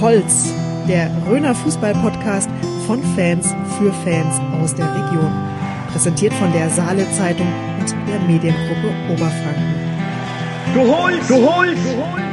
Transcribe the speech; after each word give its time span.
Holz, 0.00 0.52
der 0.88 1.10
Röner 1.26 1.54
Fußball-Podcast 1.54 2.50
von 2.86 3.02
Fans 3.14 3.54
für 3.78 3.92
Fans 4.04 4.40
aus 4.60 4.74
der 4.74 4.86
Region. 4.86 5.32
Präsentiert 5.92 6.32
von 6.34 6.52
der 6.52 6.70
Saale 6.70 7.10
Zeitung 7.12 7.46
und 7.80 7.94
der 8.08 8.20
Mediengruppe 8.20 8.94
Oberfranken. 9.10 9.74
Du 10.74 10.80
holst, 10.80 11.30
du 11.30 11.34
holst, 11.36 11.84
du 11.84 11.96
holst. 11.96 12.26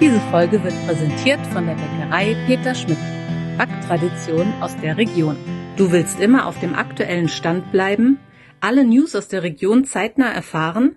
Diese 0.00 0.20
Folge 0.30 0.62
wird 0.62 0.74
präsentiert 0.86 1.40
von 1.52 1.66
der 1.66 1.74
Bäckerei 1.74 2.36
Peter 2.46 2.74
Schmidt. 2.74 2.98
Backtradition 3.58 4.52
aus 4.60 4.76
der 4.76 4.96
Region. 4.96 5.36
Du 5.76 5.92
willst 5.92 6.20
immer 6.20 6.46
auf 6.46 6.58
dem 6.60 6.74
aktuellen 6.74 7.28
Stand 7.28 7.72
bleiben, 7.72 8.18
alle 8.60 8.84
News 8.84 9.14
aus 9.14 9.28
der 9.28 9.42
Region 9.42 9.84
zeitnah 9.84 10.32
erfahren? 10.32 10.96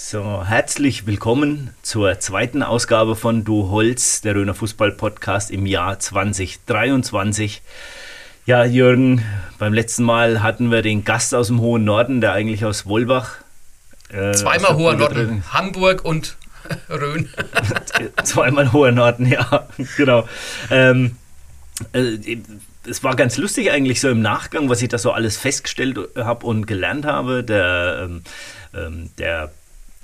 So, 0.00 0.44
herzlich 0.46 1.06
willkommen 1.06 1.74
zur 1.82 2.20
zweiten 2.20 2.62
Ausgabe 2.62 3.16
von 3.16 3.42
Du 3.42 3.68
Holz, 3.68 4.20
der 4.20 4.36
Röner 4.36 4.54
Fußball 4.54 4.92
Podcast 4.92 5.50
im 5.50 5.66
Jahr 5.66 5.98
2023. 5.98 7.60
Ja, 8.46 8.64
Jürgen, 8.64 9.24
beim 9.58 9.74
letzten 9.74 10.04
Mal 10.04 10.40
hatten 10.40 10.70
wir 10.70 10.82
den 10.82 11.04
Gast 11.04 11.34
aus 11.34 11.48
dem 11.48 11.60
hohen 11.60 11.82
Norden, 11.82 12.20
der 12.20 12.32
eigentlich 12.32 12.64
aus 12.64 12.86
Wolbach. 12.86 13.38
Äh, 14.08 14.32
Zweimal 14.32 14.76
hoher 14.76 14.94
Norden, 14.94 15.42
Hamburg 15.52 16.04
und 16.04 16.36
Rhön. 16.88 17.28
Zweimal 18.22 18.72
hoher 18.72 18.92
Norden, 18.92 19.26
ja, 19.26 19.66
genau. 19.96 20.28
Ähm, 20.70 21.16
äh, 21.92 22.18
es 22.88 23.02
war 23.02 23.16
ganz 23.16 23.36
lustig 23.36 23.72
eigentlich 23.72 24.00
so 24.00 24.08
im 24.08 24.22
Nachgang, 24.22 24.68
was 24.68 24.80
ich 24.80 24.88
da 24.90 24.96
so 24.96 25.10
alles 25.10 25.36
festgestellt 25.36 25.98
habe 26.16 26.46
und 26.46 26.66
gelernt 26.68 27.04
habe. 27.04 27.42
Der, 27.42 28.02
ähm, 28.04 28.22
ähm 28.72 29.10
der 29.18 29.50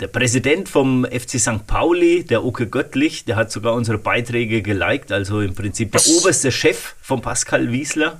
der 0.01 0.07
Präsident 0.07 0.67
vom 0.67 1.05
FC 1.05 1.39
St. 1.39 1.67
Pauli, 1.67 2.25
der 2.25 2.43
Oke 2.43 2.67
Göttlich, 2.67 3.23
der 3.23 3.37
hat 3.37 3.49
sogar 3.49 3.73
unsere 3.73 3.97
Beiträge 3.97 4.61
geliked, 4.61 5.13
also 5.13 5.39
im 5.39 5.55
Prinzip 5.55 5.93
der 5.93 6.01
oberste 6.07 6.51
Chef 6.51 6.95
von 7.01 7.21
Pascal 7.21 7.71
Wiesler, 7.71 8.19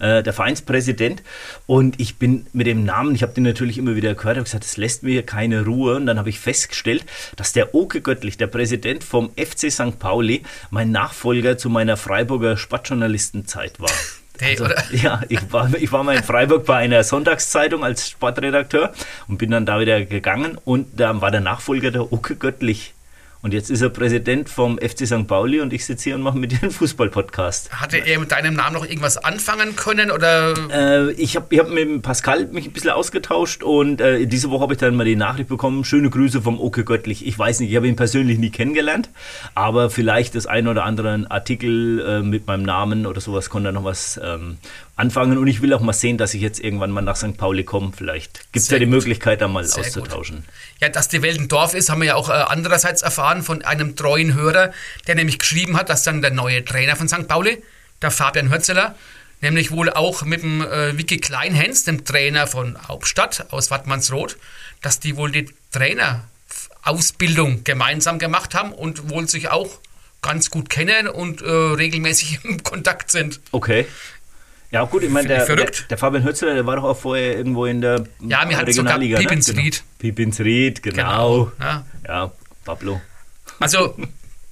äh, 0.00 0.22
der 0.22 0.34
Vereinspräsident. 0.34 1.22
Und 1.66 1.98
ich 1.98 2.16
bin 2.16 2.46
mit 2.52 2.66
dem 2.66 2.84
Namen, 2.84 3.14
ich 3.14 3.22
habe 3.22 3.32
den 3.32 3.44
natürlich 3.44 3.78
immer 3.78 3.96
wieder 3.96 4.14
gehört, 4.14 4.36
habe 4.36 4.44
gesagt, 4.44 4.64
das 4.64 4.76
lässt 4.76 5.02
mir 5.02 5.22
keine 5.22 5.64
Ruhe. 5.64 5.96
Und 5.96 6.04
dann 6.04 6.18
habe 6.18 6.28
ich 6.28 6.38
festgestellt, 6.38 7.06
dass 7.36 7.54
der 7.54 7.74
Oke 7.74 8.02
Göttlich, 8.02 8.36
der 8.36 8.48
Präsident 8.48 9.02
vom 9.02 9.30
FC 9.30 9.72
St. 9.72 9.98
Pauli, 9.98 10.42
mein 10.70 10.90
Nachfolger 10.90 11.56
zu 11.56 11.70
meiner 11.70 11.96
Freiburger 11.96 12.58
Sportjournalistenzeit 12.58 13.80
war. 13.80 13.90
Hey, 14.40 14.58
also, 14.58 14.66
ja, 14.96 15.22
ich 15.28 15.52
war, 15.52 15.72
ich 15.74 15.92
war 15.92 16.02
mal 16.02 16.16
in 16.16 16.22
Freiburg 16.22 16.66
bei 16.66 16.76
einer 16.76 17.04
Sonntagszeitung 17.04 17.84
als 17.84 18.10
Sportredakteur 18.10 18.92
und 19.28 19.38
bin 19.38 19.50
dann 19.50 19.66
da 19.66 19.78
wieder 19.78 20.04
gegangen 20.04 20.58
und 20.64 20.88
da 20.98 21.20
war 21.20 21.30
der 21.30 21.40
Nachfolger 21.40 21.90
der 21.90 22.12
Uke 22.12 22.34
Göttlich. 22.34 22.93
Und 23.44 23.52
jetzt 23.52 23.70
ist 23.70 23.82
er 23.82 23.90
Präsident 23.90 24.48
vom 24.48 24.78
FC 24.78 25.06
St. 25.06 25.26
Pauli 25.26 25.60
und 25.60 25.70
ich 25.74 25.84
sitze 25.84 26.04
hier 26.04 26.14
und 26.14 26.22
mache 26.22 26.38
mit 26.38 26.52
dir 26.52 26.62
einen 26.62 26.70
Fußball-Podcast. 26.70 27.78
Hatte 27.78 27.98
er 27.98 28.18
mit 28.18 28.32
deinem 28.32 28.54
Namen 28.54 28.72
noch 28.74 28.86
irgendwas 28.86 29.18
anfangen 29.18 29.76
können? 29.76 30.10
Oder? 30.10 30.54
Äh, 30.72 31.12
ich 31.12 31.36
habe 31.36 31.48
ich 31.50 31.58
hab 31.58 31.68
mit 31.68 32.00
Pascal 32.00 32.46
mich 32.46 32.64
ein 32.64 32.72
bisschen 32.72 32.92
ausgetauscht 32.92 33.62
und 33.62 34.00
äh, 34.00 34.24
diese 34.24 34.50
Woche 34.50 34.62
habe 34.62 34.72
ich 34.72 34.78
dann 34.78 34.96
mal 34.96 35.04
die 35.04 35.14
Nachricht 35.14 35.50
bekommen, 35.50 35.84
schöne 35.84 36.08
Grüße 36.08 36.40
vom 36.40 36.58
Oke 36.58 36.84
Göttlich. 36.84 37.26
Ich 37.26 37.38
weiß 37.38 37.60
nicht, 37.60 37.68
ich 37.68 37.76
habe 37.76 37.86
ihn 37.86 37.96
persönlich 37.96 38.38
nie 38.38 38.48
kennengelernt, 38.48 39.10
aber 39.54 39.90
vielleicht 39.90 40.36
das 40.36 40.46
ein 40.46 40.66
oder 40.66 40.84
andere 40.84 41.26
Artikel 41.28 42.00
äh, 42.00 42.22
mit 42.22 42.46
meinem 42.46 42.62
Namen 42.62 43.04
oder 43.04 43.20
sowas 43.20 43.50
konnte 43.50 43.68
er 43.68 43.72
noch 43.72 43.84
was 43.84 44.18
ähm, 44.24 44.56
anfangen 44.96 45.38
und 45.38 45.46
ich 45.46 45.60
will 45.60 45.72
auch 45.74 45.80
mal 45.80 45.92
sehen, 45.92 46.18
dass 46.18 46.34
ich 46.34 46.40
jetzt 46.40 46.60
irgendwann 46.60 46.90
mal 46.90 47.02
nach 47.02 47.16
St. 47.16 47.36
Pauli 47.36 47.64
komme. 47.64 47.92
Vielleicht 47.96 48.52
gibt 48.52 48.64
es 48.64 48.70
ja 48.70 48.78
die 48.78 48.84
gut. 48.84 48.94
Möglichkeit, 48.94 49.40
da 49.40 49.48
mal 49.48 49.64
Sehr 49.64 49.80
auszutauschen. 49.80 50.36
Gut. 50.36 50.44
Ja, 50.80 50.88
dass 50.88 51.08
die 51.08 51.22
Welt 51.22 51.40
ein 51.40 51.48
Dorf 51.48 51.74
ist, 51.74 51.90
haben 51.90 52.00
wir 52.00 52.08
ja 52.08 52.14
auch 52.14 52.28
äh, 52.28 52.32
andererseits 52.32 53.02
erfahren 53.02 53.42
von 53.42 53.62
einem 53.62 53.96
treuen 53.96 54.34
Hörer, 54.34 54.72
der 55.06 55.16
nämlich 55.16 55.38
geschrieben 55.38 55.76
hat, 55.76 55.88
dass 55.88 56.04
dann 56.04 56.22
der 56.22 56.30
neue 56.30 56.64
Trainer 56.64 56.96
von 56.96 57.08
St. 57.08 57.26
Pauli, 57.26 57.62
der 58.02 58.10
Fabian 58.10 58.50
Hürzeler, 58.50 58.94
nämlich 59.40 59.70
wohl 59.70 59.90
auch 59.90 60.22
mit 60.22 60.42
dem 60.42 60.60
äh, 60.60 60.96
Vicky 60.96 61.18
Kleinhens, 61.18 61.84
dem 61.84 62.04
Trainer 62.04 62.46
von 62.46 62.76
Hauptstadt 62.88 63.46
aus 63.50 63.70
Wattmannsroth, 63.70 64.36
dass 64.80 65.00
die 65.00 65.16
wohl 65.16 65.32
die 65.32 65.48
Trainerausbildung 65.72 67.64
gemeinsam 67.64 68.18
gemacht 68.18 68.54
haben 68.54 68.72
und 68.72 69.10
wohl 69.10 69.28
sich 69.28 69.48
auch 69.48 69.80
ganz 70.24 70.48
gut 70.50 70.70
kennen 70.70 71.06
und 71.06 71.42
äh, 71.42 71.50
regelmäßig 71.50 72.40
im 72.44 72.62
Kontakt 72.64 73.10
sind. 73.10 73.40
Okay. 73.52 73.86
Ja, 74.74 74.82
gut, 74.86 75.04
ich 75.04 75.10
meine, 75.10 75.28
der, 75.28 75.46
der, 75.46 75.70
der, 75.88 75.98
Fabian 75.98 76.24
Hützler, 76.24 76.52
der 76.52 76.66
war 76.66 76.74
doch 76.74 76.82
auch 76.82 76.98
vorher 76.98 77.36
irgendwo 77.36 77.64
in 77.64 77.80
der 77.80 78.02
Ja, 78.20 78.48
wir 78.48 78.56
hatten 78.56 78.72
sogar 78.72 78.98
Pipinsried. 78.98 79.56
Ne? 79.56 79.70
Genau. 79.70 79.82
Pipinsried, 80.00 80.82
genau. 80.82 80.96
genau 80.96 81.52
ja. 81.60 81.86
ja, 82.08 82.32
Pablo. 82.64 83.00
Also, 83.60 83.94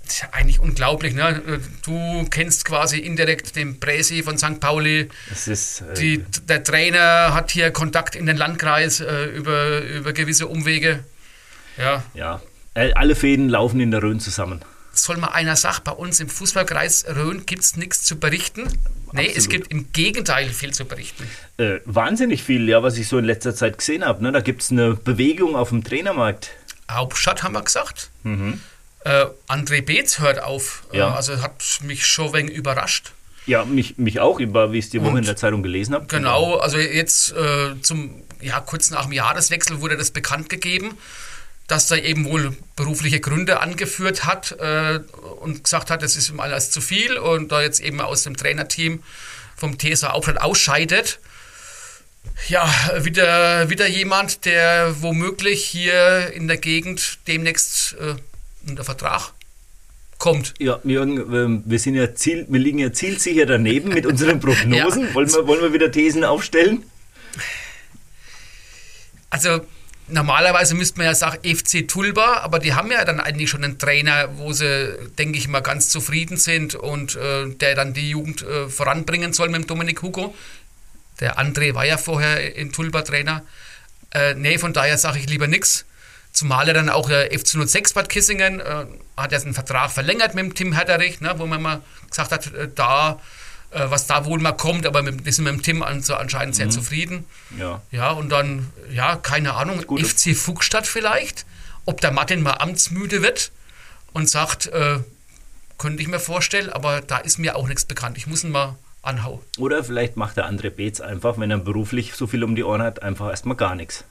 das 0.04 0.14
ist 0.14 0.22
ja 0.22 0.28
eigentlich 0.30 0.60
unglaublich. 0.60 1.14
Ne? 1.14 1.42
Du 1.84 2.24
kennst 2.30 2.64
quasi 2.64 2.98
indirekt 2.98 3.56
den 3.56 3.80
Präsi 3.80 4.22
von 4.22 4.38
St. 4.38 4.60
Pauli. 4.60 5.08
Ist, 5.28 5.80
äh, 5.80 5.94
Die, 5.94 6.24
der 6.48 6.62
Trainer 6.62 7.34
hat 7.34 7.50
hier 7.50 7.72
Kontakt 7.72 8.14
in 8.14 8.26
den 8.26 8.36
Landkreis 8.36 9.00
äh, 9.00 9.24
über, 9.24 9.80
über 9.80 10.12
gewisse 10.12 10.46
Umwege. 10.46 11.02
Ja. 11.78 12.04
ja, 12.14 12.40
alle 12.94 13.16
Fäden 13.16 13.48
laufen 13.48 13.80
in 13.80 13.90
der 13.90 14.04
Rhön 14.04 14.20
zusammen. 14.20 14.60
Soll 14.92 15.16
mal 15.16 15.30
einer 15.30 15.56
sagen, 15.56 15.80
bei 15.82 15.92
uns 15.92 16.20
im 16.20 16.28
Fußballkreis 16.28 17.06
Rhön 17.08 17.44
gibt 17.44 17.62
es 17.62 17.76
nichts 17.76 18.04
zu 18.04 18.20
berichten. 18.20 18.68
Nee, 19.12 19.20
Absolut. 19.20 19.36
es 19.36 19.48
gibt 19.48 19.70
im 19.70 19.92
Gegenteil 19.92 20.48
viel 20.48 20.72
zu 20.72 20.84
berichten. 20.84 21.28
Äh, 21.58 21.80
wahnsinnig 21.84 22.42
viel, 22.42 22.68
ja, 22.68 22.82
was 22.82 22.96
ich 22.96 23.08
so 23.08 23.18
in 23.18 23.24
letzter 23.24 23.54
Zeit 23.54 23.78
gesehen 23.78 24.04
habe. 24.04 24.22
Ne? 24.22 24.32
Da 24.32 24.40
gibt 24.40 24.62
es 24.62 24.70
eine 24.70 24.94
Bewegung 24.94 25.54
auf 25.54 25.68
dem 25.68 25.84
Trainermarkt. 25.84 26.50
Hauptstadt 26.90 27.42
haben 27.42 27.52
wir 27.52 27.62
gesagt. 27.62 28.10
Mhm. 28.22 28.60
Äh, 29.04 29.26
André 29.48 29.82
Beetz 29.82 30.18
hört 30.18 30.42
auf. 30.42 30.84
Äh, 30.92 30.98
ja. 30.98 31.14
also 31.14 31.42
hat 31.42 31.62
mich 31.82 32.06
schon 32.06 32.28
ein 32.28 32.32
wenig 32.32 32.54
überrascht. 32.54 33.12
Ja, 33.46 33.64
mich, 33.64 33.98
mich 33.98 34.20
auch, 34.20 34.38
wie 34.38 34.78
ich 34.78 34.84
es 34.84 34.90
die 34.90 35.02
Woche 35.02 35.18
in 35.18 35.24
der 35.24 35.36
Zeitung 35.36 35.62
gelesen 35.62 35.94
habe. 35.94 36.06
Genau, 36.06 36.58
also 36.58 36.78
jetzt 36.78 37.32
äh, 37.32 37.80
zum, 37.82 38.22
ja, 38.40 38.60
kurz 38.60 38.90
nach 38.90 39.04
dem 39.04 39.12
Jahreswechsel 39.12 39.80
wurde 39.80 39.96
das 39.96 40.12
bekannt 40.12 40.48
gegeben 40.48 40.96
dass 41.66 41.90
er 41.90 42.04
eben 42.04 42.24
wohl 42.24 42.56
berufliche 42.76 43.20
Gründe 43.20 43.60
angeführt 43.60 44.24
hat 44.24 44.52
äh, 44.58 45.00
und 45.40 45.64
gesagt 45.64 45.90
hat, 45.90 46.02
das 46.02 46.16
ist 46.16 46.30
ihm 46.30 46.40
alles 46.40 46.70
zu 46.70 46.80
viel 46.80 47.16
und 47.16 47.52
da 47.52 47.62
jetzt 47.62 47.80
eben 47.80 48.00
aus 48.00 48.24
dem 48.24 48.36
Trainerteam 48.36 49.02
vom 49.56 49.78
TSA 49.78 50.10
Aufstadt 50.10 50.40
ausscheidet. 50.40 51.20
Ja, 52.48 52.72
wieder, 53.00 53.68
wieder 53.70 53.86
jemand, 53.86 54.44
der 54.44 55.02
womöglich 55.02 55.64
hier 55.64 56.32
in 56.32 56.48
der 56.48 56.56
Gegend 56.56 57.18
demnächst 57.26 57.96
äh, 58.00 58.14
unter 58.68 58.84
Vertrag 58.84 59.32
kommt. 60.18 60.54
Ja, 60.58 60.80
Jürgen, 60.84 61.64
wir, 61.68 61.78
sind 61.78 61.94
ja 61.94 62.14
Ziel, 62.14 62.46
wir 62.48 62.60
liegen 62.60 62.78
ja 62.78 62.92
zielsicher 62.92 63.44
daneben 63.44 63.88
mit 63.88 64.06
unseren 64.06 64.38
Prognosen. 64.38 65.02
ja. 65.08 65.14
wollen, 65.14 65.28
wir, 65.28 65.46
wollen 65.46 65.62
wir 65.62 65.72
wieder 65.72 65.90
Thesen 65.90 66.22
aufstellen? 66.22 66.84
Also 69.30 69.66
Normalerweise 70.12 70.74
müsste 70.74 70.98
man 70.98 71.06
ja 71.06 71.14
sagen 71.14 71.38
FC 71.42 71.88
Tulba, 71.88 72.40
aber 72.42 72.58
die 72.58 72.74
haben 72.74 72.90
ja 72.90 73.04
dann 73.04 73.18
eigentlich 73.18 73.48
schon 73.48 73.64
einen 73.64 73.78
Trainer, 73.78 74.28
wo 74.36 74.52
sie, 74.52 74.98
denke 75.18 75.38
ich 75.38 75.48
mal, 75.48 75.60
ganz 75.60 75.88
zufrieden 75.88 76.36
sind 76.36 76.74
und 76.74 77.16
äh, 77.16 77.48
der 77.48 77.74
dann 77.74 77.94
die 77.94 78.10
Jugend 78.10 78.42
äh, 78.42 78.68
voranbringen 78.68 79.32
soll 79.32 79.48
mit 79.48 79.70
Dominik 79.70 80.02
Hugo. 80.02 80.34
Der 81.20 81.38
André 81.38 81.74
war 81.74 81.86
ja 81.86 81.96
vorher 81.96 82.56
in 82.56 82.72
Tulba 82.72 83.02
Trainer. 83.02 83.42
Äh, 84.12 84.34
nee, 84.34 84.58
von 84.58 84.74
daher 84.74 84.98
sage 84.98 85.18
ich 85.18 85.28
lieber 85.28 85.46
nichts. 85.46 85.86
Zumal 86.32 86.68
er 86.68 86.74
dann 86.74 86.90
auch 86.90 87.08
der 87.08 87.30
FC 87.30 87.66
06 87.66 87.94
Bad 87.94 88.08
Kissingen 88.08 88.60
äh, 88.60 88.86
hat 89.16 89.32
ja 89.32 89.38
einen 89.38 89.54
Vertrag 89.54 89.90
verlängert 89.90 90.34
mit 90.34 90.44
dem 90.44 90.54
Tim 90.54 90.72
Herderich, 90.72 91.20
ne, 91.20 91.34
wo 91.38 91.46
man 91.46 91.62
mal 91.62 91.82
gesagt 92.08 92.32
hat, 92.32 92.52
äh, 92.54 92.68
da 92.74 93.18
äh, 93.72 93.90
was 93.90 94.06
da 94.06 94.24
wohl 94.24 94.38
mal 94.38 94.52
kommt, 94.52 94.86
aber 94.86 95.02
mit, 95.02 95.24
wir 95.24 95.32
sind 95.32 95.44
mit 95.44 95.54
dem 95.54 95.62
Tim 95.62 95.82
an, 95.82 96.02
so 96.02 96.14
anscheinend 96.14 96.54
sehr 96.54 96.66
mhm. 96.66 96.70
zufrieden. 96.70 97.24
Ja. 97.58 97.82
Ja, 97.90 98.10
und 98.10 98.28
dann, 98.30 98.70
ja, 98.92 99.16
keine 99.16 99.54
Ahnung, 99.54 99.80
FC 99.80 100.36
Fuchstadt 100.36 100.86
vielleicht, 100.86 101.46
ob 101.84 102.00
der 102.00 102.10
Martin 102.10 102.42
mal 102.42 102.54
amtsmüde 102.54 103.22
wird 103.22 103.50
und 104.12 104.28
sagt, 104.28 104.66
äh, 104.68 104.98
könnte 105.78 106.02
ich 106.02 106.08
mir 106.08 106.20
vorstellen, 106.20 106.70
aber 106.70 107.00
da 107.00 107.18
ist 107.18 107.38
mir 107.38 107.56
auch 107.56 107.66
nichts 107.66 107.84
bekannt. 107.84 108.16
Ich 108.16 108.26
muss 108.26 108.44
ihn 108.44 108.50
mal 108.50 108.76
anhauen. 109.02 109.40
Oder 109.58 109.82
vielleicht 109.82 110.16
macht 110.16 110.36
der 110.36 110.46
andere 110.46 110.70
Beetz 110.70 111.00
einfach, 111.00 111.38
wenn 111.38 111.50
er 111.50 111.58
beruflich 111.58 112.14
so 112.14 112.26
viel 112.26 112.44
um 112.44 112.54
die 112.54 112.62
Ohren 112.62 112.82
hat, 112.82 113.02
einfach 113.02 113.30
erstmal 113.30 113.56
gar 113.56 113.74
nichts. 113.74 114.04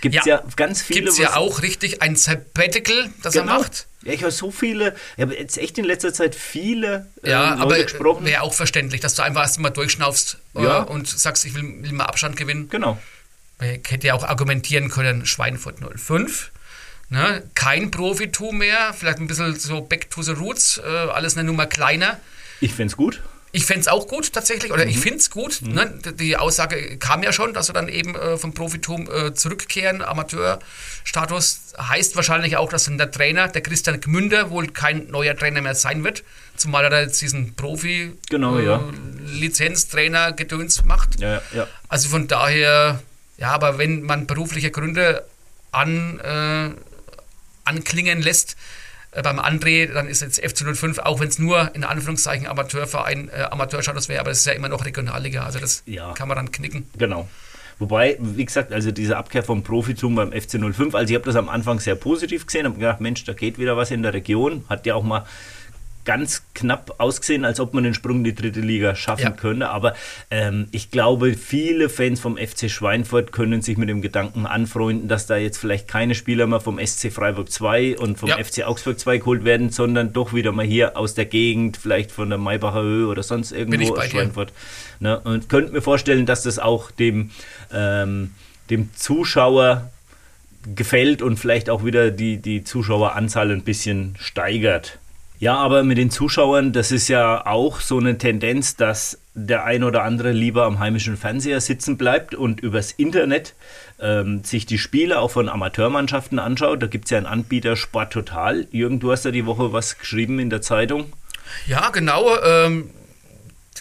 Gibt 0.00 0.14
es 0.14 0.24
ja, 0.24 0.36
ja, 0.36 0.44
ganz 0.56 0.82
viele. 0.82 1.00
Gibt 1.00 1.12
es 1.12 1.18
ja 1.18 1.36
auch 1.36 1.62
richtig 1.62 2.02
ein 2.02 2.16
Sabbatical, 2.16 3.10
das 3.22 3.34
genau. 3.34 3.52
er 3.52 3.58
macht. 3.58 3.86
Ja, 4.02 4.12
ich 4.12 4.22
habe 4.22 4.32
so 4.32 4.50
viele, 4.50 4.94
ich 5.16 5.22
habe 5.22 5.34
jetzt 5.34 5.58
echt 5.58 5.76
in 5.78 5.84
letzter 5.84 6.12
Zeit 6.12 6.34
viele 6.34 7.08
äh, 7.22 7.30
ja, 7.30 7.50
Leute 7.50 7.62
aber 7.62 7.82
gesprochen. 7.82 8.24
Wäre 8.24 8.42
auch 8.42 8.54
verständlich, 8.54 9.00
dass 9.00 9.14
du 9.14 9.22
einfach 9.22 9.42
erst 9.42 9.58
mal 9.58 9.70
durchschnaufst 9.70 10.38
äh, 10.54 10.62
ja. 10.62 10.78
und 10.78 11.08
sagst, 11.08 11.44
ich 11.44 11.54
will, 11.54 11.82
will, 11.82 11.92
mal 11.92 12.04
Abstand 12.04 12.36
gewinnen. 12.36 12.68
Genau. 12.68 12.98
Ich 13.60 13.90
hätte 13.90 14.06
ja 14.06 14.14
auch 14.14 14.22
argumentieren 14.22 14.88
können, 14.88 15.26
Schweinfurt 15.26 15.78
05. 15.80 16.52
Ne? 17.10 17.42
Kein 17.54 17.90
Profitum 17.90 18.58
mehr, 18.58 18.94
vielleicht 18.94 19.18
ein 19.18 19.26
bisschen 19.26 19.58
so 19.58 19.80
back 19.80 20.10
to 20.10 20.22
the 20.22 20.32
roots, 20.32 20.78
äh, 20.78 20.86
alles 20.86 21.36
eine 21.36 21.44
Nummer 21.44 21.66
kleiner. 21.66 22.20
Ich 22.60 22.74
finde 22.74 22.92
es 22.92 22.96
gut. 22.96 23.20
Ich 23.50 23.64
fände 23.64 23.80
es 23.80 23.88
auch 23.88 24.06
gut 24.08 24.32
tatsächlich, 24.32 24.72
oder 24.72 24.84
mhm. 24.84 24.90
ich 24.90 24.98
finde 24.98 25.18
es 25.18 25.30
gut. 25.30 25.62
Mhm. 25.62 25.72
Ne? 25.72 25.98
Die 26.18 26.36
Aussage 26.36 26.98
kam 26.98 27.22
ja 27.22 27.32
schon, 27.32 27.54
dass 27.54 27.66
sie 27.66 27.72
dann 27.72 27.88
eben 27.88 28.14
äh, 28.14 28.36
vom 28.36 28.52
Profitum 28.52 29.08
äh, 29.10 29.32
zurückkehren. 29.34 30.02
Amateurstatus 30.02 31.74
heißt 31.78 32.16
wahrscheinlich 32.16 32.56
auch, 32.56 32.68
dass 32.68 32.84
dann 32.84 32.98
der 32.98 33.10
Trainer, 33.10 33.48
der 33.48 33.62
Christian 33.62 34.00
Gmünder, 34.00 34.50
wohl 34.50 34.68
kein 34.68 35.06
neuer 35.08 35.36
Trainer 35.36 35.62
mehr 35.62 35.74
sein 35.74 36.04
wird, 36.04 36.24
zumal 36.56 36.84
er 36.84 36.90
da 36.90 37.00
jetzt 37.00 37.20
diesen 37.22 37.54
Profi 37.54 38.12
genau, 38.28 38.58
äh, 38.58 38.66
ja. 38.66 38.84
Macht. 40.84 41.20
Ja, 41.20 41.40
ja. 41.52 41.66
Also 41.88 42.10
von 42.10 42.28
daher, 42.28 43.02
ja, 43.38 43.50
aber 43.50 43.78
wenn 43.78 44.02
man 44.02 44.26
berufliche 44.26 44.70
Gründe 44.70 45.24
an, 45.72 46.20
äh, 46.20 46.70
anklingen 47.64 48.20
lässt, 48.20 48.56
äh, 49.12 49.22
beim 49.22 49.38
André, 49.38 49.92
dann 49.92 50.08
ist 50.08 50.22
jetzt 50.22 50.42
FC05, 50.42 51.00
auch 51.00 51.20
wenn 51.20 51.28
es 51.28 51.38
nur 51.38 51.74
in 51.74 51.84
Anführungszeichen 51.84 52.46
Amateurverein, 52.46 53.28
äh, 53.28 53.42
Amateurstatus 53.42 54.08
wäre, 54.08 54.20
aber 54.20 54.30
es 54.30 54.40
ist 54.40 54.46
ja 54.46 54.52
immer 54.52 54.68
noch 54.68 54.84
Regionalliga, 54.84 55.44
also 55.44 55.58
das 55.58 55.82
ja. 55.86 56.12
kann 56.12 56.28
man 56.28 56.36
dann 56.36 56.52
knicken. 56.52 56.86
Genau. 56.96 57.28
Wobei, 57.78 58.16
wie 58.18 58.44
gesagt, 58.44 58.72
also 58.72 58.90
diese 58.90 59.16
Abkehr 59.16 59.44
vom 59.44 59.62
Profitum 59.62 60.16
beim 60.16 60.30
FC05, 60.30 60.96
also 60.96 61.10
ich 61.10 61.14
habe 61.14 61.24
das 61.24 61.36
am 61.36 61.48
Anfang 61.48 61.78
sehr 61.78 61.94
positiv 61.94 62.44
gesehen, 62.46 62.66
habe 62.66 62.74
gedacht, 62.74 63.00
Mensch, 63.00 63.24
da 63.24 63.34
geht 63.34 63.58
wieder 63.58 63.76
was 63.76 63.92
in 63.92 64.02
der 64.02 64.12
Region, 64.12 64.64
hat 64.68 64.84
ja 64.84 64.96
auch 64.96 65.04
mal 65.04 65.24
ganz 66.08 66.42
knapp 66.54 66.94
ausgesehen, 66.96 67.44
als 67.44 67.60
ob 67.60 67.74
man 67.74 67.84
den 67.84 67.92
Sprung 67.92 68.16
in 68.16 68.24
die 68.24 68.34
dritte 68.34 68.60
Liga 68.60 68.94
schaffen 68.94 69.24
ja. 69.24 69.30
könnte. 69.30 69.68
Aber 69.68 69.92
ähm, 70.30 70.66
ich 70.70 70.90
glaube, 70.90 71.34
viele 71.34 71.90
Fans 71.90 72.18
vom 72.18 72.38
FC 72.38 72.70
Schweinfurt 72.70 73.30
können 73.30 73.60
sich 73.60 73.76
mit 73.76 73.90
dem 73.90 74.00
Gedanken 74.00 74.46
anfreunden, 74.46 75.08
dass 75.08 75.26
da 75.26 75.36
jetzt 75.36 75.58
vielleicht 75.58 75.86
keine 75.86 76.14
Spieler 76.14 76.46
mehr 76.46 76.60
vom 76.60 76.78
SC 76.78 77.12
Freiburg 77.12 77.52
2 77.52 77.98
und 77.98 78.18
vom 78.18 78.30
ja. 78.30 78.42
FC 78.42 78.62
Augsburg 78.64 78.98
2 78.98 79.18
geholt 79.18 79.44
werden, 79.44 79.68
sondern 79.68 80.14
doch 80.14 80.32
wieder 80.32 80.50
mal 80.50 80.64
hier 80.64 80.96
aus 80.96 81.12
der 81.12 81.26
Gegend, 81.26 81.76
vielleicht 81.76 82.10
von 82.10 82.30
der 82.30 82.38
Maybacher 82.38 82.80
Höhe 82.80 83.06
oder 83.06 83.22
sonst 83.22 83.52
irgendwo 83.52 83.94
aus 83.94 84.06
Schweinfurt. 84.06 84.54
Ne? 85.00 85.20
Und 85.20 85.50
könnte 85.50 85.72
mir 85.72 85.82
vorstellen, 85.82 86.24
dass 86.24 86.42
das 86.42 86.58
auch 86.58 86.90
dem, 86.90 87.32
ähm, 87.70 88.30
dem 88.70 88.88
Zuschauer 88.94 89.90
gefällt 90.74 91.20
und 91.20 91.36
vielleicht 91.36 91.68
auch 91.68 91.84
wieder 91.84 92.10
die, 92.10 92.38
die 92.38 92.64
Zuschaueranzahl 92.64 93.50
ein 93.50 93.62
bisschen 93.62 94.16
steigert. 94.18 94.98
Ja, 95.40 95.54
aber 95.54 95.84
mit 95.84 95.98
den 95.98 96.10
Zuschauern, 96.10 96.72
das 96.72 96.90
ist 96.90 97.06
ja 97.06 97.46
auch 97.46 97.80
so 97.80 97.98
eine 97.98 98.18
Tendenz, 98.18 98.74
dass 98.74 99.18
der 99.34 99.64
ein 99.64 99.84
oder 99.84 100.02
andere 100.02 100.32
lieber 100.32 100.64
am 100.64 100.80
heimischen 100.80 101.16
Fernseher 101.16 101.60
sitzen 101.60 101.96
bleibt 101.96 102.34
und 102.34 102.58
übers 102.60 102.90
Internet 102.90 103.54
ähm, 104.00 104.42
sich 104.42 104.66
die 104.66 104.78
Spiele 104.78 105.20
auch 105.20 105.30
von 105.30 105.48
Amateurmannschaften 105.48 106.40
anschaut. 106.40 106.82
Da 106.82 106.88
gibt 106.88 107.04
es 107.04 107.12
ja 107.12 107.18
einen 107.18 107.26
Anbieter 107.26 107.76
Sport 107.76 108.12
Total. 108.12 108.66
Jürgen, 108.72 108.98
du 108.98 109.12
hast 109.12 109.24
ja 109.24 109.30
die 109.30 109.46
Woche 109.46 109.72
was 109.72 109.98
geschrieben 109.98 110.40
in 110.40 110.50
der 110.50 110.60
Zeitung. 110.60 111.12
Ja, 111.68 111.90
genau. 111.90 112.36
Ähm, 112.42 112.90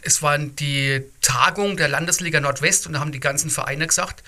es 0.04 0.21
war 0.21 0.38
die 0.38 1.04
Tagung 1.21 1.75
der 1.75 1.88
Landesliga 1.88 2.39
Nordwest 2.39 2.86
und 2.86 2.94
da 2.94 3.00
haben 3.00 3.12
die 3.12 3.19
ganzen 3.19 3.50
Vereine 3.50 3.88
gesagt, 3.88 4.24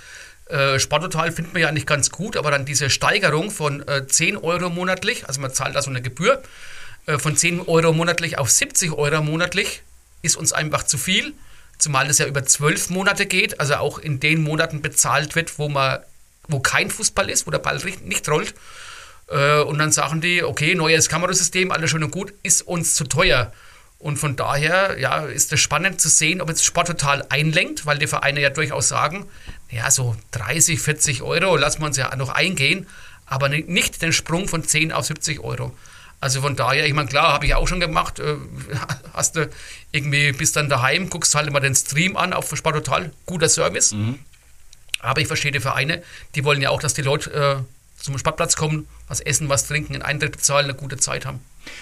äh, 0.49 0.79
Sporttotal 0.79 1.31
finden 1.31 1.53
wir 1.53 1.61
ja 1.61 1.71
nicht 1.71 1.85
ganz 1.85 2.09
gut, 2.09 2.35
aber 2.35 2.49
dann 2.49 2.65
diese 2.65 2.89
Steigerung 2.89 3.51
von 3.51 3.87
äh, 3.87 4.07
10 4.07 4.35
Euro 4.35 4.71
monatlich, 4.71 5.27
also 5.27 5.39
man 5.41 5.53
zahlt 5.53 5.75
da 5.75 5.83
so 5.83 5.91
eine 5.91 6.01
Gebühr, 6.01 6.41
von 7.17 7.35
10 7.35 7.61
Euro 7.61 7.93
monatlich 7.93 8.37
auf 8.37 8.51
70 8.51 8.93
Euro 8.93 9.21
monatlich 9.21 9.81
ist 10.21 10.35
uns 10.35 10.53
einfach 10.53 10.83
zu 10.83 10.97
viel, 10.97 11.33
zumal 11.77 12.09
es 12.09 12.17
ja 12.17 12.25
über 12.25 12.45
zwölf 12.45 12.89
Monate 12.89 13.25
geht, 13.25 13.59
also 13.59 13.75
auch 13.75 13.99
in 13.99 14.19
den 14.19 14.43
Monaten 14.43 14.81
bezahlt 14.81 15.35
wird, 15.35 15.57
wo 15.57 15.69
man, 15.69 15.99
wo 16.47 16.59
kein 16.59 16.91
Fußball 16.91 17.29
ist, 17.29 17.47
wo 17.47 17.51
der 17.51 17.59
Ball 17.59 17.79
nicht 18.03 18.27
rollt. 18.29 18.53
Äh, 19.29 19.61
und 19.61 19.79
dann 19.79 19.91
sagen 19.91 20.21
die, 20.21 20.43
okay, 20.43 20.75
neues 20.75 21.09
Kamerasystem, 21.09 21.71
alles 21.71 21.89
schön 21.89 22.03
und 22.03 22.11
gut, 22.11 22.33
ist 22.43 22.61
uns 22.61 22.95
zu 22.95 23.05
teuer. 23.05 23.51
Und 23.99 24.17
von 24.17 24.37
daher 24.37 24.97
ja, 24.97 25.25
ist 25.25 25.51
es 25.51 25.59
spannend 25.59 25.99
zu 25.99 26.07
sehen, 26.07 26.41
ob 26.41 26.49
jetzt 26.49 26.63
Sport 26.63 26.87
total 26.87 27.25
einlenkt, 27.29 27.85
weil 27.85 27.97
die 27.97 28.07
Vereine 28.07 28.39
ja 28.39 28.49
durchaus 28.49 28.87
sagen, 28.87 29.25
ja, 29.69 29.91
so 29.91 30.15
30, 30.31 30.79
40 30.79 31.21
Euro 31.21 31.57
lassen 31.57 31.81
wir 31.81 31.87
uns 31.87 31.97
ja 31.97 32.15
noch 32.15 32.29
eingehen, 32.29 32.87
aber 33.25 33.49
nicht 33.49 34.01
den 34.01 34.13
Sprung 34.13 34.47
von 34.47 34.63
10 34.63 34.93
auf 34.93 35.05
70 35.05 35.41
Euro. 35.41 35.75
Also 36.21 36.41
von 36.41 36.55
daher, 36.55 36.85
ich 36.85 36.93
meine, 36.93 37.07
klar, 37.07 37.33
habe 37.33 37.45
ich 37.45 37.55
auch 37.55 37.67
schon 37.67 37.79
gemacht. 37.79 38.19
Äh, 38.19 38.35
hast 39.13 39.35
du 39.35 39.49
irgendwie, 39.91 40.31
bist 40.31 40.55
dann 40.55 40.69
daheim, 40.69 41.09
guckst 41.09 41.33
halt 41.35 41.47
immer 41.47 41.59
den 41.59 41.75
Stream 41.75 42.17
an 42.17 42.33
auf 42.33 42.49
Total, 42.49 43.11
guter 43.25 43.49
Service. 43.49 43.93
Mhm. 43.93 44.19
Aber 44.99 45.21
ich 45.21 45.27
verstehe 45.27 45.51
die 45.51 45.61
Vereine, 45.61 46.03
die 46.35 46.43
wollen 46.43 46.61
ja 46.61 46.71
auch, 46.71 46.81
dass 46.81 46.93
die 46.93 47.01
Leute 47.01 47.31
äh, 47.31 48.03
zum 48.03 48.17
Sportplatz 48.17 48.55
kommen, 48.55 48.87
was 49.07 49.21
essen, 49.21 49.49
was 49.49 49.67
trinken, 49.67 49.93
einen 49.93 50.03
Eintritt 50.03 50.33
bezahlen, 50.33 50.65
eine 50.65 50.73
gute 50.73 50.97
Zeit 50.97 51.25
haben. 51.25 51.39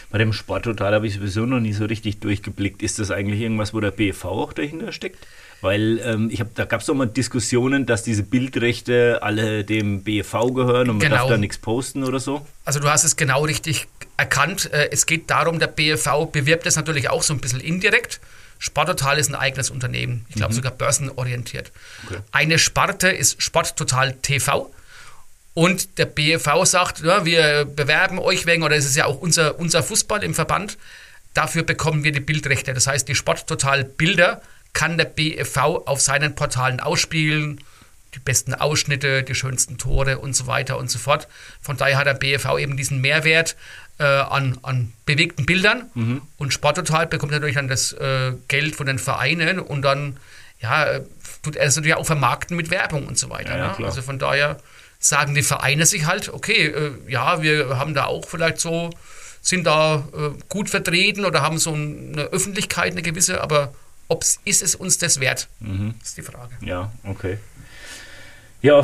Bei 0.09 0.17
dem 0.17 0.33
Sporttotal 0.33 0.93
habe 0.93 1.07
ich 1.07 1.15
sowieso 1.15 1.45
noch 1.45 1.59
nie 1.59 1.73
so 1.73 1.85
richtig 1.85 2.19
durchgeblickt. 2.19 2.83
Ist 2.83 2.99
das 2.99 3.11
eigentlich 3.11 3.41
irgendwas, 3.41 3.73
wo 3.73 3.79
der 3.79 3.91
BV 3.91 4.25
auch 4.25 4.53
dahinter 4.53 4.91
steckt? 4.91 5.25
Weil 5.61 5.99
ähm, 6.03 6.29
ich 6.31 6.39
hab, 6.39 6.53
da 6.53 6.65
gab 6.65 6.81
es 6.81 6.85
doch 6.85 6.93
mal 6.93 7.07
Diskussionen, 7.07 7.85
dass 7.85 8.03
diese 8.03 8.23
Bildrechte 8.23 9.19
alle 9.23 9.63
dem 9.63 10.03
BV 10.03 10.53
gehören 10.53 10.89
und 10.89 10.97
man 10.97 10.99
genau. 10.99 11.15
darf 11.15 11.29
da 11.29 11.37
nichts 11.37 11.57
posten 11.57 12.03
oder 12.03 12.19
so. 12.19 12.45
Also 12.63 12.79
du 12.79 12.89
hast 12.89 13.03
es 13.03 13.15
genau 13.15 13.43
richtig 13.43 13.87
erkannt. 14.17 14.71
Äh, 14.71 14.89
es 14.91 15.05
geht 15.07 15.29
darum, 15.29 15.59
der 15.59 15.67
BV 15.67 16.27
bewirbt 16.31 16.67
es 16.67 16.75
natürlich 16.75 17.09
auch 17.09 17.23
so 17.23 17.33
ein 17.33 17.39
bisschen 17.39 17.59
indirekt. 17.59 18.19
Sporttotal 18.59 19.17
ist 19.17 19.29
ein 19.29 19.35
eigenes 19.35 19.69
Unternehmen, 19.69 20.25
ich 20.29 20.35
glaube 20.35 20.53
mhm. 20.53 20.57
sogar 20.57 20.71
börsenorientiert. 20.71 21.71
Okay. 22.05 22.19
Eine 22.31 22.59
Sparte 22.59 23.09
ist 23.09 23.41
Sporttotal 23.41 24.13
TV. 24.13 24.71
Und 25.53 25.97
der 25.97 26.05
BV 26.05 26.65
sagt, 26.65 26.99
ja, 27.03 27.25
wir 27.25 27.65
bewerben 27.65 28.19
euch 28.19 28.45
wegen, 28.45 28.61
oder 28.61 28.75
es 28.75 28.85
ist 28.85 28.95
ja 28.95 29.05
auch 29.05 29.17
unser, 29.17 29.59
unser 29.59 29.81
Fußball 29.81 30.23
im 30.23 30.35
Verband, 30.35 30.77
dafür 31.33 31.63
bekommen 31.63 32.03
wir 32.03 32.11
die 32.11 32.19
Bildrechte. 32.19 32.75
Das 32.75 32.85
heißt, 32.85 33.07
die 33.07 33.15
Sporttotal 33.15 33.83
Bilder 33.83 34.41
kann 34.77 34.95
der 34.95 35.05
BFV 35.05 35.57
auf 35.87 36.01
seinen 36.01 36.35
Portalen 36.35 36.79
ausspielen, 36.79 37.59
die 38.13 38.19
besten 38.19 38.53
Ausschnitte, 38.53 39.23
die 39.23 39.33
schönsten 39.33 39.79
Tore 39.79 40.19
und 40.19 40.35
so 40.35 40.45
weiter 40.45 40.77
und 40.77 40.91
so 40.91 40.99
fort. 40.99 41.27
Von 41.59 41.77
daher 41.77 41.97
hat 41.97 42.05
der 42.05 42.13
BFV 42.13 42.59
eben 42.59 42.77
diesen 42.77 43.01
Mehrwert 43.01 43.55
äh, 43.97 44.03
an, 44.03 44.59
an 44.61 44.93
bewegten 45.07 45.47
Bildern 45.47 45.89
mhm. 45.95 46.21
und 46.37 46.53
Sporttotal 46.53 47.07
bekommt 47.07 47.31
natürlich 47.31 47.55
dann 47.55 47.67
das 47.67 47.91
äh, 47.93 48.33
Geld 48.49 48.75
von 48.75 48.85
den 48.85 48.99
Vereinen 48.99 49.57
und 49.57 49.81
dann 49.81 50.17
ja, 50.61 50.99
tut 51.41 51.55
er 51.55 51.65
es 51.65 51.75
natürlich 51.75 51.95
auch 51.95 52.05
vermarkten 52.05 52.55
mit 52.55 52.69
Werbung 52.69 53.07
und 53.07 53.17
so 53.17 53.31
weiter. 53.31 53.57
Ja, 53.57 53.75
ne? 53.79 53.83
Also 53.83 54.03
von 54.03 54.19
daher 54.19 54.59
sagen 54.99 55.33
die 55.33 55.41
Vereine 55.41 55.87
sich 55.87 56.05
halt, 56.05 56.29
okay, 56.31 56.67
äh, 56.67 56.91
ja, 57.07 57.41
wir 57.41 57.79
haben 57.79 57.95
da 57.95 58.05
auch 58.05 58.27
vielleicht 58.27 58.59
so, 58.59 58.91
sind 59.41 59.65
da 59.65 60.07
äh, 60.13 60.29
gut 60.49 60.69
vertreten 60.69 61.25
oder 61.25 61.41
haben 61.41 61.57
so 61.57 61.73
eine 61.73 62.29
Öffentlichkeit, 62.31 62.91
eine 62.91 63.01
gewisse, 63.01 63.41
aber 63.41 63.73
ob 64.07 64.23
ist 64.45 64.63
es 64.63 64.75
uns 64.75 64.97
das 64.97 65.19
wert, 65.19 65.47
mhm. 65.59 65.95
ist 66.03 66.17
die 66.17 66.21
Frage. 66.21 66.55
Ja, 66.61 66.91
okay. 67.03 67.37
Ja, 68.61 68.83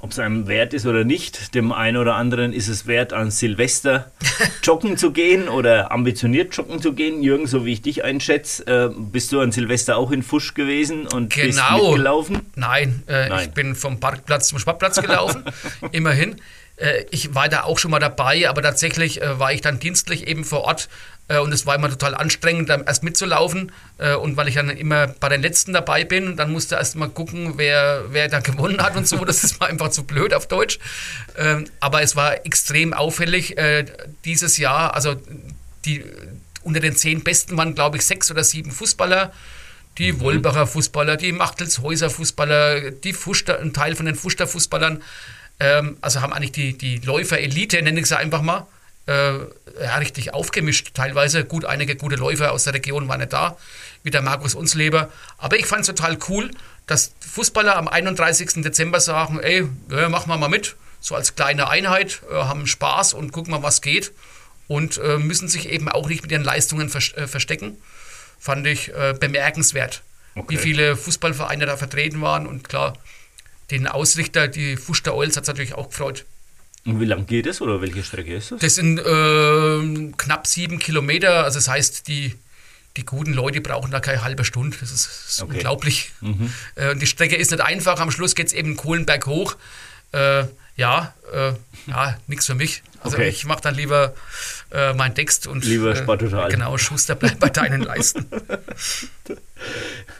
ob 0.00 0.10
es 0.10 0.18
einem 0.18 0.48
wert 0.48 0.74
ist 0.74 0.86
oder 0.86 1.04
nicht, 1.04 1.54
dem 1.54 1.70
einen 1.70 1.96
oder 1.96 2.16
anderen 2.16 2.52
ist 2.52 2.68
es 2.68 2.86
wert, 2.86 3.12
an 3.12 3.30
Silvester 3.30 4.10
joggen 4.62 4.96
zu 4.96 5.12
gehen 5.12 5.48
oder 5.48 5.92
ambitioniert 5.92 6.54
joggen 6.56 6.82
zu 6.82 6.94
gehen. 6.94 7.22
Jürgen, 7.22 7.46
so 7.46 7.64
wie 7.64 7.74
ich 7.74 7.82
dich 7.82 8.02
einschätze, 8.02 8.66
äh, 8.66 8.90
bist 8.92 9.30
du 9.30 9.40
an 9.40 9.52
Silvester 9.52 9.96
auch 9.96 10.10
in 10.10 10.22
Fusch 10.22 10.54
gewesen 10.54 11.06
und 11.06 11.32
genau. 11.32 11.46
bist 11.46 11.88
mitgelaufen? 11.88 12.40
Nein, 12.56 13.02
äh, 13.06 13.28
Nein, 13.28 13.48
ich 13.48 13.54
bin 13.54 13.76
vom 13.76 14.00
Parkplatz 14.00 14.48
zum 14.48 14.58
Sportplatz 14.58 15.00
gelaufen, 15.00 15.44
immerhin. 15.92 16.36
Äh, 16.76 17.04
ich 17.10 17.34
war 17.34 17.48
da 17.48 17.62
auch 17.62 17.78
schon 17.78 17.92
mal 17.92 18.00
dabei, 18.00 18.48
aber 18.48 18.62
tatsächlich 18.62 19.22
äh, 19.22 19.38
war 19.38 19.52
ich 19.52 19.60
dann 19.60 19.78
dienstlich 19.78 20.26
eben 20.26 20.44
vor 20.44 20.62
Ort 20.62 20.88
und 21.36 21.52
es 21.52 21.66
war 21.66 21.74
immer 21.74 21.90
total 21.90 22.14
anstrengend, 22.14 22.70
dann 22.70 22.84
erst 22.86 23.02
mitzulaufen. 23.02 23.70
Äh, 23.98 24.14
und 24.14 24.36
weil 24.36 24.48
ich 24.48 24.54
dann 24.54 24.70
immer 24.70 25.08
bei 25.08 25.28
den 25.28 25.42
Letzten 25.42 25.74
dabei 25.74 26.04
bin, 26.04 26.36
dann 26.36 26.50
musste 26.50 26.76
erst 26.76 26.96
mal 26.96 27.10
gucken, 27.10 27.54
wer, 27.56 28.04
wer 28.10 28.28
dann 28.28 28.42
gewonnen 28.44 28.82
hat 28.82 28.96
und 28.96 29.06
so. 29.06 29.24
Das 29.24 29.44
ist 29.44 29.60
mal 29.60 29.66
einfach 29.66 29.90
zu 29.90 30.04
blöd 30.04 30.32
auf 30.32 30.48
Deutsch. 30.48 30.78
Ähm, 31.36 31.66
aber 31.80 32.02
es 32.02 32.16
war 32.16 32.46
extrem 32.46 32.94
auffällig 32.94 33.58
äh, 33.58 33.84
dieses 34.24 34.56
Jahr. 34.56 34.94
Also 34.94 35.16
die, 35.84 36.02
unter 36.62 36.80
den 36.80 36.96
zehn 36.96 37.22
Besten 37.22 37.56
waren, 37.56 37.74
glaube 37.74 37.98
ich, 37.98 38.06
sechs 38.06 38.30
oder 38.30 38.42
sieben 38.42 38.70
Fußballer 38.70 39.32
die 39.98 40.12
mhm. 40.12 40.20
Wolbacher 40.20 40.66
Fußballer, 40.66 41.16
die 41.16 41.32
Machtelshäuser 41.32 42.10
Fußballer, 42.10 42.92
die 42.92 43.12
Fuster, 43.12 43.60
ein 43.60 43.72
Teil 43.72 43.96
von 43.96 44.06
den 44.06 44.14
Fuster 44.14 44.46
Fußballern. 44.46 45.02
Ähm, 45.60 45.96
also 46.00 46.20
haben 46.20 46.32
eigentlich 46.32 46.52
die, 46.52 46.78
die 46.78 46.98
Läufer-Elite, 46.98 47.82
nenne 47.82 48.00
ich 48.00 48.06
sie 48.06 48.16
einfach 48.16 48.42
mal, 48.42 48.60
äh, 48.60 48.64
ja, 49.08 49.96
richtig 49.96 50.34
aufgemischt 50.34 50.90
teilweise. 50.94 51.44
Gut, 51.44 51.64
einige 51.64 51.96
gute 51.96 52.16
Läufer 52.16 52.52
aus 52.52 52.64
der 52.64 52.74
Region 52.74 53.08
waren 53.08 53.20
nicht 53.20 53.32
da. 53.32 53.56
wie 54.02 54.10
der 54.10 54.22
Markus 54.22 54.54
Unsleber. 54.54 55.10
Aber 55.38 55.58
ich 55.58 55.66
fand 55.66 55.82
es 55.82 55.86
total 55.86 56.18
cool, 56.28 56.50
dass 56.86 57.12
Fußballer 57.20 57.76
am 57.76 57.88
31. 57.88 58.62
Dezember 58.62 59.00
sagen, 59.00 59.38
ey, 59.40 59.68
ja, 59.90 60.08
machen 60.08 60.30
wir 60.30 60.36
mal 60.36 60.48
mit, 60.48 60.76
so 61.00 61.14
als 61.14 61.34
kleine 61.36 61.68
Einheit, 61.68 62.22
äh, 62.30 62.34
haben 62.34 62.66
Spaß 62.66 63.14
und 63.14 63.32
gucken 63.32 63.52
mal, 63.52 63.62
was 63.62 63.80
geht. 63.82 64.12
Und 64.66 64.98
äh, 64.98 65.18
müssen 65.18 65.48
sich 65.48 65.68
eben 65.68 65.88
auch 65.88 66.08
nicht 66.08 66.22
mit 66.22 66.32
ihren 66.32 66.44
Leistungen 66.44 66.88
vers 66.90 67.14
äh, 67.14 67.26
verstecken. 67.26 67.78
Fand 68.38 68.66
ich 68.66 68.94
äh, 68.94 69.14
bemerkenswert, 69.18 70.02
okay. 70.34 70.46
wie 70.50 70.56
viele 70.58 70.96
Fußballvereine 70.96 71.66
da 71.66 71.76
vertreten 71.76 72.20
waren. 72.20 72.46
Und 72.46 72.68
klar, 72.68 72.94
den 73.70 73.86
Ausrichter, 73.86 74.48
die 74.48 74.76
Fuster 74.76 75.14
Oils, 75.14 75.36
hat 75.36 75.44
es 75.44 75.48
natürlich 75.48 75.74
auch 75.74 75.88
gefreut. 75.88 76.24
Und 76.84 77.00
wie 77.00 77.04
lang 77.04 77.26
geht 77.26 77.46
es 77.46 77.60
oder 77.60 77.80
welche 77.80 78.02
Strecke 78.02 78.34
ist 78.34 78.52
das? 78.52 78.60
Das 78.60 78.74
sind 78.74 78.98
äh, 78.98 80.12
knapp 80.16 80.46
sieben 80.46 80.78
Kilometer. 80.78 81.44
Also 81.44 81.58
das 81.58 81.68
heißt, 81.68 82.08
die, 82.08 82.34
die 82.96 83.04
guten 83.04 83.32
Leute 83.32 83.60
brauchen 83.60 83.90
da 83.90 84.00
keine 84.00 84.22
halbe 84.22 84.44
Stunde. 84.44 84.76
Das 84.80 84.90
ist, 84.90 85.06
ist 85.28 85.42
okay. 85.42 85.54
unglaublich. 85.54 86.12
Mhm. 86.20 86.52
Äh, 86.76 86.96
die 86.96 87.06
Strecke 87.06 87.36
ist 87.36 87.50
nicht 87.50 87.60
einfach. 87.60 88.00
Am 88.00 88.10
Schluss 88.10 88.34
geht 88.34 88.46
es 88.46 88.52
eben 88.52 88.76
Kohlenberg 88.76 89.26
hoch. 89.26 89.56
Äh, 90.12 90.44
ja, 90.76 91.12
äh, 91.32 91.52
ja 91.86 92.16
nichts 92.28 92.46
für 92.46 92.54
mich. 92.54 92.82
Also 93.02 93.16
okay. 93.16 93.28
ich 93.28 93.44
mache 93.44 93.60
dann 93.60 93.74
lieber 93.74 94.14
äh, 94.72 94.92
meinen 94.94 95.14
Text 95.14 95.46
und 95.46 95.64
lieber 95.64 95.94
Sporttotal. 95.94 96.50
genau, 96.50 96.78
Schuster 96.78 97.14
bleibt 97.14 97.40
bei 97.40 97.48
deinen 97.48 97.82
Leisten. 97.82 98.26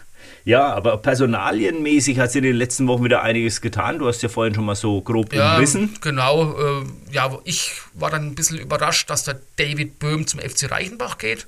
Ja, 0.49 0.73
aber 0.73 0.97
personalienmäßig 0.97 2.19
hat 2.19 2.33
sich 2.33 2.39
in 2.39 2.45
den 2.45 2.57
letzten 2.57 2.89
Wochen 2.89 3.05
wieder 3.05 3.21
einiges 3.21 3.61
getan. 3.61 3.99
Du 3.99 4.09
hast 4.09 4.23
ja 4.23 4.31
vorhin 4.31 4.55
schon 4.55 4.65
mal 4.65 4.77
so 4.77 5.03
grob 5.03 5.35
ja, 5.35 5.53
umrissen. 5.53 5.95
Genau. 6.01 6.55
Äh, 6.59 6.85
ja, 7.13 7.37
ich 7.45 7.73
war 7.93 8.11
dann 8.11 8.29
ein 8.29 8.35
bisschen 8.35 8.57
überrascht, 8.57 9.11
dass 9.11 9.25
der 9.25 9.39
David 9.57 9.99
Böhm 9.99 10.27
zum 10.27 10.41
FC 10.41 10.71
Reichenbach 10.71 11.19
geht. 11.19 11.47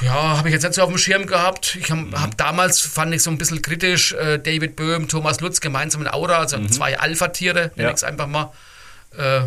Ja, 0.00 0.38
habe 0.38 0.46
ich 0.46 0.54
jetzt 0.54 0.62
nicht 0.62 0.74
so 0.74 0.82
auf 0.82 0.90
dem 0.90 0.98
Schirm 0.98 1.26
gehabt. 1.26 1.76
Ich 1.80 1.90
habe 1.90 2.02
mhm. 2.02 2.22
hab 2.22 2.36
damals, 2.38 2.78
fand 2.82 3.12
ich 3.12 3.24
so 3.24 3.32
ein 3.32 3.38
bisschen 3.38 3.62
kritisch, 3.62 4.12
äh, 4.12 4.38
David 4.38 4.76
Böhm, 4.76 5.08
Thomas 5.08 5.40
Lutz 5.40 5.60
gemeinsam 5.60 6.02
in 6.02 6.06
Aura, 6.06 6.38
also 6.38 6.56
mhm. 6.56 6.70
zwei 6.70 7.00
Alpha-Tiere, 7.00 7.72
nenne 7.74 7.82
ja. 7.82 7.88
ich 7.88 7.96
es 7.96 8.04
einfach 8.04 8.28
mal. 8.28 8.52
Äh, 9.18 9.38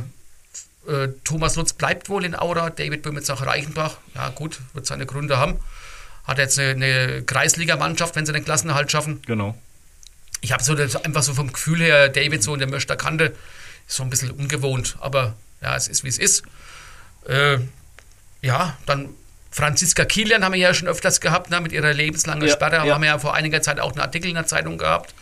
äh, 0.92 1.08
Thomas 1.24 1.56
Lutz 1.56 1.72
bleibt 1.72 2.10
wohl 2.10 2.26
in 2.26 2.36
Aura, 2.36 2.70
David 2.70 3.02
Böhm 3.02 3.16
jetzt 3.16 3.30
nach 3.30 3.46
Reichenbach. 3.46 3.96
Ja, 4.14 4.28
gut, 4.28 4.60
wird 4.74 4.86
seine 4.86 5.06
Gründe 5.06 5.38
haben. 5.38 5.58
Hat 6.26 6.38
jetzt 6.38 6.60
eine, 6.60 6.72
eine 6.72 7.24
Kreisligamannschaft, 7.24 8.16
wenn 8.16 8.26
sie 8.26 8.34
den 8.34 8.46
Klassenerhalt 8.46 8.92
schaffen. 8.92 9.22
Genau. 9.26 9.58
Ich 10.42 10.52
habe 10.52 10.64
so 10.64 10.76
das, 10.76 10.96
einfach 10.96 11.24
so 11.24 11.34
vom 11.34 11.52
Gefühl 11.54 11.80
her, 11.80 12.10
David 12.10 12.44
so 12.44 12.54
in 12.54 12.60
der 12.60 12.70
Möster 12.70 12.96
Kante, 12.96 13.36
ist 13.88 13.96
so 13.98 14.04
ein 14.04 14.10
bisschen 14.10 14.32
ungewohnt, 14.32 14.98
aber 15.00 15.36
ja, 15.62 15.76
es 15.76 15.88
ist 15.88 16.04
wie 16.04 16.10
es 16.10 16.18
ist. 16.18 16.44
Äh, 17.28 17.60
ja, 18.42 18.78
dann 18.86 19.10
Franziska 19.52 20.06
Kilian 20.06 20.44
haben 20.44 20.54
wir 20.54 20.60
ja 20.60 20.74
schon 20.74 20.88
öfters 20.88 21.22
gehabt, 21.22 21.50
ne, 21.50 21.62
mit 21.62 21.72
ihrer 21.74 21.94
lebenslangen 21.94 22.48
ja, 22.48 22.54
Sperre. 22.54 22.88
Ja. 22.88 22.94
Haben 22.94 23.02
wir 23.02 23.10
ja 23.10 23.20
vor 23.20 23.36
einiger 23.36 23.62
Zeit 23.62 23.80
auch 23.80 23.92
einen 23.92 24.00
Artikel 24.02 24.30
in 24.30 24.36
der 24.36 24.48
Zeitung 24.48 24.78
gehabt, 24.78 25.14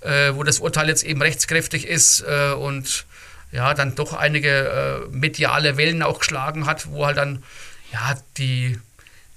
äh, 0.00 0.32
wo 0.34 0.42
das 0.42 0.60
Urteil 0.60 0.88
jetzt 0.88 1.04
eben 1.04 1.20
rechtskräftig 1.22 1.86
ist 1.86 2.24
äh, 2.26 2.52
und 2.52 3.06
ja, 3.52 3.74
dann 3.74 3.94
doch 3.94 4.14
einige 4.14 5.06
äh, 5.08 5.08
mediale 5.10 5.76
Wellen 5.76 6.02
auch 6.02 6.18
geschlagen 6.18 6.66
hat, 6.66 6.90
wo 6.90 7.06
halt 7.06 7.18
dann 7.18 7.44
ja 7.92 8.16
die 8.38 8.80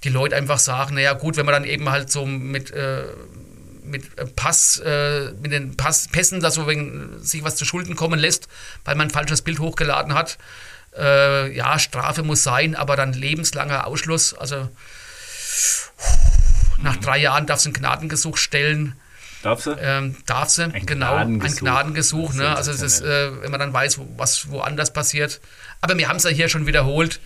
die 0.04 0.08
Leute 0.08 0.36
einfach 0.36 0.58
sagen, 0.58 0.94
naja 0.94 1.12
gut, 1.12 1.36
wenn 1.36 1.46
man 1.46 1.54
dann 1.54 1.64
eben 1.64 1.90
halt 1.90 2.10
so 2.10 2.24
mit, 2.24 2.70
äh, 2.70 3.04
mit 3.82 4.36
Pass, 4.36 4.78
äh, 4.84 5.32
mit 5.32 5.52
den 5.52 5.76
Pass, 5.76 6.08
Pässen 6.08 6.40
da 6.40 6.50
so 6.50 6.66
wegen 6.66 7.22
sich 7.22 7.44
was 7.44 7.56
zu 7.56 7.64
Schulden 7.64 7.96
kommen 7.96 8.18
lässt, 8.18 8.48
weil 8.84 8.94
man 8.94 9.08
ein 9.08 9.10
falsches 9.10 9.42
Bild 9.42 9.58
hochgeladen 9.58 10.14
hat. 10.14 10.38
Äh, 10.96 11.54
ja, 11.54 11.78
Strafe 11.78 12.22
muss 12.22 12.42
sein, 12.42 12.74
aber 12.74 12.96
dann 12.96 13.12
lebenslanger 13.12 13.86
Ausschluss. 13.86 14.34
Also 14.34 14.68
nach 16.78 16.96
drei 16.96 17.18
Jahren 17.18 17.46
darf 17.46 17.60
sie 17.60 17.70
ein 17.70 17.74
Gnadengesuch 17.74 18.36
stellen. 18.36 18.96
Darf 19.42 19.62
sie? 19.62 19.72
Ähm, 19.80 20.16
darf 20.26 20.50
sie, 20.50 20.64
ein 20.64 20.86
genau. 20.86 21.12
Gnadengesuch. 21.12 21.58
Ein 21.58 21.64
Gnadengesuch. 21.64 22.34
Ne? 22.34 22.56
Also, 22.56 22.72
das 22.72 22.82
ist, 22.82 23.00
äh, 23.00 23.42
wenn 23.42 23.50
man 23.50 23.60
dann 23.60 23.72
weiß, 23.72 24.00
was 24.16 24.50
woanders 24.50 24.92
passiert. 24.92 25.40
Aber 25.80 25.96
wir 25.96 26.08
haben 26.08 26.16
es 26.16 26.24
ja 26.24 26.30
hier 26.30 26.48
schon 26.48 26.66
wiederholt. 26.66 27.20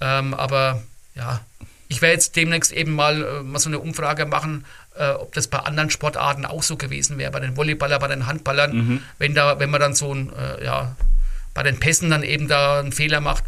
Ähm, 0.00 0.34
aber 0.34 0.82
ja, 1.16 1.40
ich 1.88 2.02
werde 2.02 2.14
jetzt 2.14 2.36
demnächst 2.36 2.72
eben 2.72 2.94
mal, 2.94 3.22
äh, 3.22 3.42
mal 3.42 3.58
so 3.58 3.68
eine 3.68 3.78
Umfrage 3.78 4.26
machen, 4.26 4.64
äh, 4.96 5.10
ob 5.10 5.32
das 5.32 5.48
bei 5.48 5.58
anderen 5.58 5.90
Sportarten 5.90 6.44
auch 6.44 6.62
so 6.62 6.76
gewesen 6.76 7.18
wäre, 7.18 7.30
bei 7.30 7.40
den 7.40 7.56
Volleyballern, 7.56 8.00
bei 8.00 8.08
den 8.08 8.26
Handballern, 8.26 8.76
mhm. 8.76 9.02
wenn, 9.18 9.34
da, 9.34 9.58
wenn 9.58 9.70
man 9.70 9.80
dann 9.80 9.94
so 9.94 10.14
ein, 10.14 10.32
äh, 10.32 10.64
ja, 10.64 10.96
bei 11.54 11.62
den 11.62 11.80
Pässen 11.80 12.10
dann 12.10 12.22
eben 12.22 12.46
da 12.46 12.78
einen 12.78 12.92
Fehler 12.92 13.20
macht, 13.20 13.44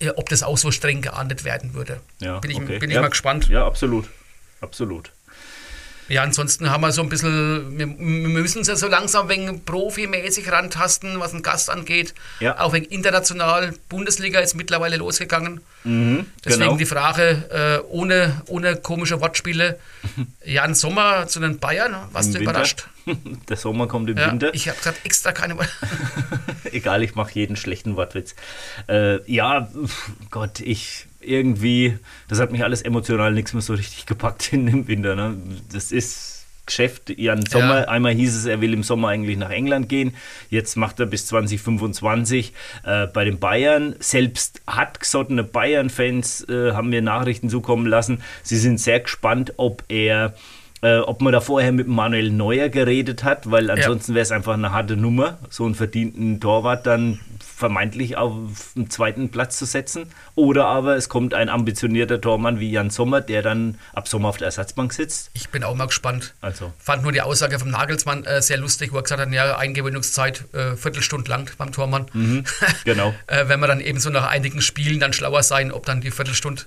äh, 0.00 0.10
ob 0.10 0.28
das 0.28 0.42
auch 0.42 0.58
so 0.58 0.70
streng 0.70 1.02
geahndet 1.02 1.44
werden 1.44 1.74
würde. 1.74 2.00
Ja, 2.20 2.38
bin 2.38 2.50
ich, 2.50 2.56
okay. 2.56 2.78
bin 2.78 2.90
ich 2.90 2.96
ja, 2.96 3.02
mal 3.02 3.08
gespannt. 3.08 3.48
Ja, 3.48 3.66
absolut. 3.66 4.08
Absolut. 4.60 5.12
Ja, 6.08 6.22
ansonsten 6.22 6.70
haben 6.70 6.80
wir 6.80 6.90
so 6.92 7.02
ein 7.02 7.08
bisschen, 7.10 7.78
wir, 7.78 7.86
wir 7.86 7.96
müssen 7.96 8.58
uns 8.58 8.68
ja 8.68 8.76
so 8.76 8.88
langsam 8.88 9.28
wegen 9.28 9.64
profimäßig 9.64 10.50
rantasten, 10.50 11.20
was 11.20 11.34
einen 11.34 11.42
Gast 11.42 11.68
angeht. 11.68 12.14
Ja. 12.40 12.60
Auch 12.60 12.72
wegen 12.72 12.86
international. 12.86 13.74
Bundesliga 13.88 14.40
ist 14.40 14.54
mittlerweile 14.54 14.96
losgegangen. 14.96 15.60
Mhm, 15.84 16.26
Deswegen 16.44 16.64
genau. 16.64 16.76
die 16.76 16.86
Frage, 16.86 17.82
äh, 17.84 17.86
ohne, 17.90 18.42
ohne 18.46 18.76
komische 18.76 19.20
Wortspiele. 19.20 19.78
Jan 20.44 20.74
Sommer 20.74 21.26
zu 21.26 21.40
den 21.40 21.58
Bayern, 21.58 21.94
was 22.12 22.30
du 22.30 22.38
überrascht? 22.38 22.88
Der 23.48 23.56
Sommer 23.56 23.86
kommt 23.86 24.08
im 24.08 24.16
ja, 24.16 24.30
Winter. 24.30 24.54
Ich 24.54 24.68
habe 24.68 24.78
gesagt, 24.78 25.04
extra 25.04 25.32
keine 25.32 25.56
Worte. 25.56 25.70
Egal, 26.72 27.02
ich 27.02 27.14
mache 27.14 27.32
jeden 27.34 27.56
schlechten 27.56 27.96
Wortwitz. 27.96 28.34
Äh, 28.88 29.20
ja, 29.30 29.68
Gott, 30.30 30.60
ich 30.60 31.07
irgendwie, 31.20 31.98
das 32.28 32.40
hat 32.40 32.52
mich 32.52 32.64
alles 32.64 32.82
emotional 32.82 33.32
nichts 33.32 33.52
mehr 33.52 33.62
so 33.62 33.74
richtig 33.74 34.06
gepackt 34.06 34.52
in 34.52 34.66
dem 34.66 34.88
Winter. 34.88 35.14
Ne? 35.14 35.36
Das 35.72 35.92
ist 35.92 36.38
Geschäft. 36.68 37.10
Jan 37.18 37.44
Sommer, 37.46 37.80
ja. 37.80 37.88
einmal 37.88 38.12
hieß 38.12 38.36
es, 38.36 38.44
er 38.44 38.60
will 38.60 38.74
im 38.74 38.82
Sommer 38.82 39.08
eigentlich 39.08 39.38
nach 39.38 39.50
England 39.50 39.88
gehen. 39.88 40.14
Jetzt 40.50 40.76
macht 40.76 41.00
er 41.00 41.06
bis 41.06 41.26
2025 41.26 42.52
äh, 42.84 43.06
bei 43.06 43.24
den 43.24 43.38
Bayern. 43.38 43.96
Selbst 44.00 44.60
hartgesottene 44.66 45.44
Bayern-Fans 45.44 46.46
äh, 46.48 46.72
haben 46.72 46.90
mir 46.90 47.00
Nachrichten 47.00 47.48
zukommen 47.48 47.86
lassen. 47.86 48.22
Sie 48.42 48.58
sind 48.58 48.78
sehr 48.78 49.00
gespannt, 49.00 49.54
ob 49.56 49.82
er 49.88 50.34
äh, 50.82 50.98
ob 50.98 51.22
man 51.22 51.32
da 51.32 51.40
vorher 51.40 51.72
mit 51.72 51.88
Manuel 51.88 52.30
Neuer 52.30 52.68
geredet 52.68 53.24
hat, 53.24 53.50
weil 53.50 53.70
ansonsten 53.70 54.12
ja. 54.12 54.16
wäre 54.16 54.22
es 54.22 54.30
einfach 54.30 54.54
eine 54.54 54.70
harte 54.70 54.96
Nummer, 54.96 55.38
so 55.50 55.64
einen 55.64 55.74
verdienten 55.74 56.38
Torwart 56.38 56.86
dann 56.86 57.18
vermeintlich 57.58 58.16
auf 58.16 58.32
den 58.76 58.88
zweiten 58.88 59.30
Platz 59.30 59.58
zu 59.58 59.64
setzen. 59.64 60.06
Oder 60.34 60.66
aber 60.66 60.96
es 60.96 61.08
kommt 61.08 61.34
ein 61.34 61.48
ambitionierter 61.48 62.20
Tormann 62.20 62.60
wie 62.60 62.70
Jan 62.70 62.90
Sommer, 62.90 63.20
der 63.20 63.42
dann 63.42 63.78
ab 63.92 64.08
Sommer 64.08 64.28
auf 64.28 64.38
der 64.38 64.46
Ersatzbank 64.46 64.92
sitzt. 64.92 65.30
Ich 65.34 65.48
bin 65.48 65.64
auch 65.64 65.74
mal 65.74 65.86
gespannt. 65.86 66.34
Also. 66.40 66.72
Fand 66.78 67.02
nur 67.02 67.12
die 67.12 67.20
Aussage 67.20 67.58
vom 67.58 67.70
Nagelsmann 67.70 68.24
äh, 68.24 68.40
sehr 68.40 68.58
lustig, 68.58 68.92
wo 68.92 68.96
er 68.96 69.02
gesagt 69.02 69.20
hat, 69.20 69.32
ja, 69.32 69.58
Eingewöhnungszeit 69.58 70.44
äh, 70.54 70.76
Viertelstunde 70.76 71.28
lang 71.28 71.50
beim 71.58 71.72
Tormann. 71.72 72.06
Mhm, 72.12 72.44
genau. 72.84 73.14
äh, 73.26 73.48
wenn 73.48 73.60
man 73.60 73.68
dann 73.68 73.80
eben 73.80 73.98
so 73.98 74.10
nach 74.10 74.28
einigen 74.28 74.62
Spielen 74.62 75.00
dann 75.00 75.12
schlauer 75.12 75.42
sein, 75.42 75.72
ob 75.72 75.84
dann 75.84 76.00
die 76.00 76.10
Viertelstunde 76.10 76.62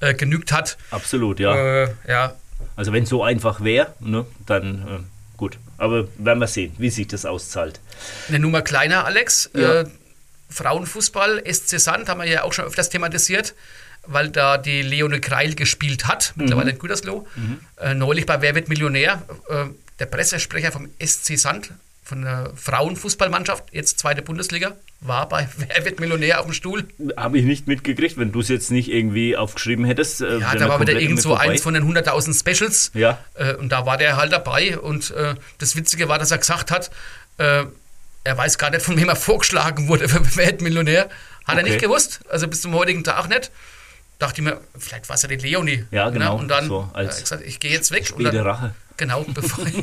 äh, 0.00 0.14
genügt 0.14 0.52
hat. 0.52 0.76
Absolut, 0.90 1.40
ja. 1.40 1.56
Äh, 1.56 1.88
ja, 2.06 2.34
also 2.76 2.92
wenn 2.92 3.04
es 3.04 3.08
so 3.08 3.22
einfach 3.22 3.64
wäre, 3.64 3.94
ne, 4.00 4.26
dann 4.44 4.82
äh, 4.82 5.36
gut. 5.36 5.58
Aber 5.78 6.06
werden 6.18 6.38
wir 6.38 6.46
sehen, 6.46 6.74
wie 6.78 6.90
sich 6.90 7.08
das 7.08 7.24
auszahlt. 7.24 7.80
Eine 8.28 8.38
Nummer 8.38 8.62
kleiner, 8.62 9.04
Alex. 9.04 9.50
Ja. 9.54 9.80
Äh, 9.80 9.86
Frauenfußball, 10.50 11.42
SC 11.50 11.78
Sand, 11.80 12.08
haben 12.08 12.20
wir 12.20 12.28
ja 12.28 12.42
auch 12.42 12.52
schon 12.52 12.64
öfters 12.64 12.88
thematisiert, 12.88 13.54
weil 14.06 14.30
da 14.30 14.58
die 14.58 14.82
Leone 14.82 15.20
Kreil 15.20 15.54
gespielt 15.54 16.06
hat, 16.06 16.32
mhm. 16.34 16.42
mittlerweile 16.42 16.70
in 16.70 16.78
Gütersloh. 16.78 17.26
Mhm. 17.36 17.60
Äh, 17.80 17.94
neulich 17.94 18.26
bei 18.26 18.40
Wer 18.40 18.54
wird 18.54 18.68
Millionär? 18.68 19.22
Äh, 19.48 19.66
der 19.98 20.06
Pressesprecher 20.06 20.72
vom 20.72 20.88
SC 21.04 21.38
Sand 21.38 21.70
von 22.06 22.22
der 22.22 22.52
Frauenfußballmannschaft, 22.54 23.64
jetzt 23.72 23.98
zweite 23.98 24.22
Bundesliga, 24.22 24.76
war 25.00 25.28
bei 25.28 25.48
Wer 25.56 25.84
wird 25.84 25.98
Millionär 25.98 26.38
auf 26.38 26.46
dem 26.46 26.52
Stuhl? 26.52 26.84
Habe 27.16 27.38
ich 27.38 27.44
nicht 27.44 27.66
mitgekriegt, 27.66 28.16
wenn 28.16 28.30
du 28.30 28.40
es 28.40 28.48
jetzt 28.48 28.70
nicht 28.70 28.88
irgendwie 28.90 29.36
aufgeschrieben 29.36 29.84
hättest. 29.84 30.20
Äh, 30.20 30.38
ja, 30.38 30.54
da 30.54 30.68
war 30.68 30.80
wieder 30.80 30.98
irgend 31.00 31.20
so 31.20 31.34
eins 31.34 31.62
von 31.62 31.74
den 31.74 31.82
100.000 31.82 32.38
Specials. 32.38 32.92
Ja. 32.94 33.18
Äh, 33.34 33.54
und 33.54 33.70
da 33.70 33.86
war 33.86 33.96
der 33.96 34.16
halt 34.16 34.32
dabei. 34.32 34.78
Und 34.78 35.10
äh, 35.10 35.34
das 35.58 35.74
Witzige 35.74 36.08
war, 36.08 36.20
dass 36.20 36.30
er 36.30 36.38
gesagt 36.38 36.70
hat, 36.70 36.92
äh, 37.38 37.64
er 38.26 38.36
weiß 38.36 38.58
gar 38.58 38.70
nicht, 38.70 38.82
von 38.82 38.96
wem 38.96 39.08
er 39.08 39.16
vorgeschlagen 39.16 39.88
wurde 39.88 40.08
für 40.08 40.20
Wer 40.36 40.46
wird 40.46 40.60
Millionär. 40.60 41.08
Hat 41.44 41.54
okay. 41.54 41.58
er 41.58 41.62
nicht 41.62 41.80
gewusst, 41.80 42.20
also 42.28 42.48
bis 42.48 42.60
zum 42.62 42.74
heutigen 42.74 43.04
Tag 43.04 43.28
nicht 43.28 43.50
dachte 44.18 44.40
ich 44.40 44.44
mir, 44.44 44.60
vielleicht 44.78 45.08
war 45.08 45.16
es 45.16 45.22
ja 45.22 45.28
die 45.28 45.36
Leonie. 45.36 45.84
Ja, 45.90 46.08
genau. 46.10 46.34
Ne? 46.34 46.40
Und 46.40 46.48
dann 46.48 46.68
so, 46.68 46.88
als 46.92 47.20
gesagt, 47.20 47.42
ich 47.44 47.60
gehe 47.60 47.70
jetzt 47.70 47.90
weg. 47.90 48.06
Späte 48.06 48.44
Rache. 48.44 48.74
Genau, 48.98 49.26
bevor 49.34 49.66
ich, 49.66 49.74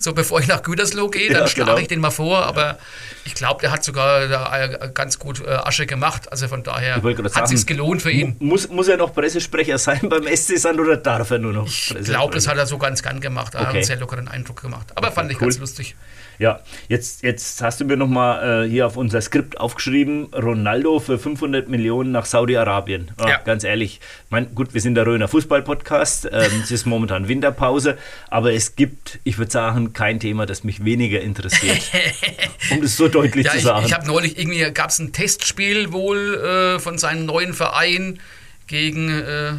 so 0.00 0.12
bevor 0.12 0.40
ich 0.40 0.48
nach 0.48 0.62
Gütersloh 0.62 1.08
gehe, 1.10 1.30
dann 1.30 1.42
ja, 1.42 1.46
schlage 1.46 1.70
genau. 1.70 1.80
ich 1.80 1.86
den 1.86 2.00
mal 2.00 2.10
vor, 2.10 2.44
aber 2.44 2.76
ich 3.24 3.34
glaube, 3.34 3.60
der 3.60 3.70
hat 3.70 3.84
sogar 3.84 4.26
da 4.26 4.66
ganz 4.88 5.20
gut 5.20 5.40
äh, 5.46 5.48
Asche 5.48 5.86
gemacht, 5.86 6.32
also 6.32 6.48
von 6.48 6.64
daher 6.64 6.96
hat 6.96 7.44
es 7.44 7.50
sich 7.50 7.66
gelohnt 7.66 8.02
für 8.02 8.10
ihn. 8.10 8.34
Muss, 8.40 8.68
muss 8.68 8.88
er 8.88 8.96
noch 8.96 9.14
Pressesprecher 9.14 9.78
sein 9.78 10.08
beim 10.08 10.24
SC 10.24 10.58
Sand 10.58 10.80
oder 10.80 10.96
darf 10.96 11.30
er 11.30 11.38
nur 11.38 11.52
noch 11.52 11.68
Ich 11.68 11.94
glaube, 12.02 12.34
das 12.34 12.48
hat 12.48 12.56
er 12.56 12.66
so 12.66 12.78
ganz 12.78 13.00
gern 13.00 13.20
gemacht, 13.20 13.54
er 13.54 13.60
okay. 13.60 13.68
hat 13.68 13.74
einen 13.76 13.84
sehr 13.84 13.96
lockeren 13.98 14.26
Eindruck 14.26 14.60
gemacht, 14.60 14.88
aber 14.96 15.06
okay, 15.06 15.14
fand 15.14 15.30
ich 15.30 15.36
cool. 15.36 15.46
ganz 15.46 15.58
lustig. 15.58 15.94
Ja, 16.38 16.60
jetzt, 16.88 17.22
jetzt 17.24 17.60
hast 17.62 17.80
du 17.80 17.84
mir 17.84 17.96
nochmal 17.96 18.64
äh, 18.64 18.68
hier 18.70 18.86
auf 18.86 18.96
unser 18.96 19.20
Skript 19.20 19.58
aufgeschrieben, 19.58 20.26
Ronaldo 20.32 21.00
für 21.00 21.18
500 21.18 21.68
Millionen 21.68 22.12
nach 22.12 22.26
Saudi-Arabien. 22.26 23.10
Oh, 23.20 23.26
ja. 23.26 23.38
Ganz 23.38 23.64
ehrlich, 23.64 24.00
mein, 24.30 24.54
gut, 24.54 24.72
wir 24.72 24.80
sind 24.80 24.94
der 24.94 25.04
Röner 25.04 25.26
Fußball-Podcast, 25.26 26.28
ähm, 26.30 26.60
es 26.62 26.70
ist 26.70 26.86
momentan 26.86 27.26
Winterpause, 27.26 27.98
aber 28.28 28.52
es 28.52 28.76
gibt, 28.76 29.18
ich 29.24 29.38
würde 29.38 29.50
sagen, 29.50 29.92
kein 29.92 30.20
Thema, 30.20 30.46
das 30.46 30.62
mich 30.62 30.84
weniger 30.84 31.20
interessiert, 31.20 31.82
um 32.70 32.82
das 32.82 32.96
so 32.96 33.08
deutlich 33.08 33.46
ja, 33.46 33.52
zu 33.52 33.60
sagen. 33.60 33.80
Ich, 33.80 33.88
ich 33.88 33.94
habe 33.94 34.06
neulich, 34.06 34.38
irgendwie 34.38 34.70
gab 34.70 34.90
es 34.90 35.00
ein 35.00 35.12
Testspiel 35.12 35.92
wohl 35.92 36.76
äh, 36.76 36.78
von 36.78 36.98
seinem 36.98 37.26
neuen 37.26 37.52
Verein, 37.52 38.20
gegen, 38.68 39.08
äh, 39.08 39.54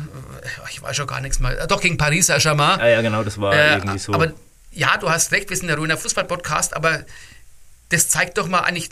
ich 0.70 0.82
weiß 0.82 0.96
schon 0.96 1.08
gar 1.08 1.20
nichts 1.20 1.40
mehr, 1.40 1.68
doch 1.68 1.82
gegen 1.82 1.98
Paris 1.98 2.28
Saint-Germain. 2.28 2.80
Ja, 2.80 2.88
ja, 2.88 3.02
genau, 3.02 3.24
das 3.24 3.42
war 3.42 3.54
äh, 3.54 3.78
irgendwie 3.78 3.98
so. 3.98 4.14
Aber 4.14 4.32
ja, 4.72 4.98
du 4.98 5.10
hast 5.10 5.32
recht, 5.32 5.50
wir 5.50 5.58
sind 5.58 5.68
der 5.68 5.78
Röner 5.78 5.98
Fußball-Podcast, 5.98 6.76
aber 6.76 7.04
das 7.90 8.10
zeigt 8.10 8.38
doch 8.38 8.48
mal 8.48 8.60
eigentlich, 8.60 8.90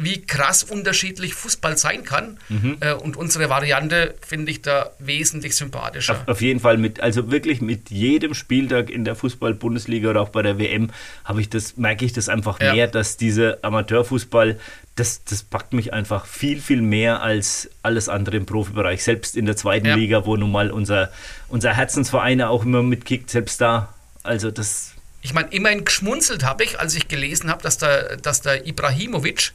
wie 0.00 0.22
krass 0.22 0.62
unterschiedlich 0.62 1.34
Fußball 1.34 1.76
sein 1.76 2.04
kann. 2.04 2.38
Mhm. 2.48 2.76
Äh, 2.78 2.92
und 2.92 3.16
unsere 3.16 3.50
Variante 3.50 4.14
finde 4.24 4.52
ich 4.52 4.62
da 4.62 4.90
wesentlich 5.00 5.56
sympathischer. 5.56 6.12
Auf, 6.12 6.28
auf, 6.28 6.40
jeden 6.40 6.60
Fall 6.60 6.78
mit, 6.78 7.00
also 7.00 7.32
wirklich 7.32 7.60
mit 7.60 7.90
jedem 7.90 8.34
Spieltag 8.34 8.90
in 8.90 9.04
der 9.04 9.16
Fußball-Bundesliga 9.16 10.10
oder 10.10 10.20
auch 10.20 10.28
bei 10.28 10.42
der 10.42 10.58
WM 10.58 10.90
habe 11.24 11.40
ich 11.40 11.50
das, 11.50 11.76
merke 11.76 12.04
ich 12.04 12.12
das 12.12 12.28
einfach 12.28 12.60
ja. 12.60 12.74
mehr, 12.74 12.86
dass 12.86 13.16
diese 13.16 13.58
Amateurfußball, 13.62 14.60
das, 14.94 15.24
das 15.24 15.42
packt 15.42 15.72
mich 15.72 15.92
einfach 15.92 16.26
viel, 16.26 16.60
viel 16.60 16.80
mehr 16.80 17.20
als 17.20 17.68
alles 17.82 18.08
andere 18.08 18.36
im 18.36 18.46
Profibereich. 18.46 19.02
Selbst 19.02 19.36
in 19.36 19.46
der 19.46 19.56
zweiten 19.56 19.86
ja. 19.86 19.96
Liga, 19.96 20.24
wo 20.26 20.36
nun 20.36 20.52
mal 20.52 20.70
unser, 20.70 21.10
unser 21.48 21.74
Herzensverein 21.74 22.40
auch 22.42 22.64
immer 22.64 22.84
mitkickt, 22.84 23.30
selbst 23.30 23.60
da. 23.60 23.92
Also 24.22 24.52
das 24.52 24.94
ich 25.28 25.34
meine, 25.34 25.50
immerhin 25.50 25.84
geschmunzelt 25.84 26.42
habe 26.42 26.64
ich, 26.64 26.80
als 26.80 26.94
ich 26.94 27.06
gelesen 27.06 27.50
habe, 27.50 27.62
dass 27.62 27.76
der, 27.76 28.16
dass 28.16 28.40
der 28.40 28.66
Ibrahimovic 28.66 29.52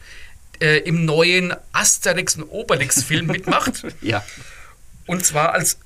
äh, 0.60 0.78
im 0.82 1.04
neuen 1.04 1.52
Asterix 1.72 2.36
und 2.36 2.44
Obelix-Film 2.44 3.26
mitmacht. 3.26 3.84
ja. 4.02 4.24
Und 5.08 5.26
zwar 5.26 5.54
als 5.54 5.80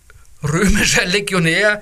römischer 0.44 1.06
Legionär 1.06 1.82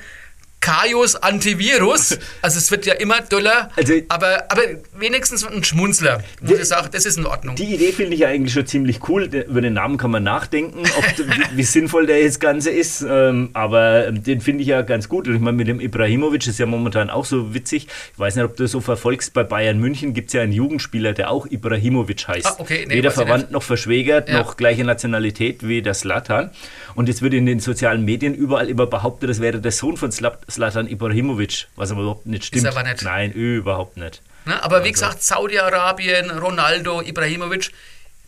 Kaios 0.65 1.15
Antivirus. 1.15 2.17
Also 2.41 2.59
es 2.59 2.69
wird 2.69 2.85
ja 2.85 2.93
immer 2.93 3.21
doller, 3.21 3.69
also, 3.75 3.93
aber, 4.09 4.45
aber 4.49 4.61
wenigstens 4.97 5.43
ein 5.45 5.63
Schmunzler, 5.63 6.23
wo 6.41 6.53
ich 6.53 6.65
sage, 6.65 6.89
das 6.91 7.05
ist 7.05 7.17
in 7.17 7.25
Ordnung. 7.25 7.55
Die 7.55 7.73
Idee 7.73 7.91
finde 7.91 8.13
ich 8.13 8.19
ja 8.19 8.27
eigentlich 8.27 8.53
schon 8.53 8.67
ziemlich 8.67 9.07
cool. 9.09 9.23
Über 9.23 9.61
den 9.61 9.73
Namen 9.73 9.97
kann 9.97 10.11
man 10.11 10.21
nachdenken, 10.23 10.83
ob, 10.97 11.17
wie, 11.17 11.57
wie, 11.57 11.63
sinnvoll 11.63 12.05
der 12.05 12.21
jetzt 12.21 12.39
Ganze 12.39 12.69
ist. 12.69 13.03
Ähm, 13.07 13.49
aber 13.53 14.07
ähm, 14.07 14.23
den 14.23 14.41
finde 14.41 14.61
ich 14.61 14.67
ja 14.67 14.81
ganz 14.83 15.09
gut. 15.09 15.27
Und 15.27 15.35
ich 15.35 15.41
meine, 15.41 15.57
mit 15.57 15.67
dem 15.67 15.79
Ibrahimovic 15.79 16.45
ist 16.45 16.59
ja 16.59 16.67
momentan 16.67 17.09
auch 17.09 17.25
so 17.25 17.53
witzig. 17.53 17.87
Ich 18.13 18.19
weiß 18.19 18.35
nicht, 18.35 18.45
ob 18.45 18.55
du 18.55 18.67
so 18.67 18.79
verfolgst. 18.79 19.33
Bei 19.33 19.43
Bayern 19.43 19.79
München 19.79 20.13
gibt 20.13 20.27
es 20.27 20.33
ja 20.33 20.41
einen 20.41 20.53
Jugendspieler, 20.53 21.13
der 21.13 21.31
auch 21.31 21.47
Ibrahimovic 21.47 22.27
heißt. 22.27 22.45
Ah, 22.45 22.55
okay, 22.59 22.85
nee, 22.87 22.95
Weder 22.95 23.11
verwandt 23.11 23.49
noch 23.49 23.63
verschwägert, 23.63 24.29
ja. 24.29 24.39
noch 24.39 24.55
gleiche 24.57 24.83
Nationalität 24.83 25.67
wie 25.67 25.81
der 25.81 25.95
Slatan. 25.95 26.51
Und 26.93 27.07
jetzt 27.07 27.21
wird 27.21 27.33
in 27.33 27.45
den 27.45 27.59
sozialen 27.59 28.05
Medien 28.05 28.33
überall 28.35 28.69
immer 28.69 28.85
behauptet, 28.85 29.29
das 29.29 29.41
wäre 29.41 29.59
der 29.59 29.71
Sohn 29.71 29.97
von 29.97 30.11
Slatan 30.11 30.54
Ibrahimovic, 30.87 31.67
was 31.75 31.91
aber 31.91 32.01
überhaupt 32.01 32.25
nicht 32.25 32.45
stimmt. 32.45 32.65
Ist 32.65 32.77
aber 32.77 32.87
nicht. 32.87 33.03
Nein, 33.03 33.31
überhaupt 33.31 33.97
nicht. 33.97 34.21
Na, 34.45 34.61
aber 34.63 34.75
also. 34.75 34.87
wie 34.87 34.91
gesagt, 34.91 35.23
Saudi-Arabien, 35.23 36.29
Ronaldo, 36.31 37.01
Ibrahimovic, 37.01 37.71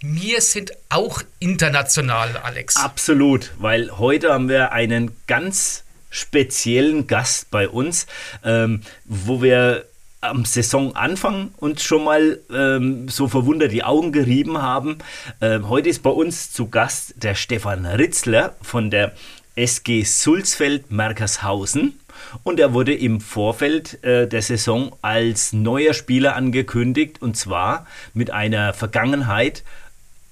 wir 0.01 0.41
sind 0.41 0.71
auch 0.89 1.21
international, 1.39 2.37
Alex. 2.43 2.75
Absolut, 2.75 3.51
weil 3.57 3.97
heute 3.97 4.31
haben 4.31 4.49
wir 4.49 4.71
einen 4.71 5.11
ganz 5.27 5.83
speziellen 6.09 7.07
Gast 7.07 7.51
bei 7.51 7.67
uns, 7.67 8.07
ähm, 8.43 8.81
wo 9.05 9.41
wir 9.41 9.85
am 10.21 10.45
Saisonanfang 10.45 11.51
uns 11.57 11.83
schon 11.83 12.03
mal 12.03 12.39
ähm, 12.51 13.07
so 13.07 13.27
verwundert 13.27 13.71
die 13.71 13.83
Augen 13.83 14.11
gerieben 14.11 14.61
haben. 14.61 14.97
Ähm, 15.41 15.69
heute 15.69 15.89
ist 15.89 16.01
bei 16.03 16.09
uns 16.09 16.51
zu 16.51 16.69
Gast 16.69 17.13
der 17.17 17.35
Stefan 17.35 17.85
Ritzler 17.85 18.55
von 18.61 18.89
der 18.89 19.13
SG 19.55 20.03
Sulzfeld-Merkershausen 20.03 21.99
und 22.43 22.59
er 22.59 22.73
wurde 22.73 22.93
im 22.93 23.21
Vorfeld 23.21 24.03
äh, 24.03 24.27
der 24.27 24.41
Saison 24.41 24.95
als 25.01 25.53
neuer 25.53 25.93
Spieler 25.93 26.35
angekündigt 26.35 27.21
und 27.21 27.37
zwar 27.37 27.87
mit 28.13 28.31
einer 28.31 28.73
Vergangenheit 28.73 29.63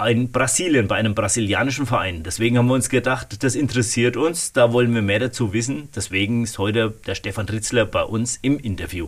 in 0.05 0.31
Brasilien, 0.31 0.87
bei 0.87 0.95
einem 0.95 1.15
brasilianischen 1.15 1.85
Verein. 1.85 2.23
Deswegen 2.23 2.57
haben 2.57 2.67
wir 2.67 2.73
uns 2.73 2.89
gedacht, 2.89 3.43
das 3.43 3.55
interessiert 3.55 4.17
uns, 4.17 4.51
da 4.51 4.73
wollen 4.73 4.93
wir 4.93 5.01
mehr 5.01 5.19
dazu 5.19 5.53
wissen. 5.53 5.89
Deswegen 5.95 6.43
ist 6.43 6.57
heute 6.57 6.91
der 7.07 7.15
Stefan 7.15 7.47
Ritzler 7.47 7.85
bei 7.85 8.03
uns 8.03 8.37
im 8.41 8.59
Interview. 8.59 9.07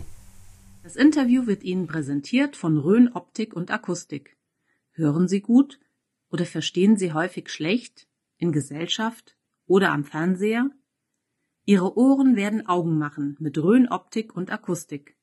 Das 0.82 0.96
Interview 0.96 1.46
wird 1.46 1.62
Ihnen 1.62 1.86
präsentiert 1.86 2.56
von 2.56 2.78
Rhön 2.78 3.12
Optik 3.12 3.54
und 3.54 3.70
Akustik. 3.70 4.38
Hören 4.92 5.28
Sie 5.28 5.42
gut 5.42 5.78
oder 6.30 6.46
verstehen 6.46 6.96
Sie 6.96 7.12
häufig 7.12 7.50
schlecht 7.50 8.08
in 8.38 8.52
Gesellschaft 8.52 9.36
oder 9.66 9.90
am 9.90 10.04
Fernseher? 10.04 10.70
Ihre 11.68 11.98
Ohren 11.98 12.34
werden 12.34 12.66
Augen 12.66 12.96
machen 12.96 13.36
mit 13.40 13.58
Rhön 13.58 13.90
Optik 13.90 14.34
und 14.34 14.50
Akustik. 14.50 15.18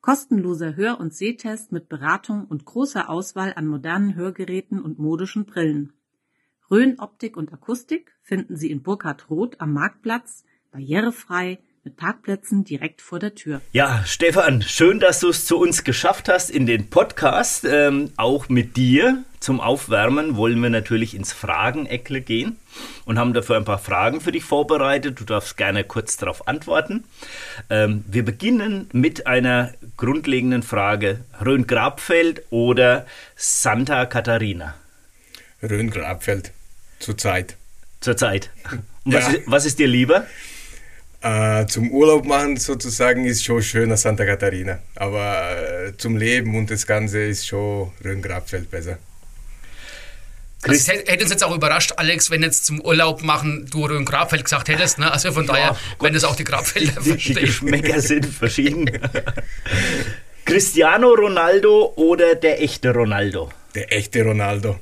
Kostenloser 0.00 0.74
Hör- 0.74 0.98
und 0.98 1.14
Sehtest 1.14 1.70
mit 1.70 1.88
Beratung 1.88 2.46
und 2.46 2.64
großer 2.64 3.08
Auswahl 3.08 3.52
an 3.54 3.68
modernen 3.68 4.16
Hörgeräten 4.16 4.82
und 4.82 4.98
modischen 4.98 5.44
Brillen. 5.44 5.92
Rhön 6.68 6.98
Optik 6.98 7.36
und 7.36 7.52
Akustik 7.52 8.12
finden 8.22 8.56
Sie 8.56 8.72
in 8.72 8.82
Burkhard 8.82 9.30
Roth 9.30 9.60
am 9.60 9.72
Marktplatz, 9.72 10.44
barrierefrei, 10.72 11.60
mit 11.84 11.98
Parkplätzen 11.98 12.64
direkt 12.64 13.02
vor 13.02 13.18
der 13.18 13.34
Tür. 13.34 13.60
Ja, 13.72 14.02
Stefan, 14.06 14.62
schön, 14.62 15.00
dass 15.00 15.20
du 15.20 15.28
es 15.28 15.44
zu 15.44 15.58
uns 15.58 15.84
geschafft 15.84 16.30
hast 16.30 16.50
in 16.50 16.64
den 16.64 16.88
Podcast. 16.88 17.66
Ähm, 17.68 18.10
auch 18.16 18.48
mit 18.48 18.78
dir 18.78 19.22
zum 19.38 19.60
Aufwärmen 19.60 20.36
wollen 20.36 20.62
wir 20.62 20.70
natürlich 20.70 21.14
ins 21.14 21.34
Frageneckle 21.34 22.22
gehen 22.22 22.56
und 23.04 23.18
haben 23.18 23.34
dafür 23.34 23.56
ein 23.56 23.66
paar 23.66 23.78
Fragen 23.78 24.22
für 24.22 24.32
dich 24.32 24.44
vorbereitet. 24.44 25.20
Du 25.20 25.24
darfst 25.24 25.58
gerne 25.58 25.84
kurz 25.84 26.16
darauf 26.16 26.48
antworten. 26.48 27.04
Ähm, 27.68 28.02
wir 28.08 28.24
beginnen 28.24 28.88
mit 28.92 29.26
einer 29.26 29.74
grundlegenden 29.98 30.62
Frage. 30.62 31.20
Rhön-Grabfeld 31.44 32.44
oder 32.48 33.04
Santa 33.36 34.06
Katharina? 34.06 34.74
Rhön-Grabfeld, 35.62 36.52
zurzeit. 36.98 37.58
Zurzeit. 38.00 38.48
Und 39.04 39.12
ja. 39.12 39.18
was, 39.18 39.28
ist, 39.34 39.42
was 39.44 39.66
ist 39.66 39.78
dir 39.78 39.88
lieber? 39.88 40.26
Äh, 41.24 41.66
zum 41.68 41.90
Urlaub 41.90 42.26
machen 42.26 42.58
sozusagen 42.58 43.24
ist 43.24 43.42
schon 43.44 43.62
schöner 43.62 43.96
Santa 43.96 44.26
Katharina. 44.26 44.80
Aber 44.94 45.86
äh, 45.86 45.96
zum 45.96 46.18
Leben 46.18 46.54
und 46.54 46.70
das 46.70 46.86
Ganze 46.86 47.20
ist 47.20 47.46
schon 47.46 47.92
Rhön-Grabfeld 48.04 48.70
besser. 48.70 48.98
Also 50.60 50.92
hätte 50.92 51.22
uns 51.22 51.30
jetzt 51.30 51.42
auch 51.42 51.54
überrascht, 51.54 51.92
Alex, 51.96 52.30
wenn 52.30 52.42
jetzt 52.42 52.66
zum 52.66 52.80
Urlaub 52.80 53.22
machen 53.22 53.66
du 53.70 53.86
Rhön 53.86 54.04
Grabfeld 54.04 54.44
gesagt 54.44 54.68
hättest. 54.68 54.98
Ne? 54.98 55.10
Also 55.10 55.32
von 55.32 55.46
ja, 55.46 55.52
daher, 55.52 55.68
Gott, 55.98 56.08
wenn 56.08 56.14
es 56.14 56.24
auch 56.24 56.36
die 56.36 56.44
Grabfelder 56.44 57.00
die, 57.00 57.16
die 57.16 57.34
Geschmäcker 57.34 58.00
sind 58.00 58.26
verschieden. 58.26 58.90
Cristiano 60.44 61.08
Ronaldo 61.08 61.94
oder 61.96 62.34
der 62.34 62.62
echte 62.62 62.92
Ronaldo? 62.92 63.50
Der 63.74 63.94
echte 63.94 64.22
Ronaldo. 64.24 64.78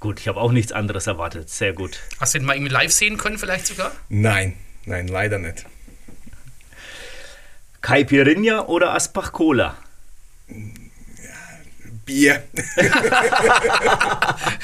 Gut, 0.00 0.18
ich 0.18 0.26
habe 0.26 0.40
auch 0.40 0.50
nichts 0.52 0.72
anderes 0.72 1.06
erwartet. 1.06 1.50
Sehr 1.50 1.72
gut. 1.72 2.00
Hast 2.18 2.34
du 2.34 2.38
ihn 2.38 2.44
mal 2.44 2.54
irgendwie 2.56 2.72
live 2.72 2.92
sehen 2.92 3.16
können, 3.16 3.38
vielleicht 3.38 3.66
sogar? 3.66 3.92
Nein, 4.08 4.54
Nein, 4.88 5.06
leider 5.06 5.38
nicht. 5.38 5.66
Caipirinha 7.82 8.62
oder 8.62 8.94
Asbach 8.94 9.32
Cola? 9.32 9.76
Bier. 12.06 12.42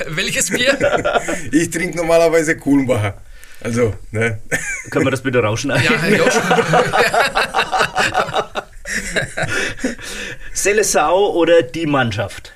Welches 0.06 0.48
Bier? 0.48 0.78
Ich 1.52 1.68
trinke 1.70 1.98
normalerweise 1.98 2.56
Kuhlenbacher. 2.56 3.20
Also, 3.60 3.94
ne? 4.12 4.40
Können 4.90 5.04
wir 5.04 5.10
das 5.10 5.22
bitte 5.22 5.40
rauschen? 5.40 5.70
Ja, 5.70 6.06
ja. 6.06 6.24
Selesau 10.54 11.34
oder 11.34 11.60
die 11.60 11.84
Mannschaft? 11.84 12.54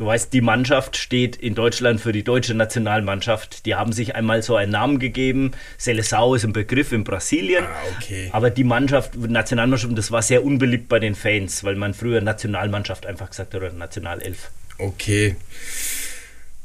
Du 0.00 0.06
weißt, 0.06 0.32
die 0.32 0.40
Mannschaft 0.40 0.96
steht 0.96 1.36
in 1.36 1.54
Deutschland 1.54 2.00
für 2.00 2.12
die 2.12 2.22
deutsche 2.22 2.54
Nationalmannschaft. 2.54 3.66
Die 3.66 3.74
haben 3.74 3.92
sich 3.92 4.14
einmal 4.14 4.42
so 4.42 4.56
einen 4.56 4.72
Namen 4.72 4.98
gegeben. 4.98 5.52
Seleção 5.78 6.34
ist 6.34 6.42
ein 6.42 6.54
Begriff 6.54 6.92
in 6.92 7.04
Brasilien. 7.04 7.64
Ah, 7.64 7.82
okay. 7.98 8.30
Aber 8.32 8.48
die 8.48 8.64
Mannschaft, 8.64 9.14
Nationalmannschaft, 9.16 9.98
das 9.98 10.10
war 10.10 10.22
sehr 10.22 10.42
unbeliebt 10.42 10.88
bei 10.88 11.00
den 11.00 11.14
Fans, 11.14 11.64
weil 11.64 11.76
man 11.76 11.92
früher 11.92 12.22
Nationalmannschaft 12.22 13.04
einfach 13.04 13.28
gesagt 13.28 13.52
hat 13.52 13.60
oder 13.60 13.74
Nationalelf. 13.74 14.50
Okay. 14.78 15.36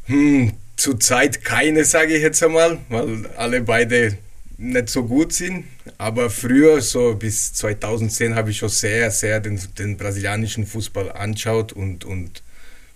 Hm, 0.06 0.54
zurzeit 0.78 1.44
keine, 1.44 1.84
sage 1.84 2.16
ich 2.16 2.22
jetzt 2.22 2.42
einmal, 2.42 2.78
weil 2.88 3.26
alle 3.36 3.60
beide 3.60 4.18
nicht 4.58 4.88
so 4.88 5.04
gut 5.04 5.34
sind, 5.34 5.66
aber 5.98 6.30
früher, 6.30 6.80
so 6.80 7.16
bis 7.16 7.52
2010, 7.52 8.34
habe 8.34 8.52
ich 8.52 8.60
schon 8.60 8.70
sehr, 8.70 9.12
sehr 9.12 9.42
den, 9.42 9.60
den 9.78 9.98
brasilianischen 9.98 10.66
Fußball 10.66 11.12
anschaut 11.12 11.74
und, 11.74 12.06
und 12.06 12.42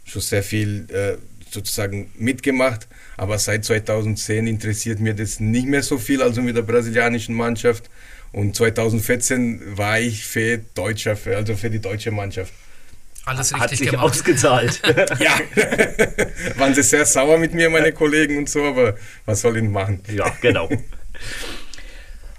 schon 0.10 0.22
sehr 0.22 0.44
viel 0.44 0.88
äh, 0.92 1.18
sozusagen 1.52 2.12
mitgemacht. 2.16 2.88
Aber 3.18 3.38
seit 3.38 3.66
2010 3.66 4.48
interessiert 4.48 5.00
mir 5.00 5.14
das 5.14 5.40
nicht 5.40 5.68
mehr 5.68 5.84
so 5.84 5.98
viel, 5.98 6.22
also 6.22 6.42
mit 6.42 6.56
der 6.56 6.62
brasilianischen 6.62 7.36
Mannschaft. 7.36 7.90
Und 8.32 8.56
2014 8.56 9.78
war 9.78 10.00
ich 10.00 10.26
für 10.26 10.60
Deutscher, 10.76 11.16
für, 11.16 11.36
also 11.36 11.56
für 11.56 11.70
die 11.70 11.80
deutsche 11.80 12.12
Mannschaft. 12.12 12.54
Alles 13.26 13.54
Hat 13.54 13.64
richtig 13.64 13.80
sich 13.80 13.90
gemacht. 13.90 14.06
ausgezahlt. 14.06 14.82
Ja, 15.20 15.40
waren 16.58 16.74
sie 16.74 16.84
sehr 16.84 17.06
sauer 17.06 17.38
mit 17.38 17.54
mir, 17.54 17.70
meine 17.70 17.92
Kollegen 17.92 18.38
und 18.38 18.50
so, 18.50 18.64
aber 18.64 18.96
was 19.26 19.42
soll 19.42 19.58
ich 19.58 19.64
machen? 19.64 20.02
ja, 20.12 20.30
genau. 20.42 20.70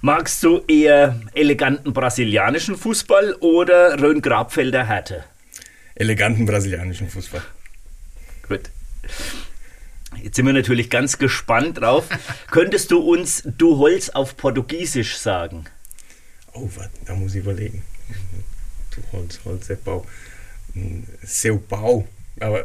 Magst 0.01 0.43
du 0.43 0.63
eher 0.67 1.21
eleganten 1.35 1.93
brasilianischen 1.93 2.77
Fußball 2.77 3.35
oder 3.41 4.01
Rhön-Grabfelder 4.01 4.87
Härte? 4.87 5.25
Eleganten 5.95 6.47
brasilianischen 6.47 7.11
Fußball. 7.11 7.43
Gut. 8.51 8.69
Jetzt 10.21 10.35
sind 10.35 10.45
wir 10.45 10.53
natürlich 10.53 10.91
ganz 10.91 11.19
gespannt 11.19 11.81
drauf. 11.81 12.07
Könntest 12.51 12.91
du 12.91 12.99
uns 12.99 13.45
Du 13.45 13.79
Holz 13.79 14.09
auf 14.09 14.37
Portugiesisch 14.37 15.19
sagen? 15.19 15.67
Oh, 16.53 16.69
was, 16.75 16.89
da 17.07 17.15
muss 17.15 17.37
ich 17.37 17.43
überlegen. 17.43 17.85
Du 18.91 19.17
Holz, 19.17 19.39
Holz, 19.45 19.69
der 19.69 19.77
Bau. 19.77 20.05
Hm, 20.73 21.05
Seu 21.23 21.59
Bau. 21.59 22.09
Aber 22.41 22.65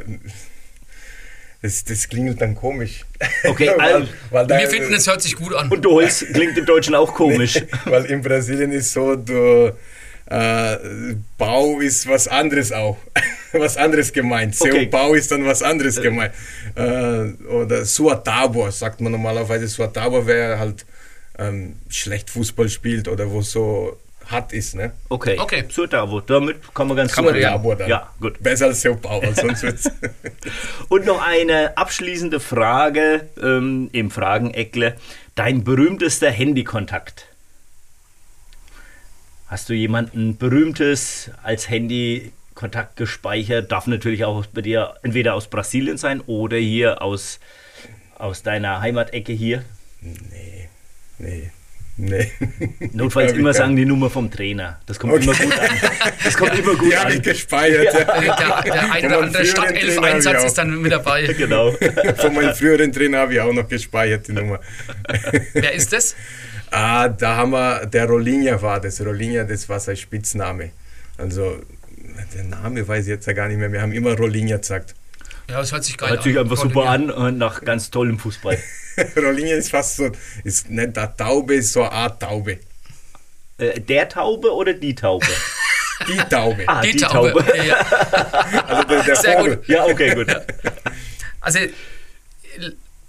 das, 1.61 1.83
das 1.83 2.09
klingt 2.09 2.41
dann 2.41 2.55
komisch. 2.55 3.05
Okay, 3.43 3.69
weil, 3.77 3.93
also, 3.93 4.07
weil 4.31 4.47
da, 4.47 4.57
Wir 4.57 4.67
finden, 4.67 4.91
es 4.91 5.05
hört 5.05 5.21
sich 5.21 5.35
gut 5.35 5.53
an. 5.53 5.69
Und 5.69 5.85
Du 5.85 5.91
Holz 5.91 6.25
klingt 6.33 6.57
im 6.57 6.65
Deutschen 6.65 6.95
auch 6.95 7.13
komisch. 7.13 7.61
Weil 7.85 8.05
in 8.05 8.23
Brasilien 8.23 8.71
ist 8.71 8.91
so, 8.91 9.15
du, 9.15 9.71
äh, 10.25 10.77
Bau 11.37 11.79
ist 11.79 12.07
was 12.07 12.27
anderes 12.27 12.71
auch. 12.71 12.97
was 13.59 13.77
anderes 13.77 14.11
gemeint. 14.13 14.55
Seu 14.55 14.67
Okay. 14.73 14.85
Bau 14.87 15.13
ist 15.13 15.31
dann 15.31 15.45
was 15.45 15.61
anderes 15.63 16.01
gemeint. 16.01 16.33
Äh, 16.75 17.31
oder 17.47 17.85
Sua 17.85 18.15
Tábua, 18.15 18.71
sagt 18.71 19.01
man 19.01 19.11
normalerweise. 19.11 19.67
Sua 19.67 19.87
Tábua, 19.87 20.25
wer 20.25 20.59
halt 20.59 20.85
ähm, 21.37 21.77
schlecht 21.89 22.29
Fußball 22.29 22.69
spielt 22.69 23.07
oder 23.07 23.29
wo 23.29 23.41
so 23.41 23.97
hart 24.27 24.53
ist, 24.53 24.75
ne? 24.75 24.91
Okay, 25.09 25.37
Okay. 25.39 25.65
so 25.69 25.85
Davo, 25.85 26.19
damit 26.19 26.57
kann 26.73 26.87
man 26.87 26.97
ganz 26.97 27.13
Kann 27.13 27.25
gut 27.25 27.33
man. 27.33 27.41
Tábua 27.43 27.75
dann. 27.75 27.89
Ja, 27.89 28.11
gut. 28.19 28.41
Besser 28.41 28.67
als 28.67 28.83
weil 28.83 29.35
sonst 29.35 29.61
wird's. 29.63 29.89
Und 30.89 31.05
noch 31.05 31.21
eine 31.21 31.77
abschließende 31.77 32.39
Frage 32.39 33.27
ähm, 33.41 33.89
im 33.91 34.09
Frageneckle. 34.09 34.95
Dein 35.35 35.63
berühmtester 35.63 36.31
Handykontakt? 36.31 37.27
Hast 39.47 39.69
du 39.69 39.73
jemanden 39.73 40.37
Berühmtes 40.37 41.29
als 41.43 41.69
Handykontakt 42.55 42.95
gespeichert? 42.95 43.71
Darf 43.71 43.87
natürlich 43.87 44.23
auch 44.25 44.45
bei 44.47 44.61
dir 44.61 44.95
entweder 45.03 45.33
aus 45.33 45.47
Brasilien 45.47 45.97
sein 45.97 46.21
oder 46.21 46.57
hier 46.57 47.01
aus, 47.01 47.39
aus 48.17 48.43
deiner 48.43 48.81
Heimatecke 48.81 49.33
hier. 49.33 49.63
nee, 50.01 50.69
nee, 51.19 51.51
nee. 51.97 52.31
Notfalls 52.93 53.33
immer 53.33 53.53
sagen 53.53 53.75
die 53.75 53.85
Nummer 53.85 54.09
vom 54.09 54.31
Trainer. 54.31 54.79
Das 54.85 54.97
kommt 54.99 55.13
Okay. 55.13 55.23
immer 55.25 55.33
gut 55.35 55.59
an. 55.59 55.69
Das 56.23 56.37
kommt 56.37 56.57
immer 56.59 56.75
gut 56.75 56.91
Die 56.91 56.97
habe 56.97 57.11
ich 57.11 57.17
an. 57.17 57.21
gespeichert. 57.23 57.93
Der, 57.93 58.61
der 58.63 58.91
ein 58.91 59.05
oder 59.05 59.19
andere 59.21 59.43
ich 59.43 59.49
ist 60.45 60.57
dann 60.57 60.81
mit 60.81 60.91
dabei. 60.91 61.25
Genau. 61.37 61.71
Von 62.17 62.33
meinem 62.33 62.55
früheren 62.55 62.91
Trainer 62.91 63.19
habe 63.19 63.33
ich 63.33 63.39
auch 63.41 63.53
noch 63.53 63.67
gespeichert, 63.67 64.27
die 64.27 64.33
Nummer. 64.33 64.59
Wer 65.53 65.73
ist 65.73 65.91
das? 65.93 66.15
Ah, 66.71 67.07
da 67.09 67.35
haben 67.35 67.51
wir, 67.51 67.85
der 67.85 68.05
Rolinha 68.07 68.61
war 68.61 68.79
das. 68.81 68.99
Rolinha, 69.05 69.43
das 69.43 69.67
war 69.69 69.79
sein 69.79 69.95
Spitzname. 69.95 70.71
Also, 71.17 71.61
der 72.33 72.43
Name 72.43 72.87
weiß 72.87 73.05
ich 73.05 73.09
jetzt 73.09 73.25
ja 73.27 73.33
gar 73.33 73.47
nicht 73.47 73.57
mehr. 73.57 73.71
Wir 73.71 73.81
haben 73.81 73.91
immer 73.91 74.15
Rolinha 74.17 74.57
gesagt. 74.57 74.95
Ja, 75.49 75.59
das 75.59 75.71
hört 75.71 75.83
sich 75.83 75.97
geil 75.97 76.09
Hört 76.09 76.23
sich 76.23 76.37
an. 76.37 76.43
einfach 76.43 76.57
super 76.57 76.85
an 76.89 77.11
und 77.11 77.37
nach 77.37 77.61
ganz 77.61 77.91
tollem 77.91 78.17
Fußball. 78.17 78.57
Rolinha 79.17 79.55
ist 79.55 79.69
fast 79.69 79.97
so, 79.97 80.11
ist 80.43 80.69
nicht 80.69 80.97
eine 80.97 81.15
Taube, 81.15 81.55
ist 81.55 81.73
so 81.73 81.81
eine 81.83 81.91
Art 81.91 82.21
Taube. 82.21 82.59
Äh, 83.57 83.79
der 83.79 84.09
Taube 84.09 84.51
oder 84.53 84.73
die 84.73 84.95
Taube? 84.95 85.25
Die 86.09 86.17
Taube. 86.17 86.65
Ah, 86.67 86.81
Die, 86.81 86.91
die 86.91 86.97
Taube. 86.97 87.31
Taube. 87.31 87.45
Ja. 87.65 87.75
Also 88.67 88.83
der, 88.83 89.03
der 89.03 89.15
Sehr 89.15 89.37
Vogel. 89.37 89.55
gut. 89.55 89.67
Ja, 89.69 89.85
okay, 89.85 90.13
gut. 90.13 90.27
Also, 91.39 91.59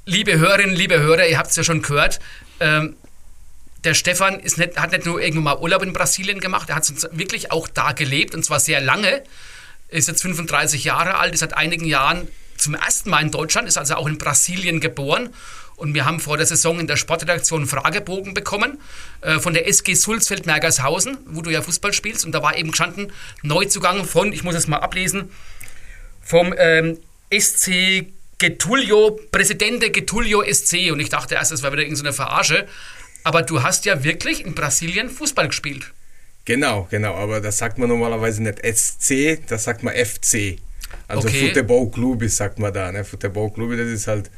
liebe 0.04 0.38
Hörerinnen, 0.38 0.74
liebe 0.76 1.00
Hörer, 1.00 1.26
ihr 1.26 1.36
habt 1.36 1.50
es 1.50 1.56
ja 1.56 1.64
schon 1.64 1.82
gehört. 1.82 2.20
Ähm, 2.60 2.94
der 3.86 3.94
Stefan 3.94 4.40
ist 4.40 4.58
nicht, 4.58 4.78
hat 4.78 4.92
nicht 4.92 5.06
nur 5.06 5.20
irgendwann 5.20 5.44
mal 5.44 5.58
Urlaub 5.58 5.82
in 5.82 5.92
Brasilien 5.92 6.40
gemacht, 6.40 6.68
er 6.68 6.76
hat 6.76 7.08
wirklich 7.12 7.52
auch 7.52 7.68
da 7.68 7.92
gelebt 7.92 8.34
und 8.34 8.44
zwar 8.44 8.60
sehr 8.60 8.80
lange. 8.80 9.22
Ist 9.88 10.08
jetzt 10.08 10.22
35 10.22 10.84
Jahre 10.84 11.18
alt, 11.18 11.32
ist 11.32 11.40
seit 11.40 11.56
einigen 11.56 11.86
Jahren 11.86 12.28
zum 12.56 12.74
ersten 12.74 13.10
Mal 13.10 13.22
in 13.22 13.30
Deutschland, 13.30 13.68
ist 13.68 13.78
also 13.78 13.94
auch 13.94 14.08
in 14.08 14.18
Brasilien 14.18 14.80
geboren. 14.80 15.30
Und 15.76 15.94
wir 15.94 16.06
haben 16.06 16.20
vor 16.20 16.36
der 16.38 16.46
Saison 16.46 16.80
in 16.80 16.86
der 16.86 16.96
Sportredaktion 16.96 17.60
einen 17.60 17.68
Fragebogen 17.68 18.34
bekommen 18.34 18.80
äh, 19.20 19.38
von 19.38 19.52
der 19.54 19.68
SG 19.68 19.94
Sulzfeld-Mergershausen, 19.94 21.18
wo 21.26 21.42
du 21.42 21.50
ja 21.50 21.60
Fußball 21.62 21.92
spielst. 21.92 22.24
Und 22.24 22.32
da 22.32 22.42
war 22.42 22.56
eben 22.56 22.70
gestanden, 22.70 23.12
Neuzugang 23.42 24.04
von, 24.04 24.32
ich 24.32 24.42
muss 24.42 24.54
es 24.54 24.68
mal 24.68 24.78
ablesen, 24.78 25.30
vom 26.22 26.54
ähm, 26.56 26.98
SC 27.30 28.06
Getulio, 28.38 29.20
Presidente 29.30 29.90
Getulio 29.90 30.42
SC. 30.42 30.90
Und 30.90 31.00
ich 31.00 31.10
dachte 31.10 31.34
erst, 31.34 31.52
das 31.52 31.62
wäre 31.62 31.74
wieder 31.74 31.82
irgendeine 31.82 32.14
Verarsche. 32.14 32.66
Aber 33.26 33.42
du 33.42 33.60
hast 33.64 33.84
ja 33.86 34.04
wirklich 34.04 34.44
in 34.46 34.54
Brasilien 34.54 35.10
Fußball 35.10 35.48
gespielt. 35.48 35.92
Genau, 36.44 36.86
genau. 36.90 37.14
Aber 37.16 37.40
das 37.40 37.58
sagt 37.58 37.76
man 37.76 37.88
normalerweise 37.88 38.40
nicht 38.40 38.60
SC, 38.64 39.40
das 39.48 39.64
sagt 39.64 39.82
man 39.82 39.94
FC. 39.94 40.58
Also 41.08 41.26
Okay. 41.26 41.48
Futebol 41.48 41.90
Clube 41.90 42.28
sagt 42.28 42.60
man 42.60 42.72
da. 42.72 42.92
Ne? 42.92 43.04
Futebol 43.04 43.52
Clube, 43.52 43.76
das 43.76 43.88
ist 43.88 44.06
halt. 44.06 44.30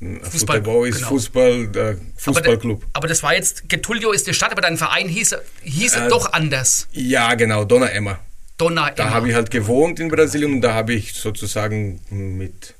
mh, 0.00 0.28
Fußball, 0.28 0.56
Futebol 0.56 0.88
ist 0.88 0.96
genau. 0.96 1.08
Fußball, 1.10 1.70
äh, 1.76 1.78
Aber, 1.78 1.96
Fußballclub. 2.16 2.80
da- 2.80 2.86
aber 2.94 3.06
das 3.06 3.22
war 3.22 3.32
jetzt, 3.36 3.68
Getulio 3.68 4.10
ist 4.10 4.26
die 4.26 4.34
Stadt, 4.34 4.50
aber 4.50 4.60
dein 4.62 4.76
Verein 4.76 5.08
hieß, 5.08 5.36
hieß 5.62 5.94
Äh, 5.94 6.08
doch 6.08 6.32
anders. 6.32 6.88
Ja, 6.90 7.34
genau, 7.36 7.64
Donna 7.64 7.86
Emma. 7.90 8.18
Donna 8.58 8.90
Da 8.90 9.04
Emma. 9.04 9.12
habe 9.14 9.28
ich 9.28 9.36
halt 9.36 9.52
gewohnt 9.52 10.00
in 10.00 10.08
Brasilien 10.08 10.52
und 10.54 10.60
da 10.62 10.74
habe 10.74 10.94
ich 10.94 11.14
sozusagen 11.14 12.00
mit, 12.10 12.74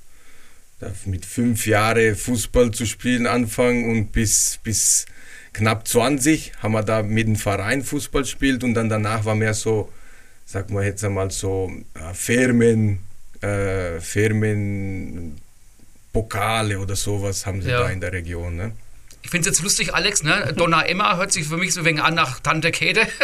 mit 1.04 1.24
fünf 1.24 1.66
Jahren 1.68 2.16
Fußball 2.16 2.72
zu 2.72 2.84
spielen 2.84 3.28
anfangen 3.28 3.88
und 3.88 4.10
bis, 4.10 4.58
bis 4.64 5.06
knapp 5.52 5.86
20 5.86 6.52
haben 6.62 6.72
wir 6.72 6.82
da 6.82 7.02
mit 7.02 7.26
dem 7.26 7.36
Verein 7.36 7.82
Fußball 7.82 8.22
gespielt 8.22 8.64
und 8.64 8.74
dann 8.74 8.88
danach 8.88 9.24
war 9.24 9.34
mehr 9.34 9.54
so, 9.54 9.90
sag 10.46 10.70
mal 10.70 10.84
jetzt 10.84 11.04
einmal 11.04 11.30
so 11.30 11.70
äh, 11.94 12.14
Firmen, 12.14 13.00
äh, 13.40 14.00
Firmen, 14.00 15.40
Pokale 16.12 16.78
oder 16.78 16.96
sowas 16.96 17.46
haben 17.46 17.62
sie 17.62 17.70
Ja. 17.70 17.80
da 17.80 17.90
in 17.90 18.00
der 18.00 18.12
Region. 18.12 18.56
Ne? 18.56 18.72
Ich 19.24 19.30
finde 19.30 19.48
es 19.48 19.56
jetzt 19.56 19.62
lustig, 19.62 19.94
Alex, 19.94 20.24
ne? 20.24 20.52
Donna 20.56 20.82
Emma 20.84 21.16
hört 21.16 21.32
sich 21.32 21.46
für 21.46 21.56
mich 21.56 21.72
so 21.72 21.80
ein 21.80 21.86
wenig 21.86 22.02
an 22.02 22.14
nach 22.14 22.40
Tante 22.40 22.70
Käthe. 22.70 23.06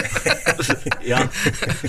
Ja. 1.05 1.31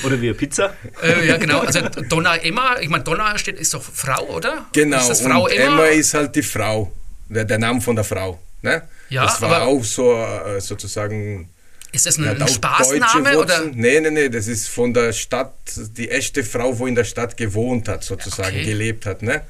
Oder 0.03 0.21
wie 0.21 0.31
Pizza? 0.33 0.73
äh, 1.01 1.27
ja, 1.27 1.37
genau. 1.37 1.59
Also 1.61 1.81
Donna 2.07 2.35
Emma, 2.37 2.79
ich 2.79 2.87
meine, 2.89 3.03
Donna 3.03 3.37
steht, 3.37 3.59
ist 3.59 3.73
doch 3.73 3.81
Frau, 3.83 4.23
oder? 4.35 4.65
Genau, 4.73 4.97
Ist 4.99 5.09
das 5.09 5.21
Frau 5.21 5.45
und 5.45 5.51
Emma? 5.51 5.73
Emma 5.73 5.85
ist 5.87 6.13
halt 6.13 6.35
die 6.35 6.43
Frau, 6.43 6.91
der, 7.27 7.45
der 7.45 7.57
Name 7.57 7.81
von 7.81 7.95
der 7.95 8.05
Frau. 8.05 8.39
Ne? 8.61 8.83
Ja, 9.09 9.23
das 9.25 9.41
war 9.41 9.51
aber- 9.51 9.65
auch 9.67 9.83
so 9.83 10.13
äh, 10.13 10.59
sozusagen 10.61 11.49
ist 11.91 12.05
das 12.05 12.17
ein, 12.19 12.25
Ja, 12.25 12.31
ein 12.33 12.47
Spaßname? 12.47 13.31
deutsche 13.31 13.37
Oder? 13.39 13.65
Nee, 13.73 13.99
nee, 13.99 14.11
nee, 14.11 14.29
das 14.29 14.47
ist 14.47 14.67
von 14.67 14.93
der 14.93 15.11
Stadt, 15.11 15.55
die 15.97 16.09
echte 16.11 16.43
Frau, 16.43 16.77
wo 16.77 16.85
in 16.85 16.93
der 16.93 17.03
Stadt 17.03 17.35
gewohnt 17.35 17.87
hat, 17.87 18.03
sozusagen, 18.03 18.55
Okay. 18.57 18.65
gelebt 18.65 19.07
hat. 19.07 19.23
Ne? 19.23 19.41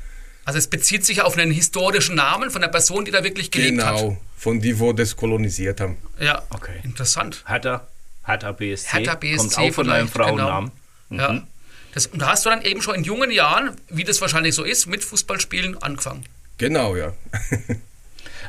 Also 0.45 0.57
es 0.57 0.67
bezieht 0.67 1.05
sich 1.05 1.21
auf 1.21 1.37
einen 1.37 1.51
historischen 1.51 2.15
Namen 2.15 2.49
von 2.49 2.61
der 2.61 2.69
Person, 2.69 3.03
die 3.03 3.11
da 3.11 3.23
wirklich 3.25 3.51
gelebt 3.51 3.83
hat. 3.83 3.97
Genau, 3.97 4.17
von 4.37 4.61
die, 4.61 4.79
wo 4.79 4.93
das 4.93 5.15
kolonisiert 5.17 5.81
haben. 5.81 5.97
Ja, 6.19 6.41
Okay. 6.49 6.79
interessant. 6.83 7.43
Hertha, 7.45 7.85
Hertha 8.23 8.53
BSC. 8.53 8.87
Hertha 8.97 9.15
BSC 9.15 9.37
Kommt 9.37 9.57
auch 9.57 9.73
von 9.73 9.89
einem 9.89 10.09
genau. 10.11 10.25
Frauennamen. 10.25 10.71
Ja. 11.09 11.45
Das, 11.93 12.07
und 12.07 12.19
da 12.21 12.27
hast 12.29 12.45
du 12.45 12.49
dann 12.51 12.61
eben 12.61 12.81
schon 12.81 12.95
in 12.95 13.03
jungen 13.03 13.31
Jahren, 13.31 13.71
wie 13.89 14.05
das 14.05 14.21
wahrscheinlich 14.21 14.55
so 14.55 14.63
ist, 14.63 14.85
mit 14.85 15.03
Fußballspielen 15.03 15.81
angefangen. 15.81 16.23
Genau, 16.57 16.95
ja. 16.95 17.13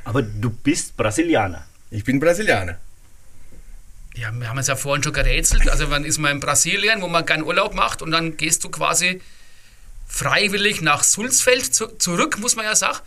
Aber 0.04 0.22
du 0.22 0.50
bist 0.50 0.96
Brasilianer. 0.96 1.66
Ich 1.90 2.04
bin 2.04 2.20
Brasilianer. 2.20 2.78
Ja, 4.14 4.32
wir 4.32 4.48
haben 4.48 4.58
es 4.58 4.66
ja 4.66 4.76
vorhin 4.76 5.02
schon 5.02 5.12
gerätselt. 5.12 5.68
Also 5.68 5.86
man 5.86 6.04
ist 6.04 6.18
mal 6.18 6.30
in 6.30 6.40
Brasilien, 6.40 7.00
wo 7.00 7.08
man 7.08 7.24
gern 7.24 7.42
Urlaub 7.42 7.74
macht 7.74 8.02
und 8.02 8.10
dann 8.10 8.36
gehst 8.36 8.64
du 8.64 8.68
quasi 8.68 9.20
freiwillig 10.06 10.82
nach 10.82 11.04
Sulzfeld 11.04 11.72
zu, 11.74 11.86
zurück, 11.98 12.38
muss 12.38 12.56
man 12.56 12.64
ja 12.64 12.74
sagen. 12.74 12.98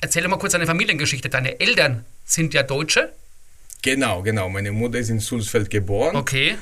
Erzähl 0.00 0.22
doch 0.22 0.30
mal 0.30 0.38
kurz 0.38 0.52
deine 0.52 0.66
Familiengeschichte. 0.66 1.30
Deine 1.30 1.60
Eltern 1.60 2.04
sind 2.26 2.52
ja 2.52 2.62
Deutsche. 2.62 3.12
Genau, 3.82 4.22
genau. 4.22 4.48
Meine 4.48 4.72
Mutter 4.72 4.98
ist 4.98 5.08
in 5.08 5.20
Sulzfeld 5.20 5.70
geboren. 5.70 6.16
Okay. 6.16 6.56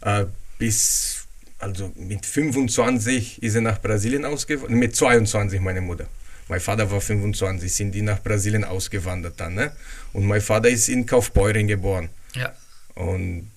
Äh, 0.00 0.24
bis, 0.58 1.26
also 1.58 1.92
mit 1.96 2.24
25 2.24 3.42
ist 3.42 3.52
sie 3.52 3.60
nach 3.60 3.80
Brasilien 3.80 4.24
ausgewandert. 4.24 4.78
Mit 4.78 4.96
22 4.96 5.60
meine 5.60 5.82
Mutter. 5.82 6.06
Mein 6.48 6.60
Vater 6.60 6.90
war 6.90 7.00
25, 7.00 7.72
sind 7.74 7.92
die 7.92 8.02
nach 8.02 8.22
Brasilien 8.22 8.64
ausgewandert 8.64 9.34
dann. 9.40 9.54
Ne? 9.54 9.72
Und 10.12 10.26
mein 10.26 10.40
Vater 10.40 10.68
ist 10.68 10.88
in 10.88 11.04
Kaufbeuren 11.06 11.66
geboren. 11.66 12.08
Ja. 12.34 12.52
Und 12.94 13.50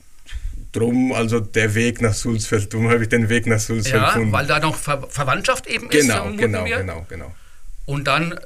drum, 0.71 1.13
also 1.13 1.39
der 1.39 1.75
Weg 1.75 2.01
nach 2.01 2.13
Sulzfeld, 2.13 2.73
drum 2.73 2.89
habe 2.89 3.03
ich 3.03 3.09
den 3.09 3.29
Weg 3.29 3.45
nach 3.45 3.59
Sulzfeld 3.59 4.01
Ja, 4.01 4.07
gefunden. 4.09 4.31
weil 4.31 4.47
da 4.47 4.59
noch 4.59 4.75
Ver 4.75 5.05
Verwandtschaft 5.09 5.67
eben 5.67 5.89
ist. 5.89 6.01
genau, 6.01 6.15
vermuten 6.15 6.37
genau, 6.37 6.65
wir. 6.65 6.77
genau, 6.77 7.05
genau. 7.07 7.35
Und 7.85 8.05
dann 8.07 8.39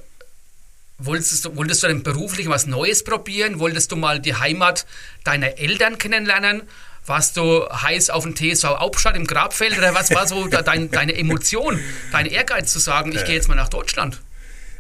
wolltest 0.97 1.45
du, 1.45 1.55
wolltest 1.55 1.83
du 1.83 1.87
dann 1.87 2.03
beruflich 2.03 2.47
was 2.47 2.65
Neues 2.65 3.03
probieren? 3.03 3.59
Wolltest 3.59 3.91
du 3.91 3.95
mal 3.95 4.19
die 4.19 4.35
Heimat 4.35 4.85
deiner 5.23 5.57
Eltern 5.57 5.97
kennenlernen? 5.97 6.63
Warst 7.05 7.35
du 7.35 7.67
heiß 7.69 8.09
auf 8.11 8.23
den 8.23 8.35
TSV 8.35 8.63
Hauptstadt 8.79 9.17
im 9.17 9.27
Grabfeld 9.27 9.77
oder 9.77 9.93
was 9.93 10.11
war 10.11 10.27
so 10.27 10.47
dein, 10.65 10.89
deine 10.91 11.15
Emotion, 11.15 11.79
dein 12.11 12.25
Ehrgeiz 12.25 12.71
zu 12.71 12.79
sagen, 12.79 13.11
ich 13.13 13.25
gehe 13.25 13.35
jetzt 13.35 13.47
mal 13.49 13.55
nach 13.55 13.69
Deutschland? 13.69 14.21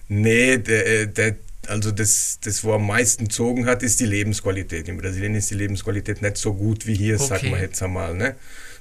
Nee, 0.07 0.57
der, 0.57 0.85
äh, 0.85 1.07
der, 1.07 1.35
also 1.67 1.91
das, 1.91 2.39
das, 2.41 2.63
wo 2.63 2.73
am 2.73 2.85
meisten 2.87 3.25
gezogen 3.25 3.65
hat, 3.65 3.83
ist 3.83 3.99
die 3.99 4.05
Lebensqualität. 4.05 4.87
In 4.87 4.97
Brasilien 4.97 5.35
ist 5.35 5.49
die 5.49 5.55
Lebensqualität 5.55 6.21
nicht 6.21 6.37
so 6.37 6.53
gut 6.53 6.85
wie 6.85 6.95
hier, 6.95 7.17
sag 7.17 7.37
Okay. 7.39 7.49
mal 7.49 7.61
jetzt 7.61 7.81
einmal. 7.81 8.13
Ne? 8.13 8.35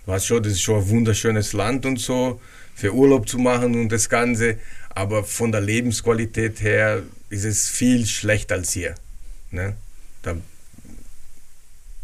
Du 0.04 0.12
hast 0.12 0.26
schon, 0.26 0.42
das 0.42 0.54
ist 0.54 0.62
schon 0.62 0.82
ein 0.82 0.88
wunderschönes 0.88 1.52
Land 1.52 1.86
und 1.86 2.00
so, 2.00 2.40
für 2.74 2.92
Urlaub 2.92 3.28
zu 3.28 3.38
machen 3.38 3.74
und 3.80 3.90
das 3.90 4.08
Ganze. 4.08 4.58
Aber 4.90 5.24
von 5.24 5.52
der 5.52 5.60
Lebensqualität 5.60 6.60
her 6.60 7.02
ist 7.30 7.44
es 7.44 7.68
viel 7.68 8.04
schlechter 8.06 8.56
als 8.56 8.72
hier. 8.72 8.94
Ne? 9.52 9.76
Da, 10.22 10.36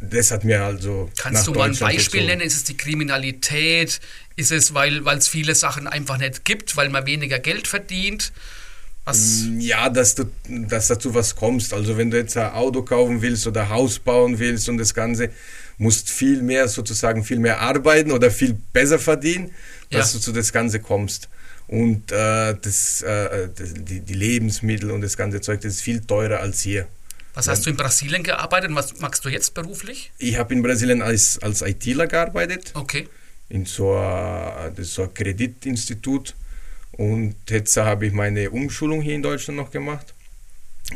das 0.00 0.30
hat 0.30 0.44
mir 0.44 0.62
also. 0.62 1.10
Kannst 1.18 1.46
du 1.48 1.52
mal 1.52 1.70
ein 1.70 1.76
Beispiel 1.76 2.20
gezogen. 2.20 2.26
nennen? 2.26 2.40
Ist 2.42 2.54
es 2.56 2.64
die 2.64 2.76
Kriminalität? 2.76 4.00
Ist 4.36 4.52
es, 4.52 4.74
weil 4.74 5.04
es 5.08 5.26
viele 5.28 5.54
Sachen 5.56 5.88
einfach 5.88 6.18
nicht 6.18 6.44
gibt, 6.44 6.76
weil 6.76 6.88
man 6.88 7.04
weniger 7.06 7.40
Geld 7.40 7.66
verdient? 7.66 8.32
Was? 9.08 9.44
Ja, 9.58 9.88
dass 9.88 10.14
du 10.14 10.24
dass 10.48 10.88
dazu 10.88 11.14
was 11.14 11.34
kommst. 11.34 11.72
Also 11.72 11.96
wenn 11.96 12.10
du 12.10 12.16
jetzt 12.18 12.36
ein 12.36 12.52
Auto 12.52 12.82
kaufen 12.82 13.22
willst 13.22 13.46
oder 13.46 13.62
ein 13.62 13.68
Haus 13.70 13.98
bauen 13.98 14.38
willst 14.38 14.68
und 14.68 14.78
das 14.78 14.92
Ganze, 14.92 15.30
musst 15.78 16.10
viel 16.10 16.42
mehr 16.42 16.68
sozusagen 16.68 17.24
viel 17.24 17.38
mehr 17.38 17.60
arbeiten 17.60 18.12
oder 18.12 18.30
viel 18.30 18.54
besser 18.72 18.98
verdienen, 18.98 19.50
dass 19.90 20.12
Ja. 20.12 20.18
du 20.18 20.24
zu 20.24 20.32
das 20.32 20.52
Ganze 20.52 20.80
kommst. 20.80 21.28
Und 21.68 22.12
äh, 22.12 22.54
das, 22.60 23.02
äh, 23.02 23.48
das, 23.54 23.74
die, 23.74 24.00
die 24.00 24.14
Lebensmittel 24.14 24.90
und 24.90 25.00
das 25.02 25.16
ganze 25.16 25.40
Zeug, 25.40 25.60
das 25.60 25.74
ist 25.74 25.80
viel 25.82 26.00
teurer 26.00 26.40
als 26.40 26.60
hier. 26.62 26.86
Was 27.34 27.46
hast 27.46 27.64
du 27.66 27.70
in 27.70 27.76
Brasilien 27.76 28.22
gearbeitet 28.24 28.70
was 28.74 28.98
machst 29.00 29.24
du 29.24 29.28
jetzt 29.28 29.54
beruflich? 29.54 30.10
Ich 30.18 30.36
habe 30.38 30.52
in 30.54 30.62
Brasilien 30.62 31.02
als, 31.02 31.38
als 31.40 31.62
ITler 31.62 32.06
gearbeitet, 32.08 32.72
Okay. 32.74 33.06
in 33.48 33.64
so 33.64 33.94
ein, 33.96 34.74
das 34.74 34.86
ist 34.88 34.94
so 34.94 35.02
ein 35.04 35.14
Kreditinstitut. 35.14 36.34
Und 36.98 37.36
jetzt 37.48 37.76
habe 37.76 38.06
ich 38.06 38.12
meine 38.12 38.50
Umschulung 38.50 39.00
hier 39.00 39.14
in 39.14 39.22
Deutschland 39.22 39.56
noch 39.56 39.70
gemacht 39.70 40.14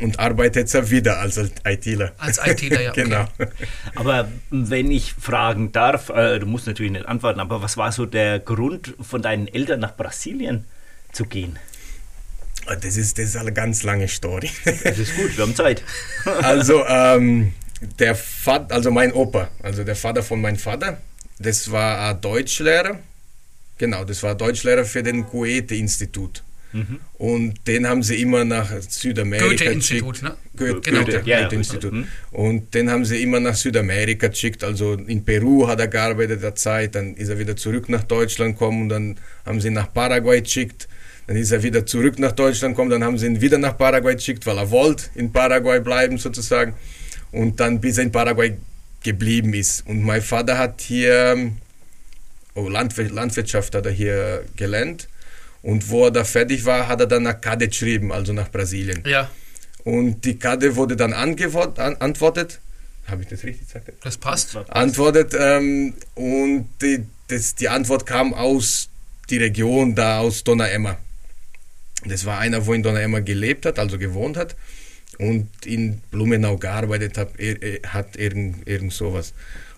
und 0.01 0.19
arbeite 0.19 0.59
jetzt 0.59 0.91
wieder 0.91 1.19
als 1.19 1.39
ITler. 1.63 2.11
Als 2.17 2.39
ITler, 2.45 2.81
ja, 2.81 2.89
okay. 2.91 3.03
genau. 3.03 3.25
Aber 3.95 4.29
wenn 4.49 4.91
ich 4.91 5.13
fragen 5.13 5.71
darf, 5.71 6.09
äh, 6.09 6.39
du 6.39 6.45
musst 6.45 6.67
natürlich 6.67 6.91
nicht 6.91 7.05
antworten, 7.05 7.39
aber 7.39 7.61
was 7.61 7.77
war 7.77 7.93
so 7.93 8.05
der 8.05 8.39
Grund 8.39 8.93
von 8.99 9.21
deinen 9.21 9.47
Eltern 9.47 9.79
nach 9.79 9.95
Brasilien 9.95 10.65
zu 11.13 11.23
gehen? 11.23 11.57
Das 12.65 12.97
ist, 12.97 13.17
das 13.17 13.25
ist 13.25 13.37
eine 13.37 13.53
ganz 13.53 13.83
lange 13.83 14.09
Story. 14.09 14.49
Das 14.65 14.97
ist 14.97 15.15
gut, 15.15 15.37
wir 15.37 15.43
haben 15.43 15.55
Zeit. 15.55 15.83
Also, 16.25 16.85
ähm, 16.85 17.53
der 17.99 18.15
Vater, 18.15 18.75
also 18.75 18.91
mein 18.91 19.13
Opa, 19.13 19.49
also 19.61 19.85
der 19.85 19.95
Vater 19.95 20.21
von 20.21 20.41
meinem 20.41 20.57
Vater, 20.57 20.97
das 21.39 21.71
war 21.71 22.09
ein 22.09 22.19
Deutschlehrer. 22.21 22.99
Genau, 23.77 24.03
das 24.05 24.21
war 24.23 24.35
Deutschlehrer 24.35 24.85
für 24.85 25.03
den 25.03 25.25
Goethe-Institut. 25.25 26.43
Und 27.19 27.53
den 27.67 27.87
haben 27.87 28.01
sie 28.01 28.19
immer 28.19 28.43
nach 28.43 28.67
Südamerika 28.81 29.47
Goethe-Institut, 29.47 30.21
geschickt. 30.21 30.23
ne? 30.23 30.37
Goethe, 30.57 30.81
Genau. 30.81 31.05
Goethe, 31.05 31.21
Ja, 31.23 31.37
ja. 31.37 31.43
Goethe-Institut. 31.43 31.93
Mhm. 31.93 32.07
Und 32.31 32.73
den 32.73 32.89
haben 32.89 33.05
sie 33.05 33.21
immer 33.21 33.39
nach 33.39 33.53
Südamerika 33.53 34.27
geschickt. 34.29 34.63
Also 34.63 34.93
in 34.93 35.23
Peru 35.23 35.67
hat 35.67 35.79
er 35.79 35.87
gearbeitet 35.87 36.41
der 36.41 36.55
Zeit, 36.55 36.95
dann 36.95 37.13
ist 37.13 37.29
er 37.29 37.37
wieder 37.37 37.55
zurück 37.55 37.89
nach 37.89 38.03
Deutschland 38.03 38.53
gekommen 38.55 38.81
und 38.83 38.89
dann 38.89 39.17
haben 39.45 39.61
sie 39.61 39.67
ihn 39.67 39.73
nach 39.75 39.93
Paraguay 39.93 40.41
geschickt. 40.41 40.87
Dann 41.27 41.35
ist 41.37 41.51
er 41.51 41.61
wieder 41.61 41.85
zurück 41.85 42.17
nach 42.17 42.31
Deutschland 42.31 42.73
gekommen, 42.75 42.89
dann 42.89 43.03
haben 43.03 43.19
sie 43.19 43.27
ihn 43.27 43.39
wieder 43.39 43.59
nach 43.59 43.77
Paraguay 43.77 44.15
geschickt, 44.15 44.43
weil 44.47 44.57
er 44.57 44.71
wollte 44.71 45.05
in 45.13 45.31
Paraguay 45.31 45.79
bleiben 45.79 46.17
sozusagen. 46.17 46.73
Und 47.31 47.59
dann 47.59 47.79
bis 47.81 47.99
er 47.99 48.05
in 48.05 48.11
Paraguay 48.11 48.55
geblieben 49.03 49.53
ist. 49.53 49.85
Und 49.85 50.01
mein 50.01 50.23
Vater 50.23 50.57
hat 50.57 50.81
hier, 50.81 51.51
oh, 52.55 52.67
Landwir 52.69 53.09
Landwirtschaft 53.09 53.75
hat 53.75 53.85
er 53.85 53.91
hier 53.91 54.45
gelernt. 54.55 55.07
Und 55.61 55.89
wo 55.89 56.05
er 56.05 56.11
da 56.11 56.23
fertig 56.25 56.65
war, 56.65 56.87
hat 56.89 56.99
er 56.99 57.07
dann 57.07 57.23
nach 57.23 57.39
Kade 57.39 57.67
geschrieben, 57.69 58.11
also 58.11 58.33
nach 58.33 58.51
Brasilien. 58.51 59.01
Ja, 59.05 59.31
Und 59.85 60.25
die 60.25 60.37
Karte 60.37 60.75
wurde 60.75 60.95
dann 60.97 61.13
angewort- 61.13 61.79
an, 61.79 61.95
antwortet. 61.97 62.59
Habe 63.07 63.23
ich 63.23 63.29
das 63.29 63.43
richtig 63.43 63.67
gesagt? 63.67 63.91
das 64.03 64.17
passt. 64.17 64.55
Antwortet 64.69 65.33
ähm, 65.37 65.93
und 66.15 66.69
die, 66.81 67.05
das, 67.27 67.55
die 67.55 67.69
Antwort 67.69 68.05
kam 68.05 68.33
aus 68.33 68.89
die 69.29 69.37
Region 69.37 69.95
da 69.95 70.19
aus 70.19 70.43
Donna 70.43 70.67
Emma. 70.67 70.97
Das 72.05 72.25
war 72.25 72.39
einer, 72.39 72.65
wo 72.65 72.73
in 72.73 72.83
Donna 72.83 72.99
Emma 72.99 73.19
gelebt 73.19 73.65
hat, 73.65 73.79
also 73.79 73.97
gewohnt 73.97 74.35
hat 74.37 74.55
und 75.17 75.47
in 75.65 75.99
Blumenau 76.11 76.57
gearbeitet 76.57 77.17
hat, 77.17 77.39
er, 77.39 77.61
er, 77.61 77.93
hat 77.93 78.15
irgend, 78.17 78.67
irgend 78.67 78.91
sowas. 78.93 79.33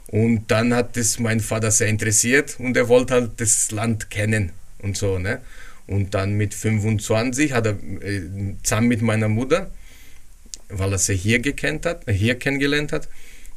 Und 0.08 0.52
dann 0.52 0.74
hat 0.74 0.98
das 0.98 1.20
mein 1.20 1.40
Vater 1.40 1.72
sehr 1.72 1.88
interessiert 1.88 2.58
und 2.60 2.78
er 2.78 2.88
wollte 2.88 3.16
halt 3.16 3.32
das 3.42 3.72
Land 3.72 4.10
kennen 4.10 4.52
und 4.80 4.98
so, 4.98 5.18
ne? 5.18 5.42
Und 5.88 6.14
dann 6.14 6.34
mit 6.34 6.54
25 6.54 7.54
hat 7.54 7.68
er 7.68 7.74
äh, 8.02 8.22
zusammen 8.64 8.88
mit 8.88 9.02
meiner 9.02 9.30
Mutter, 9.30 9.72
weil 10.70 10.92
er 10.92 10.98
sie 10.98 11.16
hier 11.16 11.40
gekannt 11.40 11.86
hat, 11.86 12.08
äh, 12.08 12.14
hier 12.14 12.36
kennengelernt 12.36 12.92
hat, 12.92 13.08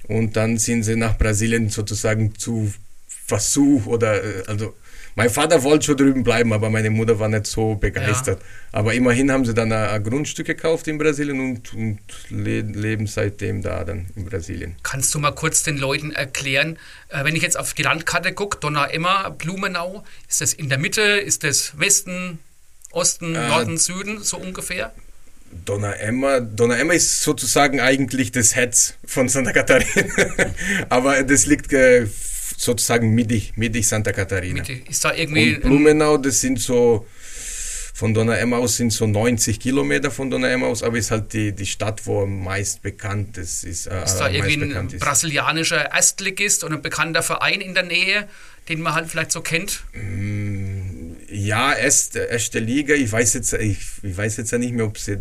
und 0.09 0.37
dann 0.37 0.59
sind 0.59 0.85
sie 0.85 0.97
nach 0.97 1.19
Brasilien 1.19 1.69
sozusagen 1.69 2.35
zu 2.35 2.73
Versuch 3.07 3.87
oder 3.87 4.25
äh, 4.25 4.43
also 4.47 4.75
mein 5.19 5.31
Vater 5.31 5.65
wollte 5.65 5.87
schon 5.87 5.97
drüben 5.97 6.23
bleiben, 6.23 6.53
aber 6.53 6.71
meine 6.71 6.91
Mutter 6.91 7.19
war 7.19 7.29
nicht 7.29 7.49
so 7.49 7.75
begeistert. 7.75 8.41
Aber 8.71 8.95
immerhin 8.95 9.33
haben 9.33 9.45
sie 9.45 9.53
dann 9.53 9.73
ein, 9.73 9.89
ein 9.89 10.05
Grundstück 10.05 10.47
gekauft 10.47 10.87
in 10.87 10.97
Brasilien 10.97 11.41
und, 11.41 11.75
und 11.75 11.99
le 12.31 12.61
leben 12.61 13.09
seitdem 13.09 13.61
da 13.61 13.83
dann 13.83 14.07
in 14.15 14.27
Brasilien. 14.27 14.77
Kannst 14.85 15.13
du 15.13 15.19
mal 15.19 15.33
kurz 15.33 15.65
den 15.65 15.77
Leuten 15.77 16.13
erklären, 16.13 16.79
äh, 17.09 17.25
wenn 17.25 17.35
ich 17.35 17.43
jetzt 17.43 17.59
auf 17.59 17.75
die 17.75 17.83
Landkarte 17.83 18.33
gucke, 18.33 18.59
Donna 18.61 18.87
Emma, 18.87 19.31
Blumenau, 19.31 20.05
ist 20.29 20.41
das 20.41 20.55
in 20.55 20.69
der 20.69 20.79
Mitte, 20.79 21.03
ist 21.03 21.43
das 21.43 21.77
Westen, 21.81 22.39
Osten, 22.93 23.35
Äh, 23.35 23.49
Norden, 23.49 23.77
Süden, 23.77 24.23
so 24.23 24.37
ungefähr? 24.37 24.93
Donna 25.65 25.95
Emma, 25.95 26.39
Donna 26.39 26.77
Emma 26.77 26.93
ist 26.93 27.23
sozusagen 27.23 27.81
eigentlich 27.81 28.31
das 28.31 28.55
Herz 28.55 28.95
von 29.05 29.29
Santa 29.29 29.51
Catarina, 29.53 30.15
aber 30.91 31.25
das 31.25 31.47
liegt 31.47 31.73
äh, 31.73 32.07
sozusagen 32.57 33.15
mittig, 33.15 33.53
mittig 33.57 33.87
Santa 33.87 34.13
Catarina. 34.13 34.63
Mitte. 34.63 34.81
Ist 34.89 35.05
da 35.05 35.15
irgendwie 35.15 35.55
Und 35.57 35.63
Blumenau, 35.63 36.17
das 36.17 36.41
sind 36.41 36.61
so, 36.61 37.07
von 37.99 38.15
Donna 38.15 38.37
Emma 38.37 38.59
aus 38.59 38.77
sind 38.77 38.93
so 38.93 39.09
90 39.09 39.59
Kilometer 39.59 40.13
von 40.13 40.31
Donna 40.31 40.49
Emma 40.49 40.69
aus, 40.69 40.85
aber 40.85 40.99
ist 40.99 41.11
halt 41.11 41.33
die, 41.33 41.51
die 41.53 41.67
Stadt, 41.67 42.07
wo 42.07 42.23
am 42.23 42.45
meist 42.45 42.81
bekannt 42.83 43.37
ist. 43.39 43.65
Ist, 43.65 43.87
äh, 43.87 44.05
Ist 44.05 44.17
da 44.19 44.29
irgendwie 44.31 44.73
ein 44.73 44.87
ist. 44.87 45.01
brasilianischer 45.01 45.93
Erstligist 45.93 46.63
und 46.63 46.73
ein 46.73 46.81
bekannter 46.83 47.23
Verein 47.25 47.61
in 47.61 47.75
der 47.75 47.83
Nähe, 47.83 48.29
den 48.69 48.81
man 48.83 48.95
halt 48.95 49.09
vielleicht 49.09 49.33
so 49.33 49.41
kennt? 49.41 49.83
Ja, 51.29 51.75
erste, 51.75 52.21
erste 52.21 52.61
Liga, 52.61 52.95
ich 52.95 53.11
weiß, 53.11 53.35
jetzt, 53.35 53.53
ich, 53.55 53.79
ich 54.03 54.17
weiß 54.17 54.37
jetzt 54.37 54.53
ja 54.53 54.59
nicht 54.59 54.75
mehr, 54.75 54.87
ob 54.87 54.97
sie 54.97 55.19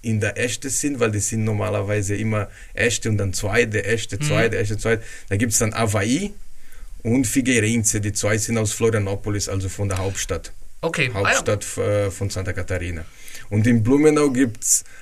in 0.00 0.20
der 0.20 0.36
erste 0.36 0.70
sind, 0.70 1.00
weil 1.00 1.10
die 1.10 1.20
sind 1.20 1.44
normalerweise 1.44 2.14
immer 2.14 2.48
erste 2.72 3.10
und 3.10 3.18
dann 3.18 3.32
zweite, 3.34 3.78
erste, 3.78 4.18
zweite, 4.18 4.56
erste, 4.56 4.78
zweite. 4.78 5.02
Da 5.28 5.36
gibt 5.36 5.52
es 5.52 5.58
dann 5.58 5.74
Avaí 5.74 6.30
und 7.02 7.26
Figueirense, 7.26 8.00
die 8.00 8.12
zwei 8.12 8.38
sind 8.38 8.58
aus 8.58 8.72
Florianopolis, 8.72 9.48
also 9.48 9.68
von 9.68 9.88
der 9.88 9.98
Hauptstadt. 9.98 10.52
Okay, 10.80 11.10
ah, 11.12 11.20
ja. 11.20 11.26
Hauptstadt 11.26 11.78
äh, 11.78 12.10
von 12.10 12.30
Santa 12.30 12.52
Catarina. 12.52 13.04
Und 13.50 13.66
in 13.66 13.82
Blumenau 13.82 14.32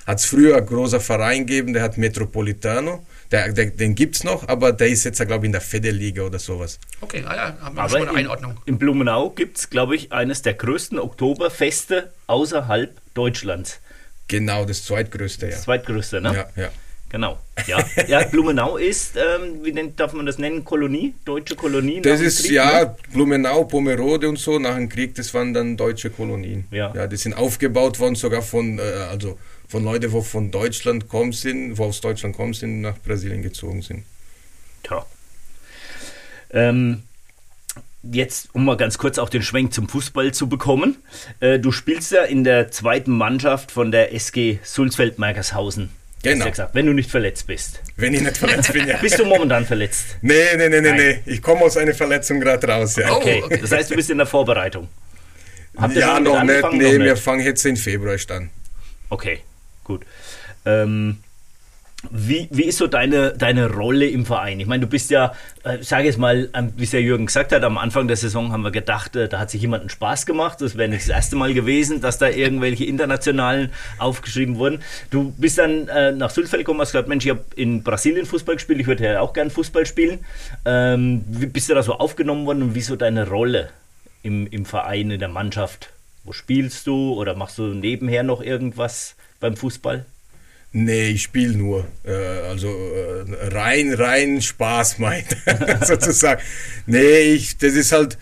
hat 0.05 0.19
es 0.19 0.25
früher 0.25 0.57
ein 0.57 0.65
großer 0.65 0.99
Verein 0.99 1.45
gegeben, 1.45 1.73
der 1.73 1.83
hat 1.83 1.97
Metropolitano. 1.97 3.05
Der, 3.31 3.51
der, 3.51 3.65
den 3.71 3.93
gibt 3.93 4.15
es 4.15 4.23
noch, 4.23 4.47
aber 4.47 4.71
der 4.71 4.87
ist 4.87 5.03
jetzt, 5.03 5.17
glaube 5.27 5.45
ich, 5.45 5.47
in 5.47 5.51
der 5.51 5.59
Federliga 5.59 6.21
oder 6.21 6.39
sowas. 6.39 6.79
okay, 7.01 7.23
ah, 7.25 7.35
ja, 7.35 7.57
haben 7.59 7.75
wir 7.75 7.89
schon 7.89 8.01
Aber 8.01 8.09
eine 8.09 8.11
in, 8.11 8.17
Einordnung. 8.17 8.57
in 8.65 8.77
Blumenau 8.77 9.31
gibt 9.31 9.57
es, 9.57 9.69
glaube 9.69 9.97
ich, 9.97 10.13
eines 10.13 10.43
der 10.43 10.53
größten 10.53 10.97
Oktoberfeste 10.97 12.13
außerhalb 12.27 12.95
Deutschlands. 13.13 13.81
Genau, 14.29 14.63
das 14.63 14.85
zweitgrößte, 14.85 15.47
ja. 15.47 15.51
Das 15.51 15.63
zweitgrößte, 15.63 16.21
ne? 16.21 16.47
Ja, 16.55 16.63
ja. 16.63 16.69
Genau. 17.09 17.39
Ja, 17.67 17.83
ja 18.07 18.23
Blumenau 18.25 18.77
ist, 18.77 19.15
ähm, 19.15 19.63
wie 19.63 19.71
nennt, 19.71 19.99
darf 19.99 20.13
man 20.13 20.25
das 20.25 20.37
nennen, 20.37 20.65
Kolonie? 20.65 21.15
Deutsche 21.23 21.55
Kolonie? 21.55 22.01
Das 22.01 22.19
ist 22.19 22.43
Krieg, 22.43 22.51
ja 22.51 22.83
ne? 22.83 22.95
Blumenau, 23.13 23.63
Pomerode 23.63 24.27
und 24.27 24.37
so 24.37 24.59
nach 24.59 24.75
dem 24.75 24.89
Krieg, 24.89 25.15
das 25.15 25.33
waren 25.33 25.53
dann 25.53 25.77
deutsche 25.77 26.09
Kolonien. 26.09 26.65
Ja. 26.71 26.93
ja 26.93 27.07
die 27.07 27.17
sind 27.17 27.33
aufgebaut 27.33 27.99
worden 27.99 28.15
sogar 28.15 28.41
von, 28.41 28.79
äh, 28.79 28.81
also 29.09 29.37
von 29.67 29.83
Leuten, 29.83 30.11
wo 30.11 30.21
von 30.21 30.51
Deutschland 30.51 31.07
kommen 31.07 31.31
sind, 31.31 31.77
wo 31.77 31.85
aus 31.85 32.01
Deutschland 32.01 32.35
kommen 32.35 32.53
sind, 32.53 32.81
nach 32.81 32.97
Brasilien 32.99 33.41
gezogen 33.41 33.81
sind. 33.81 34.03
Tja. 34.83 35.05
Ähm, 36.51 37.03
jetzt, 38.03 38.49
um 38.53 38.65
mal 38.65 38.77
ganz 38.77 38.97
kurz 38.97 39.17
auch 39.17 39.29
den 39.29 39.43
Schwenk 39.43 39.73
zum 39.73 39.87
Fußball 39.87 40.33
zu 40.33 40.47
bekommen. 40.49 40.97
Äh, 41.39 41.59
du 41.59 41.71
spielst 41.71 42.11
ja 42.11 42.23
in 42.23 42.43
der 42.43 42.71
zweiten 42.71 43.11
Mannschaft 43.11 43.71
von 43.71 43.91
der 43.91 44.13
SG 44.13 44.59
Sulzfeld-Merkershausen. 44.63 45.89
Genau. 46.23 46.45
Ja 46.45 46.51
gesagt, 46.51 46.73
wenn 46.75 46.85
du 46.87 46.93
nicht 46.93 47.11
verletzt 47.11 47.45
bist. 47.47 47.81
Wenn 47.95 48.13
ich 48.13 48.21
nicht 48.21 48.37
verletzt 48.37 48.73
bin, 48.73 48.87
ja. 48.87 48.97
Bist 49.01 49.19
du 49.19 49.25
momentan 49.25 49.65
verletzt? 49.65 50.17
Nee, 50.21 50.33
nee, 50.57 50.67
nee, 50.67 50.81
nee, 50.81 50.89
Nein. 50.89 51.21
nee. 51.25 51.33
Ich 51.33 51.41
komme 51.41 51.61
aus 51.61 51.77
einer 51.77 51.93
Verletzung 51.93 52.39
gerade 52.39 52.67
raus, 52.67 52.95
ja. 52.95 53.11
Oh. 53.11 53.17
Okay. 53.17 53.43
okay. 53.45 53.59
Das 53.61 53.71
heißt, 53.71 53.91
du 53.91 53.95
bist 53.95 54.09
in 54.09 54.17
der 54.17 54.27
Vorbereitung. 54.27 54.87
Habt 55.77 55.93
ihr 55.93 56.01
ja, 56.01 56.19
noch 56.19 56.43
nicht. 56.43 56.71
Nee, 56.71 56.97
Noch 56.97 57.05
wir 57.05 57.13
nicht. 57.13 57.23
fangen 57.23 57.45
jetzt 57.45 57.63
in 57.65 57.77
Februar 57.77 58.17
an. 58.29 58.49
Okay, 59.09 59.41
gut. 59.83 60.05
Ähm, 60.65 61.19
wie, 62.11 62.47
wie 62.51 62.65
ist 62.65 62.77
so 62.77 62.85
deine, 62.85 63.33
deine 63.33 63.71
Rolle 63.71 64.07
im 64.07 64.25
Verein? 64.25 64.59
Ich 64.59 64.67
meine, 64.67 64.81
du 64.81 64.87
bist 64.87 65.09
ja, 65.09 65.33
äh, 65.63 65.81
sage 65.81 66.05
jetzt 66.05 66.19
mal, 66.19 66.47
wie 66.75 66.83
es 66.83 66.91
der 66.91 67.01
Jürgen 67.01 67.25
gesagt 67.25 67.51
hat, 67.51 67.63
am 67.63 67.77
Anfang 67.79 68.07
der 68.07 68.17
Saison 68.17 68.51
haben 68.51 68.61
wir 68.61 68.71
gedacht, 68.71 69.15
äh, 69.15 69.27
da 69.27 69.39
hat 69.39 69.49
sich 69.49 69.61
jemand 69.61 69.91
Spaß 69.91 70.27
gemacht. 70.27 70.61
Das 70.61 70.77
wäre 70.77 70.89
nicht 70.89 71.01
das 71.01 71.09
erste 71.09 71.35
Mal 71.35 71.55
gewesen, 71.55 71.99
dass 71.99 72.19
da 72.19 72.29
irgendwelche 72.29 72.85
internationalen 72.85 73.71
aufgeschrieben 73.97 74.57
wurden. 74.57 74.83
Du 75.09 75.33
bist 75.37 75.57
dann 75.57 75.87
äh, 75.87 76.11
nach 76.11 76.29
Sulzfeld 76.29 76.61
gekommen, 76.61 76.81
hast 76.81 76.91
gesagt, 76.91 77.07
Mensch, 77.07 77.25
ich 77.25 77.31
habe 77.31 77.43
in 77.55 77.81
Brasilien 77.81 78.27
Fußball 78.27 78.55
gespielt, 78.55 78.79
ich 78.79 78.87
würde 78.87 79.03
ja 79.03 79.19
auch 79.19 79.33
gern 79.33 79.49
Fußball 79.49 79.87
spielen. 79.87 80.19
Ähm, 80.65 81.23
wie 81.27 81.47
bist 81.47 81.69
du 81.69 81.73
da 81.73 81.81
so 81.81 81.93
aufgenommen 81.93 82.45
worden 82.45 82.61
und 82.61 82.75
wie 82.75 82.79
ist 82.79 82.87
so 82.87 82.95
deine 82.95 83.27
Rolle 83.27 83.69
im, 84.21 84.45
im 84.47 84.65
Verein, 84.65 85.09
in 85.09 85.19
der 85.19 85.29
Mannschaft? 85.29 85.89
Wo 86.23 86.31
spielst 86.31 86.85
du 86.85 87.13
oder 87.13 87.33
machst 87.33 87.57
du 87.57 87.63
nebenher 87.63 88.21
noch 88.21 88.41
irgendwas 88.41 89.15
beim 89.39 89.57
Fußball? 89.57 90.05
Nee, 90.73 91.07
ich 91.09 91.23
spiele 91.23 91.53
nur. 91.53 91.87
Äh, 92.03 92.11
also 92.11 92.67
äh, 92.67 93.47
rein, 93.47 93.93
rein 93.93 94.41
Spaß 94.41 94.99
meint, 94.99 95.35
sozusagen. 95.81 96.41
Nee, 96.85 97.33
ich, 97.33 97.57
das 97.57 97.73
ist 97.73 97.91
halt, 97.91 98.17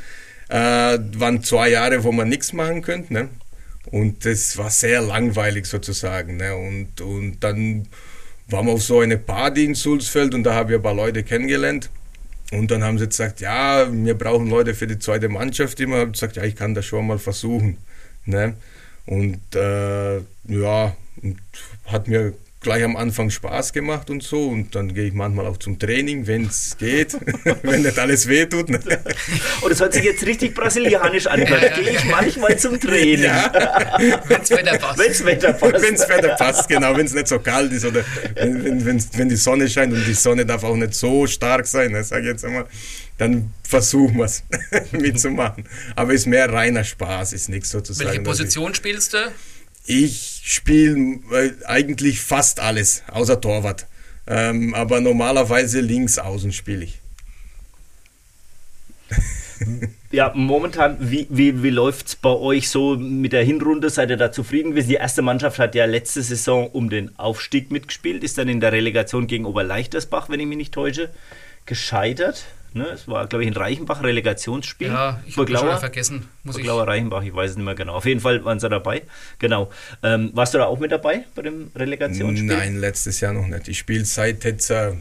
äh, 0.49 0.99
waren 1.17 1.43
zwei 1.43 1.69
Jahre, 1.69 2.03
wo 2.03 2.11
man 2.11 2.29
nichts 2.29 2.53
machen 2.53 2.81
könnte, 2.81 3.13
ne? 3.13 3.29
Und 3.91 4.25
das 4.25 4.57
war 4.57 4.69
sehr 4.69 5.01
langweilig 5.01 5.65
sozusagen, 5.65 6.37
ne? 6.37 6.55
Und, 6.55 7.01
und 7.01 7.39
dann 7.39 7.87
waren 8.47 8.67
wir 8.67 8.73
auf 8.73 8.83
so 8.83 8.99
eine 8.99 9.17
Party 9.17 9.65
in 9.65 9.75
Sulzfeld 9.75 10.33
und 10.33 10.43
da 10.43 10.53
habe 10.53 10.73
ich 10.73 10.77
ein 10.77 10.83
paar 10.83 10.93
Leute 10.93 11.23
kennengelernt. 11.23 11.89
Und 12.51 12.69
dann 12.69 12.83
haben 12.83 12.99
sie 12.99 13.07
gesagt, 13.07 13.41
ja, 13.41 13.91
wir 13.91 14.13
brauchen 14.13 14.47
Leute 14.47 14.75
für 14.75 14.85
die 14.85 14.99
zweite 14.99 15.29
Mannschaft 15.29 15.79
immer. 15.79 15.97
Habe 15.97 16.11
gesagt, 16.11 16.35
ja, 16.35 16.43
ich 16.43 16.55
kann 16.55 16.75
das 16.75 16.85
schon 16.85 17.07
mal 17.07 17.17
versuchen. 17.17 17.77
Ne? 18.25 18.55
Und 19.07 19.39
äh, 19.55 20.17
ja, 20.47 20.95
und 21.21 21.37
hat 21.85 22.07
mir 22.07 22.33
gleich 22.65 22.83
am 22.83 22.97
Anfang 22.97 23.29
Spaß 23.29 23.73
gemacht 23.73 24.09
und 24.09 24.23
so. 24.23 24.47
Und 24.47 24.73
dann 24.73 24.93
gehe 24.93 25.05
ich 25.05 25.13
manchmal 25.13 25.45
auch 25.45 25.57
zum 25.57 25.77
Training, 25.77 26.25
wenn 26.25 26.45
es 26.45 26.75
geht, 26.77 27.13
wenn 27.61 27.83
nicht 27.83 27.97
alles 27.99 28.27
wehtut. 28.27 28.69
Ne? 28.69 28.79
Oh, 29.61 29.69
das 29.69 29.79
hört 29.79 29.93
sich 29.93 30.03
jetzt 30.03 30.25
richtig 30.25 30.55
brasilianisch 30.55 31.27
an. 31.27 31.45
Da 31.45 31.67
gehe 31.69 31.91
ich 31.91 32.03
manchmal 32.05 32.57
zum 32.57 32.79
Training. 32.79 33.31
Wenn's 34.27 34.49
Wetter 34.49 34.77
passt. 34.79 34.99
Wenn's 34.99 35.23
Wetter 35.23 35.53
passt. 35.53 35.81
Wenn 35.83 35.95
das 35.95 36.09
Wetter 36.09 36.35
passt, 36.35 36.67
genau, 36.67 36.97
wenn 36.97 37.05
es 37.05 37.13
nicht 37.13 37.27
so 37.27 37.39
kalt 37.39 37.71
ist 37.71 37.85
oder 37.85 38.03
wenn, 38.33 38.83
wenn, 38.83 39.03
wenn 39.13 39.29
die 39.29 39.35
Sonne 39.35 39.69
scheint 39.69 39.93
und 39.93 40.03
die 40.05 40.13
Sonne 40.13 40.45
darf 40.45 40.63
auch 40.63 40.75
nicht 40.75 40.95
so 40.95 41.27
stark 41.27 41.67
sein, 41.67 41.91
ne, 41.91 42.03
sag 42.03 42.21
ich 42.21 42.27
jetzt 42.27 42.43
einmal, 42.43 42.65
dann 43.19 43.53
versuchen 43.63 44.17
wir 44.17 44.25
es 44.25 44.43
mitzumachen. 44.91 45.65
Aber 45.95 46.13
ist 46.13 46.25
mehr 46.25 46.51
reiner 46.51 46.83
Spaß, 46.83 47.33
ist 47.33 47.47
nichts 47.47 47.69
sozusagen. 47.69 48.09
Welche 48.09 48.23
Position 48.23 48.73
spielst 48.73 49.13
du? 49.13 49.17
Ich 49.85 50.41
spiele 50.43 51.19
äh, 51.31 51.51
eigentlich 51.65 52.19
fast 52.21 52.59
alles, 52.59 53.03
außer 53.11 53.39
Torwart. 53.39 53.87
Ähm, 54.27 54.73
aber 54.73 55.01
normalerweise 55.01 55.81
links 55.81 56.17
außen 56.17 56.51
spiele 56.51 56.85
ich. 56.85 56.99
Ja, 60.11 60.31
momentan, 60.33 60.97
wie, 60.99 61.27
wie, 61.29 61.61
wie 61.61 61.69
läuft 61.69 62.07
es 62.07 62.15
bei 62.15 62.29
euch 62.29 62.69
so 62.69 62.95
mit 62.95 63.33
der 63.33 63.43
Hinrunde? 63.43 63.89
Seid 63.89 64.09
ihr 64.09 64.17
da 64.17 64.31
zufrieden? 64.31 64.73
Die 64.73 64.93
erste 64.93 65.21
Mannschaft 65.21 65.59
hat 65.59 65.75
ja 65.75 65.85
letzte 65.85 66.21
Saison 66.21 66.67
um 66.67 66.89
den 66.89 67.17
Aufstieg 67.19 67.71
mitgespielt, 67.71 68.23
ist 68.23 68.37
dann 68.37 68.47
in 68.47 68.59
der 68.59 68.71
Relegation 68.71 69.27
gegen 69.27 69.45
Oberleichtersbach, 69.45 70.29
wenn 70.29 70.39
ich 70.39 70.47
mich 70.47 70.57
nicht 70.57 70.73
täusche, 70.73 71.09
gescheitert. 71.65 72.45
Ne? 72.75 72.87
Es 72.93 73.07
war, 73.07 73.25
glaube 73.27 73.45
ich, 73.45 73.49
ein 73.49 73.55
Reichenbach 73.55 74.03
Relegationsspiel. 74.03 74.89
Ja, 74.89 75.21
ich 75.25 75.37
habe 75.37 75.57
schon 75.57 75.79
vergessen. 75.79 76.27
Muss 76.43 76.57
ich. 76.57 76.65
Burglauer 76.65 76.85
Reichenbach, 76.85 77.23
ich 77.23 77.33
weiß 77.33 77.51
es 77.51 77.55
nicht 77.55 77.63
mehr 77.63 77.73
genau. 77.73 77.93
Auf 77.93 78.05
jeden 78.05 78.19
Fall 78.19 78.43
waren 78.43 78.59
sie 78.59 78.67
dabei. 78.67 79.03
Genau. 79.39 79.71
Ähm, 80.03 80.31
warst 80.33 80.53
du 80.53 80.57
da 80.57 80.65
auch 80.65 80.77
mit 80.77 80.91
dabei 80.91 81.23
bei 81.35 81.43
dem 81.43 81.71
Relegationsspiel? 81.73 82.45
Nein, 82.45 82.81
letztes 82.81 83.21
Jahr 83.21 83.31
noch 83.31 83.47
nicht. 83.47 83.69
Ich 83.69 83.77
spiele 83.77 84.03
seit 84.03 84.43
jetzt 84.43 84.69
äh, 84.71 84.89
äh, 84.89 84.95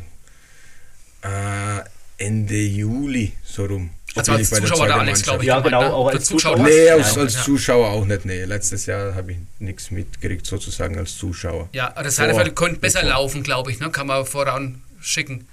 Ende 2.17 2.63
Juli 2.63 3.33
so 3.43 3.65
rum. 3.65 3.91
Also 4.15 4.31
als 4.31 4.53
ich 4.53 4.61
Zuschauer 4.61 4.77
zweiten 4.77 4.93
Alex, 4.93 5.23
glaube 5.25 5.43
ich. 5.43 5.49
Ja, 5.49 5.59
genau, 5.59 5.83
auch 5.83 6.07
als 6.13 6.27
Zuschauer. 6.27 6.59
Nee, 6.59 6.91
als, 6.91 7.19
als 7.19 7.43
Zuschauer 7.43 7.89
auch 7.89 8.05
nicht. 8.05 8.25
Nee, 8.25 8.45
letztes 8.45 8.87
Jahr 8.87 9.17
habe 9.17 9.33
ich 9.33 9.39
nichts 9.59 9.91
mitgekriegt, 9.91 10.47
sozusagen 10.47 10.97
als 10.97 11.19
Zuschauer. 11.19 11.69
Ja, 11.73 11.89
aber 11.89 12.05
das 12.05 12.21
Herrenfeld 12.21 12.55
könnte 12.55 12.79
besser 12.79 13.03
laufen, 13.03 13.43
glaube 13.43 13.73
ich, 13.73 13.81
ne? 13.81 13.91
kann 13.91 14.07
man 14.07 14.25
voran 14.25 14.81
schicken. 15.01 15.49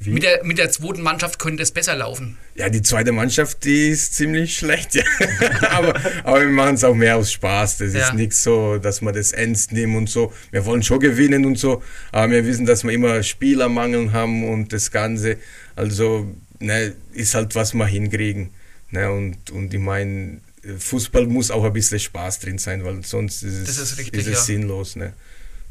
Wie? 0.00 0.10
Mit 0.10 0.22
der, 0.22 0.44
mit 0.44 0.58
der 0.58 0.70
zweiten 0.70 1.02
Mannschaft 1.02 1.38
könnte 1.38 1.62
es 1.62 1.72
besser 1.72 1.96
laufen. 1.96 2.36
Ja, 2.54 2.68
die 2.68 2.82
zweite 2.82 3.10
Mannschaft, 3.12 3.64
die 3.64 3.88
ist 3.88 4.14
ziemlich 4.14 4.56
schlecht, 4.56 4.94
ja. 4.94 5.02
aber, 5.70 6.00
aber 6.24 6.40
wir 6.40 6.48
machen 6.48 6.76
es 6.76 6.84
auch 6.84 6.94
mehr 6.94 7.16
aus 7.16 7.32
Spaß. 7.32 7.78
Das 7.78 7.92
Ja. 7.94 8.06
ist 8.06 8.14
nicht 8.14 8.32
so, 8.32 8.78
dass 8.78 9.00
wir 9.00 9.12
das 9.12 9.32
ernst 9.32 9.72
nehmen 9.72 9.96
und 9.96 10.08
so. 10.08 10.32
Wir 10.50 10.64
wollen 10.66 10.82
schon 10.82 11.00
gewinnen 11.00 11.44
und 11.44 11.58
so, 11.58 11.82
aber 12.12 12.32
wir 12.32 12.46
wissen, 12.46 12.64
dass 12.64 12.84
wir 12.84 12.92
immer 12.92 13.22
Spielermangel 13.22 14.12
haben 14.12 14.48
und 14.48 14.72
das 14.72 14.90
Ganze. 14.90 15.38
Also, 15.74 16.32
ne, 16.60 16.94
ist 17.12 17.34
halt, 17.34 17.54
was 17.54 17.74
wir 17.74 17.86
hinkriegen. 17.86 18.50
Ne, 18.90 19.10
und, 19.10 19.50
und 19.50 19.74
ich 19.74 19.80
meine, 19.80 20.40
Fußball 20.78 21.26
muss 21.26 21.50
auch 21.50 21.64
ein 21.64 21.72
bisschen 21.72 21.98
Spaß 22.00 22.40
drin 22.40 22.58
sein, 22.58 22.84
weil 22.84 23.04
sonst 23.04 23.42
ist 23.42 23.68
es, 23.68 23.78
ist 23.78 23.98
richtig, 23.98 24.20
es 24.20 24.28
ja. 24.28 24.36
sinnlos. 24.36 24.96
Ne? 24.96 25.12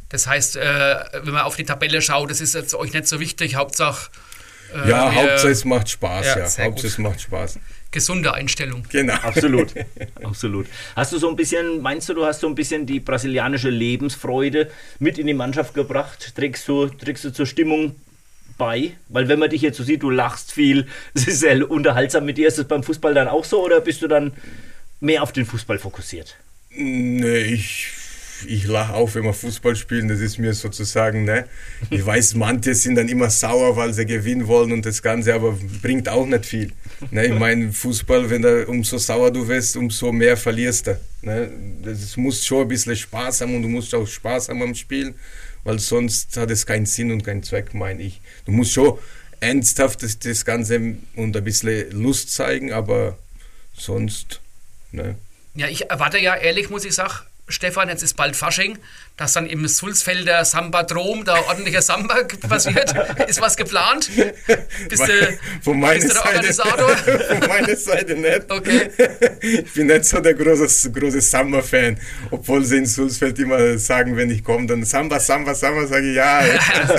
Das 0.09 0.27
heißt, 0.27 0.55
äh, 0.57 0.95
wenn 1.23 1.33
man 1.33 1.41
auf 1.43 1.55
die 1.55 1.65
Tabelle 1.65 2.01
schaut, 2.01 2.29
das 2.31 2.39
ist 2.41 2.55
jetzt 2.55 2.73
euch 2.75 2.93
nicht 2.93 3.07
so 3.07 3.19
wichtig. 3.19 3.55
Hauptsache 3.55 4.09
äh, 4.73 4.89
Ja, 4.89 5.11
wir- 5.11 5.15
Hauptsache 5.15 5.49
es 5.49 5.65
macht 5.65 5.89
Spaß, 5.89 6.25
Ja, 6.25 6.37
ja. 6.37 6.43
Hauptsache 6.43 6.69
gut. 6.71 6.83
es 6.83 6.97
macht 6.97 7.21
Spaß. 7.21 7.59
gesunde 7.91 8.33
Einstellung. 8.33 8.83
Genau. 8.89 9.13
Absolut, 9.15 9.73
absolut. 10.23 10.67
Hast 10.95 11.11
du 11.13 11.17
so 11.19 11.29
ein 11.29 11.35
bisschen, 11.35 11.81
meinst 11.81 12.07
du, 12.09 12.13
du 12.13 12.25
hast 12.25 12.41
so 12.41 12.47
ein 12.47 12.55
bisschen 12.55 12.85
die 12.85 12.99
brasilianische 12.99 13.69
Lebensfreude 13.69 14.69
mit 14.99 15.17
in 15.17 15.27
die 15.27 15.33
Mannschaft 15.33 15.73
gebracht? 15.73 16.33
Trägst 16.35 16.67
du, 16.67 16.87
trägst 16.87 17.23
du 17.25 17.31
zur 17.31 17.45
Stimmung 17.45 17.95
bei? 18.57 18.91
Weil 19.09 19.27
wenn 19.27 19.39
man 19.39 19.49
dich 19.49 19.61
jetzt 19.61 19.77
so 19.77 19.83
sieht, 19.83 20.03
du 20.03 20.09
lachst 20.09 20.51
viel, 20.53 20.87
es 21.13 21.27
ist 21.27 21.39
sehr 21.41 21.69
unterhaltsam 21.69 22.25
mit 22.25 22.37
dir. 22.37 22.47
Ist 22.47 22.57
das 22.57 22.67
beim 22.67 22.83
Fußball 22.83 23.13
dann 23.13 23.27
auch 23.27 23.43
so 23.45 23.63
oder 23.63 23.81
bist 23.81 24.01
du 24.01 24.07
dann 24.07 24.33
mehr 24.99 25.21
auf 25.23 25.31
den 25.33 25.45
Fußball 25.45 25.79
fokussiert? 25.79 26.35
Nee, 26.69 27.37
ich, 27.53 27.87
ich 28.45 28.65
lache 28.65 28.93
auf, 28.93 29.15
wenn 29.15 29.23
wir 29.23 29.33
Fußball 29.33 29.75
spielen. 29.75 30.07
Das 30.07 30.19
ist 30.19 30.37
mir 30.37 30.53
sozusagen, 30.53 31.23
ne? 31.23 31.45
Ich 31.89 32.05
weiß, 32.05 32.35
manche 32.35 32.75
sind 32.75 32.95
dann 32.95 33.09
immer 33.09 33.29
sauer, 33.29 33.75
weil 33.75 33.93
sie 33.93 34.05
gewinnen 34.05 34.47
wollen 34.47 34.71
und 34.71 34.85
das 34.85 35.01
Ganze, 35.01 35.33
aber 35.33 35.57
bringt 35.81 36.09
auch 36.09 36.25
nicht 36.25 36.45
viel. 36.45 36.71
Ne? 37.11 37.27
Ich 37.27 37.33
meine, 37.33 37.71
Fußball, 37.71 38.29
wenn 38.29 38.41
da 38.41 38.65
umso 38.65 38.97
sauer 38.97 39.31
du 39.31 39.47
wirst, 39.47 39.77
umso 39.77 40.11
mehr 40.11 40.37
verlierst 40.37 40.87
du. 40.87 40.99
Ne? 41.21 41.51
Das 41.83 42.17
muss 42.17 42.45
schon 42.45 42.63
ein 42.63 42.67
bisschen 42.67 42.95
Spaß 42.95 43.41
haben 43.41 43.55
und 43.55 43.63
du 43.63 43.69
musst 43.69 43.93
auch 43.95 44.07
Spaß 44.07 44.49
haben 44.49 44.61
am 44.61 44.75
Spielen, 44.75 45.15
weil 45.63 45.79
sonst 45.79 46.35
hat 46.37 46.51
es 46.51 46.65
keinen 46.65 46.85
Sinn 46.85 47.11
und 47.11 47.23
keinen 47.23 47.43
Zweck, 47.43 47.73
meine 47.73 48.03
ich. 48.03 48.21
Du 48.45 48.51
musst 48.51 48.73
schon 48.73 48.97
ernsthaft 49.39 50.03
das, 50.03 50.19
das 50.19 50.45
Ganze 50.45 50.97
und 51.15 51.35
ein 51.35 51.43
bisschen 51.43 51.91
Lust 51.91 52.33
zeigen, 52.33 52.71
aber 52.71 53.17
sonst, 53.75 54.41
ne? 54.91 55.15
Ja, 55.55 55.67
ich 55.67 55.89
erwarte 55.89 56.19
ja 56.19 56.35
ehrlich, 56.35 56.69
muss 56.69 56.85
ich 56.85 56.93
sagen, 56.93 57.13
Stefan, 57.49 57.87
jetzt 57.87 58.03
ist 58.03 58.15
bald 58.15 58.35
Fasching, 58.35 58.77
dass 59.15 59.33
dann 59.33 59.47
im 59.47 59.67
Sulzfelder 59.67 60.43
Samba-Drom 60.43 61.23
da 61.23 61.39
ordentlicher 61.47 61.81
Samba 61.81 62.15
passiert. 62.49 62.93
Ist 63.27 63.39
was 63.39 63.55
geplant? 63.55 64.09
Bist 64.89 65.07
du, 65.07 65.39
Von 65.61 65.79
meiner 65.79 66.01
bist 66.01 66.09
du 66.09 66.41
der 66.41 66.53
Seite, 66.53 66.85
Organisator? 66.85 66.97
Von 67.39 67.47
meiner 67.47 67.75
Seite 67.75 68.15
nicht. 68.15 68.51
Okay. 68.51 68.89
Ich 69.41 69.73
bin 69.73 69.87
nicht 69.87 70.03
so 70.03 70.19
der 70.19 70.33
große, 70.33 70.91
große 70.91 71.21
Samba-Fan, 71.21 71.97
obwohl 72.31 72.65
sie 72.65 72.77
in 72.77 72.85
Sulzfeld 72.85 73.39
immer 73.39 73.77
sagen, 73.77 74.17
wenn 74.17 74.29
ich 74.29 74.43
komme, 74.43 74.67
dann 74.67 74.83
Samba, 74.83 75.19
Samba, 75.19 75.55
Samba, 75.55 75.87
sage 75.87 76.09
ich 76.09 76.15
ja. 76.17 76.43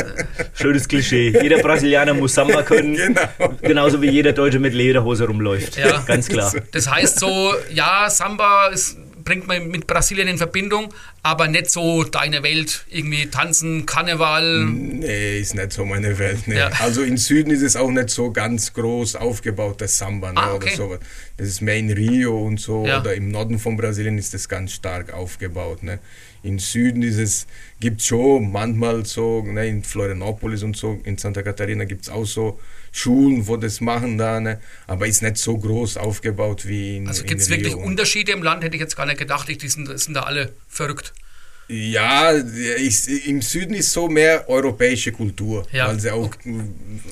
Schönes 0.54 0.88
Klischee. 0.88 1.38
Jeder 1.42 1.58
Brasilianer 1.58 2.14
muss 2.14 2.34
Samba 2.34 2.62
können. 2.62 2.96
Genau. 2.96 3.54
Genauso 3.61 4.00
wie 4.00 4.08
jeder 4.08 4.32
Deutsche 4.32 4.58
mit 4.58 4.72
Lederhose 4.72 5.26
rumläuft. 5.26 5.76
Ja. 5.76 6.02
Ganz 6.06 6.28
klar. 6.28 6.54
Das 6.72 6.90
heißt 6.90 7.20
so, 7.20 7.54
ja, 7.70 8.08
Samba 8.08 8.68
ist, 8.68 8.96
bringt 9.28 9.46
man 9.46 9.68
mit 9.68 9.86
Brasilien 9.86 10.26
in 10.26 10.38
Verbindung, 10.38 10.88
aber 11.22 11.48
nicht 11.48 11.70
so 11.70 12.02
deine 12.02 12.42
Welt. 12.42 12.86
Irgendwie 12.88 13.26
tanzen, 13.26 13.84
Karneval. 13.84 14.64
Nee, 14.64 15.40
ist 15.40 15.54
nicht 15.54 15.74
so 15.74 15.84
meine 15.84 16.18
Welt. 16.18 16.38
Nee. 16.46 16.56
Ja. 16.56 16.70
Also 16.78 17.02
im 17.02 17.18
Süden 17.18 17.50
ist 17.50 17.60
es 17.60 17.76
auch 17.76 17.90
nicht 17.90 18.08
so 18.08 18.32
ganz 18.32 18.72
groß 18.72 19.16
aufgebaut, 19.16 19.82
das 19.82 19.98
Samba 19.98 20.32
ne, 20.32 20.40
Ah, 20.40 20.54
okay. 20.54 20.68
oder 20.68 20.76
sowas. 20.76 21.00
Das 21.36 21.46
ist 21.46 21.60
mehr 21.60 21.76
in 21.76 21.90
Rio 21.90 22.38
und 22.42 22.58
so. 22.58 22.86
Ja. 22.86 23.00
Oder 23.02 23.14
im 23.14 23.30
Norden 23.30 23.58
von 23.58 23.76
Brasilien 23.76 24.16
ist 24.16 24.32
das 24.32 24.48
ganz 24.48 24.72
stark 24.72 25.12
aufgebaut. 25.12 25.82
Ne. 25.82 25.98
Im 26.42 26.58
Süden 26.58 27.02
ist 27.02 27.18
es, 27.18 27.46
gibt 27.80 28.00
schon 28.00 28.50
manchmal 28.50 29.04
so, 29.04 29.42
ne, 29.42 29.68
in 29.68 29.82
Florianopolis 29.84 30.62
und 30.62 30.74
so, 30.74 30.98
in 31.04 31.18
Santa 31.18 31.42
Catarina 31.42 31.85
gibt 31.85 32.04
es 32.04 32.08
auch 32.08 32.24
so 32.24 32.58
Schulen, 32.99 33.46
wo 33.46 33.57
das 33.57 33.81
machen 33.81 34.19
da, 34.19 34.40
ne, 34.40 34.61
aber 34.87 35.07
ist 35.07 35.23
nicht 35.23 35.37
so 35.37 35.57
groß 35.57 35.96
aufgebaut 35.96 36.67
wie 36.67 36.96
in 36.99 37.09
Also 37.09 37.25
gibt 37.25 37.40
es 37.40 37.49
wirklich 37.49 37.75
Unterschiede 37.75 38.33
im 38.33 38.42
Land? 38.42 38.65
Hätte 38.65 38.77
ich 38.77 38.81
jetzt 38.81 38.96
gar 38.96 39.07
nicht 39.07 39.19
gedacht. 39.19 39.49
Ich, 39.49 39.59
die 39.59 39.69
sind, 39.69 39.99
sind 39.99 40.15
da 40.15 40.23
alle 40.23 40.53
verrückt. 40.69 41.13
Ja, 41.71 42.33
ich, 42.35 43.27
im 43.27 43.42
Süden 43.42 43.75
ist 43.75 43.92
so 43.92 44.09
mehr 44.09 44.49
europäische 44.49 45.13
Kultur, 45.13 45.67
Ja, 45.71 45.88
weil 45.88 46.01
sie 46.01 46.11
auch 46.11 46.31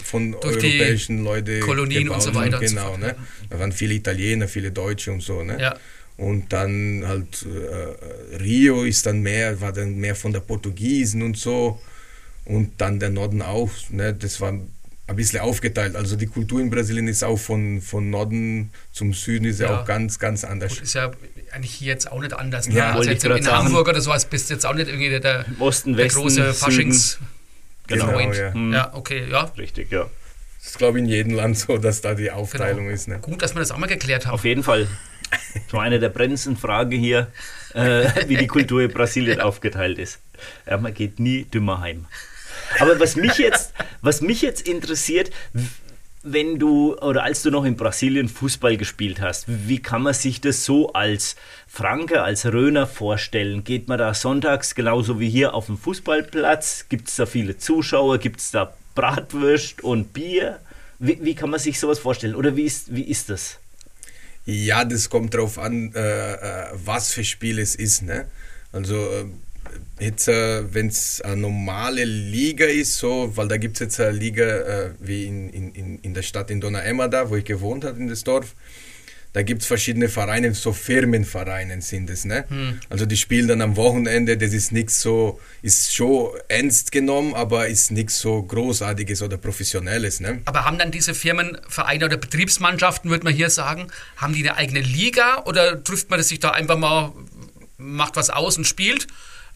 von 0.03 0.33
Durch 0.33 0.57
europäischen 0.57 1.23
Leuten 1.25 1.61
Kolonien 1.61 2.09
und 2.09 2.23
so 2.23 2.35
weiter 2.35 2.59
und 2.59 2.67
so 2.67 2.75
Genau, 2.75 2.89
fort, 2.89 3.01
ne? 3.01 3.17
Da 3.51 3.59
waren 3.59 3.73
viele 3.73 3.93
Italiener, 3.95 4.49
viele 4.49 4.71
Deutsche 4.73 5.13
und 5.13 5.23
so, 5.23 5.43
ne? 5.43 5.61
Ja. 5.61 5.77
Und 6.17 6.51
dann 6.55 7.05
halt 7.07 7.45
äh, 7.45 8.37
Rio 8.37 8.85
ist 8.85 9.05
dann 9.05 9.21
mehr, 9.21 9.61
war 9.61 9.73
dann 9.73 9.97
mehr 9.97 10.17
von 10.17 10.33
der 10.33 10.41
Portugiesen 10.41 11.21
und 11.23 11.37
so. 11.37 11.79
Und 12.47 12.81
dann 12.81 12.99
der 12.99 13.11
Norden 13.11 13.43
auch, 13.43 13.71
ne? 13.91 14.15
Das 14.15 14.41
war 14.41 14.59
ein 15.09 15.17
bisschen 15.17 15.41
aufgeteilt. 15.41 15.95
Also 15.97 16.17
die 16.17 16.27
Kultur 16.27 16.61
in 16.61 16.69
Brasilien 16.71 17.07
ist 17.09 17.23
auch 17.23 17.37
von, 17.39 17.81
von 17.81 18.11
Norden 18.11 18.71
zum 18.93 19.13
Süden 19.13 19.45
ist 19.47 19.61
ja, 19.61 19.71
Ja. 19.71 19.81
auch 19.81 19.85
ganz, 19.87 20.19
ganz 20.19 20.43
anders. 20.45 20.75
Gut, 20.75 20.83
ist 20.83 20.95
ja 20.95 21.11
eigentlich 21.53 21.73
hier 21.75 21.89
jetzt 21.89 22.11
auch 22.11 22.21
nicht 22.21 22.33
anders. 22.33 22.69
Ne? 22.69 22.75
Ja, 22.75 22.93
also 22.93 23.09
jetzt 23.09 23.25
in 23.25 23.43
sagen. 23.43 23.65
Hamburg 23.67 23.89
oder 23.89 24.01
sowas 24.01 24.25
bist 24.25 24.51
du 24.51 24.55
jetzt 24.55 24.67
auch 24.67 24.75
nicht 24.75 24.89
irgendwie 24.89 25.09
der, 25.11 25.21
der, 25.21 25.45
Im 25.47 25.61
Osten, 25.63 25.95
der 25.97 26.07
Westen, 26.07 26.21
große. 26.23 26.55
Faschings. 26.55 27.19
Genau, 27.87 28.07
Freund. 28.11 28.35
ja. 28.37 28.53
ja, 28.73 28.95
okay, 28.95 29.25
ja. 29.31 29.45
Richtig, 29.57 29.93
ja. 29.93 30.11
Das 30.59 30.71
ist, 30.73 30.79
glaube 30.79 30.99
ich, 30.99 31.05
in 31.05 31.09
jedem 31.09 31.35
Land 31.35 31.57
so, 31.57 31.79
dass 31.79 32.01
da 32.01 32.15
die 32.15 32.33
Aufteilung 32.33 32.85
Genau. 32.87 32.95
ist. 32.95 33.07
Ne? 33.07 33.21
Gut, 33.21 33.41
dass 33.43 33.55
wir 33.55 33.61
das 33.61 33.71
auch 33.71 33.79
mal 33.79 33.87
geklärt 33.87 34.27
haben. 34.27 34.35
Auf 34.35 34.45
jeden 34.45 34.65
Fall. 34.65 34.89
Das 35.55 35.73
war 35.73 35.83
eine 35.83 36.01
der 36.01 36.09
brennendsten 36.09 36.57
Fragen 36.57 36.99
hier, 36.99 37.29
äh, 37.75 38.09
wie 38.29 38.37
die 38.37 38.47
Kultur 38.49 38.83
in 38.83 38.91
Brasilien 38.93 39.41
aufgeteilt 39.41 39.99
ist. 39.99 40.19
Ja, 40.69 40.79
man 40.79 40.93
geht 40.95 41.21
nie 41.21 41.45
dümmer 41.45 41.81
heim. 41.81 42.07
Aber 42.79 42.99
was 43.01 43.17
mich 43.17 43.39
jetzt, 43.39 43.73
was 44.03 44.21
mich 44.21 44.43
jetzt 44.43 44.67
interessiert, 44.69 45.31
wenn 46.23 46.59
du 46.59 46.97
oder 46.99 47.23
als 47.23 47.43
du 47.43 47.51
noch 47.51 47.65
in 47.65 47.77
Brasilien 47.77 48.29
Fußball 48.29 48.77
gespielt 48.77 49.21
hast, 49.21 49.45
wie 49.47 49.79
kann 49.81 50.03
man 50.03 50.15
sich 50.15 50.41
das 50.41 50.65
so 50.65 50.93
als 50.93 51.37
Franke, 51.69 52.23
als 52.23 52.45
Röner 52.47 52.87
vorstellen? 52.87 53.63
Geht 53.63 53.87
man 53.87 53.99
da 53.99 54.13
sonntags 54.13 54.75
genauso 54.75 55.21
wie 55.21 55.31
hier 55.31 55.55
auf 55.55 55.67
dem 55.67 55.79
Fußballplatz? 55.79 56.87
Gibt 56.89 57.09
es 57.09 57.17
da 57.17 57.27
viele 57.27 57.59
Zuschauer? 57.59 58.19
Gibt 58.19 58.41
es 58.41 58.51
da 58.51 58.75
Bratwürst 58.95 59.85
und 59.85 60.13
Bier? 60.13 60.59
Wie, 60.99 61.19
wie 61.23 61.35
kann 61.35 61.51
man 61.51 61.61
sich 61.61 61.79
sowas 61.79 62.01
vorstellen? 62.01 62.35
Oder 62.35 62.57
wie 62.57 62.65
ist, 62.65 62.95
wie 62.95 63.05
ist 63.05 63.31
das? 63.31 63.59
Ja, 64.47 64.85
das 64.85 65.11
kommt 65.11 65.35
drauf 65.35 65.59
an, 65.59 65.93
äh, 65.95 66.33
äh, 66.35 66.67
was 66.73 67.13
für 67.13 67.25
Spiel 67.25 67.59
es 67.59 67.75
ist. 67.75 68.03
Ne? 68.03 68.27
Also 68.73 68.95
äh, 68.95 69.27
jetzt, 70.01 70.29
äh, 70.29 70.75
wenn 70.75 70.89
es 70.89 71.21
eine 71.21 71.37
normale 71.37 72.05
Liga 72.05 72.67
ist, 72.67 72.97
so, 72.97 73.33
weil 73.37 73.49
da 73.49 73.57
gibt 73.57 73.77
es 73.77 73.81
jetzt 73.81 74.01
eine 74.01 74.13
Liga 74.13 74.45
äh, 74.45 74.91
wie 75.01 75.27
in, 75.27 75.51
in, 75.51 75.99
in, 76.01 76.15
der 76.15 76.23
Stadt 76.23 76.51
in 76.51 76.61
Dona 76.61 76.81
Emma 76.83 77.09
da, 77.09 77.31
wo 77.31 77.37
ich 77.37 77.45
gewohnt 77.45 77.85
habe, 77.85 77.99
in 77.99 78.09
das 78.09 78.25
Dorf. 78.25 78.55
Da 79.37 79.43
gibt 79.43 79.61
es 79.61 79.69
verschiedene 79.69 80.09
Vereine, 80.09 80.55
so 80.55 80.73
Firmenvereine 80.73 81.83
sind 81.83 82.09
es. 82.09 82.25
Ne? 82.25 82.47
Also 82.89 83.05
die 83.05 83.19
spielen 83.19 83.49
dann 83.49 83.61
am 83.61 83.77
Wochenende, 83.77 84.39
das 84.39 84.55
ist 84.55 84.73
nichts 84.73 85.03
so, 85.03 85.39
ist 85.61 85.95
schon 85.95 86.31
ernst 86.49 86.91
genommen, 86.91 87.35
aber 87.35 87.69
ist 87.69 87.91
nichts 87.91 88.19
so 88.19 88.43
Großartiges 88.43 89.21
oder 89.21 89.37
Professionelles. 89.37 90.21
Ne? 90.21 90.41
Aber 90.47 90.65
haben 90.65 90.79
dann 90.79 90.91
diese 90.91 91.13
Firmen, 91.13 91.59
Vereine 91.69 92.07
oder 92.07 92.17
Betriebsmannschaften, 92.17 93.11
würde 93.11 93.25
man 93.25 93.35
hier 93.35 93.51
sagen, 93.51 93.89
haben 94.17 94.33
die 94.33 94.41
eine 94.41 94.57
eigene 94.57 94.81
Liga 94.81 95.43
oder 95.45 95.85
trifft 95.85 96.09
man 96.09 96.19
das 96.19 96.29
sich 96.29 96.41
da 96.41 96.53
einfach 96.53 96.79
mal, 96.79 97.13
macht 97.77 98.17
was 98.17 98.31
aus 98.31 98.57
und 98.57 98.67
spielt? 98.67 99.07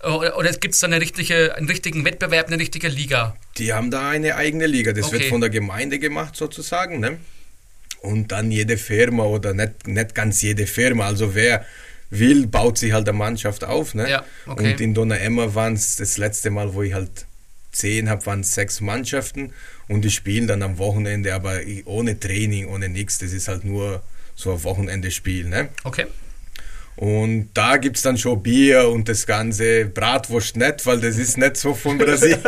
Oder, 0.03 0.37
oder 0.39 0.51
gibt 0.53 0.75
es 0.75 0.81
da 0.81 0.87
eine 0.87 1.01
richtige, 1.01 1.55
einen 1.57 1.69
richtigen 1.69 2.05
Wettbewerb, 2.05 2.47
eine 2.47 2.59
richtige 2.59 2.89
Liga? 2.89 3.37
Die 3.59 3.73
haben 3.73 3.91
da 3.91 4.09
eine 4.11 4.37
eigene 4.37 4.67
Liga. 4.67 4.93
Das 4.93 5.13
wird 5.13 5.23
Okay. 5.23 5.31
von 5.31 5.41
der 5.41 5.51
Gemeinde 5.51 5.99
gemacht 5.99 6.37
sozusagen. 6.37 7.01
Ne? 7.01 7.19
Und 8.01 8.33
dann 8.33 8.51
jede 8.51 8.79
Firma 8.79 9.25
oder 9.25 9.53
nicht, 9.53 9.87
nicht 9.87 10.15
ganz 10.15 10.41
jede 10.41 10.67
Firma, 10.67 11.07
also 11.07 11.35
wer 11.35 11.67
will, 12.09 12.47
baut 12.47 12.79
sich 12.79 12.93
halt 12.93 13.09
eine 13.09 13.17
Mannschaft 13.19 13.63
auf. 13.65 13.95
Ne? 13.95 14.09
Ja, 14.11 14.25
okay. 14.47 14.73
Und 14.73 14.81
in 14.81 14.95
Dona 14.95 15.17
Emma 15.17 15.55
waren 15.55 15.75
es 15.75 15.97
das 15.97 16.17
letzte 16.17 16.51
Mal, 16.51 16.73
wo 16.75 16.83
ich 16.83 16.95
halt 16.95 17.27
zehn 17.73 18.09
habe, 18.09 18.25
waren 18.27 18.41
es 18.41 18.55
sechs 18.55 18.81
Mannschaften 18.81 19.53
und 19.87 20.03
die 20.03 20.11
spielen 20.11 20.47
dann 20.49 20.63
am 20.63 20.79
Wochenende, 20.79 21.35
aber 21.35 21.61
ohne 21.85 22.19
Training, 22.19 22.67
ohne 22.67 22.89
nichts. 22.89 23.19
Das 23.19 23.33
ist 23.33 23.47
halt 23.49 23.65
nur 23.65 24.03
so 24.35 24.55
ein 24.55 24.65
Wochenendespiel. 24.65 25.45
Ne? 25.47 25.69
Okay. 25.85 26.07
Und 27.01 27.49
da 27.55 27.79
gibt 27.79 27.97
es 27.97 28.03
dann 28.03 28.19
schon 28.19 28.43
Bier 28.43 28.87
und 28.91 29.09
das 29.09 29.27
ganze 29.27 29.87
Bratwurst 29.87 30.59
nicht, 30.59 30.85
weil 30.85 31.01
das 31.01 31.17
ist 31.17 31.39
nicht 31.39 31.57
so 31.57 31.73
von 31.73 31.97
Brasilien. 31.97 32.39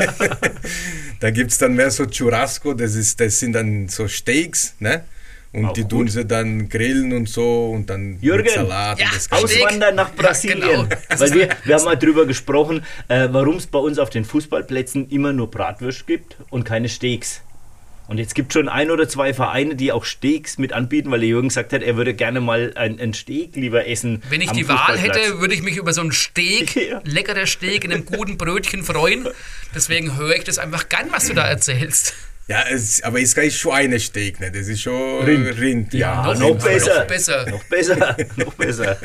da 1.21 1.31
gibt 1.31 1.53
es 1.53 1.57
dann 1.57 1.75
mehr 1.75 1.91
so 1.91 2.05
Churrasco, 2.05 2.75
das, 2.75 2.95
ist, 2.95 3.19
das 3.19 3.39
sind 3.39 3.55
dann 3.55 3.89
so 3.89 4.07
Steaks, 4.09 4.75
ne? 4.79 5.05
Und 5.55 5.67
Auch 5.67 5.73
die 5.73 5.83
gut. 5.83 5.91
tun 5.91 6.09
sie 6.09 6.27
dann 6.27 6.69
grillen 6.69 7.15
und 7.15 7.31
so 7.31 7.71
und 7.71 7.89
dann 7.89 8.19
Jürgen, 8.21 8.43
mit 8.43 8.53
Salat 8.53 8.99
ja, 9.01 9.07
und 9.07 9.17
das 9.17 9.31
ganze. 9.31 9.45
Auswandern 9.47 9.95
nach 9.95 10.09
Ja, 10.09 10.23
Brasilien. 10.23 10.61
genau. 10.61 10.87
Das 11.09 11.21
Weil 11.21 11.33
wir, 11.33 11.49
wir 11.65 11.75
haben 11.75 11.85
mal 11.85 11.97
drüber 11.97 12.27
gesprochen, 12.27 12.85
äh, 13.09 13.29
warum 13.31 13.57
es 13.57 13.67
bei 13.67 13.79
uns 13.79 13.99
auf 13.99 14.11
den 14.11 14.27
Fußballplätzen 14.27 15.09
immer 15.09 15.33
nur 15.33 15.51
Bratwürst 15.51 16.07
gibt 16.07 16.37
und 16.51 16.65
keine 16.65 16.91
Steaks. 16.91 17.41
Und 18.09 18.19
jetzt 18.19 18.35
gibt 18.35 18.51
es 18.51 18.55
schon 18.55 18.69
ein 18.69 18.91
oder 18.91 19.09
zwei 19.09 19.33
Vereine, 19.33 19.75
die 19.77 19.93
auch 19.93 20.05
Steaks 20.05 20.59
mit 20.59 20.73
anbieten, 20.73 21.11
weil 21.11 21.21
der 21.21 21.29
Jürgen 21.29 21.49
gesagt 21.49 21.73
hat, 21.73 21.83
er 21.83 21.97
würde 21.97 22.15
gerne 22.15 22.41
mal 22.41 22.73
ein, 22.75 23.01
ein 23.01 23.15
Steak 23.15 23.55
lieber 23.57 23.87
essen. 23.87 24.23
Wenn 24.29 24.41
ich 24.41 24.51
am 24.51 24.57
die 24.57 24.69
Wahl 24.69 24.99
hätte, 24.99 25.41
würde 25.41 25.55
ich 25.55 25.63
mich 25.63 25.77
über 25.77 25.93
so 25.93 26.01
einen 26.03 26.13
Steak, 26.13 26.75
Ja. 26.91 27.01
leckerer 27.05 27.47
Steak 27.47 27.85
in 27.85 27.93
einem 27.93 28.05
guten 28.05 28.37
Brötchen 28.37 28.83
freuen. 28.83 29.29
Deswegen 29.75 30.17
höre 30.19 30.37
ich 30.37 30.45
das 30.45 30.59
einfach 30.59 30.89
gern, 30.89 31.07
was 31.11 31.29
du 31.29 31.35
da 31.35 31.47
erzählst. 31.47 32.15
Ja, 32.49 32.65
es, 32.69 33.03
aber 33.05 33.21
es 33.21 33.35
ist 33.35 33.57
Schweinesteak, 33.57 34.41
ne? 34.41 34.51
Das 34.51 34.67
ist 34.67 34.83
schon 34.83 35.25
Rind. 35.25 35.59
Rind 35.61 35.95
ja. 35.95 36.33
Ja, 36.33 36.39
noch 36.39 36.61
Fall. 36.61 36.73
besser. 36.75 37.01
Noch 37.01 37.07
besser. 37.07 37.47
Noch 37.51 37.65
besser, 37.65 38.17
noch 38.37 38.55
besser. 38.55 38.99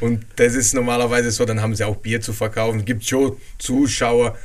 Und 0.00 0.26
das 0.36 0.54
ist 0.54 0.74
normalerweise 0.74 1.30
so, 1.30 1.44
dann 1.44 1.62
haben 1.62 1.74
sie 1.76 1.84
auch 1.86 1.96
Bier 1.96 2.20
zu 2.20 2.32
verkaufen. 2.32 2.80
Es 2.80 2.84
gibt 2.84 3.04
schon 3.06 3.36
Zuschauer, 3.58 4.36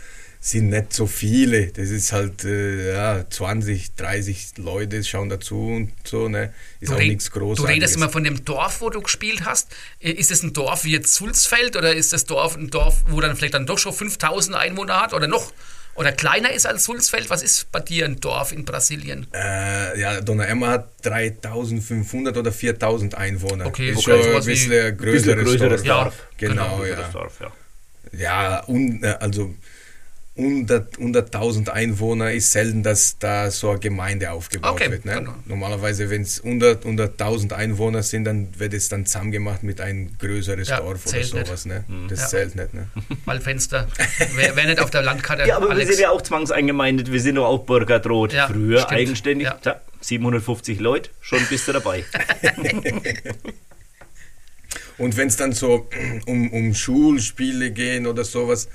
sind 0.51 0.69
nicht 0.69 0.93
so 0.93 1.07
viele. 1.07 1.67
Das 1.67 1.89
ist 1.89 2.11
halt 2.11 2.43
äh, 2.43 2.93
ja, 2.93 3.25
20, 3.29 3.95
30 3.95 4.57
Leute 4.57 5.03
schauen 5.03 5.29
dazu 5.29 5.59
und 5.67 5.91
so. 6.03 6.29
Ne? 6.29 6.53
Ist 6.79 6.91
Du, 6.91 6.95
auch 6.95 6.99
nichts 6.99 7.25
du 7.31 7.39
Großartiges. 7.39 7.75
redest 7.75 7.95
immer 7.95 8.09
von 8.09 8.23
dem 8.23 8.43
Dorf, 8.45 8.81
wo 8.81 8.89
du 8.89 9.01
gespielt 9.01 9.45
hast. 9.45 9.69
Äh, 9.99 10.11
Ist 10.11 10.31
es 10.31 10.43
ein 10.43 10.53
Dorf 10.53 10.83
wie 10.85 10.91
jetzt 10.91 11.13
Sulzfeld 11.13 11.75
oder 11.75 11.93
ist 11.95 12.13
das 12.13 12.25
Dorf 12.25 12.55
ein 12.55 12.69
Dorf, 12.69 13.03
wo 13.07 13.19
dann 13.21 13.35
vielleicht 13.35 13.53
dann 13.53 13.65
doch 13.65 13.77
schon 13.77 13.93
5000 13.93 14.55
Einwohner 14.55 15.01
hat 15.01 15.13
oder 15.13 15.27
noch 15.27 15.51
oder 15.95 16.11
kleiner 16.11 16.51
ist 16.53 16.67
als 16.67 16.83
Sulzfeld? 16.83 17.29
Was 17.31 17.41
ist 17.41 17.71
bei 17.71 17.79
dir 17.79 18.05
ein 18.05 18.19
Dorf 18.19 18.51
in 18.51 18.65
Brasilien? 18.65 19.25
Äh, 19.33 19.99
ja, 19.99 20.21
Dona 20.21 20.45
Emma 20.45 20.67
hat 20.67 20.89
3500 21.03 22.37
oder 22.37 22.51
4000 22.51 23.15
Einwohner. 23.15 23.65
Okay, 23.65 23.89
ist 23.89 23.97
okay, 24.07 24.23
schon 24.23 24.35
ein 24.35 24.45
bisschen 24.45 24.71
ein 24.73 24.85
Ein 24.87 24.97
größeres, 24.97 25.23
bisschen 25.43 25.43
größeres 25.45 25.83
Dorf. 25.83 26.03
Dorf. 26.03 26.27
Genau, 26.37 26.77
Größeres 26.77 26.99
ja. 27.05 27.11
Dorf, 27.11 27.39
ja. 27.41 27.51
Ja, 28.17 28.63
un, 28.67 29.03
äh, 29.03 29.07
also 29.19 29.53
unter 30.37 30.87
100.000 30.99 31.69
Einwohner 31.69 32.31
ist 32.31 32.51
selten, 32.51 32.83
dass 32.83 33.17
da 33.19 33.49
so 33.51 33.71
eine 33.71 33.79
Gemeinde 33.79 34.31
aufgebaut 34.31 34.73
Okay, 34.73 34.91
wird. 34.91 35.03
Ne? 35.05 35.15
genau. 35.15 35.33
Normalerweise, 35.45 36.09
wenn 36.09 36.21
es 36.21 36.39
unter, 36.39 36.77
unter 36.85 37.05
1000 37.05 37.53
Einwohner 37.53 38.03
sind, 38.03 38.23
dann 38.25 38.47
wird 38.59 38.73
es 38.73 38.87
dann 38.89 39.05
zusammengemacht 39.05 39.63
mit 39.63 39.81
einem 39.81 40.17
größeres 40.19 40.69
Ja, 40.69 40.79
Dorf 40.79 41.07
oder 41.07 41.23
sowas. 41.23 41.65
Ne? 41.65 41.83
Das 42.07 42.19
Ja. 42.21 42.27
zählt 42.27 42.55
nicht. 42.55 42.73
Ne? 42.73 42.87
Waldfenster. 43.25 43.87
Wer, 44.35 44.55
wer 44.55 44.65
nicht 44.65 44.79
auf 44.79 44.91
der 44.91 45.01
Landkarte. 45.01 45.47
Ja, 45.47 45.57
aber 45.57 45.71
Alex. 45.71 45.87
wir 45.89 45.95
sind 45.95 46.03
ja 46.03 46.11
auch 46.11 46.21
zwangseingemeindet, 46.21 47.11
wir 47.11 47.19
sind 47.19 47.35
doch 47.35 47.45
auch 47.45 47.65
Burkhard 47.65 48.05
Ja, 48.31 48.47
Früher 48.47 48.79
stimmt. 48.81 48.91
eigenständig, 48.93 49.47
Ja. 49.47 49.55
tja, 49.55 49.81
750 50.01 50.79
Leute, 50.79 51.09
schon 51.19 51.39
bist 51.49 51.67
du 51.67 51.73
dabei. 51.73 52.03
Und 54.97 55.15
wenn 55.17 55.27
es 55.27 55.35
dann 55.35 55.51
so 55.53 55.87
um, 56.25 56.51
um 56.51 56.73
Schulspiele 56.73 57.71
gehen 57.71 58.07
oder 58.07 58.23
sowas, 58.23 58.67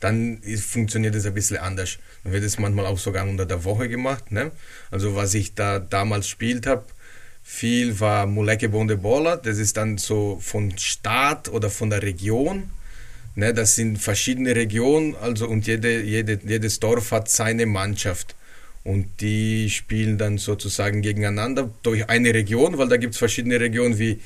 dann 0.00 0.38
ist, 0.42 0.64
funktioniert 0.64 1.14
es 1.14 1.26
ein 1.26 1.34
bisschen 1.34 1.58
anders. 1.58 1.98
Dann 2.24 2.32
wird 2.32 2.44
es 2.44 2.58
manchmal 2.58 2.86
auch 2.86 2.98
sogar 2.98 3.26
unter 3.26 3.46
der 3.46 3.64
Woche 3.64 3.88
gemacht. 3.88 4.32
Ne? 4.32 4.52
Also 4.90 5.14
was 5.16 5.34
ich 5.34 5.54
da 5.54 5.78
damals 5.78 6.26
gespielt 6.26 6.66
habe, 6.66 6.84
viel 7.42 8.00
war 8.00 8.26
Moleque 8.26 8.68
Bonde 8.68 8.96
Bola. 8.96 9.36
Das 9.36 9.58
ist 9.58 9.76
dann 9.76 9.98
so 9.98 10.38
von 10.40 10.76
Staat 10.78 11.48
oder 11.48 11.70
von 11.70 11.90
der 11.90 12.02
Region. 12.02 12.70
Ne? 13.36 13.54
Das 13.54 13.76
sind 13.76 13.98
verschiedene 13.98 14.56
Regionen, 14.56 15.14
also 15.16 15.46
und 15.46 15.66
jede, 15.66 16.02
jede, 16.02 16.40
jedes 16.44 16.80
Dorf 16.80 17.12
hat 17.12 17.30
seine 17.30 17.66
Mannschaft. 17.66 18.34
Und 18.82 19.20
die 19.20 19.68
spielen 19.70 20.16
dann 20.16 20.38
sozusagen 20.38 21.02
gegeneinander 21.02 21.70
durch 21.82 22.08
eine 22.08 22.32
Region, 22.32 22.78
weil 22.78 22.88
da 22.88 22.96
gibt 22.96 23.14
es 23.14 23.18
verschiedene 23.18 23.58
Regionen 23.58 23.98
wie 23.98 24.20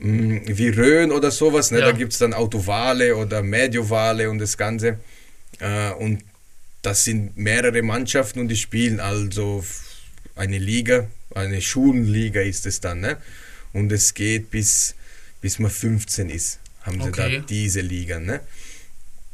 mh, 0.00 0.40
wie 0.46 0.68
Rhön 0.68 1.12
oder 1.12 1.30
sowas. 1.30 1.70
Ne? 1.70 1.78
Ja. 1.80 1.86
Da 1.86 1.92
gibt 1.92 2.12
es 2.12 2.18
dann 2.18 2.34
Autovale 2.34 3.16
oder 3.16 3.42
Mediovale 3.42 4.28
und 4.30 4.38
das 4.38 4.56
Ganze. 4.56 4.98
Äh, 5.60 5.92
und 5.92 6.22
das 6.82 7.04
sind 7.04 7.36
mehrere 7.36 7.82
Mannschaften 7.82 8.40
und 8.40 8.48
die 8.48 8.56
spielen 8.56 9.00
also 9.00 9.64
eine 10.34 10.58
Liga, 10.58 11.06
eine 11.34 11.60
Schulenliga 11.60 12.40
ist 12.40 12.66
es 12.66 12.80
dann. 12.80 13.00
Ne? 13.00 13.18
Und 13.72 13.92
es 13.92 14.14
geht 14.14 14.50
bis, 14.50 14.94
bis 15.40 15.58
man 15.58 15.70
15 15.70 16.30
ist, 16.30 16.58
haben 16.82 17.00
sie 17.02 17.08
Okay. 17.08 17.38
da 17.40 17.46
diese 17.46 17.80
Liga. 17.82 18.18
Ne? 18.18 18.40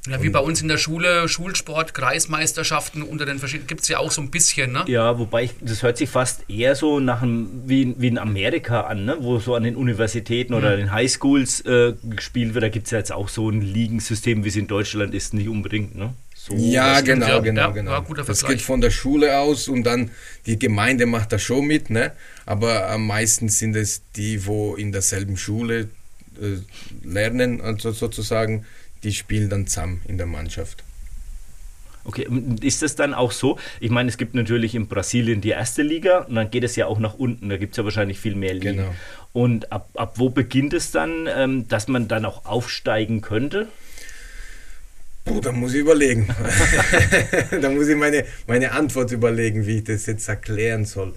Ja, 0.09 0.23
wie 0.23 0.29
bei 0.31 0.39
uns 0.39 0.61
in 0.63 0.69
der 0.69 0.79
Schule, 0.79 1.29
Schulsport, 1.29 1.95
Kreismeisterschaften 1.95 3.03
unter 3.03 3.27
den 3.27 3.39
verschiedenen, 3.39 3.67
gibt 3.67 3.83
es 3.83 3.89
ja 3.89 3.99
auch 3.99 4.11
so 4.11 4.21
ein 4.23 4.31
bisschen, 4.31 4.73
ne? 4.73 4.85
Ja, 4.87 5.19
wobei 5.19 5.45
ich, 5.45 5.55
das 5.61 5.83
hört 5.83 5.97
sich 5.99 6.09
fast 6.11 6.49
eher 6.49 6.75
so 6.75 7.01
nach 7.01 7.23
einem, 7.23 7.49
wie, 7.67 7.95
wie 7.99 8.09
in 8.09 8.19
Amerika 8.19 8.83
an, 8.83 9.05
ne? 9.05 9.17
wo 9.21 9.39
so 9.39 9.55
an 9.55 9.63
den 9.63 9.77
Universitäten 9.77 10.53
Mhm. 10.53 10.59
oder 10.59 10.77
den 10.77 10.93
Highschools 10.93 11.61
äh, 11.63 11.95
gespielt 12.05 12.55
wird. 12.55 12.63
Da 12.65 12.69
gibt 12.69 12.87
es 12.87 12.91
ja 12.93 12.99
jetzt 12.99 13.13
auch 13.13 13.29
so 13.29 13.51
ein 13.51 13.61
Ligensystem, 13.63 14.45
wie 14.45 14.49
es 14.49 14.57
in 14.57 14.67
Deutschland 14.67 15.15
ist, 15.15 15.35
nicht 15.35 15.49
unbedingt. 15.49 15.97
Ne? 15.97 16.15
So, 16.35 16.55
Ja, 16.57 17.01
genau, 17.01 17.27
ja. 17.27 17.39
genau, 17.41 17.61
Ja, 17.63 17.69
genau. 17.71 18.03
guter 18.03 18.23
das 18.25 18.45
geht 18.45 18.63
von 18.63 18.81
der 18.81 18.91
Schule 18.91 19.39
aus 19.39 19.67
und 19.69 19.85
dann 19.85 20.11
die 20.47 20.59
Gemeinde 20.59 21.07
macht 21.07 21.33
da 21.33 21.39
schon 21.39 21.67
mit, 21.67 21.91
ne? 21.91 22.13
Aber 22.45 22.89
am 22.91 23.07
meisten 23.07 23.49
sind 23.49 23.75
es 23.75 24.03
die, 24.15 24.47
wo 24.47 24.77
in 24.77 24.93
derselben 24.93 25.37
Schule 25.37 25.89
äh, 26.41 26.59
lernen, 27.03 27.61
also 27.61 27.91
sozusagen, 27.91 28.65
die 29.07 29.15
spielen 29.15 29.49
dann 29.49 29.69
zusammen 29.69 30.03
in 30.09 30.19
der 30.19 30.27
Mannschaft. 30.27 30.83
Okay, 32.05 32.27
ist 32.61 32.83
das 32.83 32.97
dann 32.97 33.15
auch 33.15 33.33
so? 33.33 33.59
Ich 33.81 33.91
meine, 33.91 34.09
es 34.09 34.17
gibt 34.17 34.35
natürlich 34.35 34.75
in 34.75 34.89
Brasilien 34.89 35.41
die 35.41 35.51
erste 35.51 35.83
Liga 35.83 36.19
und 36.21 36.35
dann 36.35 36.51
geht 36.51 36.65
es 36.65 36.77
ja 36.77 36.87
auch 36.87 36.99
nach 36.99 37.15
unten. 37.15 37.49
Da 37.49 37.57
gibt 37.57 37.73
es 37.73 37.79
ja 37.79 37.85
wahrscheinlich 37.85 38.19
viel 38.19 38.35
mehr 38.35 38.55
Ligen. 38.55 38.79
Genau. 38.79 38.95
Und 39.33 39.73
ab, 39.73 39.89
ab 39.95 40.15
wo 40.17 40.29
beginnt 40.29 40.73
es 40.73 40.91
dann, 40.91 41.29
ähm, 41.29 41.69
dass 41.69 41.89
man 41.89 42.09
dann 42.09 42.25
auch 42.25 42.45
aufsteigen 42.47 43.23
könnte? 43.23 43.69
Puh, 45.25 45.41
da 45.41 45.53
muss 45.53 45.75
ich 45.75 45.81
überlegen. 45.81 46.29
da 47.61 47.71
muss 47.71 47.89
ich 47.89 47.97
meine, 47.97 48.25
meine 48.47 48.73
Antwort 48.73 49.13
überlegen, 49.13 49.67
wie 49.67 49.79
ich 49.79 49.85
das 49.85 50.07
jetzt 50.07 50.29
erklären 50.29 50.85
soll. 50.85 51.15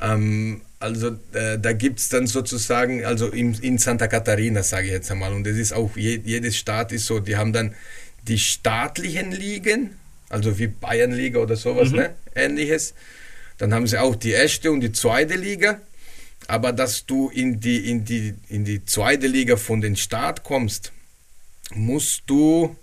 Ähm, 0.00 0.62
also 0.82 1.16
äh, 1.32 1.58
da 1.58 1.72
gibt 1.72 2.00
es 2.00 2.08
dann 2.08 2.26
sozusagen, 2.26 3.04
also 3.04 3.28
in, 3.28 3.54
in 3.54 3.78
Santa 3.78 4.08
Catarina, 4.08 4.62
sage 4.62 4.86
ich 4.86 4.92
jetzt 4.92 5.10
einmal, 5.10 5.32
und 5.32 5.44
das 5.46 5.56
ist 5.56 5.72
auch, 5.72 5.96
je, 5.96 6.20
jedes 6.24 6.56
Staat 6.56 6.92
ist 6.92 7.06
so, 7.06 7.20
die 7.20 7.36
haben 7.36 7.52
dann 7.52 7.74
die 8.26 8.38
staatlichen 8.38 9.30
Ligen, 9.30 9.96
also 10.28 10.58
wie 10.58 10.66
Bayernliga 10.66 11.38
oder 11.38 11.56
sowas, 11.56 11.92
ne? 11.92 12.14
ähnliches. 12.34 12.94
Dann 13.58 13.72
haben 13.72 13.86
sie 13.86 14.00
auch 14.00 14.16
die 14.16 14.30
erste 14.30 14.72
und 14.72 14.80
die 14.80 14.92
zweite 14.92 15.36
Liga. 15.36 15.80
Aber 16.48 16.72
dass 16.72 17.06
du 17.06 17.28
in 17.28 17.60
die, 17.60 17.88
in 17.88 18.04
die, 18.04 18.34
in 18.48 18.64
die 18.64 18.84
zweite 18.84 19.28
Liga 19.28 19.56
von 19.56 19.80
den 19.80 19.94
Staat 19.94 20.42
kommst, 20.42 20.92
musst 21.74 22.24
du 22.26 22.76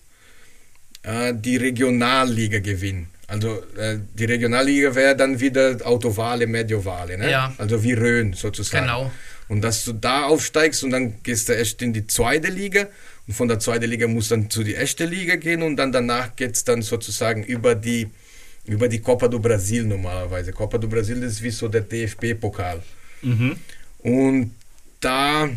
äh, 1.04 1.34
die 1.36 1.58
Regionalliga 1.58 2.60
gewinnen. 2.60 3.10
Also 3.30 3.64
äh, 3.78 4.00
die 4.16 4.26
Regionalliga 4.26 4.94
wäre 4.96 5.16
dann 5.16 5.40
wieder 5.40 5.78
Autovale, 5.86 6.48
Mediovale, 6.48 7.18
ne? 7.18 7.30
Ja. 7.30 7.54
also 7.58 7.84
wie 7.84 7.94
Rhön 7.94 8.34
sozusagen. 8.34 8.86
Genau. 8.86 9.12
Und 9.48 9.62
dass 9.62 9.86
du 9.86 9.94
da 9.94 10.26
aufsteigst 10.26 10.84
und 10.84 10.92
dann 10.92 11.24
gehst 11.24 11.50
du 11.50 11.54
erst 11.54 11.82
in 11.82 11.94
die 11.94 12.06
zweite 12.06 12.50
Liga 12.50 12.88
und 13.28 13.34
von 13.34 13.48
der 13.48 13.60
zweiten 13.60 13.86
Liga 13.86 14.08
musst 14.08 14.32
du 14.32 14.36
dann 14.36 14.50
zu 14.50 14.64
die 14.64 14.74
erste 14.74 15.06
Liga 15.06 15.36
gehen 15.36 15.62
und 15.62 15.76
dann 15.76 15.92
danach 15.92 16.36
geht 16.36 16.56
es 16.56 16.64
dann 16.64 16.82
sozusagen 16.82 17.44
über 17.44 17.76
die, 17.76 18.10
über 18.66 18.88
die 18.88 19.00
Copa 19.00 19.28
do 19.28 19.40
Brasil 19.40 19.86
normalerweise. 19.86 20.52
Copa 20.52 20.78
do 20.80 20.88
Brasil 20.88 21.22
das 21.22 21.34
ist 21.34 21.44
wie 21.44 21.52
so 21.52 21.68
der 21.68 21.82
DFB-Pokal. 21.82 22.82
Und 24.00 24.52
da, 25.00 25.50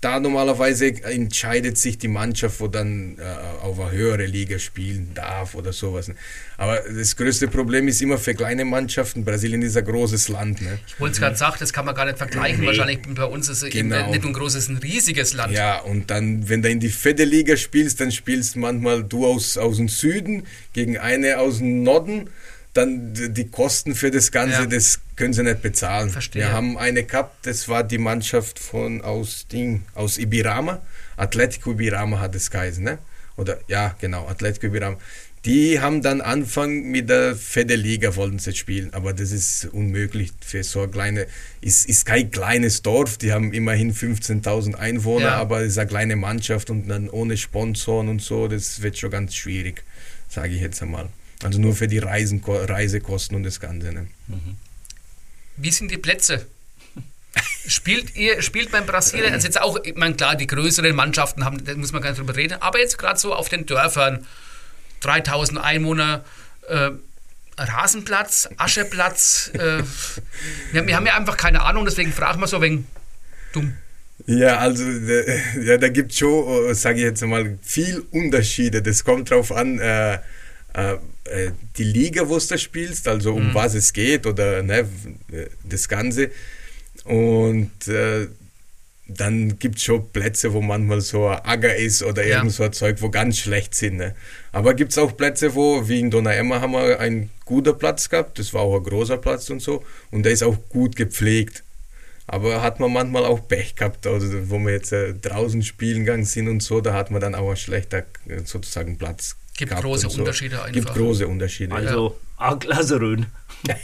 da 0.00 0.18
normalerweise 0.18 0.86
entscheidet 1.04 1.76
sich 1.76 1.98
die 1.98 2.08
Mannschaft, 2.08 2.58
wo 2.60 2.68
dann 2.68 3.18
äh, 3.18 3.22
auf 3.62 3.78
eine 3.78 3.90
höhere 3.90 4.24
Liga 4.24 4.58
spielen 4.58 5.10
darf 5.14 5.54
oder 5.54 5.74
sowas. 5.74 6.08
ne. 6.08 6.14
Aber 6.56 6.80
das 6.80 7.16
größte 7.16 7.48
Problem 7.48 7.86
ist 7.86 8.00
immer 8.00 8.16
für 8.16 8.34
kleine 8.34 8.64
Mannschaften. 8.64 9.24
Brasilien 9.26 9.60
ist 9.60 9.76
ein 9.76 9.84
großes 9.84 10.28
Land. 10.28 10.62
Ne? 10.62 10.78
Ich 10.86 10.98
wollte 10.98 11.12
es 11.12 11.18
gerade 11.20 11.36
sagen, 11.36 11.56
das 11.60 11.72
kann 11.72 11.84
man 11.84 11.94
gar 11.94 12.06
nicht 12.06 12.16
vergleichen. 12.16 12.64
Wahrscheinlich 12.64 13.00
bei 13.14 13.24
uns 13.24 13.48
ist 13.50 13.62
es 13.62 13.74
eben 13.74 13.90
Genau. 13.90 14.10
nicht 14.10 14.24
ein 14.24 14.32
großes, 14.32 14.68
ein 14.68 14.78
riesiges 14.78 15.34
Land. 15.34 15.52
Ja, 15.52 15.80
und 15.80 16.10
dann, 16.10 16.48
wenn 16.48 16.62
du 16.62 16.70
in 16.70 16.80
die 16.80 16.88
vierte 16.88 17.24
Liga 17.24 17.56
spielst, 17.58 18.00
dann 18.00 18.10
spielst 18.10 18.56
manchmal 18.56 19.04
du 19.04 19.26
aus, 19.26 19.58
aus 19.58 19.76
dem 19.76 19.88
Süden 19.88 20.44
gegen 20.72 20.96
eine 20.96 21.38
aus 21.38 21.58
dem 21.58 21.82
Norden. 21.82 22.30
Dann 22.72 23.12
die 23.34 23.48
Kosten 23.48 23.94
für 23.96 24.10
das 24.12 24.30
Ganze, 24.30 24.60
Ja. 24.60 24.66
das 24.66 25.00
können 25.16 25.32
sie 25.32 25.42
nicht 25.42 25.60
bezahlen. 25.60 26.08
Verstehe. 26.10 26.42
Wir 26.42 26.52
haben 26.52 26.78
eine 26.78 27.02
gehabt, 27.02 27.44
das 27.46 27.68
war 27.68 27.82
die 27.82 27.98
Mannschaft 27.98 28.58
von 28.60 29.00
aus, 29.02 29.46
Ding, 29.48 29.82
aus 29.94 30.18
Ibirama. 30.18 30.80
Atletico 31.16 31.72
Ibirama 31.72 32.20
hat 32.20 32.34
es 32.36 32.50
geheißen, 32.50 32.84
ne? 32.84 32.98
Oder 33.36 33.58
ja, 33.66 33.96
genau, 34.00 34.28
Atletico 34.28 34.66
Ibirama. 34.68 34.96
Die 35.46 35.80
haben 35.80 36.02
dann 36.02 36.20
Anfang 36.20 36.90
mit 36.90 37.08
der 37.08 37.34
vierte 37.34 37.74
Liga 37.74 38.14
wollten 38.14 38.38
sie 38.38 38.54
spielen, 38.54 38.92
aber 38.92 39.14
das 39.14 39.32
ist 39.32 39.64
unmöglich 39.72 40.32
für 40.44 40.62
so 40.62 40.82
eine 40.82 40.92
kleine, 40.92 41.26
ist, 41.62 41.88
ist 41.88 42.04
kein 42.04 42.30
kleines 42.30 42.82
Dorf, 42.82 43.16
die 43.16 43.32
haben 43.32 43.52
immerhin 43.54 43.94
15.000 43.94 44.74
Einwohner, 44.74 45.24
Ja. 45.28 45.34
aber 45.36 45.62
es 45.62 45.68
ist 45.72 45.78
eine 45.78 45.88
kleine 45.88 46.16
Mannschaft 46.16 46.68
und 46.68 46.88
dann 46.88 47.08
ohne 47.08 47.38
Sponsoren 47.38 48.08
und 48.10 48.20
so, 48.20 48.48
das 48.48 48.82
wird 48.82 48.98
schon 48.98 49.10
ganz 49.10 49.34
schwierig, 49.34 49.82
sage 50.28 50.54
ich 50.54 50.60
jetzt 50.60 50.82
einmal. 50.82 51.08
Also 51.42 51.60
nur 51.60 51.74
für 51.74 51.88
die 51.88 51.98
Reisen, 51.98 52.42
Reisekosten 52.44 53.36
und 53.36 53.44
das 53.44 53.60
Ganze. 53.60 53.92
Ne? 53.92 54.06
Wie 55.56 55.70
sind 55.70 55.90
die 55.90 55.98
Plätze? 55.98 56.46
Spielt 57.66 58.16
ihr, 58.16 58.42
spielt 58.42 58.72
man 58.72 58.82
in 58.82 58.86
Brasilien, 58.86 59.32
also 59.32 59.46
jetzt 59.46 59.60
auch, 59.60 59.78
ich 59.84 59.94
meine, 59.94 60.16
klar, 60.16 60.34
die 60.34 60.46
größeren 60.46 60.94
Mannschaften 60.96 61.44
haben, 61.44 61.64
da 61.64 61.74
muss 61.76 61.92
man 61.92 62.02
gar 62.02 62.10
nicht 62.10 62.18
drüber 62.18 62.34
reden, 62.34 62.60
aber 62.60 62.80
jetzt 62.80 62.98
gerade 62.98 63.18
so 63.20 63.32
auf 63.34 63.48
den 63.48 63.66
Dörfern, 63.66 64.26
3000 65.00 65.60
Einwohner, 65.60 66.24
äh, 66.68 66.90
Rasenplatz, 67.56 68.48
Ascheplatz, 68.56 69.52
äh, 69.54 69.82
wir, 70.72 70.86
wir 70.86 70.96
haben 70.96 71.06
ja 71.06 71.14
einfach 71.14 71.36
keine 71.36 71.62
Ahnung, 71.62 71.84
deswegen 71.84 72.12
fragen 72.12 72.40
wir 72.40 72.48
so 72.48 72.60
wegen 72.60 72.86
dumm. 73.52 73.74
Ja, 74.26 74.58
also 74.58 74.84
äh, 74.84 75.64
ja, 75.64 75.78
da 75.78 75.88
gibt 75.88 76.12
es 76.12 76.18
schon, 76.18 76.74
sage 76.74 76.98
ich 76.98 77.04
jetzt 77.04 77.22
mal, 77.22 77.58
viel 77.62 78.04
Unterschiede. 78.10 78.82
Das 78.82 79.04
kommt 79.04 79.30
drauf 79.30 79.52
an, 79.52 79.78
äh, 79.78 80.18
äh, 81.30 81.52
die 81.76 81.84
Liga, 81.84 82.28
wo 82.28 82.38
du 82.38 82.46
da 82.46 82.58
spielst, 82.58 83.08
also 83.08 83.34
um 83.34 83.54
was 83.54 83.74
es 83.74 83.92
geht 83.92 84.26
oder 84.26 84.62
ne, 84.62 84.88
das 85.68 85.88
Ganze. 85.88 86.30
Und 87.04 87.88
äh, 87.88 88.26
dann 89.06 89.58
gibt 89.58 89.76
es 89.78 89.82
schon 89.84 90.08
Plätze, 90.12 90.52
wo 90.52 90.60
manchmal 90.60 91.00
so 91.00 91.26
ein 91.28 91.38
Acker 91.44 91.74
ist 91.74 92.02
oder 92.02 92.24
Ja. 92.26 92.38
irgend 92.38 92.52
so 92.52 92.62
ein 92.62 92.72
Zeug, 92.72 93.00
wo 93.00 93.10
ganz 93.10 93.38
schlecht 93.38 93.74
sind. 93.74 93.96
Ne? 93.96 94.14
Aber 94.52 94.74
gibt 94.74 94.92
es 94.92 94.98
auch 94.98 95.16
Plätze, 95.16 95.54
wo, 95.54 95.88
wie 95.88 96.00
in 96.00 96.10
Donauemma 96.10 96.60
haben 96.60 96.72
wir 96.72 97.00
einen 97.00 97.30
guten 97.44 97.76
Platz 97.76 98.08
gehabt, 98.08 98.38
das 98.38 98.54
war 98.54 98.62
auch 98.62 98.76
ein 98.76 98.84
großer 98.84 99.16
Platz 99.16 99.50
und 99.50 99.60
so, 99.60 99.82
und 100.12 100.22
der 100.24 100.32
ist 100.32 100.42
auch 100.44 100.56
gut 100.68 100.94
gepflegt. 100.94 101.64
Aber 102.28 102.62
hat 102.62 102.78
man 102.78 102.92
manchmal 102.92 103.24
auch 103.24 103.48
Pech 103.48 103.74
gehabt, 103.74 104.06
also 104.06 104.28
wo 104.48 104.58
wir 104.60 104.72
jetzt 104.72 104.92
äh, 104.92 105.14
draußen 105.14 105.64
spielen 105.64 106.04
gegangen 106.04 106.24
sind 106.24 106.46
und 106.46 106.62
so, 106.62 106.80
da 106.80 106.92
hat 106.94 107.10
man 107.10 107.20
dann 107.20 107.34
auch 107.34 107.48
einen 107.48 107.56
schlechter 107.56 108.04
äh, 108.28 108.42
sozusagen 108.44 108.96
Platz. 108.98 109.34
Gibt 109.60 109.70
gehabt 109.70 109.84
große 109.84 110.06
und 110.08 110.12
so. 110.12 110.18
Unterschiede 110.20 110.60
Gibt 110.72 110.88
einfach. 110.88 110.96
große 111.00 111.26
Unterschiede. 111.28 111.74
Also 111.74 112.18
A-Klasse 112.36 113.00
Rhön. 113.00 113.26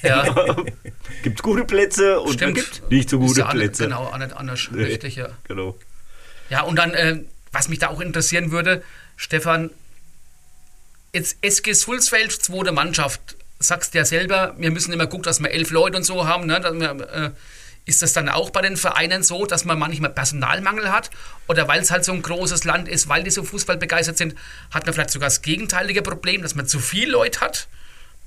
Ja, 0.03 0.35
gibt 1.23 1.43
gute 1.43 1.65
Plätze 1.65 2.19
und 2.21 2.33
Stimmt. 2.35 2.55
gibt 2.57 2.91
nicht 2.91 3.11
so 3.11 3.19
gute 3.19 3.41
ja 3.41 3.47
an- 3.47 3.57
Plätze. 3.57 3.85
Genau, 3.85 4.07
anders, 4.09 4.33
anders 4.33 4.69
Nee. 4.73 4.85
richtig, 4.85 5.17
ja. 5.23 5.29
Genau. 5.49 5.77
Ja, 6.51 6.63
und 6.63 6.77
dann, 6.77 6.93
äh, 6.95 7.21
was 7.53 7.69
mich 7.69 7.79
da 7.79 7.89
auch 7.89 8.01
interessieren 8.01 8.51
würde, 8.51 8.83
Stefan, 9.17 9.71
jetzt 11.13 11.37
SG 11.43 11.73
Sulzfeld, 11.73 12.33
zweite 12.33 12.73
Mannschaft, 12.73 13.37
sagst 13.59 13.95
ja 13.95 14.05
selber, 14.05 14.55
wir 14.59 14.71
müssen 14.71 14.93
immer 14.93 15.07
gucken, 15.07 15.23
dass 15.25 15.41
wir 15.41 15.51
elf 15.51 15.71
Leute 15.71 15.97
und 15.97 16.03
so 16.05 16.27
haben. 16.27 16.47
Ne? 16.47 16.61
Dass 16.61 16.75
wir, 16.75 16.91
äh, 17.13 17.31
ist 17.87 18.03
das 18.03 18.13
dann 18.13 18.29
auch 18.29 18.51
bei 18.51 18.63
den 18.63 18.77
Vereinen 18.77 19.23
so, 19.23 19.47
dass 19.47 19.65
man 19.65 19.79
manchmal 19.79 20.11
Personalmangel 20.11 20.91
hat? 20.93 21.11
Oder 21.49 21.69
weil 21.69 21.81
es 21.81 21.91
halt 21.91 22.05
so 22.05 22.13
ein 22.13 22.21
großes 22.21 22.65
Land 22.65 22.89
ist, 22.89 23.09
weil 23.09 23.23
die 23.23 23.31
so 23.31 23.45
Fußball 23.45 23.77
begeistert 23.79 24.19
sind, 24.19 24.35
hat 24.73 24.85
man 24.85 24.93
vielleicht 24.93 25.11
sogar 25.11 25.29
das 25.29 25.41
gegenteilige 25.41 26.03
Problem, 26.03 26.43
dass 26.43 26.55
man 26.57 26.67
zu 26.67 26.81
viel 26.81 27.09
Leute 27.09 27.41
hat? 27.41 27.69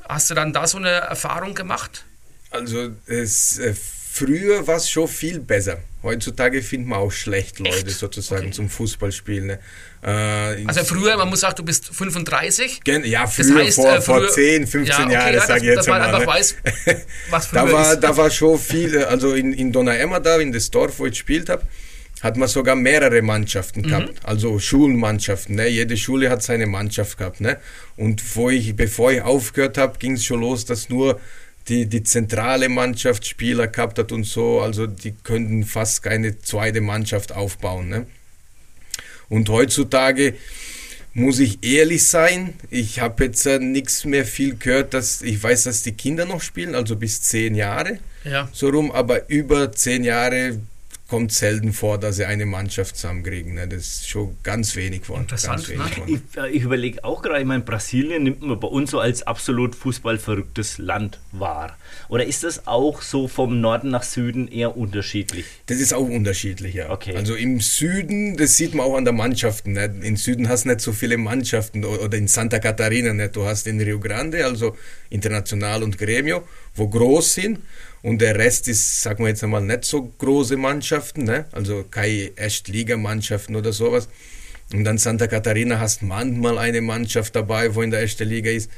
Hast 0.08 0.30
du 0.30 0.34
dann 0.34 0.54
da 0.54 0.66
so 0.66 0.78
eine 0.78 0.90
Erfahrung 0.90 1.54
gemacht? 1.56 2.06
Also 2.52 2.92
es, 3.06 3.60
äh, 3.60 3.76
früher 4.12 4.66
war 4.66 4.78
es 4.78 4.90
schon 4.90 5.08
viel 5.08 5.40
besser. 5.40 5.78
Heutzutage 6.04 6.64
findet 6.64 6.88
man 6.88 7.00
auch 7.00 7.12
schlecht 7.12 7.60
Leute 7.60 7.88
Echt? 7.88 8.00
sozusagen 8.00 8.46
Okay. 8.48 8.52
zum 8.54 8.70
Fußballspielen. 8.70 9.46
Ne? 9.48 9.60
Äh, 10.02 10.66
Also 10.66 10.84
früher, 10.86 11.18
man 11.18 11.30
muss 11.30 11.42
sagen, 11.42 11.56
du 11.58 11.64
bist 11.64 11.88
35. 11.94 12.82
Gen- 12.84 13.04
Ja, 13.06 13.24
Das 13.24 13.36
früher, 13.36 13.66
heißt, 13.66 13.76
vor, 13.76 13.94
äh, 13.96 14.02
vor 14.02 14.20
früher- 14.20 14.30
10, 14.32 14.68
15 14.68 14.86
Ja, 14.98 15.04
okay, 15.06 15.14
Jahren, 15.14 15.34
ja, 15.34 15.46
sage 15.46 15.60
ich 15.60 15.66
jetzt 15.66 15.78
dass 15.80 15.88
man 15.88 16.02
einmal. 16.02 16.22
einfach 16.22 16.34
ne? 16.34 16.40
weiß, 16.40 16.56
was 17.30 17.46
früher 17.48 17.66
da, 17.66 17.72
war, 17.74 17.94
ist. 17.94 18.00
da 18.00 18.18
war 18.18 18.30
schon 18.32 18.58
viel, 18.60 19.04
also 19.04 19.34
in, 19.34 19.52
in 19.54 19.72
Donauemma 19.72 20.20
da, 20.20 20.38
in 20.38 20.52
das 20.52 20.72
Dorf, 20.72 21.00
wo 21.00 21.06
ich 21.06 21.12
gespielt 21.12 21.50
habe, 21.50 21.64
hat 22.22 22.38
man 22.38 22.48
sogar 22.50 22.76
mehrere 22.76 23.22
Mannschaften 23.22 23.82
gehabt, 23.84 24.14
also 24.24 24.60
Schulmannschaften. 24.60 25.56
Ne? 25.56 25.68
Jede 25.68 25.96
Schule 25.96 26.30
hat 26.30 26.44
seine 26.44 26.66
Mannschaft 26.66 27.18
gehabt. 27.18 27.40
Ne? 27.40 27.58
Und 27.96 28.22
wo 28.36 28.50
ich, 28.50 28.76
bevor 28.76 29.12
ich 29.14 29.22
aufgehört 29.22 29.78
habe, 29.78 29.98
ging 30.00 30.14
es 30.14 30.26
schon 30.26 30.42
los, 30.42 30.66
dass 30.66 30.90
nur 30.90 31.20
die, 31.70 31.86
die 31.86 32.04
zentrale 32.04 32.68
Mannschaft 32.68 33.26
Spieler 33.28 33.68
gehabt 33.68 34.00
hat 34.00 34.12
und 34.12 34.26
so, 34.26 34.60
also 34.60 34.86
die 34.88 35.14
könnten 35.24 35.64
fast 35.64 36.04
keine 36.04 36.40
zweite 36.40 36.82
Mannschaft 36.82 37.32
aufbauen. 37.32 37.88
Ne? 37.90 38.06
Und 39.30 39.50
heutzutage 39.50 40.34
muss 41.14 41.40
ich 41.40 41.64
ehrlich 41.64 42.08
sein, 42.08 42.54
ich 42.70 43.00
habe 43.00 43.26
jetzt 43.26 43.46
äh, 43.46 43.60
nichts 43.60 44.06
mehr 44.06 44.26
viel 44.26 44.56
gehört, 44.56 44.94
dass 44.94 45.22
ich 45.22 45.42
weiß, 45.42 45.64
dass 45.64 45.84
die 45.84 45.92
Kinder 45.94 46.26
noch 46.26 46.42
spielen, 46.42 46.76
also 46.76 46.96
bis 46.96 47.22
zehn 47.22 47.56
Jahre 47.56 48.00
Ja. 48.24 48.50
so 48.54 48.70
rum, 48.70 48.92
aber 48.92 49.30
über 49.30 49.72
zehn 49.72 50.04
Jahre 50.04 50.60
kommt 51.10 51.32
selten 51.32 51.74
vor, 51.74 51.98
dass 51.98 52.18
sie 52.18 52.26
eine 52.26 52.46
Mannschaft 52.46 52.96
zusammenkriegen. 52.96 53.56
Ne? 53.56 53.68
Das 53.68 53.80
ist 53.80 54.10
schon 54.10 54.38
ganz 54.44 54.76
wenig 54.76 55.06
von. 55.06 55.22
Interessant, 55.22 55.68
ganz 55.68 55.70
wenig 55.70 55.98
ne? 55.98 56.06
von. 56.06 56.14
Ich, 56.14 56.38
äh, 56.38 56.56
ich 56.56 56.64
überlege 56.64 57.04
auch 57.04 57.24
gerade, 57.24 57.40
ich 57.40 57.46
meine, 57.46 57.64
Brasilien 57.64 58.24
nimmt 58.24 58.42
man 58.44 58.60
bei 58.60 58.68
uns 58.68 58.92
so 58.92 59.00
als 59.00 59.24
absolut 59.24 59.76
fußballverrücktes 59.76 60.78
Land 60.78 61.20
wahr. 61.32 61.78
Oder 62.10 62.26
ist 62.26 62.44
das 62.44 62.68
auch 62.68 63.02
so 63.02 63.28
vom 63.28 63.60
Norden 63.60 63.90
nach 63.90 64.04
Süden 64.04 64.48
eher 64.48 64.78
unterschiedlich? 64.78 65.46
Das 65.66 65.80
ist 65.80 65.94
auch 65.94 66.08
unterschiedlich, 66.08 66.76
ja. 66.76 66.92
Okay. 66.92 67.16
Also 67.16 67.34
im 67.34 67.60
Süden, 67.60 68.38
das 68.38 68.56
sieht 68.56 68.76
man 68.76 68.86
auch 68.86 68.96
an 68.96 69.04
der 69.04 69.14
Mannschaften. 69.14 69.74
Ne? 69.74 69.94
Im 70.04 70.16
Süden 70.16 70.48
hast 70.48 70.66
du 70.66 70.70
nicht 70.70 70.82
so 70.82 70.92
viele 70.92 71.18
Mannschaften 71.18 71.86
oder 71.86 72.18
in 72.18 72.28
Santa 72.28 72.60
Catarina 72.60 73.14
nicht. 73.14 73.36
Du 73.36 73.46
hast 73.46 73.66
in 73.66 73.82
Rio 73.82 74.00
Grande, 74.00 74.46
also 74.46 74.78
International 75.10 75.82
und 75.82 75.98
Gremio, 75.98 76.48
wo 76.76 76.88
groß 76.88 77.34
sind. 77.34 77.60
Und 78.02 78.20
der 78.22 78.36
Rest 78.36 78.68
ist, 78.68 79.02
sagen 79.02 79.24
wir 79.24 79.30
jetzt 79.30 79.44
einmal, 79.44 79.62
nicht 79.62 79.86
so 79.86 80.04
große 80.18 80.56
Mannschaften, 80.58 81.24
ne? 81.24 81.46
also 81.52 81.84
keine 81.90 82.32
Erstligamannschaften 82.36 83.56
oder 83.56 83.74
sowas. 83.74 84.08
Und 84.74 84.84
dann 84.84 84.98
Santa 84.98 85.28
Catarina 85.28 85.80
hast 85.80 86.02
manchmal 86.02 86.58
eine 86.58 86.82
Mannschaft 86.82 87.36
dabei, 87.36 87.74
wo 87.76 87.82
in 87.82 87.92
der 87.92 88.02
ersten 88.02 88.28
Liga 88.28 88.52
ist. 88.52 88.70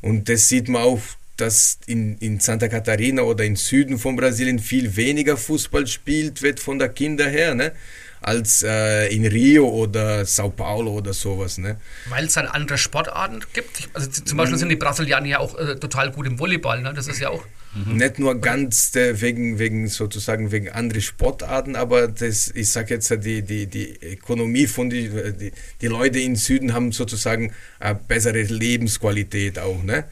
Und 0.00 0.28
das 0.28 0.48
sieht 0.48 0.68
man 0.68 0.82
auch, 0.82 1.00
dass 1.36 1.78
in, 1.86 2.18
in 2.18 2.40
Santa 2.40 2.68
Catarina 2.68 3.22
oder 3.22 3.44
im 3.44 3.56
Süden 3.56 3.98
von 3.98 4.16
Brasilien 4.16 4.58
viel 4.58 4.96
weniger 4.96 5.36
Fußball 5.36 5.86
spielt 5.86 6.42
wird 6.42 6.60
von 6.60 6.78
der 6.78 6.88
Kinder 6.90 7.28
her, 7.28 7.54
ne? 7.54 7.72
als 8.20 8.62
äh, 8.62 9.06
in 9.14 9.24
Rio 9.26 9.68
oder 9.68 10.24
Sao 10.24 10.50
Paulo 10.50 10.92
oder 10.92 11.12
sowas. 11.12 11.58
Ne? 11.58 11.80
Weil 12.08 12.26
es 12.26 12.34
dann 12.34 12.46
andere 12.46 12.76
Sportarten 12.76 13.40
gibt. 13.52 13.88
Also 13.94 14.08
zum 14.10 14.36
Beispiel 14.36 14.58
sind 14.58 14.68
die 14.68 14.76
Brasilianer 14.76 15.26
ja 15.26 15.38
auch 15.38 15.56
äh, 15.56 15.76
total 15.76 16.10
gut 16.10 16.26
im 16.26 16.38
Volleyball. 16.38 16.82
Ne? 16.82 16.92
Das 16.94 17.06
ist 17.06 17.20
ja 17.20 17.30
auch. 17.30 17.44
Nicht 17.74 18.18
nur 18.18 18.40
ganz 18.40 18.94
äh, 18.96 19.20
wegen, 19.20 19.58
wegen 19.58 19.88
sozusagen 19.88 20.50
wegen 20.50 20.70
andere 20.70 21.00
Sportarten, 21.00 21.76
aber 21.76 22.08
das, 22.08 22.50
ich 22.54 22.70
sage 22.70 22.94
jetzt, 22.94 23.10
die, 23.24 23.42
die, 23.42 23.66
die 23.66 23.94
Ökonomie 24.02 24.66
von 24.66 24.90
die, 24.90 25.10
die, 25.38 25.52
die 25.80 25.86
Leute 25.86 26.18
im 26.18 26.34
Süden 26.34 26.72
haben 26.72 26.92
sozusagen 26.92 27.52
eine 27.78 27.94
bessere 27.94 28.42
Lebensqualität 28.42 29.58
auch. 29.58 29.82
Ne? 29.82 30.04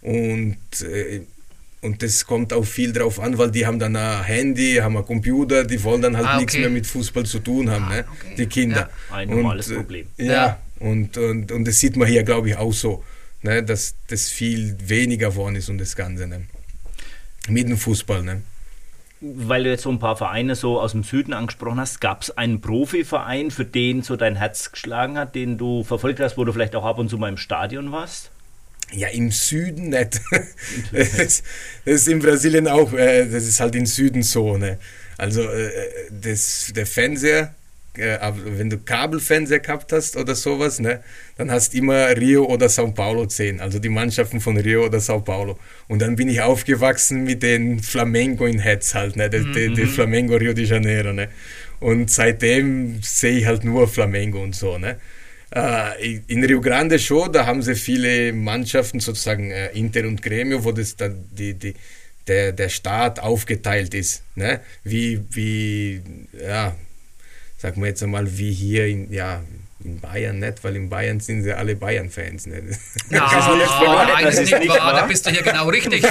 Und, 0.00 0.56
äh, 0.82 1.20
und 1.82 2.02
das 2.02 2.26
kommt 2.26 2.52
auch 2.52 2.64
viel 2.64 2.92
drauf 2.92 3.20
an, 3.20 3.38
weil 3.38 3.50
die 3.50 3.66
haben 3.66 3.78
dann 3.78 3.94
ein 3.96 4.24
Handy, 4.24 4.76
haben 4.76 4.96
ein 4.96 5.04
Computer, 5.04 5.64
die 5.64 5.82
wollen 5.82 6.02
dann 6.02 6.16
halt 6.16 6.26
Ah, 6.26 6.36
nichts 6.38 6.54
okay. 6.54 6.62
mehr 6.62 6.70
mit 6.70 6.86
Fußball 6.86 7.26
zu 7.26 7.40
tun 7.40 7.70
haben, 7.70 7.88
ne? 7.88 8.04
okay. 8.08 8.34
die 8.38 8.46
Kinder. 8.46 8.90
Ja, 9.10 9.16
ein 9.16 9.28
normales 9.28 9.70
äh, 9.70 9.74
Problem. 9.74 10.06
Ja, 10.16 10.24
Ja. 10.24 10.62
Und, 10.78 11.16
und, 11.16 11.52
und 11.52 11.64
das 11.64 11.78
sieht 11.78 11.96
man 11.96 12.08
hier, 12.08 12.24
glaube 12.24 12.48
ich, 12.48 12.56
auch 12.56 12.72
so, 12.72 13.04
ne? 13.42 13.62
dass 13.62 13.94
das 14.08 14.28
viel 14.28 14.76
weniger 14.84 15.30
geworden 15.30 15.54
ist 15.56 15.68
und 15.68 15.78
das 15.78 15.94
Ganze. 15.94 16.26
Ne? 16.26 16.46
Mit 17.48 17.68
dem 17.68 17.76
Fußball, 17.76 18.22
ne? 18.22 18.42
Weil 19.20 19.64
du 19.64 19.70
jetzt 19.70 19.82
so 19.82 19.90
ein 19.90 20.00
paar 20.00 20.16
Vereine 20.16 20.56
so 20.56 20.80
aus 20.80 20.92
dem 20.92 21.04
Süden 21.04 21.32
angesprochen 21.32 21.78
hast, 21.78 22.00
gab 22.00 22.22
es 22.22 22.36
einen 22.36 22.60
Profiverein, 22.60 23.50
für 23.50 23.64
den 23.64 24.02
so 24.02 24.16
dein 24.16 24.34
Herz 24.36 24.72
geschlagen 24.72 25.16
hat, 25.16 25.34
den 25.34 25.58
du 25.58 25.84
verfolgt 25.84 26.18
hast, 26.18 26.36
wo 26.36 26.44
du 26.44 26.52
vielleicht 26.52 26.74
auch 26.74 26.84
ab 26.84 26.98
und 26.98 27.08
zu 27.08 27.18
mal 27.18 27.28
im 27.28 27.36
Stadion 27.36 27.92
warst? 27.92 28.30
Ja, 28.92 29.08
im 29.08 29.30
Süden 29.30 29.90
nicht. 29.90 30.20
Das, 30.92 31.42
ist 31.84 32.08
in 32.08 32.18
Brasilien 32.18 32.68
auch, 32.68 32.92
äh, 32.92 33.26
das 33.26 33.44
ist 33.44 33.60
halt 33.60 33.74
im 33.74 33.86
Süden 33.86 34.22
so, 34.22 34.56
ne? 34.56 34.78
Also 35.18 35.42
äh, 35.42 35.70
das, 36.10 36.72
der 36.74 36.86
Fernseher, 36.86 37.54
äh, 37.96 38.18
wenn 38.44 38.70
du 38.70 38.78
Kabelfernseher 38.78 39.60
gehabt 39.60 39.92
hast 39.92 40.16
oder 40.16 40.34
sowas, 40.34 40.80
ne, 40.80 41.02
dann 41.36 41.50
hast 41.50 41.74
du 41.74 41.78
immer 41.78 42.08
Rio 42.16 42.44
oder 42.44 42.68
Sao 42.68 42.90
Paulo 42.90 43.26
gesehen, 43.26 43.60
also 43.60 43.78
die 43.78 43.88
Mannschaften 43.88 44.40
von 44.40 44.56
Rio 44.56 44.86
oder 44.86 45.00
Sao 45.00 45.20
Paulo. 45.20 45.58
Und 45.88 46.00
dann 46.02 46.16
bin 46.16 46.28
ich 46.28 46.40
aufgewachsen 46.40 47.24
mit 47.24 47.42
den 47.42 47.80
Flamengo 47.80 48.46
in 48.46 48.58
Hetz 48.58 48.94
halt, 48.94 49.16
ne, 49.16 49.28
der, 49.28 49.44
der, 49.44 49.70
der 49.70 49.86
Flamengo 49.86 50.36
Rio 50.36 50.52
de 50.52 50.64
Janeiro, 50.64 51.12
ne. 51.12 51.28
Und 51.80 52.10
seitdem 52.10 53.02
sehe 53.02 53.38
ich 53.38 53.46
halt 53.46 53.64
nur 53.64 53.88
Flamengo 53.88 54.42
und 54.42 54.54
so, 54.54 54.78
ne. 54.78 54.96
Äh, 55.54 56.20
in 56.28 56.42
Rio 56.44 56.60
Grande 56.60 56.98
schon, 56.98 57.30
da 57.30 57.44
haben 57.44 57.60
sie 57.60 57.74
viele 57.74 58.32
Mannschaften, 58.32 59.00
sozusagen 59.00 59.50
äh, 59.50 59.68
Inter 59.72 60.06
und 60.06 60.22
Gremio, 60.22 60.64
wo 60.64 60.72
das 60.72 60.96
dann 60.96 61.26
die, 61.30 61.54
die, 61.54 61.74
der, 62.26 62.52
der 62.52 62.68
Staat 62.70 63.20
aufgeteilt 63.20 63.92
ist. 63.92 64.22
Ne? 64.34 64.60
Wie, 64.84 65.20
wie, 65.30 66.00
ja, 66.40 66.74
sagen 67.62 67.80
wir 67.80 67.88
jetzt 67.88 68.02
einmal, 68.02 68.26
wie 68.38 68.52
hier 68.52 68.86
in, 68.88 69.12
ja, 69.12 69.40
in 69.84 69.98
Bayern 70.00 70.38
nicht, 70.38 70.62
weil 70.62 70.76
in 70.76 70.88
Bayern 70.88 71.18
sind 71.20 71.42
sie 71.42 71.52
alle 71.52 71.74
Bayern-Fans. 71.76 72.46
Ne? 72.46 72.62
Ja, 73.10 73.28
nein, 74.14 74.24
das 74.24 74.38
ist 74.38 74.52
nicht 74.58 74.68
wahr. 74.68 74.78
wahr? 74.78 74.94
Da 74.94 75.06
bist 75.06 75.26
du 75.26 75.30
hier 75.30 75.42
genau 75.42 75.68
richtig, 75.68 76.04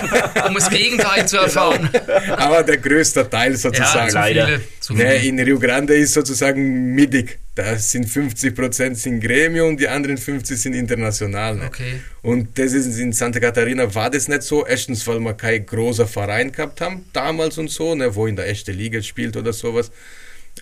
um 0.48 0.54
das 0.56 0.70
Gegenteil 0.70 1.26
zu 1.28 1.38
erfahren. 1.38 1.90
Aber 2.38 2.64
der 2.64 2.78
größte 2.78 3.30
Teil 3.30 3.52
Ja, 3.52 3.58
sozusagen. 3.58 4.10
zu 4.10 4.16
leider. 4.18 4.46
viele. 4.48 4.62
Zu 4.82 4.94
Ne, 4.94 5.20
viele. 5.20 5.28
in 5.30 5.40
Rio 5.40 5.60
Grande 5.60 5.94
ist 5.96 6.14
sozusagen 6.14 6.94
mittig. 6.96 7.40
Da 7.56 7.78
sind 7.78 8.10
50 8.10 8.56
Prozent 8.56 8.98
sind 8.98 9.20
Gremio 9.22 9.68
und 9.68 9.78
die 9.80 9.88
anderen 9.88 10.18
50 10.18 10.60
sind 10.62 10.74
international. 10.74 11.56
Ne? 11.56 11.66
Okay. 11.68 12.02
Und 12.24 12.58
das 12.60 12.74
ist 12.74 12.98
in 13.00 13.12
Santa 13.14 13.40
Catarina 13.40 13.94
war 13.96 14.10
das 14.10 14.28
nicht 14.28 14.44
so. 14.44 14.66
Erstens, 14.66 15.06
weil 15.08 15.20
wir 15.20 15.34
kein 15.34 15.66
großer 15.66 16.08
Verein 16.08 16.52
gehabt 16.52 16.80
haben 16.82 17.06
damals 17.14 17.58
und 17.58 17.70
so, 17.70 17.96
ne, 17.96 18.14
wo 18.16 18.28
in 18.28 18.36
der 18.36 18.48
ersten 18.48 18.74
Liga 18.78 19.02
spielt 19.02 19.36
oder 19.38 19.54
sowas. 19.54 19.92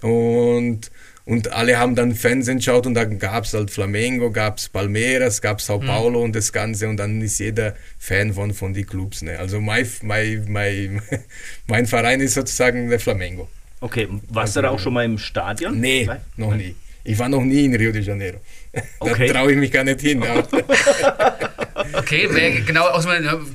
Und, 0.02 0.92
und 1.26 1.52
alle 1.54 1.78
haben 1.78 1.96
dann 1.96 2.16
Fernsehen 2.16 2.58
geschaut 2.58 2.88
und 2.88 2.94
dann 2.94 3.20
gab 3.20 3.44
es 3.44 3.54
halt 3.54 3.70
Flamengo, 3.72 4.32
gab 4.32 4.58
es 4.58 4.70
Palmeiras, 4.70 5.42
gab 5.42 5.60
es 5.60 5.66
Sao 5.66 5.80
Paulo 5.80 6.24
und 6.24 6.36
das 6.36 6.52
Ganze 6.54 6.88
und 6.88 6.98
dann 6.98 7.22
ist 7.22 7.40
jeder 7.40 7.76
Fan 7.98 8.34
von, 8.34 8.54
von 8.54 8.74
den 8.74 8.88
Clubs. 8.88 9.22
Ne? 9.22 9.38
Also 9.38 9.60
mein, 9.60 9.88
mein, 10.02 10.46
mein, 10.48 11.02
mein 11.68 11.86
Verein 11.86 12.22
ist 12.22 12.34
sozusagen 12.34 12.90
der 12.90 13.00
Flamengo. 13.00 13.50
Okay, 13.82 14.08
warst 14.30 14.56
du 14.56 14.62
da 14.62 14.70
auch 14.70 14.80
schon 14.80 14.94
mal 14.94 15.06
im 15.06 15.18
Stadion? 15.18 15.80
Nee, 15.80 16.06
Nein? 16.06 16.20
noch 16.36 16.56
nie. 16.56 16.76
Ich 17.04 17.18
war 17.18 17.30
noch 17.30 17.44
nie 17.44 17.66
in 17.66 17.76
Rio 17.76 17.92
de 17.92 18.02
Janeiro. 18.02 18.40
Okay. 19.00 19.28
Da 19.28 19.34
traue 19.34 19.54
ich 19.54 19.58
mich 19.58 19.72
gar 19.72 19.84
nicht 19.84 20.02
hin. 20.02 20.24
Okay, 21.94 22.28
wär, 22.32 22.62
genau, 22.62 22.88
aus, 22.88 23.06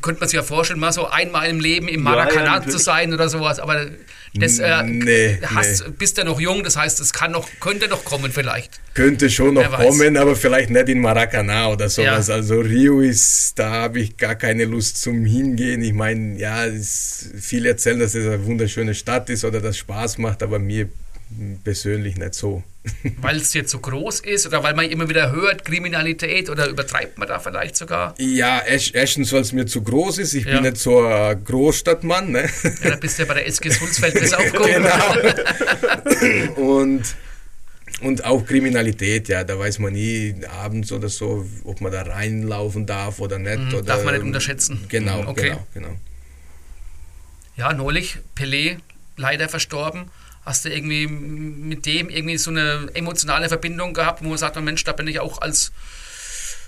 könnte 0.00 0.20
man 0.20 0.28
sich 0.28 0.36
ja 0.36 0.42
vorstellen, 0.42 0.80
mal 0.80 0.92
so 0.92 1.06
einmal 1.08 1.48
im 1.48 1.60
Leben 1.60 1.88
im 1.88 2.04
Ja, 2.04 2.10
ja, 2.10 2.16
Maracanã 2.16 2.52
natürlich. 2.54 2.72
zu 2.72 2.78
sein 2.78 3.12
oder 3.12 3.28
sowas, 3.28 3.60
aber 3.60 3.86
das 4.34 4.58
äh, 4.58 4.82
Nee, 4.82 5.38
hast, 5.42 5.96
bist 5.96 6.18
ja 6.18 6.24
noch 6.24 6.40
jung, 6.40 6.64
das 6.64 6.76
heißt, 6.76 7.00
es 7.00 7.12
kann 7.12 7.30
noch, 7.30 7.48
könnte 7.60 7.88
noch 7.88 8.04
kommen 8.04 8.32
vielleicht. 8.32 8.80
Könnte 8.94 9.30
schon 9.30 9.54
noch 9.54 9.70
kommen, 9.70 10.16
aber 10.16 10.34
vielleicht 10.34 10.70
nicht 10.70 10.88
in 10.88 11.00
Maracanã 11.00 11.68
oder 11.68 11.88
sowas. 11.88 12.28
Ja. 12.28 12.34
Also 12.34 12.60
Rio 12.60 13.00
ist, 13.00 13.58
da 13.58 13.70
habe 13.70 14.00
ich 14.00 14.16
gar 14.16 14.34
keine 14.34 14.64
Lust 14.64 15.00
zum 15.00 15.24
Hingehen. 15.24 15.82
Ich 15.82 15.92
meine, 15.92 16.36
ja, 16.38 16.66
es, 16.66 17.30
viele 17.40 17.70
erzählen, 17.70 18.00
dass 18.00 18.14
es 18.14 18.26
eine 18.26 18.44
wunderschöne 18.44 18.94
Stadt 18.94 19.30
ist 19.30 19.44
oder 19.44 19.60
dass 19.60 19.78
Spaß 19.78 20.18
macht, 20.18 20.42
aber 20.42 20.58
mir 20.58 20.88
persönlich 21.62 22.16
nicht 22.16 22.34
so. 22.34 22.62
Weil 23.22 23.36
es 23.36 23.54
jetzt 23.54 23.70
so 23.70 23.78
groß 23.78 24.20
ist 24.20 24.46
oder 24.46 24.62
weil 24.62 24.74
man 24.74 24.84
immer 24.90 25.08
wieder 25.08 25.32
hört, 25.32 25.64
Kriminalität 25.64 26.50
oder 26.50 26.66
übertreibt 26.68 27.16
man 27.16 27.26
da 27.26 27.38
vielleicht 27.38 27.76
sogar? 27.76 28.14
Ja, 28.18 28.60
erst- 28.60 28.94
erstens, 28.94 29.32
weil 29.32 29.40
es 29.40 29.52
mir 29.52 29.64
zu 29.64 29.82
groß 29.82 30.18
ist. 30.18 30.34
Ich 30.34 30.44
Ja. 30.44 30.54
bin 30.60 30.64
nicht 30.70 30.76
so 30.76 31.02
ein 31.06 31.42
Großstadtmann. 31.44 32.30
Ne? 32.32 32.48
Ja, 32.82 32.90
da 32.90 32.96
bist 32.96 33.18
du 33.18 33.22
ja 33.22 33.28
bei 33.28 33.34
der 33.34 33.46
SG 33.46 33.70
Sulzfeld 33.70 34.14
bis 34.14 34.32
aufgehoben. 34.34 34.84
Genau. 36.20 36.54
und, 36.60 37.02
und 38.02 38.24
auch 38.24 38.44
Kriminalität, 38.44 39.28
ja, 39.28 39.44
da 39.44 39.58
weiß 39.58 39.78
man 39.78 39.92
nie 39.94 40.34
abends 40.62 40.92
oder 40.92 41.08
so, 41.08 41.46
ob 41.64 41.80
man 41.80 41.90
da 41.92 42.02
reinlaufen 42.02 42.84
darf 42.86 43.18
oder 43.20 43.38
nicht. 43.38 43.58
oder, 43.72 43.82
Mhm, 43.82 43.86
darf 43.86 44.04
man 44.04 44.14
nicht 44.14 44.24
unterschätzen. 44.24 44.84
Genau, 44.88 45.26
Okay. 45.28 45.42
genau, 45.50 45.66
genau. 45.72 45.96
Ja, 47.56 47.72
neulich, 47.72 48.18
Pelé, 48.36 48.78
leider 49.16 49.48
verstorben. 49.48 50.10
Hast 50.44 50.64
du 50.64 50.68
irgendwie 50.68 51.06
mit 51.06 51.86
dem 51.86 52.10
irgendwie 52.10 52.36
so 52.36 52.50
eine 52.50 52.88
emotionale 52.94 53.48
Verbindung 53.48 53.94
gehabt, 53.94 54.22
wo 54.22 54.28
man 54.28 54.38
sagt, 54.38 54.60
Mensch, 54.60 54.84
da 54.84 54.92
bin 54.92 55.06
ich 55.08 55.20
auch 55.20 55.40
als, 55.40 55.72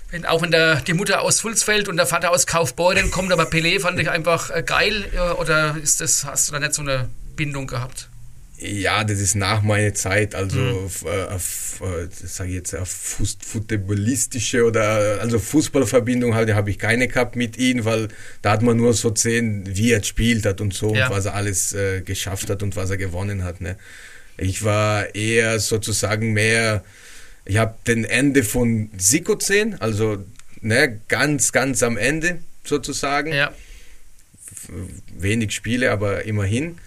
wenn, 0.09 0.25
auch 0.25 0.41
wenn 0.41 0.51
der, 0.51 0.77
die 0.81 0.93
Mutter 0.93 1.21
aus 1.21 1.37
Sulzfeld 1.37 1.87
und 1.87 1.97
der 1.97 2.07
Vater 2.07 2.31
aus 2.31 2.47
Kaufbeuren 2.47 3.11
kommt, 3.11 3.31
aber 3.31 3.43
Pelé 3.43 3.79
fand 3.79 3.99
ich 3.99 4.09
einfach 4.09 4.49
äh, 4.49 4.63
geil, 4.63 5.05
äh, 5.13 5.19
oder 5.19 5.77
ist 5.81 6.01
das, 6.01 6.23
hast 6.23 6.49
du 6.49 6.53
da 6.53 6.59
nicht 6.59 6.73
so 6.73 6.81
eine 6.81 7.09
Bindung 7.35 7.67
gehabt? 7.67 8.09
Ja, 8.59 9.03
das 9.03 9.19
ist 9.19 9.35
nach 9.35 9.61
meiner 9.61 9.93
Zeit, 9.93 10.33
also 10.33 10.57
Mhm. 10.57 10.85
auf, 10.85 11.05
äh, 11.05 11.23
auf, 11.25 11.81
äh, 11.81 12.07
sag 12.11 12.47
ich 12.47 12.55
jetzt, 12.55 12.73
auf 12.75 12.89
Fuß- 12.89 13.37
footballistische 13.39 14.63
oder 14.65 15.19
also 15.21 15.37
Fußballverbindung 15.37 16.33
halt, 16.33 16.51
habe 16.53 16.71
ich 16.71 16.79
keine 16.79 17.07
gehabt 17.07 17.35
mit 17.35 17.57
ihm, 17.57 17.85
weil 17.85 18.07
da 18.41 18.51
hat 18.53 18.63
man 18.63 18.75
nur 18.77 18.93
so 18.95 19.11
gesehen, 19.13 19.63
wie 19.67 19.91
er 19.91 19.99
gespielt 19.99 20.43
hat 20.47 20.59
und 20.59 20.73
so 20.73 20.95
Ja. 20.95 21.07
und 21.07 21.13
was 21.15 21.25
er 21.25 21.35
alles 21.35 21.73
äh, 21.73 22.01
geschafft 22.01 22.49
hat 22.49 22.63
und 22.63 22.75
was 22.75 22.89
er 22.89 22.97
gewonnen 22.97 23.43
hat. 23.43 23.61
Ne? 23.61 23.77
Ich 24.37 24.63
war 24.63 25.13
eher 25.13 25.59
sozusagen 25.59 26.33
mehr, 26.33 26.83
ich 27.45 27.57
habe 27.57 27.75
den 27.85 28.05
Ende 28.05 28.43
von 28.43 28.89
Siko 28.97 29.37
gesehen, 29.37 29.79
also 29.79 30.17
ne, 30.61 30.99
ganz, 31.09 31.51
ganz 31.51 31.83
am 31.83 31.95
Ende 31.95 32.39
sozusagen 32.63 33.31
Ja, 33.31 33.53
wenig 35.17 35.51
Spiele, 35.53 35.91
aber 35.91 36.23
immerhin. 36.25 36.79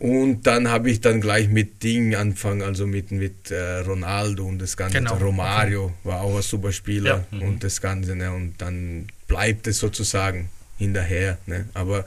Und 0.00 0.46
dann 0.46 0.68
habe 0.70 0.90
ich 0.90 1.02
dann 1.02 1.20
gleich 1.20 1.48
mit 1.50 1.82
Ding 1.82 2.14
angefangen, 2.14 2.62
also 2.62 2.86
mit, 2.86 3.12
mit 3.12 3.50
äh, 3.50 3.80
Ronaldo 3.80 4.46
und 4.46 4.58
das 4.58 4.74
Ganze. 4.76 4.96
Genau. 4.96 5.14
Romario 5.16 5.92
war 6.04 6.22
auch 6.22 6.36
ein 6.36 6.42
super 6.42 6.72
Spieler 6.72 7.26
Ja. 7.30 7.38
und 7.46 7.62
das 7.62 7.80
Ganze. 7.82 8.16
Ne? 8.16 8.32
Und 8.32 8.54
dann 8.58 9.08
bleibt 9.28 9.66
es 9.66 9.78
sozusagen 9.78 10.48
hinterher. 10.78 11.36
Ne? 11.44 11.66
Aber 11.74 12.06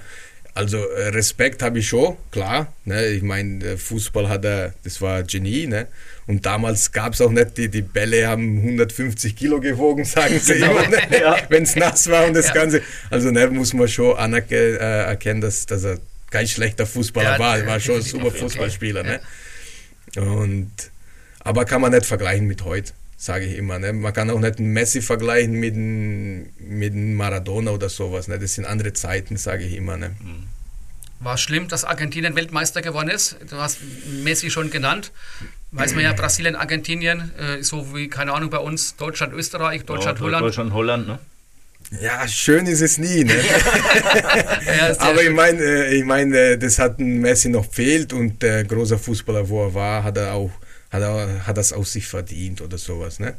also 0.55 0.77
äh, 0.77 1.09
Respekt 1.09 1.61
habe 1.61 1.77
ich 1.79 1.87
schon, 1.87 2.15
klar. 2.31 2.73
Ne? 2.85 3.09
Ich 3.09 3.21
meine, 3.21 3.63
äh, 3.63 3.77
Fußball 3.77 4.27
hat 4.27 4.43
er, 4.43 4.73
das 4.83 4.99
war 4.99 5.21
Genie. 5.21 5.67
Ne? 5.67 5.85
Und 6.25 6.47
damals 6.47 6.91
gab 6.91 7.13
es 7.13 7.21
auch 7.21 7.29
nicht, 7.31 7.57
die, 7.59 7.69
die 7.69 7.83
Bälle 7.83 8.25
haben 8.27 8.57
150 8.57 9.35
Kilo 9.35 9.59
gewogen, 9.59 10.03
sagen 10.05 10.39
sie 10.39 10.53
immer, 10.53 10.87
ne? 10.87 10.97
Ja. 11.11 11.37
wenn 11.49 11.61
es 11.61 11.75
nass 11.75 12.09
war 12.09 12.25
und 12.25 12.33
das 12.33 12.47
Ja. 12.47 12.53
Ganze. 12.55 12.81
Also 13.11 13.29
ne, 13.29 13.47
muss 13.51 13.73
man 13.75 13.87
schon 13.87 14.15
anerke- 14.17 14.77
äh, 14.79 15.03
erkennen, 15.05 15.41
dass, 15.41 15.67
dass 15.67 15.83
er 15.83 15.99
kein 16.33 16.47
schlechter 16.47 16.85
Fußballer 16.87 17.33
Ja, 17.33 17.39
war. 17.39 17.57
Er 17.59 17.67
war 17.67 17.79
schon 17.79 17.97
ein 17.97 18.01
super 18.01 18.25
okay. 18.25 18.39
Fußballspieler. 18.39 19.03
Ne? 19.03 19.21
Und, 20.15 20.71
aber 21.39 21.63
kann 21.65 21.79
man 21.79 21.91
nicht 21.91 22.05
vergleichen 22.07 22.47
mit 22.47 22.63
heute, 22.63 22.91
sage 23.17 23.45
ich 23.45 23.55
immer. 23.55 23.77
Ne? 23.77 23.93
Man 23.93 24.11
kann 24.13 24.31
auch 24.31 24.39
nicht 24.39 24.57
einen 24.57 24.73
Messi 24.73 25.01
vergleichen 25.01 25.53
mit 25.53 25.75
einem, 25.75 26.49
mit 26.57 26.93
einem 26.93 27.13
Maradona 27.13 27.71
oder 27.71 27.87
sowas. 27.87 28.27
Ne? 28.27 28.39
Das 28.39 28.55
sind 28.55 28.65
andere 28.65 28.93
Zeiten, 28.93 29.37
sage 29.37 29.63
ich 29.63 29.75
immer. 29.75 29.95
Ne? 29.97 30.15
War 31.19 31.37
schlimm, 31.37 31.67
dass 31.67 31.85
Argentinien 31.85 32.35
Weltmeister 32.35 32.81
geworden 32.81 33.09
ist. 33.09 33.37
Du 33.49 33.57
hast 33.57 33.77
Messi 34.23 34.49
schon 34.49 34.71
genannt. 34.71 35.11
Weiß 35.71 35.93
man 35.95 36.03
ja, 36.03 36.13
Brasilien, 36.13 36.55
Argentinien, 36.55 37.31
äh, 37.37 37.63
so 37.63 37.95
wie, 37.95 38.07
keine 38.07 38.33
Ahnung, 38.33 38.51
bei 38.51 38.59
uns 38.59 38.95
Deutschland, 38.95 39.33
Österreich, 39.33 39.85
Deutschland, 39.85 40.19
Ja, 40.19 40.25
Holland. 40.25 40.43
Deutschland, 40.43 40.73
Holland, 40.73 41.07
ne? 41.07 41.19
Ja, 42.01 42.27
schön 42.27 42.65
ist 42.65 42.81
es 42.81 42.97
nie. 42.97 43.23
Ne? 43.23 43.33
Ja, 44.65 44.99
Aber 44.99 45.21
ich 45.23 45.29
meine, 45.31 45.61
äh, 45.61 45.95
ich 45.95 46.03
mein, 46.05 46.33
äh, 46.33 46.57
das 46.57 46.79
hat 46.79 46.99
ein 46.99 47.19
Messi 47.19 47.49
noch 47.49 47.71
fehlt 47.71 48.13
und 48.13 48.41
der 48.41 48.63
große 48.63 48.97
Fußballer, 48.97 49.47
wo 49.49 49.65
er 49.65 49.73
war, 49.73 50.03
hat 50.03 50.17
er 50.17 50.33
auch, 50.33 50.51
hat 50.89 51.01
er, 51.01 51.45
hat 51.47 51.57
das 51.57 51.73
aus 51.73 51.93
sich 51.93 52.07
verdient 52.07 52.61
oder 52.61 52.77
sowas. 52.77 53.19
Ne? 53.19 53.35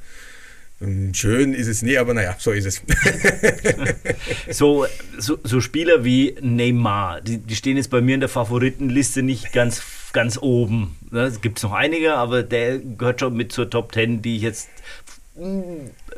Schön 1.13 1.55
ist 1.55 1.69
es 1.69 1.83
nie, 1.83 1.97
aber 1.97 2.15
naja, 2.15 2.37
so 2.39 2.51
ist 2.51 2.67
es. 2.67 2.83
So, 4.51 4.87
so, 5.19 5.39
so 5.43 5.61
Spieler 5.61 6.05
wie 6.05 6.37
Neymar, 6.41 7.21
die, 7.21 7.39
die 7.39 7.57
stehen 7.57 7.77
jetzt 7.77 7.91
bei 7.91 8.01
mir 8.01 8.15
in 8.15 8.21
der 8.21 8.29
Favoritenliste 8.29 9.23
nicht 9.23 9.53
ganz, 9.53 9.83
ganz 10.13 10.37
oben. 10.41 10.97
Ne, 11.11 11.23
Es 11.23 11.41
gibt 11.41 11.63
noch 11.63 11.73
einige, 11.73 12.15
aber 12.15 12.43
der 12.43 12.79
gehört 12.79 13.21
schon 13.21 13.35
mit 13.37 13.53
zur 13.53 13.71
Top 13.71 13.93
10, 13.95 14.21
die 14.23 14.37
ich 14.37 14.43
jetzt 14.43 14.69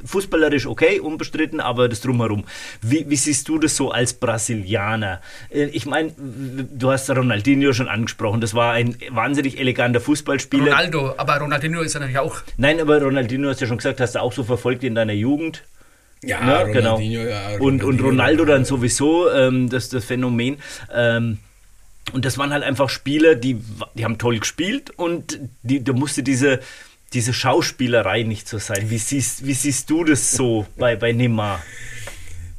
fußballerisch 0.05 0.67
okay, 0.67 1.01
unbestritten, 1.01 1.61
aber 1.61 1.89
das 1.89 2.03
drumherum. 2.03 2.45
Wie, 2.83 3.09
wie 3.09 3.17
siehst 3.17 3.49
du 3.49 3.59
das 3.59 3.75
so 3.75 3.91
als 3.91 4.13
Brasilianer? 4.13 5.23
Äh, 5.51 5.65
Ich 5.67 5.87
meine, 5.87 6.13
du 6.17 6.91
hast 6.91 7.09
Ronaldinho 7.09 7.73
schon 7.73 7.89
angesprochen, 7.89 8.41
das 8.41 8.55
war 8.55 8.73
ein 8.73 8.97
wahnsinnig 9.11 9.59
eleganter 9.59 10.01
Fußballspieler. 10.01 10.67
Ronaldo, 10.67 11.15
aber 11.17 11.39
Ronaldinho 11.39 11.81
ist 11.81 11.95
ja 11.95 12.01
natürlich 12.01 12.19
auch. 12.19 12.37
Nein, 12.59 12.79
aber 12.81 13.01
Ronaldinho 13.01 13.49
hast 13.49 13.61
du 13.61 13.65
ja 13.65 13.69
schon 13.69 13.79
gesagt, 13.79 14.01
hast 14.01 14.17
du 14.17 14.21
auch 14.21 14.33
so 14.33 14.45
verfolgt 14.45 14.85
in 14.85 14.95
deiner 14.95 15.15
Jugend. 15.15 15.63
ja, 16.23 16.47
Ja, 16.47 16.63
genau. 16.65 16.97
Ronaldinho, 16.97 17.23
ja, 17.23 17.59
und, 17.59 17.83
und 17.83 18.03
Ronaldo 18.03 18.45
dann 18.45 18.67
sowieso, 18.67 19.31
ähm, 19.31 19.71
das, 19.71 19.89
das 19.89 20.05
Phänomen. 20.05 20.59
Ähm, 20.95 21.39
und 22.13 22.25
das 22.25 22.39
waren 22.39 22.53
halt 22.53 22.63
einfach 22.63 22.89
Spieler, 22.89 23.35
die, 23.35 23.61
die 23.95 24.05
haben 24.05 24.19
toll 24.19 24.39
gespielt 24.39 24.91
und 24.97 25.41
die, 25.63 25.83
da 25.83 25.93
musste 25.93 26.23
diese, 26.23 26.61
diese 27.13 27.33
Schauspielerei 27.33 28.23
nicht 28.23 28.49
so 28.49 28.59
sein. 28.59 28.91
Wie 28.91 28.99
siehst, 28.99 29.47
wie 29.47 29.55
siehst 29.55 29.89
du 29.91 30.05
das 30.05 30.33
so 30.33 30.67
bei, 30.77 30.97
bei 30.97 31.13
Neymar? 31.13 31.63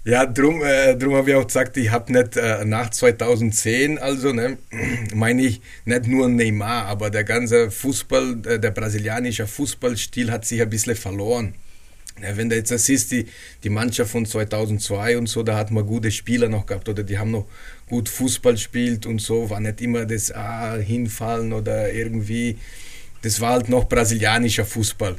Ja, 0.03 0.25
drum, 0.25 0.63
äh, 0.63 0.95
drum 0.95 1.15
habe 1.15 1.31
ich 1.31 1.35
auch 1.35 1.45
gesagt, 1.45 1.75
ich 1.75 1.91
habe 1.91 2.13
nicht 2.13 2.37
äh, 2.37 2.63
nach 2.63 2.89
2010, 2.89 3.97
also 3.97 4.31
ne, 4.31 4.57
meine 5.13 5.41
ich 5.41 5.61
nicht 5.83 6.07
nur 6.07 6.29
Neymar, 6.29 6.85
aber 6.85 7.09
der 7.09 7.25
ganze 7.25 7.69
Fußball, 7.69 8.37
äh, 8.45 8.57
der 8.57 8.71
brasilianische 8.71 9.47
Fußballstil 9.47 10.31
hat 10.31 10.45
sich 10.45 10.61
ein 10.61 10.69
bisschen 10.69 10.95
verloren. 10.95 11.55
Ja, 12.21 12.35
wenn 12.35 12.49
du 12.49 12.55
jetzt 12.55 12.71
das 12.71 12.85
siehst, 12.85 13.11
die, 13.11 13.25
die 13.63 13.69
Mannschaft 13.69 14.11
von 14.11 14.25
2002 14.25 15.17
und 15.17 15.27
so, 15.27 15.43
da 15.43 15.57
hat 15.57 15.71
man 15.71 15.85
gute 15.85 16.09
Spieler 16.09 16.47
noch 16.47 16.65
gehabt 16.65 16.87
oder 16.87 17.03
die 17.03 17.19
haben 17.19 17.31
noch 17.31 17.45
gut 17.87 18.09
Fußball 18.09 18.53
gespielt 18.53 19.05
und 19.05 19.19
so, 19.19 19.49
war 19.49 19.59
nicht 19.59 19.81
immer 19.81 20.05
das 20.05 20.31
ah, 20.31 20.77
Hinfallen 20.77 21.53
oder 21.53 21.91
irgendwie, 21.91 22.57
das 23.21 23.39
war 23.39 23.53
halt 23.53 23.69
noch 23.69 23.85
brasilianischer 23.85 24.65
Fußball. 24.65 25.17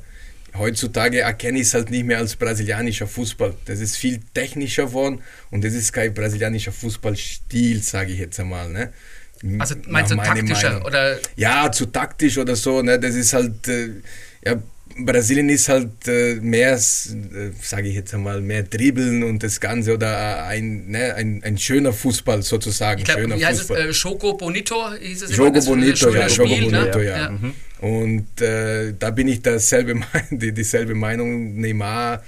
Heutzutage 0.56 1.20
erkenne 1.20 1.58
ich 1.58 1.68
es 1.68 1.74
halt 1.74 1.90
nicht 1.90 2.04
mehr 2.04 2.18
als 2.18 2.34
brasilianischer 2.34 3.06
Fußball. 3.06 3.54
Das 3.66 3.80
ist 3.80 3.96
viel 3.96 4.20
technischer 4.34 4.86
geworden 4.86 5.20
und 5.50 5.62
das 5.62 5.74
ist 5.74 5.92
kein 5.92 6.14
brasilianischer 6.14 6.72
Fußballstil, 6.72 7.82
sage 7.82 8.12
ich 8.12 8.18
jetzt 8.18 8.40
einmal. 8.40 8.68
Ne? 8.70 8.92
Also 9.58 9.76
meinst 9.86 10.10
du 10.10 10.16
Nach 10.16 10.24
meiner 10.24 10.40
taktischer 10.40 10.70
Meinung. 10.70 10.86
oder 10.86 11.18
Ja, 11.36 11.70
zu 11.70 11.86
taktisch 11.86 12.38
oder 12.38 12.56
so. 12.56 12.82
Ne? 12.82 12.98
Das 12.98 13.14
ist 13.14 13.32
halt, 13.32 13.68
äh, 13.68 13.90
ja, 14.44 14.56
Brasilien 14.98 15.48
ist 15.48 15.68
halt 15.68 16.08
äh, 16.08 16.34
mehr, 16.36 16.74
äh, 16.74 16.78
sage 16.78 17.88
ich 17.88 17.94
jetzt 17.94 18.12
einmal, 18.14 18.40
mehr 18.40 18.64
Dribbeln 18.64 19.22
und 19.22 19.42
das 19.42 19.60
Ganze 19.60 19.94
oder 19.94 20.10
äh, 20.10 20.40
ein, 20.42 20.88
ne, 20.88 21.14
ein, 21.14 21.42
ein 21.44 21.56
schöner 21.58 21.92
Fußball 21.92 22.42
sozusagen. 22.42 23.00
ich 23.00 23.04
glaube, 23.04 23.22
schöner 23.22 23.38
wie 23.38 23.46
heißt 23.46 23.60
Fußball. 23.60 23.82
es? 23.82 23.88
Äh, 23.90 23.94
Schoko 23.94 24.34
Bonito 24.34 24.92
hieß 25.00 25.22
es 25.22 25.36
Jogo 25.36 25.60
Bonito, 25.60 26.12
ja, 26.12 26.26
Jogo 26.26 26.70
ne? 26.70 26.78
Bonito, 26.80 27.00
ja. 27.00 27.38
Und 27.80 28.40
äh, 28.40 28.92
da 28.98 29.10
bin 29.10 29.28
ich 29.28 29.40
die, 30.30 30.52
dieselbe 30.52 30.94
Meinung. 30.94 31.60
Neymar 31.60 32.24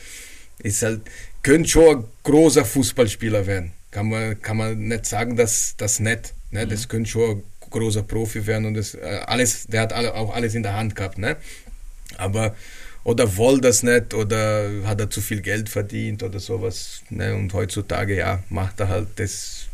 ist 0.62 0.82
halt, 0.82 1.02
könnte 1.42 1.68
schon 1.68 1.98
ein 1.98 2.04
großer 2.22 2.64
Fußballspieler 2.64 3.46
werden. 3.46 3.72
Kann 3.90 4.08
man, 4.08 4.40
kann 4.40 4.56
man 4.56 4.78
nicht 4.78 5.06
sagen, 5.06 5.36
dass 5.36 5.74
das 5.76 5.98
nicht. 5.98 6.34
Ne? 6.52 6.66
Das 6.66 6.88
könnte 6.88 7.10
schon 7.10 7.38
ein 7.38 7.42
großer 7.70 8.04
Profi 8.04 8.46
werden 8.46 8.66
und 8.66 8.74
das 8.74 8.96
alles, 9.26 9.66
der 9.66 9.82
hat 9.82 9.92
alle, 9.92 10.14
auch 10.14 10.32
alles 10.32 10.54
in 10.54 10.62
der 10.62 10.74
Hand 10.74 10.94
gehabt. 10.94 11.18
Ne? 11.18 11.36
Aber 12.18 12.54
oder 13.02 13.36
wollte 13.36 13.62
das 13.62 13.82
nicht 13.82 14.12
oder 14.14 14.70
hat 14.84 15.00
er 15.00 15.10
zu 15.10 15.20
viel 15.20 15.40
Geld 15.40 15.68
verdient 15.68 16.22
oder 16.22 16.38
sowas. 16.38 17.02
Ne? 17.08 17.34
Und 17.34 17.52
heutzutage, 17.54 18.16
ja, 18.16 18.42
macht 18.50 18.80
er 18.80 18.88
halt 18.88 19.08
das 19.16 19.66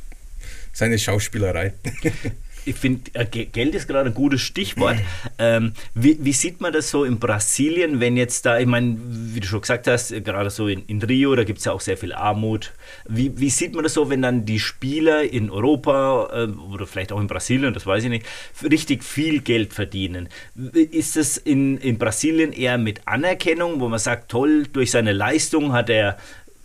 seine 0.73 0.99
Schauspielerei. 0.99 1.73
Ich 2.67 2.75
finde, 2.75 3.11
äh, 3.15 3.25
Ge- 3.25 3.47
Geld 3.47 3.75
ist 3.77 3.87
gerade 3.87 4.11
ein 4.11 4.15
gutes 4.15 4.43
Stichwort. 4.43 4.97
Ähm, 5.39 5.73
wie, 5.95 6.19
wie 6.21 6.33
sieht 6.33 6.61
man 6.61 6.73
das 6.73 6.91
so 6.91 7.05
in 7.05 7.21
Brasilien, 7.21 8.01
wenn 8.01 8.17
jetzt 8.17 8.45
da, 8.45 8.59
ich 8.59 8.67
meine, 8.67 8.97
wie 8.99 9.39
du 9.39 9.47
schon 9.47 9.61
gesagt 9.61 9.87
hast, 9.87 10.13
gerade 10.25 10.51
so 10.51 10.67
in, 10.67 10.85
in 10.87 11.01
Rio, 11.01 11.37
da 11.37 11.45
gibt 11.45 11.61
es 11.61 11.65
ja 11.65 11.73
auch 11.73 11.81
sehr 11.81 11.97
viel 11.97 12.13
Armut. 12.13 12.73
Wie, 13.09 13.39
wie 13.39 13.51
sieht 13.51 13.75
man 13.75 13.85
das 13.85 13.95
so, 13.95 14.11
wenn 14.11 14.21
dann 14.21 14.45
die 14.45 14.59
Spieler 14.59 15.23
in 15.23 15.49
Europa 15.49 16.29
äh, 16.33 16.49
oder 16.73 16.87
vielleicht 16.87 17.13
auch 17.13 17.21
in 17.21 17.29
Brasilien, 17.29 17.73
das 17.73 17.87
weiß 17.87 18.03
ich 18.03 18.11
nicht, 18.11 18.27
richtig 18.69 19.05
viel 19.05 19.41
Geld 19.43 19.73
verdienen? 19.73 20.29
Ist 20.73 21.17
es 21.17 21.37
in, 21.37 21.79
in 21.79 21.99
Brasilien 21.99 22.53
eher 22.53 22.79
mit 22.79 23.03
Anerkennung, 23.07 23.79
wo 23.79 23.89
man 23.89 24.01
sagt, 24.01 24.29
toll, 24.29 24.67
durch 24.73 24.91
seine 24.91 25.13
Leistung 25.13 25.73
hat 25.73 25.89
er 25.89 26.19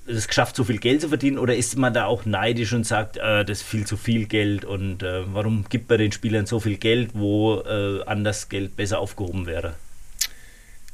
es 0.08 0.28
geschafft, 0.28 0.56
so 0.56 0.64
viel 0.64 0.78
Geld 0.80 1.02
zu 1.02 1.10
verdienen? 1.10 1.38
Oder 1.38 1.56
ist 1.56 1.78
man 1.78 1.94
da 1.94 2.06
auch 2.06 2.26
neidisch 2.26 2.74
und 2.74 2.86
sagt, 2.86 3.18
äh, 3.18 3.46
das 3.46 3.60
ist 3.60 3.64
viel 3.64 3.86
zu 3.86 3.98
viel 3.98 4.26
Geld 4.26 4.66
und 4.66 5.04
äh, 5.04 5.22
warum 5.34 5.66
gibt 5.70 5.90
man 5.90 6.00
den 6.00 6.12
Spielern 6.12 6.46
so 6.46 6.60
viel 6.60 6.78
Geld, 6.78 7.12
wo 7.14 7.60
äh, 7.62 8.04
anders 8.06 8.50
Geld 8.50 8.76
besser 8.76 9.00
aufgehoben 9.00 9.46
wäre? 9.46 9.76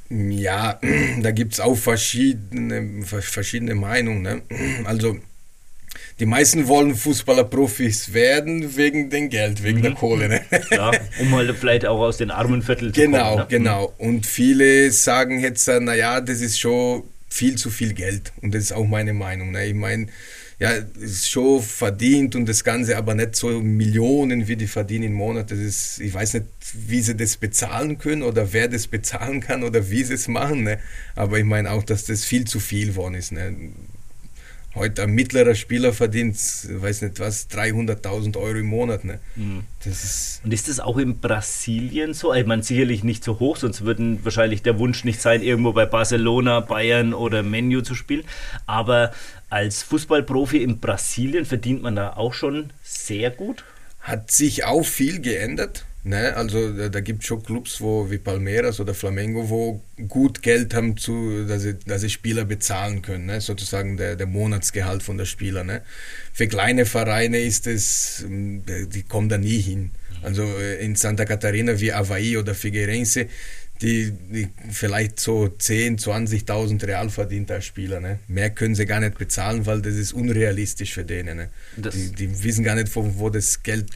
Ja, 0.09 0.79
da 1.21 1.31
gibt 1.31 1.53
es 1.53 1.59
auch 1.59 1.75
verschiedene, 1.75 3.03
verschiedene 3.05 3.75
Meinungen. 3.75 4.21
Ne? 4.21 4.41
Also, 4.85 5.17
die 6.19 6.25
meisten 6.25 6.67
wollen 6.67 6.95
Fußballerprofis 6.95 8.13
werden 8.13 8.75
wegen 8.77 9.09
dem 9.09 9.29
Geld, 9.29 9.63
wegen 9.63 9.81
der 9.81 9.93
Kohle. 9.93 10.29
Ne? 10.29 10.41
Ja, 10.71 10.91
um 11.19 11.35
halt 11.35 11.55
vielleicht 11.57 11.85
auch 11.85 11.99
aus 11.99 12.17
den 12.17 12.31
armen 12.31 12.61
Vierteln 12.61 12.93
zu 12.93 13.01
Genau, 13.01 13.29
kommen. 13.31 13.37
ne? 13.41 13.45
genau. 13.49 13.93
Und 13.97 14.25
viele 14.25 14.91
sagen 14.91 15.39
jetzt, 15.39 15.67
äh, 15.67 15.79
naja, 15.79 16.21
das 16.21 16.41
ist 16.41 16.59
schon 16.59 17.03
viel 17.29 17.57
zu 17.57 17.69
viel 17.69 17.93
Geld. 17.93 18.33
Und 18.41 18.53
das 18.53 18.63
ist 18.63 18.71
auch 18.71 18.87
meine 18.87 19.13
Meinung. 19.13 19.51
Ne? 19.51 19.65
Ich 19.65 19.73
meine, 19.73 20.07
ja, 20.59 20.71
ist 20.71 21.29
schon 21.29 21.61
verdient 21.61 22.35
und 22.35 22.47
das 22.47 22.63
Ganze, 22.63 22.97
aber 22.97 23.13
nicht 23.13 23.35
so 23.35 23.61
Millionen, 23.61 24.47
wie 24.47 24.55
die 24.55 24.67
verdienen 24.67 25.05
im 25.05 25.13
Monat. 25.13 25.51
Das 25.51 25.59
ist, 25.59 25.99
ich 25.99 26.13
weiß 26.13 26.35
nicht, 26.35 26.45
wie 26.73 27.01
sie 27.01 27.15
das 27.15 27.37
bezahlen 27.37 27.99
können 27.99 28.23
oder 28.23 28.53
wer 28.53 28.67
das 28.67 28.87
bezahlen 28.87 29.39
kann 29.39 29.63
oder 29.63 29.89
wie 29.91 30.03
sie 30.03 30.15
es 30.15 30.27
machen. 30.27 30.63
Ne? 30.63 30.79
Aber 31.15 31.37
ich 31.37 31.45
meine 31.45 31.71
auch, 31.71 31.83
dass 31.83 32.05
das 32.05 32.25
viel 32.25 32.45
zu 32.45 32.59
viel 32.59 32.87
geworden 32.87 33.13
ist. 33.13 33.31
Ne? 33.31 33.55
Heute 34.77 35.03
ein 35.03 35.11
mittlerer 35.11 35.55
Spieler 35.55 35.91
verdient, 35.91 36.37
weiß 36.37 37.01
nicht 37.01 37.19
was, 37.19 37.49
300.000 37.49 38.37
Euro 38.37 38.57
im 38.57 38.67
Monat. 38.67 39.05
Ne? 39.05 39.19
Das 39.83 40.03
ist 40.03 40.41
Und 40.43 40.53
ist 40.53 40.67
das 40.67 40.79
auch 40.79 40.97
in 40.97 41.19
Brasilien 41.19 42.13
so? 42.13 42.33
Ich 42.33 42.45
meine, 42.45 42.61
sicherlich 42.61 43.03
nicht 43.03 43.23
so 43.23 43.39
hoch, 43.39 43.57
sonst 43.57 43.85
würden 43.85 44.23
wahrscheinlich 44.23 44.61
der 44.61 44.77
Wunsch 44.77 45.03
nicht 45.03 45.19
sein, 45.19 45.41
irgendwo 45.41 45.73
bei 45.73 45.85
Barcelona, 45.85 46.59
Bayern 46.59 47.13
oder 47.15 47.41
Menu 47.41 47.81
zu 47.81 47.95
spielen. 47.95 48.23
Aber 48.67 49.11
als 49.49 49.81
Fußballprofi 49.83 50.61
in 50.61 50.79
Brasilien 50.79 51.45
verdient 51.45 51.81
man 51.81 51.95
da 51.95 52.13
auch 52.13 52.33
schon 52.33 52.71
sehr 52.83 53.31
gut. 53.31 53.63
hat 53.99 54.31
sich 54.31 54.63
auch 54.63 54.85
viel 54.85 55.19
geändert. 55.21 55.85
Ne? 56.03 56.35
Also 56.35 56.71
da, 56.71 56.89
da 56.89 57.01
gibt 57.01 57.21
es 57.21 57.27
schon 57.27 57.43
Clubs 57.43 57.81
wo, 57.81 58.09
wie 58.09 58.17
Palmeiras 58.17 58.79
oder 58.79 58.93
Flamengo, 58.93 59.49
wo 59.49 59.81
gut 60.07 60.41
Geld 60.41 60.73
haben, 60.73 60.95
zu, 60.95 61.45
dass, 61.45 61.63
sie, 61.63 61.77
dass 61.85 62.01
sie 62.01 62.09
Spieler 62.09 62.45
bezahlen 62.45 63.01
können. 63.01 63.25
Ne? 63.25 63.41
Sozusagen 63.41 63.97
der, 63.97 64.15
der 64.15 64.27
Monatsgehalt 64.27 65.03
von 65.03 65.17
der 65.17 65.25
Spieler. 65.25 65.63
Ne? 65.63 65.81
Für 66.31 66.47
kleine 66.47 66.85
Vereine 66.85 67.39
ist 67.39 67.67
es, 67.67 68.25
die 68.27 69.03
kommen 69.03 69.29
da 69.29 69.37
nie 69.37 69.59
hin. 69.59 69.91
Also 70.21 70.43
äh, 70.43 70.83
in 70.83 70.95
Santa 70.95 71.25
Catarina 71.25 71.79
wie 71.79 71.93
Avaí 71.93 72.39
oder 72.39 72.55
Figueirense, 72.55 73.27
die, 73.81 74.11
die 74.11 74.49
vielleicht 74.71 75.19
so 75.19 75.45
10.000, 75.45 76.45
20.000 76.47 76.87
Real 76.87 77.09
verdient 77.09 77.51
als 77.51 77.65
Spieler. 77.65 77.99
Ne? 77.99 78.19
Mehr 78.27 78.49
können 78.49 78.75
sie 78.75 78.85
gar 78.85 78.99
nicht 78.99 79.17
bezahlen, 79.17 79.65
weil 79.65 79.81
das 79.81 79.95
ist 79.95 80.13
unrealistisch 80.13 80.93
für 80.93 81.03
denen. 81.03 81.37
Ne? 81.37 81.49
Die, 81.75 82.11
die, 82.11 82.43
wissen 82.43 82.63
gar 82.63 82.75
nicht, 82.75 82.89
von 82.89 83.17
wo 83.17 83.29
das 83.29 83.63
Geld, 83.63 83.89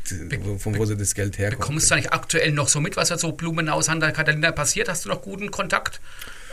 von 0.57 0.77
wo 0.77 0.85
sie 0.85 0.97
das 0.97 1.15
Geld 1.15 1.37
herkommt. 1.37 1.61
Bekommst 1.61 1.89
du 1.89 1.95
eigentlich 1.95 2.13
aktuell 2.13 2.51
noch 2.51 2.67
so 2.67 2.79
mit, 2.79 2.95
was 2.97 3.09
da 3.09 3.17
so 3.17 3.31
Blumenau 3.31 3.81
Santa 3.81 4.11
Catalina 4.11 4.51
passiert? 4.51 4.89
Hast 4.89 5.05
du 5.05 5.09
noch 5.09 5.21
guten 5.21 5.51
Kontakt 5.51 5.99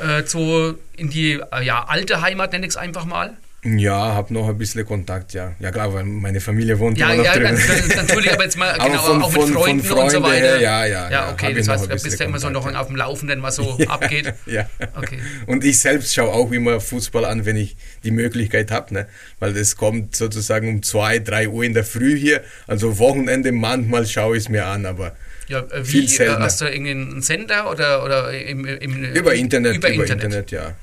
äh, 0.01 0.24
zu, 0.24 0.79
in 0.97 1.11
die 1.11 1.41
äh, 1.53 1.64
ja, 1.64 1.85
alte 1.85 2.20
Heimat, 2.20 2.53
nenne 2.53 2.66
ich 2.66 2.70
es 2.70 2.76
einfach 2.76 3.05
mal? 3.05 3.37
Ja, 3.65 4.15
habe 4.15 4.33
noch 4.33 4.49
ein 4.49 4.57
bisschen 4.57 4.87
Kontakt, 4.87 5.35
ja. 5.35 5.53
Ja 5.59 5.73
klar, 5.73 5.93
weil 5.93 6.05
meine 6.05 6.41
Familie 6.41 6.79
wohnt 6.79 6.97
ja, 6.97 7.07
immer 7.13 7.17
noch 7.17 7.25
ja, 7.25 7.35
drüben. 7.35 7.97
natürlich, 7.97 8.33
aber 8.33 8.45
jetzt 8.45 8.57
mal 8.57 8.79
genau, 8.79 9.03
von, 9.03 9.23
auch 9.23 9.33
mit 9.33 9.43
von, 9.43 9.53
Freunden 9.53 9.85
von 9.85 9.99
und 9.99 10.11
so 10.11 10.23
weiter. 10.23 10.47
Her, 10.47 10.61
ja, 10.61 10.87
ja. 10.87 11.11
Ja, 11.11 11.33
okay, 11.33 11.55
das 11.55 11.67
heißt, 11.67 11.91
da 11.91 11.95
bist 11.95 12.21
du 12.21 12.25
immer 12.25 12.39
so 12.39 12.51
noch 12.51 12.73
auf 12.73 12.87
dem 12.87 12.95
Laufenden, 12.95 13.43
was 13.43 13.57
so 13.57 13.77
ja, 13.79 13.89
abgeht. 13.89 14.33
Ja. 14.47 14.69
Okay. 14.95 15.19
Und 15.47 15.65
ich 15.65 15.81
selbst 15.81 16.15
schaue 16.15 16.29
auch 16.29 16.53
immer 16.53 16.81
Fußball 16.81 17.25
an, 17.25 17.47
wenn 17.47 17.57
ich 17.57 17.77
die 18.05 18.13
Möglichkeit 18.13 18.71
habe, 18.71 18.95
ne? 18.95 19.09
weil 19.41 19.53
das 19.53 19.75
kommt 19.75 20.15
sozusagen 20.15 20.69
um 20.69 20.83
zwei, 20.85 21.19
drei 21.19 21.49
Uhr 21.49 21.65
in 21.65 21.75
der 21.75 21.85
Früh 21.85 22.17
hier. 22.17 22.45
Also 22.69 22.99
Wochenende 23.01 23.51
manchmal 23.51 24.07
schaue 24.07 24.37
ich 24.37 24.45
es 24.45 24.49
mir 24.49 24.67
an, 24.67 24.87
aber 24.87 25.17
ja, 25.49 25.61
äh, 25.61 25.81
wie, 25.81 25.85
viel 25.85 26.09
seltener. 26.09 26.45
Hast 26.45 26.61
du 26.61 26.67
irgendeinen 26.67 27.23
Sender 27.23 27.69
oder, 27.73 28.05
oder 28.05 28.33
im, 28.33 28.65
im, 28.65 29.05
über 29.15 29.35
Internet? 29.35 29.77
Über, 29.77 29.93
über 29.93 30.03
Internet. 30.05 30.25
Internet, 30.25 30.51
ja. 30.53 30.75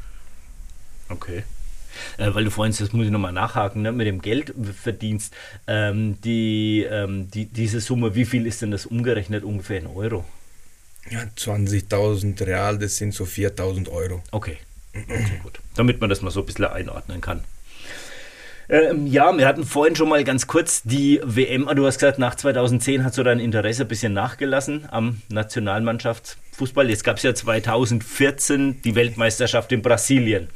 Okay. 1.07 1.43
Äh, 2.17 2.33
weil 2.33 2.43
du 2.43 2.51
vorhin, 2.51 2.75
das 2.77 2.93
muss 2.93 3.05
ich 3.05 3.11
nochmal 3.11 3.33
nachhaken, 3.33 3.81
ne, 3.81 3.91
mit 3.91 4.07
dem 4.07 4.21
Geldverdienst, 4.21 5.33
ähm, 5.67 6.19
die, 6.21 6.85
ähm, 6.89 7.29
die, 7.31 7.45
diese 7.45 7.79
Summe, 7.79 8.15
wie 8.15 8.25
viel 8.25 8.45
ist 8.45 8.61
denn 8.61 8.71
das 8.71 8.85
umgerechnet 8.85 9.43
ungefähr 9.43 9.79
in 9.79 9.87
Euro? 9.87 10.25
Ja, 11.09 11.21
20.000 11.37 12.45
Real, 12.45 12.79
das 12.79 12.97
sind 12.97 13.13
so 13.13 13.25
4.000 13.25 13.89
Euro. 13.89 14.23
Okay. 14.31 14.57
okay, 14.95 15.39
gut. 15.43 15.59
Damit 15.75 16.01
man 16.01 16.09
das 16.09 16.21
mal 16.21 16.31
so 16.31 16.39
ein 16.39 16.45
bisschen 16.45 16.65
einordnen 16.65 17.21
kann. 17.21 17.43
Ähm, 18.67 19.05
ja, 19.05 19.35
wir 19.37 19.47
hatten 19.47 19.63
vorhin 19.63 19.95
schon 19.95 20.09
mal 20.09 20.23
ganz 20.23 20.47
kurz 20.47 20.81
die 20.83 21.21
WM. 21.23 21.69
Du 21.75 21.85
hast 21.85 21.99
gesagt, 21.99 22.17
nach 22.17 22.33
2010 22.33 23.03
hat 23.03 23.13
so 23.13 23.21
dein 23.21 23.39
Interesse 23.39 23.83
ein 23.83 23.87
bisschen 23.87 24.13
nachgelassen 24.13 24.87
am 24.89 25.21
Nationalmannschaftsfußball. 25.29 26.89
Jetzt 26.89 27.03
gab 27.03 27.17
es 27.17 27.23
ja 27.23 27.35
2014 27.35 28.81
die 28.81 28.95
Weltmeisterschaft 28.95 29.71
in 29.71 29.83
Brasilien. 29.83 30.49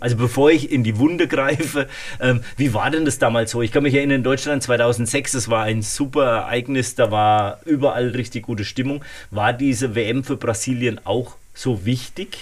Also 0.00 0.16
bevor 0.16 0.50
ich 0.50 0.70
in 0.70 0.84
die 0.84 0.98
Wunde 0.98 1.28
greife, 1.28 1.88
ähm, 2.20 2.42
wie 2.56 2.74
war 2.74 2.90
denn 2.90 3.04
das 3.04 3.18
damals 3.18 3.52
so? 3.52 3.62
Ich 3.62 3.72
kann 3.72 3.84
mich 3.84 3.94
erinnern, 3.94 4.16
in 4.16 4.22
Deutschland 4.24 4.62
2006, 4.62 5.32
das 5.32 5.48
war 5.48 5.64
ein 5.64 5.82
super 5.82 6.24
Ereignis, 6.24 6.94
da 6.94 7.10
war 7.10 7.60
überall 7.64 8.08
richtig 8.08 8.44
gute 8.44 8.64
Stimmung. 8.64 9.04
War 9.30 9.52
diese 9.52 9.94
WM 9.94 10.24
für 10.24 10.36
Brasilien 10.36 11.00
auch 11.04 11.36
so 11.54 11.84
wichtig? 11.84 12.38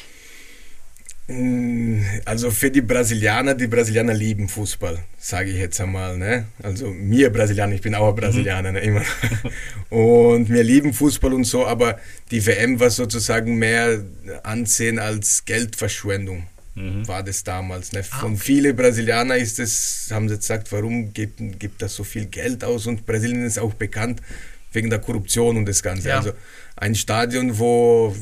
Also 2.25 2.51
für 2.51 2.71
die 2.71 2.81
Brasilianer, 2.81 3.55
die 3.55 3.69
Brasilianer 3.69 4.13
lieben 4.13 4.49
Fußball, 4.49 4.99
sage 5.19 5.51
ich 5.51 5.57
jetzt 5.57 5.81
einmal. 5.81 6.19
Ne? 6.19 6.47
Also 6.63 6.89
mir 6.89 7.31
Brasilianer, 7.31 7.75
ich 7.75 7.81
bin 7.81 7.95
auch 7.95 8.09
ein 8.09 8.17
Brasilianer, 8.17 8.73
ne, 8.73 8.81
immer. 8.81 9.03
Und 9.91 10.51
wir 10.51 10.65
lieben 10.65 10.93
Fußball 10.93 11.33
und 11.33 11.45
so, 11.45 11.67
aber 11.67 11.99
die 12.31 12.45
WM 12.45 12.81
war 12.81 12.91
sozusagen 12.91 13.57
mehr 13.57 14.03
Ansehen 14.43 14.99
als 14.99 15.45
Geldverschwendung. 15.45 16.47
Mhm. 16.75 17.07
War 17.07 17.23
das 17.23 17.45
damals. 17.45 17.93
Ne? 17.93 18.03
Ah, 18.11 18.21
Von 18.21 18.33
okay. 18.33 18.43
vielen 18.43 18.77
Brasilianer 18.77 19.37
ist 19.37 19.59
es, 19.59 20.09
haben 20.11 20.29
sie 20.29 20.37
gesagt, 20.37 20.73
warum 20.73 21.13
gibt, 21.13 21.39
gibt 21.59 21.83
das 21.83 21.95
so 21.95 22.05
viel 22.05 22.27
Geld 22.27 22.65
aus? 22.65 22.87
Und 22.87 23.05
Brasilien 23.05 23.45
ist 23.45 23.59
auch 23.59 23.75
bekannt 23.75 24.21
wegen 24.73 24.89
der 24.89 24.99
Korruption 24.99 25.57
und 25.59 25.67
das 25.67 25.83
Ganze. 25.83 26.09
Ja. 26.09 26.17
Also 26.19 26.33
ein 26.77 26.95
Stadion, 26.95 27.59
wo 27.59 28.17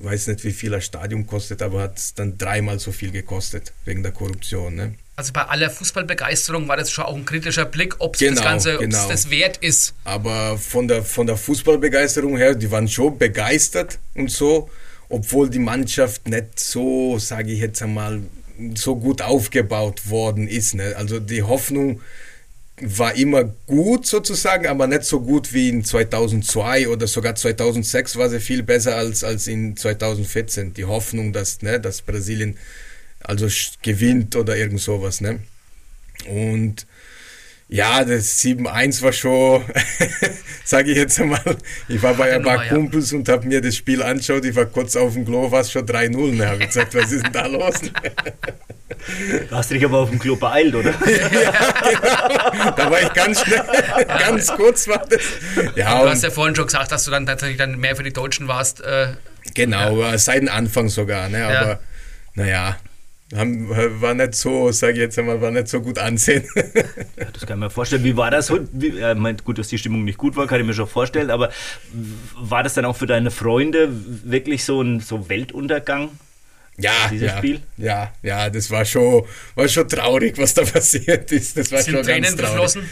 weiß 0.00 0.28
nicht, 0.28 0.44
wie 0.44 0.52
viel 0.52 0.74
ein 0.74 0.82
Stadion 0.82 1.26
kostet, 1.26 1.62
aber 1.62 1.82
hat 1.82 1.98
es 1.98 2.14
dann 2.14 2.38
dreimal 2.38 2.78
so 2.78 2.92
viel 2.92 3.10
gekostet 3.10 3.72
wegen 3.84 4.02
der 4.02 4.12
Korruption. 4.12 4.74
Ne? 4.74 4.94
Also 5.16 5.32
bei 5.32 5.42
aller 5.42 5.70
Fußballbegeisterung 5.70 6.68
war 6.68 6.76
das 6.76 6.92
schon 6.92 7.04
auch 7.04 7.16
ein 7.16 7.24
kritischer 7.24 7.64
Blick, 7.64 7.96
ob 7.98 8.14
es 8.14 8.20
genau, 8.20 8.36
das 8.36 8.44
Ganze, 8.44 8.78
genau. 8.78 9.08
das 9.08 9.30
wert 9.30 9.56
ist. 9.56 9.94
Aber 10.04 10.56
von 10.56 10.86
der, 10.86 11.02
von 11.02 11.26
der 11.26 11.36
Fußballbegeisterung 11.36 12.36
her, 12.36 12.54
die 12.54 12.70
waren 12.70 12.86
schon 12.86 13.18
begeistert 13.18 13.98
und 14.14 14.30
so, 14.30 14.70
obwohl 15.08 15.48
die 15.50 15.58
Mannschaft 15.58 16.28
nicht 16.28 16.60
so, 16.60 17.18
sage 17.18 17.52
ich 17.52 17.60
jetzt 17.60 17.82
einmal, 17.82 18.22
so 18.74 18.96
gut 18.96 19.22
aufgebaut 19.22 20.10
worden 20.10 20.48
ist. 20.48 20.74
Ne? 20.74 20.94
Also 20.96 21.20
die 21.20 21.42
Hoffnung 21.42 22.00
war 22.80 23.14
immer 23.14 23.44
gut 23.66 24.06
sozusagen, 24.06 24.66
aber 24.66 24.86
nicht 24.86 25.04
so 25.04 25.20
gut 25.20 25.52
wie 25.52 25.68
in 25.68 25.84
2002 25.84 26.88
oder 26.88 27.06
sogar 27.06 27.34
2006 27.34 28.16
war 28.16 28.28
sie 28.28 28.40
viel 28.40 28.62
besser 28.62 28.96
als, 28.96 29.24
als 29.24 29.46
in 29.46 29.76
2014. 29.76 30.74
Die 30.74 30.84
Hoffnung, 30.84 31.32
dass, 31.32 31.62
ne, 31.62 31.80
dass 31.80 32.02
Brasilien 32.02 32.56
also 33.20 33.48
gewinnt 33.82 34.36
oder 34.36 34.56
irgend 34.56 34.80
sowas. 34.80 35.20
Ne? 35.20 35.40
Und 36.28 36.86
ja, 37.68 38.02
das 38.02 38.42
7-1 38.42 39.02
war 39.02 39.12
schon, 39.12 39.62
sage 40.64 40.90
ich 40.90 40.96
jetzt 40.96 41.20
einmal, 41.20 41.40
ich 41.86 42.02
war 42.02 42.14
bei 42.14 42.34
ein 42.34 42.42
paar 42.42 42.64
Kumpels 42.66 43.12
und 43.12 43.28
habe 43.28 43.46
mir 43.46 43.60
das 43.60 43.76
Spiel 43.76 44.02
angeschaut, 44.02 44.44
ich 44.46 44.56
war 44.56 44.64
kurz 44.64 44.96
auf 44.96 45.12
dem 45.12 45.26
Klo, 45.26 45.50
war 45.50 45.60
es 45.60 45.70
schon 45.70 45.84
3-0. 45.84 46.36
Ne? 46.36 46.48
habe 46.48 46.62
ich 46.62 46.68
gesagt, 46.68 46.94
was 46.94 47.12
ist 47.12 47.26
denn 47.26 47.32
da 47.32 47.46
los? 47.46 47.74
Du 49.50 49.56
hast 49.56 49.70
dich 49.70 49.84
aber 49.84 49.98
auf 49.98 50.08
dem 50.08 50.18
Klo 50.18 50.36
beeilt, 50.36 50.74
oder? 50.74 50.90
ja, 51.06 51.28
genau. 51.28 52.70
Da 52.70 52.90
war 52.90 53.02
ich 53.02 53.12
ganz 53.12 53.42
schnell, 53.42 53.62
ganz 54.18 54.46
kurz 54.48 54.88
war 54.88 55.04
das. 55.06 55.20
Ja, 55.76 56.02
du 56.02 56.08
hast 56.08 56.22
ja 56.22 56.30
vorhin 56.30 56.56
schon 56.56 56.66
gesagt, 56.66 56.90
dass 56.90 57.04
du 57.04 57.10
dann 57.10 57.26
tatsächlich 57.26 57.58
dann 57.58 57.78
mehr 57.78 57.96
für 57.96 58.02
die 58.02 58.12
Deutschen 58.14 58.48
warst. 58.48 58.80
Äh, 58.80 59.08
genau, 59.54 60.00
ja. 60.00 60.16
seit 60.16 60.40
dem 60.40 60.48
Anfang 60.48 60.88
sogar. 60.88 61.28
Ne? 61.28 61.46
Aber 61.46 61.80
ja. 62.46 62.78
Naja, 63.30 64.00
war 64.00 64.14
nicht 64.14 64.34
so, 64.34 64.72
sage 64.72 64.94
ich 64.94 64.98
jetzt 65.00 65.18
einmal, 65.18 65.40
war 65.40 65.50
nicht 65.50 65.68
so 65.68 65.80
gut 65.80 65.98
ansehen. 65.98 66.44
Ja, 67.16 67.26
das 67.32 67.46
kann 67.46 67.58
ich 67.58 67.64
mir 67.64 67.70
vorstellen. 67.70 68.04
Wie 68.04 68.16
war 68.16 68.30
das? 68.30 68.52
Wie, 68.72 68.98
äh, 68.98 69.14
meint, 69.14 69.44
gut, 69.44 69.58
dass 69.58 69.68
die 69.68 69.78
Stimmung 69.78 70.04
nicht 70.04 70.18
gut 70.18 70.36
war, 70.36 70.46
kann 70.46 70.60
ich 70.60 70.66
mir 70.66 70.72
schon 70.74 70.86
vorstellen, 70.86 71.30
aber 71.30 71.50
war 72.36 72.62
das 72.62 72.74
dann 72.74 72.84
auch 72.84 72.96
für 72.96 73.06
deine 73.06 73.30
Freunde 73.30 73.88
wirklich 74.24 74.64
so 74.64 74.80
ein 74.82 75.00
so 75.00 75.28
Weltuntergang? 75.28 76.10
Ja, 76.78 76.92
ja, 77.12 77.38
Spiel? 77.38 77.60
ja, 77.76 78.12
ja, 78.22 78.48
das 78.50 78.70
war 78.70 78.84
schon, 78.84 79.24
war 79.56 79.68
schon 79.68 79.88
traurig, 79.88 80.38
was 80.38 80.54
da 80.54 80.62
passiert 80.64 81.30
ist. 81.32 81.56
Das 81.56 81.72
war 81.72 81.82
Sind 81.82 81.94
schon 81.96 82.04
Tränen 82.04 82.22
ganz 82.22 82.36
traurig. 82.36 82.52
geflossen? 82.52 82.82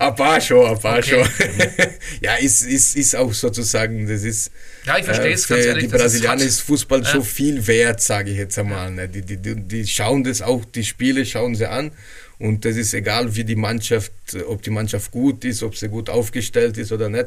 Ein 0.00 0.14
paar 0.14 0.40
schon, 0.40 0.66
ein 0.66 0.80
paar 0.80 0.98
okay. 0.98 1.22
schon. 1.24 1.86
ja, 2.22 2.36
ist, 2.36 2.62
ist, 2.62 2.96
ist 2.96 3.14
auch 3.14 3.34
sozusagen, 3.34 4.08
das 4.08 4.22
ist. 4.22 4.50
Ja, 4.86 4.96
ich 4.96 5.04
verstehe 5.04 5.34
es, 5.34 5.44
äh, 5.44 5.54
ganz 5.54 5.66
ehrlich. 5.66 5.84
Die 5.84 5.90
Brasilianer 5.90 6.42
ist 6.42 6.60
Fußball 6.60 7.02
ja. 7.02 7.06
schon 7.06 7.22
viel 7.22 7.66
wert, 7.66 8.00
sage 8.00 8.30
ich 8.30 8.38
jetzt 8.38 8.58
einmal. 8.58 8.90
Ne? 8.90 9.10
Die, 9.10 9.20
die, 9.20 9.36
die, 9.36 9.56
die 9.56 9.86
schauen 9.86 10.24
das 10.24 10.40
auch, 10.40 10.64
die 10.64 10.84
Spiele 10.84 11.26
schauen 11.26 11.54
sie 11.54 11.66
an. 11.66 11.92
Und 12.38 12.64
das 12.64 12.76
ist 12.76 12.94
egal, 12.94 13.36
wie 13.36 13.44
die 13.44 13.56
Mannschaft, 13.56 14.12
ob 14.46 14.62
die 14.62 14.70
Mannschaft 14.70 15.10
gut 15.10 15.44
ist, 15.44 15.62
ob 15.62 15.76
sie 15.76 15.90
gut 15.90 16.08
aufgestellt 16.08 16.78
ist 16.78 16.92
oder 16.92 17.10
nicht. 17.10 17.26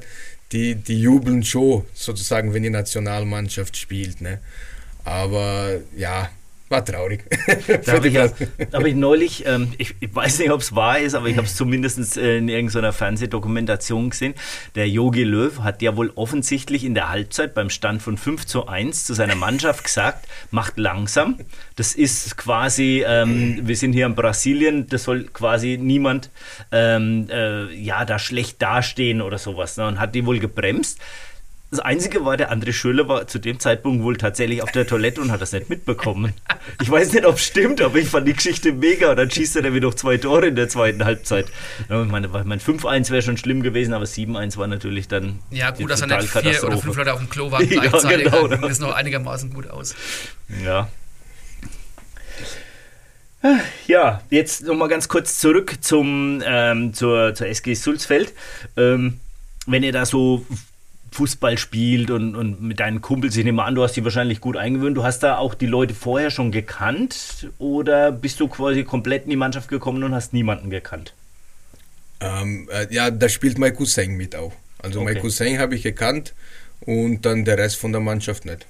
Die, 0.51 0.73
die 0.73 0.99
jubeln 0.99 1.43
schon, 1.43 1.85
sozusagen, 1.93 2.55
wenn 2.55 2.63
die 2.63 2.71
Nationalmannschaft 2.71 3.77
spielt. 3.77 4.19
Ne? 4.19 4.39
Aber 5.03 5.79
ja, 5.95 6.31
war 6.73 6.83
traurig. 6.83 7.23
Da 7.85 7.93
habe 7.93 8.07
ich, 8.07 8.13
ja, 8.13 8.29
hab 8.73 8.85
ich 8.85 8.95
neulich, 8.95 9.45
ähm, 9.45 9.73
ich, 9.77 9.95
ich, 9.99 10.13
weiß 10.13 10.39
nicht, 10.39 10.51
ob 10.51 10.61
es 10.61 10.75
wahr 10.75 10.99
ist, 10.99 11.13
aber 11.15 11.27
ich 11.27 11.37
habe 11.37 11.47
es 11.47 11.55
zumindest 11.55 12.17
in 12.17 12.49
irgendeiner 12.49 12.91
Fernsehdokumentation 12.91 14.09
gesehen. 14.09 14.33
Der 14.75 14.89
Yogi 14.89 15.23
Löw 15.23 15.59
hat 15.59 15.81
ja 15.81 15.95
wohl 15.95 16.11
offensichtlich 16.15 16.83
in 16.83 16.93
der 16.93 17.09
Halbzeit 17.09 17.53
beim 17.53 17.69
Stand 17.69 18.01
von 18.01 18.17
5 18.17 18.45
zu 18.45 18.67
1 18.67 19.05
zu 19.05 19.13
seiner 19.13 19.35
Mannschaft 19.35 19.83
gesagt, 19.85 20.27
macht 20.51 20.77
langsam. 20.77 21.39
Das 21.75 21.93
ist 21.93 22.35
quasi, 22.37 23.03
ähm, 23.07 23.59
wir 23.63 23.75
sind 23.75 23.93
hier 23.93 24.05
in 24.05 24.15
Brasilien, 24.15 24.87
das 24.87 25.03
soll 25.03 25.25
quasi 25.25 25.77
niemand 25.79 26.31
ähm, 26.71 27.27
äh, 27.29 27.73
ja 27.73 28.05
da 28.05 28.19
schlecht 28.19 28.61
dastehen 28.61 29.21
oder 29.21 29.37
sowas. 29.37 29.77
Ne? 29.77 29.87
Und 29.87 29.99
hat 29.99 30.15
die 30.15 30.25
wohl 30.25 30.39
gebremst. 30.39 30.99
Das 31.73 31.79
Einzige 31.79 32.23
war, 32.23 32.37
der 32.37 32.53
André 32.53 32.71
Schöle 32.71 33.07
war 33.07 33.25
zu 33.25 33.39
dem 33.39 33.59
Zeitpunkt 33.59 34.03
wohl 34.03 34.15
tatsächlich 34.15 34.61
auf 34.61 34.71
der 34.71 34.85
Toilette 34.85 35.19
und 35.21 35.31
hat 35.31 35.41
das 35.41 35.53
nicht 35.53 35.71
mitbekommen. 35.71 36.31
Ich 36.79 36.91
weiß 36.91 37.13
nicht, 37.13 37.25
ob 37.25 37.37
es 37.37 37.45
stimmt, 37.45 37.81
aber 37.81 37.97
ich 37.97 38.09
fand 38.09 38.27
die 38.27 38.33
Geschichte 38.33 38.73
mega. 38.73 39.09
Und 39.09 39.17
dann 39.17 39.31
schießt 39.31 39.55
er 39.55 39.73
wieder 39.73 39.87
noch 39.87 39.95
zwei 39.95 40.17
Tore 40.17 40.45
in 40.45 40.55
der 40.55 40.69
zweiten 40.69 41.03
Halbzeit. 41.03 41.47
Ja, 41.89 42.03
meine, 42.03 42.27
mein 42.27 42.59
5-1 42.59 43.09
wäre 43.09 43.23
schon 43.23 43.37
schlimm 43.37 43.63
gewesen, 43.63 43.95
aber 43.95 44.05
7-1 44.05 44.55
war 44.57 44.67
natürlich 44.67 45.07
dann. 45.07 45.39
Ja, 45.49 45.71
gut, 45.71 45.89
dass 45.89 46.01
er 46.01 46.15
nicht 46.15 46.29
vier 46.29 46.63
oder 46.63 46.77
fünf 46.77 46.95
Leute 46.95 47.11
auf 47.11 47.19
dem 47.19 47.29
Klo 47.31 47.49
waren 47.49 47.67
gleichzeitig. 47.67 48.25
Ja, 48.27 48.29
genau, 48.29 48.47
dann 48.47 48.61
ging 48.61 48.69
es 48.69 48.77
noch 48.77 48.93
einigermaßen 48.93 49.51
gut 49.51 49.67
aus. 49.67 49.95
Ja. 50.63 50.89
Ja, 53.87 54.21
jetzt 54.29 54.63
nochmal 54.63 54.89
ganz 54.89 55.07
kurz 55.07 55.39
zurück 55.39 55.77
zum, 55.81 56.43
ähm, 56.45 56.93
zur, 56.93 57.33
zur 57.33 57.47
SG 57.47 57.73
Sulzfeld. 57.73 58.31
Ähm, 58.77 59.19
wenn 59.65 59.81
ihr 59.81 59.91
da 59.91 60.05
so 60.05 60.45
Fußball 61.13 61.57
spielt 61.57 62.11
und, 62.11 62.35
und 62.35 62.61
mit 62.61 62.79
deinen 62.79 63.01
Kumpels, 63.01 63.37
ich 63.37 63.45
nehme 63.45 63.63
an, 63.63 63.75
du 63.75 63.83
hast 63.83 63.93
die 63.93 64.03
wahrscheinlich 64.03 64.41
gut 64.41 64.57
eingewöhnt. 64.57 64.97
Du 64.97 65.03
hast 65.03 65.19
da 65.19 65.37
auch 65.37 65.53
die 65.53 65.65
Leute 65.65 65.93
vorher 65.93 66.31
schon 66.31 66.51
gekannt 66.51 67.49
oder 67.59 68.11
bist 68.11 68.39
du 68.39 68.47
quasi 68.47 68.83
komplett 68.83 69.23
in 69.23 69.29
die 69.29 69.35
Mannschaft 69.35 69.69
gekommen 69.69 70.03
und 70.03 70.13
hast 70.13 70.33
niemanden 70.33 70.69
gekannt? 70.69 71.13
Ähm, 72.19 72.69
äh, 72.71 72.87
ja, 72.93 73.11
da 73.11 73.29
spielt 73.29 73.57
mein 73.57 73.75
Cousin 73.75 74.15
mit 74.15 74.35
auch. 74.35 74.53
Also 74.79 75.01
okay. 75.01 75.13
mein 75.13 75.21
Cousin 75.21 75.59
habe 75.59 75.75
ich 75.75 75.83
gekannt 75.83 76.33
und 76.81 77.25
dann 77.25 77.45
der 77.45 77.57
Rest 77.57 77.77
von 77.77 77.91
der 77.91 78.01
Mannschaft 78.01 78.45
nicht. 78.45 78.65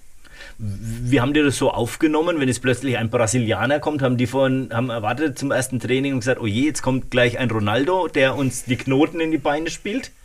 Wie 0.58 1.20
haben 1.20 1.34
die 1.34 1.41
das 1.41 1.58
so 1.58 1.72
aufgenommen, 1.72 2.39
wenn 2.39 2.48
jetzt 2.48 2.62
plötzlich 2.62 2.98
ein 2.98 3.10
Brasilianer 3.10 3.80
kommt? 3.80 4.02
Haben 4.02 4.18
die 4.18 4.28
vorhin 4.28 4.70
haben 4.72 4.89
erwartet 4.89 5.38
zum 5.38 5.52
ersten 5.52 5.80
Training 5.80 6.14
und 6.14 6.20
gesagt, 6.20 6.39
oh 6.39 6.46
je, 6.46 6.68
jetzt 6.68 6.82
kommt 6.82 7.12
gleich 7.12 7.38
ein 7.39 7.50
Ronaldo, 7.50 8.08
der 8.08 8.36
uns 8.36 8.64
die 8.66 8.76
Knoten 8.76 9.20
in 9.20 9.32
die 9.32 9.38
Beine 9.38 9.70
spielt? 9.70 10.12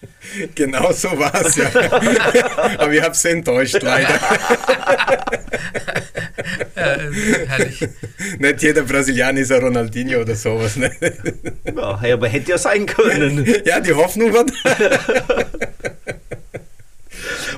Genau 0.54 0.92
so 0.92 1.08
war 1.18 1.34
es, 1.34 1.56
ja. 1.56 1.68
Aber 2.78 2.92
ich 2.92 3.02
habe 3.02 3.12
es 3.12 3.24
enttäuscht, 3.24 3.82
leider. 3.82 4.08
ja, 6.76 6.96
herrlich. 7.46 7.88
Nicht 8.38 8.62
jeder 8.62 8.82
Brasilianer 8.82 9.40
ist 9.40 9.50
ein 9.50 9.62
Ronaldinho 9.62 10.20
oder 10.20 10.34
sowas. 10.34 10.76
Ne? 10.76 10.92
Ja, 11.74 12.14
aber 12.14 12.28
hätte 12.28 12.52
ja 12.52 12.58
sein 12.58 12.86
können. 12.86 13.44
Ja, 13.64 13.80
die 13.80 13.94
Hoffnung 13.94 14.32
war 14.32 14.44
da. 14.44 14.52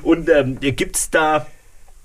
Und 0.03 0.29
ähm, 0.29 0.59
gibt 0.61 0.97
es 0.97 1.11
da 1.11 1.47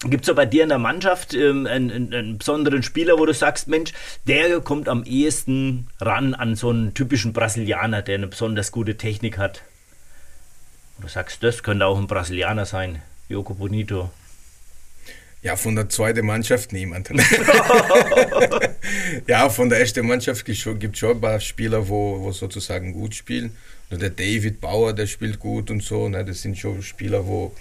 Gibt 0.10 0.24
es 0.24 0.28
so 0.28 0.36
bei 0.36 0.46
dir 0.46 0.64
in 0.64 0.70
der 0.70 0.78
Mannschaft 0.78 1.34
ähm, 1.34 1.66
einen, 1.66 1.92
einen, 1.92 2.14
einen, 2.14 2.38
besonderen 2.38 2.84
Spieler, 2.84 3.18
wo 3.18 3.26
du 3.26 3.34
sagst, 3.34 3.68
Mensch, 3.68 3.92
der 4.28 4.62
kommt 4.62 4.88
am 4.88 5.04
ehesten 5.04 5.88
ran 6.00 6.36
an 6.36 6.56
so 6.56 6.70
einen 6.70 6.94
typischen 6.94 7.34
Brasilianer, 7.34 8.04
der 8.04 8.16
eine 8.16 8.28
besonders 8.28 8.72
gute 8.72 8.98
Technik 8.98 9.40
hat? 9.40 9.64
Wo 10.98 11.04
du 11.04 11.10
sagst, 11.10 11.42
das 11.44 11.64
könnte 11.64 11.88
auch 11.88 11.98
ein 11.98 12.08
Brasilianer 12.08 12.66
sein, 12.66 13.02
Joko 13.30 13.54
Bonito. 13.56 14.12
Ja, 15.42 15.56
von 15.56 15.76
der 15.76 15.88
zweiten 15.90 16.26
Mannschaft 16.26 16.74
niemand. 16.74 17.10
ja, 19.28 19.50
von 19.50 19.70
der 19.70 19.80
ersten 19.80 20.08
Mannschaft 20.08 20.46
gibt 20.46 20.58
es 20.58 20.98
schon 20.98 21.12
ein 21.12 21.22
paar 21.22 21.40
Spieler, 21.40 21.88
wo, 21.88 22.22
wo 22.22 22.32
sozusagen 22.32 22.94
gut 22.94 23.14
spielen. 23.16 23.56
Der 23.92 24.10
David 24.10 24.60
Bauer, 24.60 24.94
der 24.94 25.06
spielt 25.06 25.40
gut 25.40 25.70
und 25.70 25.84
so. 25.84 26.10
Ne? 26.10 26.26
Das 26.26 26.42
sind 26.42 26.58
schon 26.58 26.82
Spieler, 26.82 27.28
wo, 27.28 27.54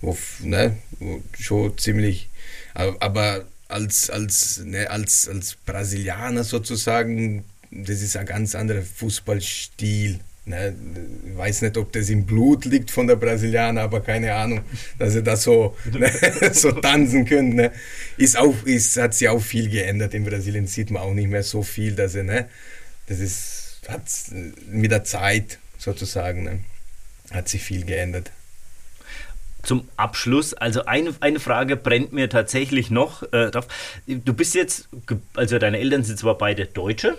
wo, 0.00 0.16
ne, 0.40 0.76
wo 0.98 1.22
schon 1.38 1.76
ziemlich, 1.78 2.28
aber 2.74 3.44
als, 3.68 4.10
als, 4.10 4.62
ne, 4.64 4.90
als, 4.90 5.28
als 5.28 5.54
Brasilianer 5.54 6.44
sozusagen, 6.44 7.44
das 7.70 8.00
ist 8.00 8.16
ein 8.16 8.26
ganz 8.26 8.54
anderer 8.54 8.82
Fußballstil. 8.82 10.20
Ne? 10.46 10.74
Ich 11.30 11.36
weiß 11.36 11.62
nicht, 11.62 11.76
ob 11.76 11.92
das 11.92 12.08
im 12.08 12.24
Blut 12.24 12.64
liegt 12.64 12.90
von 12.90 13.06
der 13.06 13.16
Brasilianer, 13.16 13.82
aber 13.82 14.00
keine 14.00 14.34
Ahnung, 14.34 14.62
dass 14.98 15.12
sie 15.12 15.22
da 15.22 15.36
so, 15.36 15.76
ne, 15.92 16.10
so 16.52 16.72
tanzen 16.72 17.26
können. 17.26 17.56
Ne? 17.56 17.72
Ist 18.16 18.38
auch, 18.38 18.54
ist, 18.64 18.96
hat 18.96 19.14
sich 19.14 19.28
auch 19.28 19.42
viel 19.42 19.68
geändert. 19.68 20.14
In 20.14 20.24
Brasilien 20.24 20.66
sieht 20.66 20.90
man 20.90 21.02
auch 21.02 21.12
nicht 21.12 21.28
mehr 21.28 21.42
so 21.42 21.62
viel, 21.62 21.94
dass 21.94 22.14
er, 22.14 22.24
ne, 22.24 22.48
das 23.06 23.18
ist, 23.18 23.80
hat 23.88 24.02
mit 24.70 24.90
der 24.90 25.04
Zeit 25.04 25.58
sozusagen, 25.76 26.44
ne, 26.44 26.60
hat 27.30 27.48
sich 27.50 27.62
viel 27.62 27.84
geändert 27.84 28.30
zum 29.68 29.86
Abschluss, 29.96 30.54
also 30.54 30.86
eine, 30.86 31.14
eine 31.20 31.40
Frage 31.40 31.76
brennt 31.76 32.12
mir 32.14 32.30
tatsächlich 32.30 32.90
noch 32.90 33.22
äh, 33.34 33.50
drauf. 33.50 33.68
Du 34.06 34.32
bist 34.32 34.54
jetzt, 34.54 34.88
also 35.34 35.58
deine 35.58 35.78
Eltern 35.78 36.02
sind 36.04 36.18
zwar 36.18 36.38
beide 36.38 36.64
Deutsche 36.64 37.18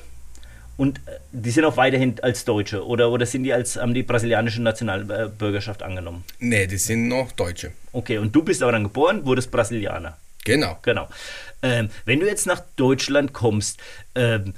und 0.75 0.97
äh, 1.05 1.19
die 1.31 1.51
sind 1.51 1.63
auch 1.63 1.77
weiterhin 1.77 2.15
als 2.23 2.45
Deutsche 2.45 2.83
oder, 2.83 3.11
oder 3.11 3.27
sind 3.27 3.43
die 3.43 3.53
als, 3.53 3.77
haben 3.77 3.93
die 3.93 4.01
brasilianische 4.01 4.63
Nationalbürgerschaft 4.63 5.83
angenommen? 5.83 6.23
Nee, 6.39 6.65
die 6.65 6.77
sind 6.77 7.07
noch 7.07 7.31
Deutsche. 7.33 7.71
Okay, 7.91 8.17
und 8.17 8.35
du 8.35 8.41
bist 8.41 8.63
aber 8.63 8.71
dann 8.71 8.83
geboren, 8.83 9.25
wurdest 9.25 9.51
Brasilianer. 9.51 10.17
Genau. 10.43 10.79
Genau. 10.81 11.07
Ähm, 11.61 11.91
wenn 12.05 12.19
du 12.19 12.25
jetzt 12.25 12.47
nach 12.47 12.63
Deutschland 12.77 13.31
kommst, 13.31 13.79
ähm, 14.15 14.55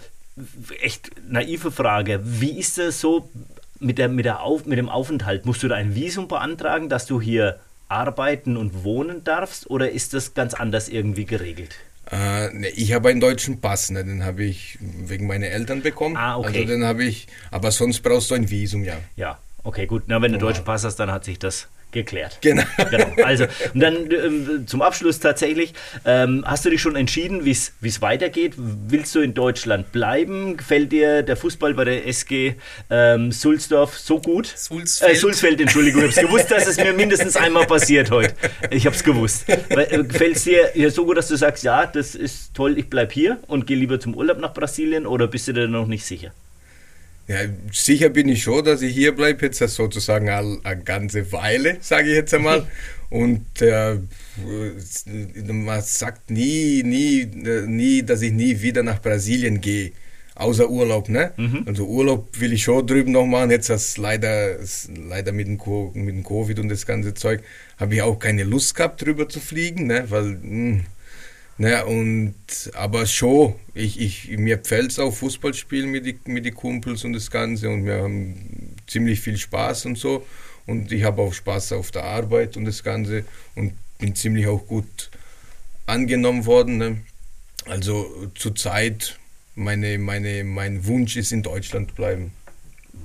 echt 0.80 1.12
naive 1.28 1.72
Frage, 1.72 2.22
wie 2.24 2.58
ist 2.58 2.78
das 2.78 3.02
so 3.02 3.30
mit, 3.80 3.98
der, 3.98 4.08
mit, 4.08 4.24
der 4.24 4.44
Auf, 4.44 4.66
mit 4.66 4.78
dem 4.78 4.88
Aufenthalt? 4.88 5.46
Musst 5.46 5.62
du 5.62 5.68
da 5.68 5.76
ein 5.76 5.94
Visum 5.94 6.30
beantragen, 6.30 6.88
dass 6.88 7.06
du 7.06 7.20
hier 7.20 7.60
arbeiten 7.92 8.58
und 8.58 8.84
wohnen 8.84 9.24
darfst 9.24 9.70
oder 9.70 9.92
ist 9.92 10.14
das 10.14 10.34
ganz 10.34 10.54
anders 10.54 10.90
irgendwie 10.90 11.26
geregelt? 11.26 11.76
Äh, 12.10 12.50
ne, 12.54 12.70
ich 12.70 12.94
habe 12.94 13.10
einen 13.10 13.20
deutschen 13.20 13.62
Pass, 13.62 13.92
ne, 13.92 14.04
den 14.04 14.24
habe 14.26 14.44
ich 14.44 14.78
wegen 14.82 15.28
meiner 15.28 15.48
Eltern 15.48 15.82
bekommen. 15.82 16.18
Ah, 16.18 16.38
okay. 16.38 16.60
Also 16.60 16.68
den 16.68 16.84
habe 16.84 17.04
ich, 17.04 17.28
aber 17.52 17.72
sonst 17.72 18.02
brauchst 18.02 18.32
du 18.32 18.36
ein 18.36 18.50
Visum, 18.50 18.84
ja. 18.84 18.98
Ja, 19.16 19.38
okay, 19.64 19.86
gut. 19.86 20.04
Na, 20.08 20.22
wenn 20.22 20.32
du 20.32 20.38
einen 20.38 20.40
deutschen 20.40 20.66
Pass 20.66 20.84
hast, 20.84 20.96
dann 20.98 21.12
hat 21.12 21.26
sich 21.26 21.38
das 21.38 21.68
geklärt. 21.92 22.38
Genau. 22.42 22.64
genau. 22.90 23.08
Also, 23.24 23.46
und 23.74 23.80
dann 23.80 24.10
ähm, 24.12 24.68
zum 24.68 24.82
Abschluss 24.82 25.20
tatsächlich, 25.20 25.74
ähm, 26.06 26.44
hast 26.46 26.66
du 26.66 26.70
dich 26.70 26.82
schon 26.82 26.96
entschieden, 26.96 27.46
wie 27.46 27.52
es 27.52 28.02
weitergeht? 28.02 28.54
Willst 28.58 29.14
du 29.16 29.20
in 29.20 29.34
Deutschland 29.34 29.92
bleiben? 29.92 30.58
Gefällt 30.58 30.92
dir 30.92 31.24
der 31.24 31.38
Fußball 31.38 31.74
bei 31.74 31.86
der 31.86 32.08
SG 32.08 32.56
ähm, 32.90 33.32
Sulzdorf 33.32 33.98
so 33.98 34.20
gut? 34.20 34.48
Sulzfeld. 34.48 35.12
Äh, 35.12 35.16
Sulzfeld, 35.16 35.62
Entschuldigung. 35.62 36.06
Ich 36.06 36.18
habe 36.18 36.28
gewusst, 36.28 36.52
dass 36.52 36.68
es 36.68 36.78
mir 36.78 36.94
mindestens 36.94 37.36
einmal 37.38 37.66
passiert 37.66 38.12
heute. 38.12 38.34
Ich 38.70 38.86
habe 38.86 38.96
es 38.96 39.04
gewusst. 39.04 39.46
Äh, 39.50 40.04
Gefällt 40.04 40.38
es 40.38 40.44
dir 40.44 40.72
ja, 40.76 40.90
so 40.90 41.06
gut, 41.06 41.18
dass 41.18 41.28
du 41.28 41.36
sagst, 41.36 41.64
ja, 41.64 41.86
das 41.86 42.16
ist 42.16 42.54
toll, 42.54 42.78
ich 42.78 42.90
bleibe 42.90 43.14
hier 43.14 43.38
und 43.48 43.68
gehe 43.68 43.78
lieber 43.78 44.00
zum 44.00 44.16
Urlaub 44.16 44.40
nach 44.40 44.54
Brasilien 44.54 45.06
oder 45.06 45.28
bist 45.28 45.48
du 45.48 45.54
dir 45.54 45.68
noch 45.68 45.88
nicht 45.88 46.06
sicher? 46.06 46.32
Ja, 47.32 47.38
sicher 47.72 48.10
bin 48.10 48.28
ich 48.28 48.44
schon, 48.44 48.66
dass 48.66 48.82
ich 48.82 48.94
hier 48.94 49.14
bleibe, 49.16 49.46
jetzt 49.46 49.60
sozusagen 49.60 50.28
eine 50.28 50.84
ganze 50.84 51.32
Weile, 51.32 51.78
sage 51.80 52.10
ich 52.10 52.16
jetzt 52.16 52.34
einmal. 52.34 52.68
Und 53.10 53.62
äh, 53.62 54.00
man 55.48 55.82
sagt 55.82 56.30
nie, 56.30 56.84
nie, 56.84 57.26
nie, 57.26 58.04
dass 58.04 58.22
ich 58.22 58.34
nie 58.34 58.62
wieder 58.62 58.84
nach 58.84 59.02
Brasilien 59.02 59.62
gehe, 59.62 59.94
außer 60.36 60.70
Urlaub. 60.70 61.08
Ne? 61.08 61.32
Mhm. 61.38 61.64
Also 61.66 61.86
Urlaub 61.86 62.28
will 62.42 62.52
ich 62.52 62.64
schon 62.64 62.86
drüben 62.86 63.14
noch 63.14 63.26
machen. 63.26 63.52
Jetzt 63.52 63.70
das 63.70 63.96
leider, 63.96 64.58
leider 65.08 65.32
mit 65.32 65.48
dem, 65.48 65.58
mit 65.94 66.16
dem 66.16 66.24
Covid 66.26 66.60
und 66.60 66.68
das 66.68 66.86
ganze 66.86 67.14
Zeug, 67.14 67.42
habe 67.78 67.96
ich 67.96 68.02
auch 68.02 68.20
keine 68.20 68.44
Lust 68.44 68.76
gehabt, 68.76 69.02
drüber 69.02 69.30
zu 69.30 69.40
fliegen, 69.40 69.88
ne? 69.88 70.04
weil 70.10 70.38
mh, 70.42 70.82
Ne, 71.58 71.86
und, 71.86 72.36
aber 72.74 73.06
schon, 73.06 73.56
ich, 73.76 74.00
ich, 74.00 74.30
mir 74.38 74.58
gefällt 74.58 74.92
es 74.92 75.00
auch 75.00 75.14
Fußball 75.14 75.54
spielen 75.54 75.92
mit 75.92 76.06
den 76.06 76.20
mit 76.26 76.46
die 76.46 76.52
Kumpels 76.52 77.04
und 77.04 77.14
das 77.14 77.30
Ganze 77.30 77.70
und 77.70 77.86
wir 77.86 78.02
haben 78.02 78.76
ziemlich 78.88 79.20
viel 79.20 79.38
Spaß 79.38 79.86
und 79.86 79.98
so. 79.98 80.26
Und 80.66 80.92
ich 80.92 81.04
habe 81.04 81.22
auch 81.22 81.34
Spaß 81.34 81.74
auf 81.74 81.92
der 81.92 82.04
Arbeit 82.04 82.58
und 82.58 82.66
das 82.66 82.84
Ganze 82.84 83.26
und 83.56 83.74
bin 84.00 84.16
ziemlich 84.16 84.48
auch 84.48 84.66
gut 84.68 85.10
angenommen 85.86 86.46
worden. 86.46 86.78
Ne? 86.78 87.02
Also 87.66 88.30
zurzeit, 88.36 89.20
meine, 89.56 89.98
meine, 89.98 90.44
mein 90.44 90.86
Wunsch 90.86 91.16
ist 91.16 91.32
in 91.32 91.44
Deutschland 91.44 91.96
bleiben. 91.96 92.34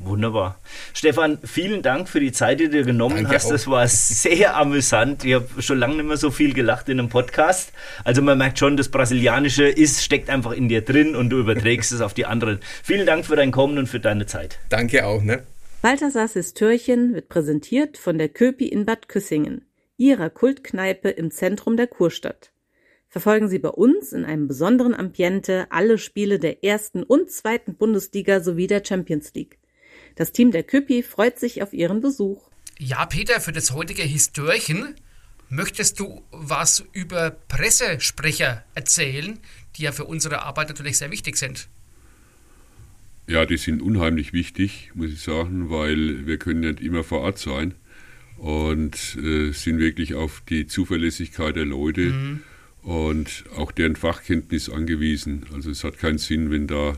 Wunderbar. 0.07 0.59
Stefan, 0.95 1.39
vielen 1.45 1.83
Dank 1.83 2.09
für 2.09 2.21
die 2.21 2.33
Zeit, 2.33 2.61
die 2.61 2.69
du 2.69 2.85
genommen 2.85 3.17
Danke 3.17 3.35
hast. 3.35 3.47
Auch. 3.47 3.51
Das 3.51 3.67
war 3.67 3.89
sehr 3.89 4.57
amüsant. 4.57 5.25
Ich 5.25 5.35
habe 5.35 5.47
schon 5.61 5.79
lange 5.79 5.97
nicht 5.97 6.07
mehr 6.07 6.17
so 6.17 6.31
viel 6.31 6.55
gelacht 6.55 6.89
in 6.89 6.99
einem 6.99 7.09
Podcast. 7.09 7.73
Also 8.05 8.23
man 8.23 8.39
merkt 8.39 8.59
schon, 8.59 8.77
das 8.77 8.89
Brasilianische 8.89 9.67
ist, 9.67 10.05
steckt 10.05 10.31
einfach 10.31 10.53
in 10.53 10.69
dir 10.69 10.83
drin 10.83 11.17
und 11.17 11.31
du 11.31 11.39
überträgst 11.39 11.93
es 11.93 12.01
auf 12.01 12.15
die 12.15 12.27
anderen. 12.27 12.61
Vielen 12.83 13.07
Dank 13.07 13.27
für 13.27 13.37
dein 13.37 13.51
Kommen 13.51 13.79
und 13.79 13.89
für 13.89 14.01
deine 14.01 14.27
Zeit. 14.27 14.59
Danke 14.69 15.05
auch. 15.07 15.23
Ne? 15.23 15.43
Balthasars 15.83 16.55
Türchen 16.55 17.15
wird 17.15 17.29
präsentiert 17.29 17.99
von 17.99 18.19
der 18.19 18.29
Köpi 18.29 18.67
in 18.67 18.87
Bad 18.87 19.09
Küssingen, 19.09 19.67
ihrer 19.97 20.31
Kultkneipe 20.31 21.11
im 21.11 21.31
Zentrum 21.31 21.77
der 21.77 21.87
Kurstadt. 21.87 22.53
Verfolgen 23.09 23.49
Sie 23.49 23.59
bei 23.59 23.69
uns 23.71 24.13
in 24.13 24.25
einem 24.25 24.49
besonderen 24.49 24.95
Ambiente 24.95 25.67
alle 25.71 25.97
Spiele 25.97 26.39
der 26.39 26.65
ersten 26.65 27.03
und 27.03 27.31
zweiten 27.31 27.75
Bundesliga 27.75 28.41
sowie 28.41 28.67
der 28.67 28.85
Champions 28.85 29.33
League. 29.35 29.59
Das 30.17 30.33
Team 30.33 30.51
der 30.51 30.62
Küppi 30.62 31.03
freut 31.03 31.39
sich 31.39 31.62
auf 31.62 31.73
Ihren 31.73 32.01
Besuch. 32.01 32.43
Ja, 32.79 33.05
Peter, 33.07 33.41
für 33.41 33.53
das 33.53 33.73
heutige 33.73 34.03
Histörchen 34.03 34.95
möchtest 35.49 36.01
du 36.01 36.23
was 36.31 36.85
über 36.93 37.31
Pressesprecher 37.31 38.64
erzählen, 38.75 39.39
die 39.77 39.83
ja 39.83 39.93
für 39.93 40.07
unsere 40.07 40.43
Arbeit 40.43 40.69
natürlich 40.69 40.99
sehr 40.99 41.11
wichtig 41.11 41.37
sind. 41.37 41.69
Ja, 43.27 43.45
die 43.45 43.59
sind 43.59 43.83
unheimlich 43.83 44.33
wichtig, 44.33 44.91
muss 44.95 45.11
ich 45.11 45.21
sagen, 45.21 45.69
weil 45.71 46.27
wir 46.27 46.39
können 46.39 46.61
nicht 46.61 46.81
immer 46.81 47.05
vor 47.05 47.21
Ort 47.21 47.39
sein 47.39 47.75
und 48.39 49.17
äh, 49.23 49.53
sind 49.53 49.79
wirklich 49.79 50.14
auf 50.14 50.43
die 50.49 50.67
Zuverlässigkeit 50.67 51.57
der 51.57 51.64
Leute 51.64 52.12
mhm. 52.12 52.43
und 52.83 53.45
auch 53.55 53.73
deren 53.73 53.97
Fachkenntnis 53.97 54.71
angewiesen. 54.71 55.45
Also 55.53 55.71
es 55.71 55.85
hat 55.85 55.99
keinen 55.99 56.19
Sinn, 56.19 56.51
wenn 56.51 56.67
da 56.67 56.91
äh, 56.91 56.95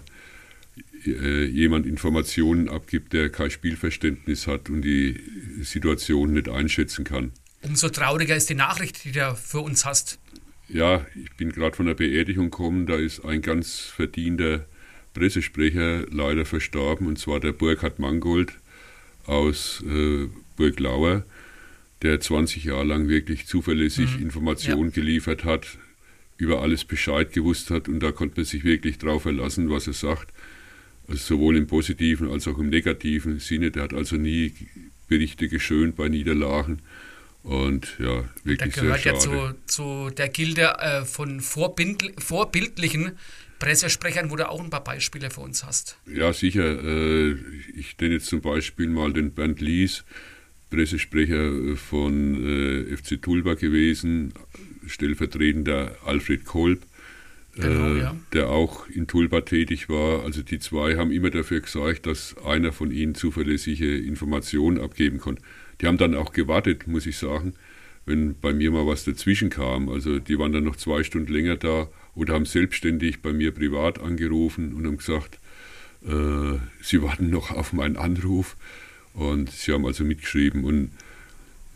jemand 1.04 1.86
Informationen 1.86 2.68
abgibt, 2.68 3.12
der 3.12 3.30
kein 3.30 3.50
Spielverständnis 3.50 4.46
hat 4.46 4.70
und 4.70 4.82
die 4.82 5.20
Situation 5.60 6.32
nicht 6.32 6.48
einschätzen 6.48 7.04
kann. 7.04 7.32
Umso 7.62 7.88
trauriger 7.88 8.36
ist 8.36 8.50
die 8.50 8.54
Nachricht, 8.54 9.04
die 9.04 9.12
du 9.12 9.34
für 9.34 9.60
uns 9.60 9.84
hast. 9.84 10.18
Ja, 10.68 11.06
ich 11.20 11.34
bin 11.36 11.50
gerade 11.50 11.76
von 11.76 11.86
der 11.86 11.94
Beerdigung 11.94 12.50
gekommen, 12.50 12.86
da 12.86 12.96
ist 12.96 13.24
ein 13.24 13.42
ganz 13.42 13.80
verdienter 13.80 14.66
Pressesprecher 15.14 16.06
leider 16.10 16.44
verstorben, 16.44 17.06
und 17.06 17.18
zwar 17.18 17.40
der 17.40 17.52
Burkhard 17.52 17.98
Mangold 17.98 18.52
aus 19.26 19.82
äh, 19.86 20.28
Burglauer. 20.56 21.24
der 22.02 22.20
20 22.20 22.64
Jahre 22.64 22.84
lang 22.84 23.08
wirklich 23.08 23.46
zuverlässig 23.46 24.16
mhm. 24.16 24.24
Informationen 24.24 24.90
ja. 24.90 24.94
geliefert 24.94 25.44
hat, 25.44 25.78
über 26.36 26.62
alles 26.62 26.84
Bescheid 26.84 27.32
gewusst 27.32 27.70
hat 27.70 27.88
und 27.88 28.00
da 28.00 28.12
konnte 28.12 28.36
man 28.36 28.44
sich 28.44 28.62
wirklich 28.62 28.98
drauf 28.98 29.22
verlassen, 29.22 29.70
was 29.70 29.86
er 29.86 29.92
sagt. 29.94 30.32
Also 31.08 31.36
sowohl 31.36 31.56
im 31.56 31.66
positiven 31.66 32.30
als 32.30 32.46
auch 32.46 32.58
im 32.58 32.68
negativen 32.68 33.40
Sinne. 33.40 33.70
Der 33.70 33.84
hat 33.84 33.94
also 33.94 34.16
nie 34.16 34.52
Berichte 35.08 35.48
geschönt 35.48 35.96
bei 35.96 36.08
Niederlagen. 36.08 36.82
Und 37.42 37.96
ja, 37.98 38.28
wirklich 38.44 38.74
sehr 38.74 38.96
schade. 38.96 39.02
Der 39.02 39.02
gehört 39.02 39.04
ja 39.04 39.18
zu, 39.18 39.54
zu 39.66 40.10
der 40.10 40.28
Gilde 40.28 40.74
äh, 40.80 41.04
von 41.04 41.40
vorbild, 41.40 42.12
vorbildlichen 42.18 43.12
Pressesprechern, 43.58 44.30
wo 44.30 44.36
du 44.36 44.48
auch 44.48 44.62
ein 44.62 44.70
paar 44.70 44.84
Beispiele 44.84 45.30
für 45.30 45.40
uns 45.40 45.64
hast. 45.64 45.96
Ja, 46.06 46.32
sicher. 46.32 46.84
Äh, 46.84 47.36
ich 47.74 47.96
nenne 47.98 48.14
jetzt 48.14 48.26
zum 48.26 48.40
Beispiel 48.40 48.88
mal 48.88 49.12
den 49.12 49.32
Bernd 49.32 49.60
Lies, 49.60 50.04
Pressesprecher 50.70 51.76
von 51.76 52.84
äh, 52.90 52.96
FC 52.96 53.20
Tulba 53.20 53.54
gewesen, 53.54 54.34
stellvertretender 54.86 55.96
Alfred 56.04 56.44
Kolb, 56.44 56.82
genau, 57.62 57.94
äh, 57.94 57.98
ja. 58.00 58.16
der 58.32 58.48
auch 58.48 58.88
in 58.88 59.06
Tulba 59.06 59.42
tätig 59.42 59.88
war. 59.88 60.24
Also 60.24 60.42
die 60.42 60.58
zwei 60.58 60.96
haben 60.96 61.10
immer 61.10 61.30
dafür 61.30 61.60
gesorgt, 61.60 62.06
dass 62.06 62.36
einer 62.44 62.72
von 62.72 62.90
ihnen 62.90 63.14
zuverlässige 63.14 63.96
Informationen 63.96 64.78
abgeben 64.80 65.18
konnte. 65.18 65.42
Die 65.80 65.86
haben 65.86 65.98
dann 65.98 66.14
auch 66.14 66.32
gewartet, 66.32 66.86
muss 66.86 67.06
ich 67.06 67.16
sagen, 67.16 67.54
wenn 68.06 68.38
bei 68.40 68.52
mir 68.52 68.70
mal 68.70 68.86
was 68.86 69.04
dazwischen 69.04 69.50
kam. 69.50 69.88
Also 69.88 70.18
die 70.18 70.38
waren 70.38 70.52
dann 70.52 70.64
noch 70.64 70.76
zwei 70.76 71.02
Stunden 71.02 71.32
länger 71.32 71.56
da 71.56 71.88
oder 72.14 72.34
haben 72.34 72.46
selbstständig 72.46 73.22
bei 73.22 73.32
mir 73.32 73.52
privat 73.52 74.00
angerufen 74.00 74.72
und 74.72 74.86
haben 74.86 74.96
gesagt, 74.96 75.38
äh, 76.04 76.58
sie 76.82 77.02
warten 77.02 77.30
noch 77.30 77.50
auf 77.50 77.72
meinen 77.72 77.96
Anruf. 77.96 78.56
Und 79.14 79.50
sie 79.50 79.72
haben 79.72 79.84
also 79.84 80.04
mitgeschrieben 80.04 80.64
und 80.64 80.90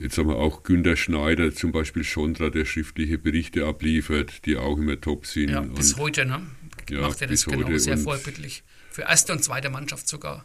Jetzt 0.02 0.18
haben 0.18 0.28
wir 0.28 0.36
auch 0.36 0.64
Günter 0.64 0.96
Schneider, 0.96 1.54
zum 1.54 1.70
Beispiel 1.70 2.02
Schondra, 2.02 2.50
der 2.50 2.64
schriftliche 2.64 3.18
Berichte 3.18 3.64
abliefert, 3.66 4.44
die 4.46 4.56
auch 4.56 4.76
immer 4.76 5.00
top 5.00 5.26
sind. 5.26 5.50
Ja, 5.50 5.60
bis 5.60 5.96
heute, 5.96 6.24
ne? 6.24 6.42
Ja, 6.90 7.02
Macht 7.02 7.22
er 7.22 7.28
das 7.28 7.44
genau, 7.44 7.78
sehr 7.78 7.96
vorbildlich. 7.96 8.64
Für 8.90 9.02
erste 9.02 9.32
und 9.32 9.44
zweite 9.44 9.70
Mannschaft 9.70 10.08
sogar. 10.08 10.44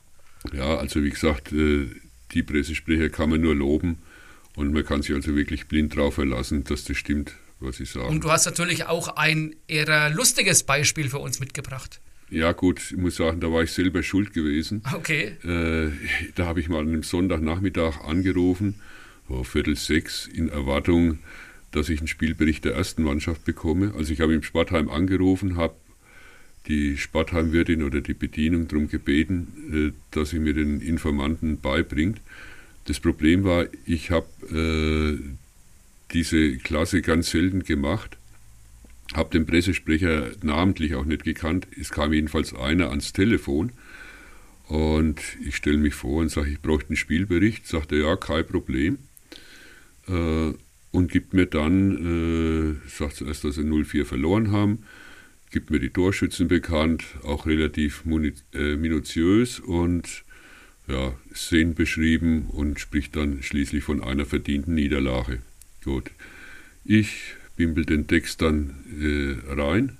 Ja, 0.54 0.78
also 0.78 1.04
wie 1.04 1.10
gesagt, 1.10 1.52
äh, 1.54 1.88
die 2.34 2.44
Pressesprecher 2.44 3.10
kann 3.10 3.32
man 3.32 3.42
nur 3.42 3.56
loben 3.56 3.98
und 4.56 4.74
man 4.74 4.86
kann 4.86 5.02
sich 5.02 5.16
also 5.16 5.36
wirklich 5.36 5.68
blind 5.68 5.98
darauf 5.98 6.14
verlassen, 6.14 6.64
dass 6.64 6.84
das 6.84 6.96
stimmt, 6.96 7.34
was 7.60 7.78
sie 7.78 7.86
sagen. 7.86 8.10
Und 8.10 8.24
du 8.24 8.30
hast 8.30 8.46
natürlich 8.46 8.86
auch 8.86 9.08
ein 9.18 9.56
eher 9.68 10.12
lustiges 10.12 10.62
Beispiel 10.62 11.10
für 11.10 11.18
uns 11.18 11.40
mitgebracht. 11.40 12.00
Ja 12.30 12.52
gut, 12.52 12.92
ich 12.92 12.98
muss 12.98 13.16
sagen, 13.16 13.40
da 13.40 13.52
war 13.52 13.64
ich 13.64 13.72
selber 13.72 14.04
schuld 14.04 14.34
gewesen. 14.34 14.84
Okay. 14.94 15.36
Äh, 15.44 15.90
da 16.36 16.46
habe 16.46 16.60
ich 16.60 16.70
mal 16.70 16.82
an 16.82 16.90
einem 16.90 17.02
Sonntagnachmittag 17.02 18.02
angerufen 18.02 18.76
war 19.30 19.44
Viertel 19.44 19.76
sechs 19.76 20.28
in 20.28 20.50
Erwartung, 20.50 21.20
dass 21.72 21.90
ich 21.90 22.00
einen 22.00 22.08
Spielbericht 22.08 22.66
der 22.66 22.74
ersten 22.74 23.04
Mannschaft 23.04 23.46
bekomme. 23.46 23.94
Also 23.96 24.14
ich 24.14 24.22
habe 24.22 24.34
im 24.34 24.44
Sportheim 24.44 24.90
angerufen, 24.90 25.58
habe 25.58 25.76
die 26.68 26.98
Sportheimwirtin 26.98 27.84
oder 27.84 28.02
die 28.02 28.14
Bedienung 28.14 28.68
darum 28.68 28.90
gebeten, 28.90 29.94
äh, 29.94 29.94
dass 30.12 30.32
sie 30.32 30.40
mir 30.40 30.54
den 30.54 30.82
Informanten 30.82 31.60
beibringt. 31.60 32.20
Das 32.86 33.00
Problem 33.00 33.44
war, 33.44 33.66
ich 33.86 34.12
habe 34.12 34.28
äh, 34.52 35.20
diese 36.14 36.58
Klasse 36.58 37.02
ganz 37.02 37.32
selten 37.32 37.64
gemacht, 37.64 38.18
habe 39.14 39.32
den 39.32 39.46
Pressesprecher 39.46 40.32
namentlich 40.42 40.96
auch 40.96 41.06
nicht 41.06 41.24
gekannt. 41.24 41.68
Es 41.80 41.92
kam 41.92 42.14
jedenfalls 42.14 42.54
einer 42.54 42.90
ans 42.90 43.14
Telefon 43.14 43.72
und 44.68 45.22
ich 45.46 45.56
stelle 45.56 45.78
mich 45.78 45.94
vor 45.94 46.22
und 46.22 46.30
sage, 46.30 46.50
ich 46.50 46.62
bräuchte 46.62 46.90
einen 46.90 46.98
Spielbericht. 46.98 47.68
Sagt 47.68 47.92
er, 47.94 48.00
ja, 48.00 48.16
kein 48.18 48.46
Problem 48.46 48.98
äh, 50.08 50.54
und 50.92 51.12
gibt 51.12 51.34
mir 51.34 51.46
dann, 51.46 52.80
äh, 52.86 52.90
sagt 52.90 53.18
zuerst, 53.18 53.44
dass 53.44 53.56
sie 53.56 53.62
0-4 53.62 54.06
verloren 54.06 54.52
haben, 54.52 54.84
gibt 55.52 55.70
mir 55.70 55.80
die 55.80 55.90
Torschützen 55.90 56.48
bekannt, 56.48 57.04
auch 57.24 57.46
relativ 57.46 58.04
äh, 58.54 58.76
minutiös 58.76 59.60
und 59.60 60.24
ja, 60.88 61.14
Szenen 61.34 61.76
beschrieben 61.76 62.48
und 62.48 62.80
spricht 62.80 63.16
dann 63.16 63.44
schließlich 63.44 63.84
von 63.84 64.02
einer 64.02 64.26
verdienten 64.26 64.74
Niederlage. 64.76 65.40
Gut. 65.84 66.12
Ich 66.86 67.36
bimbel 67.56 67.86
den 67.86 68.08
Text 68.08 68.42
dann 68.42 68.74
äh, 69.00 69.54
rein. 69.54 69.98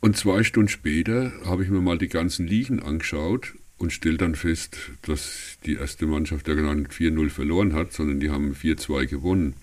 Und 0.00 0.16
zwei 0.16 0.42
Stunden 0.42 0.68
später 0.68 1.32
habe 1.44 1.62
ich 1.62 1.70
mir 1.70 1.80
mal 1.80 1.98
die 1.98 2.08
ganzen 2.08 2.46
Ligen 2.46 2.82
angeschaut 2.82 3.52
und 3.82 3.92
stellt 3.92 4.20
dann 4.20 4.36
fest, 4.36 4.78
dass 5.02 5.58
die 5.66 5.74
erste 5.74 6.06
Mannschaft 6.06 6.46
ja 6.46 6.54
genau 6.54 6.72
nicht 6.72 6.92
4-0 6.92 7.30
verloren 7.30 7.74
hat, 7.74 7.92
sondern 7.92 8.20
die 8.20 8.30
haben 8.30 8.54
4-2 8.54 9.06
gewonnen. 9.06 9.54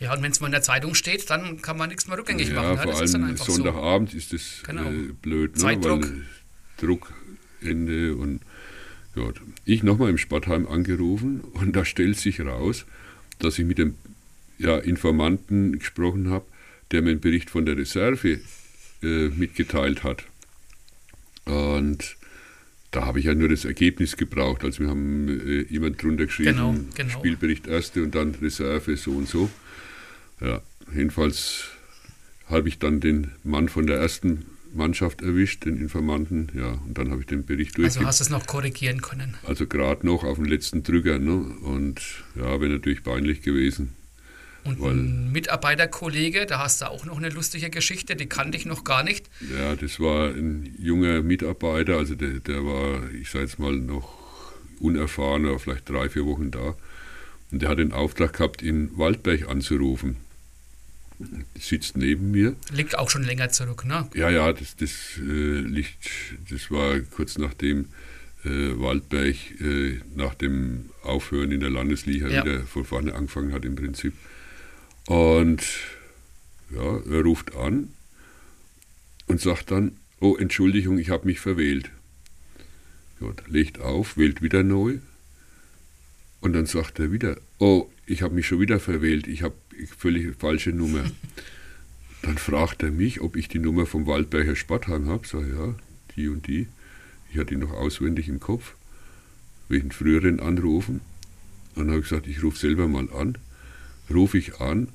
Ja, 0.00 0.12
und 0.14 0.22
wenn 0.22 0.32
es 0.32 0.40
mal 0.40 0.48
in 0.48 0.52
der 0.52 0.62
Zeitung 0.62 0.96
steht, 0.96 1.30
dann 1.30 1.62
kann 1.62 1.78
man 1.78 1.90
nichts 1.90 2.08
mehr 2.08 2.18
rückgängig 2.18 2.48
ja, 2.48 2.54
machen. 2.56 2.76
Ja, 2.76 2.82
vor 2.82 2.90
das 2.90 3.14
allem 3.14 3.36
Sonntagabend 3.36 4.10
so. 4.10 4.16
ist 4.16 4.32
das 4.32 4.62
genau. 4.66 4.90
äh, 4.90 5.12
blöd, 5.22 5.52
ne? 5.52 5.58
Zeitdruck. 5.62 6.02
Weil 6.02 6.22
Druckende 6.76 8.16
und 8.16 8.40
ja, 9.14 9.22
ich 9.64 9.84
nochmal 9.84 10.10
im 10.10 10.18
Sportheim 10.18 10.66
angerufen 10.66 11.40
und 11.40 11.76
da 11.76 11.84
stellt 11.84 12.18
sich 12.18 12.40
raus, 12.40 12.84
dass 13.38 13.60
ich 13.60 13.64
mit 13.64 13.78
dem 13.78 13.94
ja, 14.58 14.76
Informanten 14.76 15.78
gesprochen 15.78 16.30
habe, 16.30 16.46
der 16.90 17.02
mir 17.02 17.10
einen 17.10 17.20
Bericht 17.20 17.48
von 17.48 17.64
der 17.64 17.76
Reserve 17.76 18.40
äh, 19.04 19.28
mitgeteilt 19.28 20.02
hat. 20.02 20.24
Und 21.44 22.16
da 22.94 23.06
habe 23.06 23.18
ich 23.18 23.26
ja 23.26 23.34
nur 23.34 23.48
das 23.48 23.64
Ergebnis 23.64 24.16
gebraucht. 24.16 24.64
Also 24.64 24.84
wir 24.84 24.88
haben 24.88 25.28
äh, 25.28 25.62
jemand 25.62 26.02
drunter 26.02 26.26
geschrieben, 26.26 26.56
genau, 26.56 26.74
genau. 26.94 27.18
Spielbericht 27.18 27.66
erste 27.66 28.02
und 28.02 28.14
dann 28.14 28.34
Reserve 28.40 28.96
so 28.96 29.12
und 29.12 29.28
so. 29.28 29.50
Ja, 30.40 30.60
jedenfalls 30.94 31.68
habe 32.46 32.68
ich 32.68 32.78
dann 32.78 33.00
den 33.00 33.32
Mann 33.42 33.68
von 33.68 33.86
der 33.86 33.98
ersten 33.98 34.46
Mannschaft 34.72 35.22
erwischt, 35.22 35.64
den 35.64 35.76
Informanten, 35.76 36.50
ja, 36.54 36.72
und 36.72 36.98
dann 36.98 37.10
habe 37.10 37.20
ich 37.20 37.26
den 37.26 37.44
Bericht 37.44 37.78
durch. 37.78 37.86
Also 37.86 38.04
hast 38.04 38.20
du 38.20 38.24
es 38.24 38.30
noch 38.30 38.46
korrigieren 38.46 39.00
können? 39.00 39.34
Also 39.46 39.66
gerade 39.66 40.06
noch 40.06 40.24
auf 40.24 40.36
den 40.36 40.46
letzten 40.46 40.82
Drücker, 40.82 41.18
ne? 41.18 41.34
Und 41.34 42.00
ja, 42.34 42.60
wäre 42.60 42.72
natürlich 42.72 43.02
peinlich 43.02 43.42
gewesen. 43.42 43.94
Und 44.64 44.80
Weil, 44.80 44.92
ein 44.92 45.32
Mitarbeiterkollege, 45.32 46.46
da 46.46 46.58
hast 46.58 46.80
du 46.80 46.90
auch 46.90 47.04
noch 47.04 47.18
eine 47.18 47.28
lustige 47.28 47.68
Geschichte, 47.68 48.16
die 48.16 48.26
kannte 48.26 48.56
ich 48.56 48.64
noch 48.64 48.82
gar 48.82 49.02
nicht. 49.02 49.28
Ja, 49.54 49.76
das 49.76 50.00
war 50.00 50.28
ein 50.28 50.74
junger 50.78 51.22
Mitarbeiter, 51.22 51.98
also 51.98 52.14
der, 52.14 52.40
der 52.40 52.64
war, 52.64 53.10
ich 53.10 53.30
sage 53.30 53.44
jetzt 53.44 53.58
mal, 53.58 53.72
noch 53.72 54.18
unerfahrener, 54.80 55.58
vielleicht 55.58 55.88
drei, 55.88 56.08
vier 56.08 56.24
Wochen 56.24 56.50
da. 56.50 56.74
Und 57.50 57.62
der 57.62 57.68
hat 57.68 57.78
den 57.78 57.92
Auftrag 57.92 58.32
gehabt, 58.32 58.62
in 58.62 58.96
Waldberg 58.96 59.48
anzurufen. 59.48 60.16
Sitzt 61.58 61.96
neben 61.96 62.30
mir. 62.30 62.56
Liegt 62.72 62.98
auch 62.98 63.10
schon 63.10 63.22
länger 63.22 63.50
zurück, 63.50 63.84
ne? 63.84 64.08
Ja, 64.14 64.30
ja, 64.30 64.52
das, 64.52 64.76
das 64.76 64.90
äh, 65.18 65.60
liegt, 65.60 66.08
das 66.50 66.70
war 66.70 66.98
kurz 67.00 67.38
nachdem 67.38 67.86
äh, 68.44 68.78
Waldberg 68.78 69.36
äh, 69.60 70.00
nach 70.14 70.34
dem 70.34 70.90
Aufhören 71.02 71.52
in 71.52 71.60
der 71.60 71.70
Landesliga 71.70 72.28
ja. 72.28 72.44
wieder 72.44 72.64
von 72.64 72.84
vorne 72.84 73.14
angefangen 73.14 73.52
hat 73.52 73.64
im 73.64 73.76
Prinzip. 73.76 74.14
Und 75.06 75.62
ja, 76.70 76.98
er 77.10 77.22
ruft 77.22 77.54
an 77.56 77.90
und 79.26 79.40
sagt 79.40 79.70
dann, 79.70 79.96
oh 80.20 80.36
Entschuldigung, 80.36 80.98
ich 80.98 81.10
habe 81.10 81.26
mich 81.26 81.40
verwählt. 81.40 81.90
Gut, 83.20 83.42
legt 83.48 83.80
auf, 83.80 84.16
wählt 84.16 84.42
wieder 84.42 84.62
neu. 84.62 84.98
Und 86.40 86.52
dann 86.52 86.66
sagt 86.66 86.98
er 86.98 87.12
wieder, 87.12 87.36
oh, 87.58 87.90
ich 88.06 88.22
habe 88.22 88.34
mich 88.34 88.46
schon 88.46 88.60
wieder 88.60 88.80
verwählt, 88.80 89.26
ich 89.26 89.42
habe 89.42 89.54
völlig 89.96 90.36
falsche 90.36 90.70
Nummer. 90.70 91.04
Dann 92.22 92.38
fragt 92.38 92.82
er 92.82 92.90
mich, 92.90 93.20
ob 93.20 93.36
ich 93.36 93.48
die 93.48 93.58
Nummer 93.58 93.84
vom 93.84 94.06
Waldberger 94.06 94.56
Sportheim 94.56 95.08
habe. 95.08 95.26
Sag 95.26 95.46
ja, 95.46 95.74
die 96.16 96.28
und 96.28 96.46
die. 96.46 96.68
Ich 97.30 97.38
hatte 97.38 97.52
ihn 97.52 97.60
noch 97.60 97.72
auswendig 97.72 98.28
im 98.28 98.40
Kopf. 98.40 98.74
Wegen 99.68 99.90
früheren 99.90 100.40
Anrufen. 100.40 101.00
Dann 101.74 101.88
habe 101.88 101.98
ich 101.98 102.08
gesagt, 102.08 102.26
ich 102.26 102.42
rufe 102.42 102.58
selber 102.58 102.88
mal 102.88 103.10
an 103.12 103.36
rufe 104.12 104.38
ich 104.38 104.60
an 104.60 104.88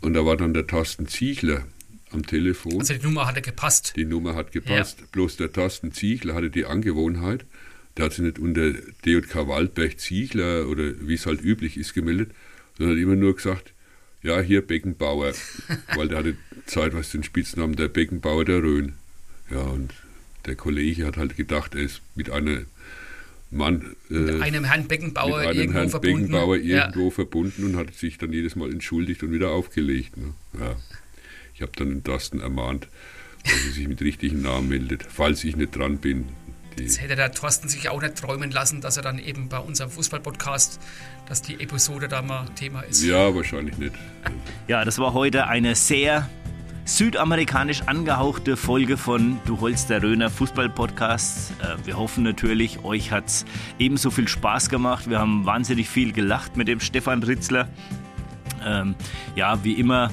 und 0.00 0.14
da 0.14 0.24
war 0.24 0.36
dann 0.36 0.54
der 0.54 0.66
Thorsten 0.66 1.08
Ziegler 1.08 1.64
am 2.10 2.24
Telefon. 2.26 2.80
Also 2.80 2.94
die 2.94 3.04
Nummer 3.04 3.26
hatte 3.26 3.42
gepasst. 3.42 3.94
Die 3.96 4.04
Nummer 4.04 4.34
hat 4.34 4.52
gepasst. 4.52 5.00
Ja. 5.00 5.06
Bloß 5.12 5.36
der 5.36 5.52
Thorsten 5.52 5.92
Ziegler 5.92 6.34
hatte 6.34 6.50
die 6.50 6.64
Angewohnheit, 6.64 7.44
der 7.96 8.06
hat 8.06 8.12
sich 8.12 8.24
nicht 8.24 8.38
unter 8.38 8.72
DJK 9.04 9.48
Waldberg 9.48 9.98
Ziegler 9.98 10.68
oder 10.68 10.92
wie 11.00 11.14
es 11.14 11.26
halt 11.26 11.42
üblich 11.42 11.76
ist 11.76 11.94
gemeldet, 11.94 12.30
sondern 12.76 12.96
hat 12.96 13.02
immer 13.02 13.16
nur 13.16 13.34
gesagt, 13.34 13.72
ja, 14.22 14.40
hier 14.40 14.62
Beckenbauer. 14.62 15.32
Weil 15.94 16.08
der 16.08 16.18
hatte 16.18 16.36
zeitweise 16.66 17.18
den 17.18 17.24
Spitznamen 17.24 17.76
der 17.76 17.88
Beckenbauer 17.88 18.44
der 18.44 18.62
Rhön. 18.62 18.94
Ja, 19.50 19.62
und 19.62 19.92
der 20.46 20.54
Kollege 20.54 21.06
hat 21.06 21.16
halt 21.16 21.36
gedacht, 21.36 21.74
er 21.74 21.82
ist 21.82 22.02
mit 22.14 22.30
einer 22.30 22.62
Mann 23.50 23.96
äh, 24.10 24.14
mit 24.14 24.42
einem 24.42 24.64
Herrn 24.64 24.86
Beckenbauer, 24.86 25.38
mit 25.40 25.48
einem 25.48 25.72
Herrn 25.72 25.88
verbunden. 25.88 26.28
Beckenbauer 26.28 26.56
irgendwo 26.56 27.04
ja. 27.04 27.10
verbunden 27.10 27.64
und 27.64 27.76
hat 27.76 27.94
sich 27.94 28.18
dann 28.18 28.32
jedes 28.32 28.56
Mal 28.56 28.70
entschuldigt 28.70 29.22
und 29.22 29.32
wieder 29.32 29.50
aufgelegt. 29.50 30.16
Ne? 30.16 30.34
Ja. 30.58 30.76
Ich 31.54 31.62
habe 31.62 31.72
dann 31.76 31.88
den 31.88 32.04
Thorsten 32.04 32.40
ermahnt, 32.40 32.88
dass 33.44 33.64
er 33.66 33.72
sich 33.72 33.88
mit 33.88 34.00
richtigen 34.00 34.42
Namen 34.42 34.68
meldet, 34.68 35.02
falls 35.08 35.42
ich 35.44 35.56
nicht 35.56 35.74
dran 35.76 35.98
bin. 35.98 36.26
Jetzt 36.78 37.00
hätte 37.00 37.16
der 37.16 37.32
Thorsten 37.32 37.68
sich 37.68 37.88
auch 37.88 38.00
nicht 38.00 38.16
träumen 38.16 38.50
lassen, 38.50 38.80
dass 38.80 38.96
er 38.96 39.02
dann 39.02 39.18
eben 39.18 39.48
bei 39.48 39.58
unserem 39.58 39.90
Fußball-Podcast, 39.90 40.78
dass 41.26 41.42
die 41.42 41.54
Episode 41.60 42.06
da 42.06 42.22
mal 42.22 42.46
Thema 42.54 42.82
ist. 42.82 43.02
Ja, 43.02 43.34
wahrscheinlich 43.34 43.76
nicht. 43.78 43.94
Ja, 44.68 44.84
das 44.84 44.98
war 44.98 45.12
heute 45.12 45.48
eine 45.48 45.74
sehr 45.74 46.28
südamerikanisch 46.88 47.82
angehauchte 47.82 48.56
Folge 48.56 48.96
von 48.96 49.38
Du 49.44 49.60
holst 49.60 49.90
der 49.90 50.02
Röner 50.02 50.30
Fußball 50.30 50.70
Podcast. 50.70 51.52
Äh, 51.60 51.76
wir 51.86 51.98
hoffen 51.98 52.24
natürlich, 52.24 52.82
euch 52.82 53.12
hat 53.12 53.26
es 53.26 53.44
ebenso 53.78 54.10
viel 54.10 54.26
Spaß 54.26 54.70
gemacht. 54.70 55.08
Wir 55.10 55.18
haben 55.18 55.44
wahnsinnig 55.44 55.86
viel 55.86 56.12
gelacht 56.12 56.56
mit 56.56 56.66
dem 56.66 56.80
Stefan 56.80 57.22
Ritzler. 57.22 57.68
Ähm, 58.64 58.94
ja, 59.36 59.62
wie 59.64 59.74
immer 59.74 60.10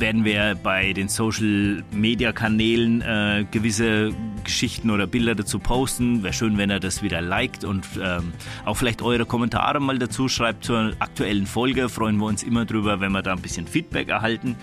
werden 0.00 0.24
wir 0.24 0.56
bei 0.62 0.92
den 0.92 1.08
Social 1.08 1.82
Media 1.90 2.32
Kanälen 2.32 3.00
äh, 3.00 3.44
gewisse 3.50 4.12
Geschichten 4.44 4.90
oder 4.90 5.06
Bilder 5.06 5.34
dazu 5.34 5.58
posten. 5.58 6.22
Wäre 6.22 6.32
schön, 6.32 6.58
wenn 6.58 6.70
ihr 6.70 6.80
das 6.80 7.02
wieder 7.02 7.20
liked 7.20 7.64
und 7.64 7.86
ähm, 8.02 8.32
auch 8.64 8.76
vielleicht 8.76 9.02
eure 9.02 9.26
Kommentare 9.26 9.80
mal 9.80 9.98
dazu 9.98 10.28
schreibt 10.28 10.64
zur 10.64 10.92
aktuellen 10.98 11.46
Folge. 11.46 11.88
Freuen 11.88 12.16
wir 12.16 12.26
uns 12.26 12.42
immer 12.42 12.64
drüber, 12.64 13.00
wenn 13.00 13.12
wir 13.12 13.22
da 13.22 13.32
ein 13.32 13.42
bisschen 13.42 13.66
Feedback 13.66 14.08
erhalten. 14.08 14.56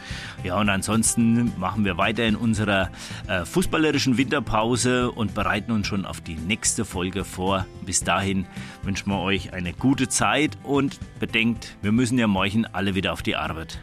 Ja, 0.43 0.59
und 0.59 0.69
ansonsten 0.69 1.53
machen 1.59 1.85
wir 1.85 1.97
weiter 1.97 2.25
in 2.25 2.35
unserer 2.35 2.91
äh, 3.27 3.45
fußballerischen 3.45 4.17
Winterpause 4.17 5.11
und 5.11 5.33
bereiten 5.33 5.71
uns 5.71 5.87
schon 5.87 6.05
auf 6.05 6.21
die 6.21 6.35
nächste 6.35 6.85
Folge 6.85 7.23
vor. 7.23 7.65
Bis 7.85 8.03
dahin 8.03 8.45
wünschen 8.83 9.09
wir 9.09 9.19
euch 9.19 9.53
eine 9.53 9.73
gute 9.73 10.07
Zeit 10.07 10.57
und 10.63 10.99
bedenkt, 11.19 11.77
wir 11.81 11.91
müssen 11.91 12.17
ja 12.17 12.27
morgen 12.27 12.65
alle 12.65 12.95
wieder 12.95 13.13
auf 13.13 13.21
die 13.21 13.35
Arbeit. 13.35 13.79